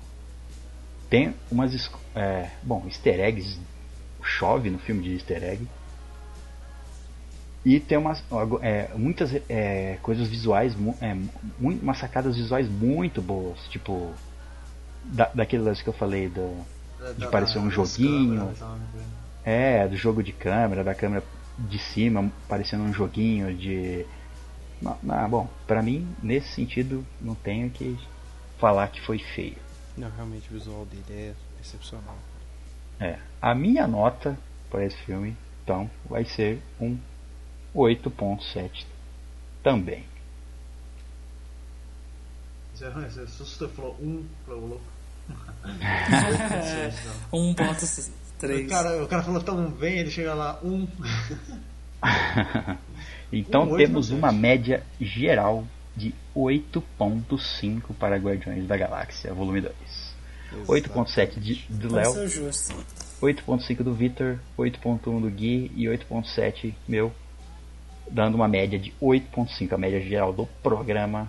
tem 1.09 1.35
umas 1.51 1.73
é, 2.14 2.51
bom, 2.62 2.82
easter 2.86 3.20
eggs, 3.20 3.60
chove 4.23 4.70
no 4.70 4.78
filme 4.78 5.02
de 5.02 5.12
easter 5.14 5.43
egg. 5.43 5.66
E 7.66 7.80
tem 7.80 7.98
umas, 7.98 8.22
é, 8.62 8.90
muitas 8.94 9.34
é, 9.48 9.98
coisas 10.01 10.28
visuais, 10.28 10.72
é, 11.01 11.14
mu- 11.59 11.76
umas 11.82 11.98
sacadas 11.98 12.36
visuais 12.36 12.68
muito 12.68 13.20
boas. 13.20 13.59
Tipo, 13.70 14.14
da, 15.02 15.28
daquele 15.34 15.64
lance 15.64 15.82
que 15.82 15.88
eu 15.88 15.93
falei 15.93 16.28
do, 16.28 16.64
de 17.18 17.26
parecer 17.26 17.59
um 17.59 17.68
joguinho. 17.68 18.55
câmeras? 18.55 18.80
É, 19.44 19.88
do 19.88 19.97
jogo 19.97 20.22
de 20.22 20.32
câmera, 20.32 20.84
da 20.84 20.94
câmera 20.94 21.24
de 21.59 21.76
cima, 21.80 22.30
parecendo 22.48 22.84
um 22.84 22.93
joguinho 22.93 23.52
de. 23.52 24.06
Não, 24.80 24.97
não, 25.02 25.28
bom, 25.28 25.48
pra 25.66 25.82
mim, 25.82 26.06
nesse 26.22 26.51
sentido, 26.51 27.05
não 27.20 27.34
tenho 27.34 27.68
que 27.68 27.98
falar 28.60 28.86
que 28.90 29.01
foi 29.01 29.18
feio. 29.18 29.56
Não, 29.97 30.09
realmente 30.14 30.48
o 30.51 30.52
visual 30.52 30.86
dele 30.86 31.02
é 31.10 31.32
excepcional. 31.60 32.14
É. 33.01 33.18
A 33.43 33.56
minha 33.56 33.88
nota 33.88 34.38
para 34.70 34.84
esse 34.84 34.97
filme, 34.98 35.36
então, 35.64 35.90
vai 36.09 36.24
ser 36.24 36.60
um 36.80 36.97
8.7 37.77 38.85
também. 39.62 40.05
Você, 42.74 42.89
você 42.90 43.20
assustou 43.20 43.69
e 43.69 43.70
falou 43.73 43.97
um, 44.01 44.24
falou 44.47 44.66
louco. 44.69 44.85
1.3. 47.32 48.11
O 48.65 48.69
cara, 48.69 49.03
o 49.05 49.09
cara 49.09 49.23
falou 49.23 49.43
tão 49.43 49.70
bem, 49.70 49.98
ele 49.98 50.11
chega 50.11 50.35
lá, 50.35 50.59
um. 50.62 50.86
Então 53.32 53.73
Um 53.73 53.77
temos 53.77 54.11
8.7. 54.12 54.16
uma 54.19 54.31
média 54.31 54.82
geral 55.01 55.66
de 55.97 56.15
8.5 56.36 57.94
para 57.98 58.16
Guardiões 58.16 58.66
da 58.69 58.77
Galáxia, 58.77 59.35
volume 59.35 59.61
2. 59.62 59.74
8.7 60.69 61.40
de- 61.40 61.66
do 61.69 61.93
Léo, 61.93 62.15
Pareceu 62.15 62.28
justo. 62.44 62.74
8.5 63.20 63.82
do 63.82 63.93
Victor, 63.94 64.39
8.1 64.57 65.20
do 65.20 65.28
Gui 65.31 65.73
e 65.74 65.86
8.7 65.86 66.73
meu, 66.86 67.12
dando 68.10 68.34
uma 68.34 68.48
média 68.48 68.78
de 68.78 68.92
8.5. 69.02 69.72
A 69.72 69.78
média 69.78 70.00
geral 70.00 70.32
do 70.32 70.46
programa 70.62 71.28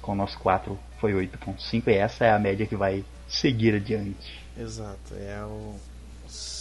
com, 0.00 0.14
nós 0.14 0.34
quatro 0.34 0.78
foi 0.98 1.12
8.5 1.12 1.88
e 1.88 1.92
essa 1.94 2.24
é 2.24 2.32
a 2.32 2.38
média 2.38 2.66
que 2.66 2.76
vai 2.76 3.04
seguir 3.28 3.74
adiante. 3.74 4.40
Exato, 4.58 5.14
é 5.14 5.42
o. 5.44 5.74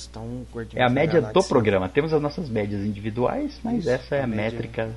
Então, 0.10 0.46
Guardiões 0.52 0.82
É 0.82 0.84
a 0.84 0.90
média 0.90 1.22
do 1.22 1.44
programa. 1.44 1.88
Temos 1.88 2.12
as 2.14 2.22
nossas 2.22 2.50
médias 2.50 2.82
individuais, 2.84 3.60
mas 3.64 3.80
Isso, 3.82 3.90
essa 3.92 4.16
é 4.16 4.22
a 4.22 4.24
a 4.24 4.28
média- 4.28 4.52
métrica 4.58 4.96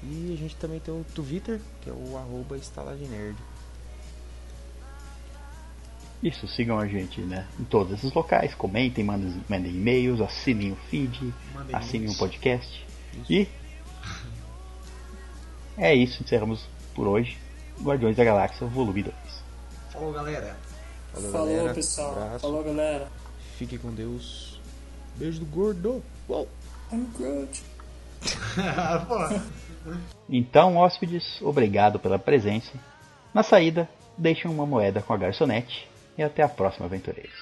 E 0.02 0.32
a 0.34 0.36
gente 0.36 0.56
também 0.56 0.80
tem 0.80 0.94
o 0.94 1.04
Twitter, 1.14 1.60
que 1.82 1.90
é 1.90 1.92
o 1.92 2.16
arroba. 2.16 2.58
Isso, 6.22 6.48
sigam 6.48 6.78
a 6.78 6.86
gente 6.86 7.20
né, 7.20 7.46
em 7.60 7.64
todos 7.64 7.92
esses 7.92 8.10
locais, 8.14 8.54
comentem, 8.54 9.04
mandem, 9.04 9.44
mandem 9.46 9.72
e-mails, 9.72 10.22
assinem 10.22 10.72
o 10.72 10.76
feed, 10.88 11.34
Mandem 11.52 11.76
assinem 11.76 12.08
o 12.08 12.16
podcast. 12.16 12.82
E 13.28 13.46
é 15.76 15.94
isso, 15.94 16.22
encerramos 16.22 16.66
por 16.94 17.06
hoje. 17.06 17.43
Guardiões 17.82 18.16
da 18.16 18.24
Galáxia, 18.24 18.66
volume 18.66 19.02
2. 19.02 19.14
Falou, 19.90 20.12
galera. 20.12 20.56
Falou, 21.12 21.30
Falou, 21.32 21.46
galera. 21.48 21.74
pessoal. 21.74 22.12
Abraço. 22.12 22.38
Falou, 22.40 22.64
galera. 22.64 23.08
Fique 23.56 23.78
com 23.78 23.90
Deus. 23.92 24.60
Beijo 25.16 25.40
do 25.40 25.46
gordo. 25.46 26.02
Uou. 26.28 26.48
I'm. 26.92 27.06
Pô, 29.06 29.94
Então, 30.28 30.76
hóspedes, 30.76 31.40
obrigado 31.42 31.98
pela 31.98 32.18
presença. 32.18 32.72
Na 33.32 33.42
saída, 33.42 33.88
deixem 34.16 34.50
uma 34.50 34.64
moeda 34.66 35.02
com 35.02 35.12
a 35.12 35.16
garçonete 35.16 35.88
e 36.16 36.22
até 36.22 36.42
a 36.42 36.48
próxima, 36.48 36.86
aventureiros. 36.86 37.34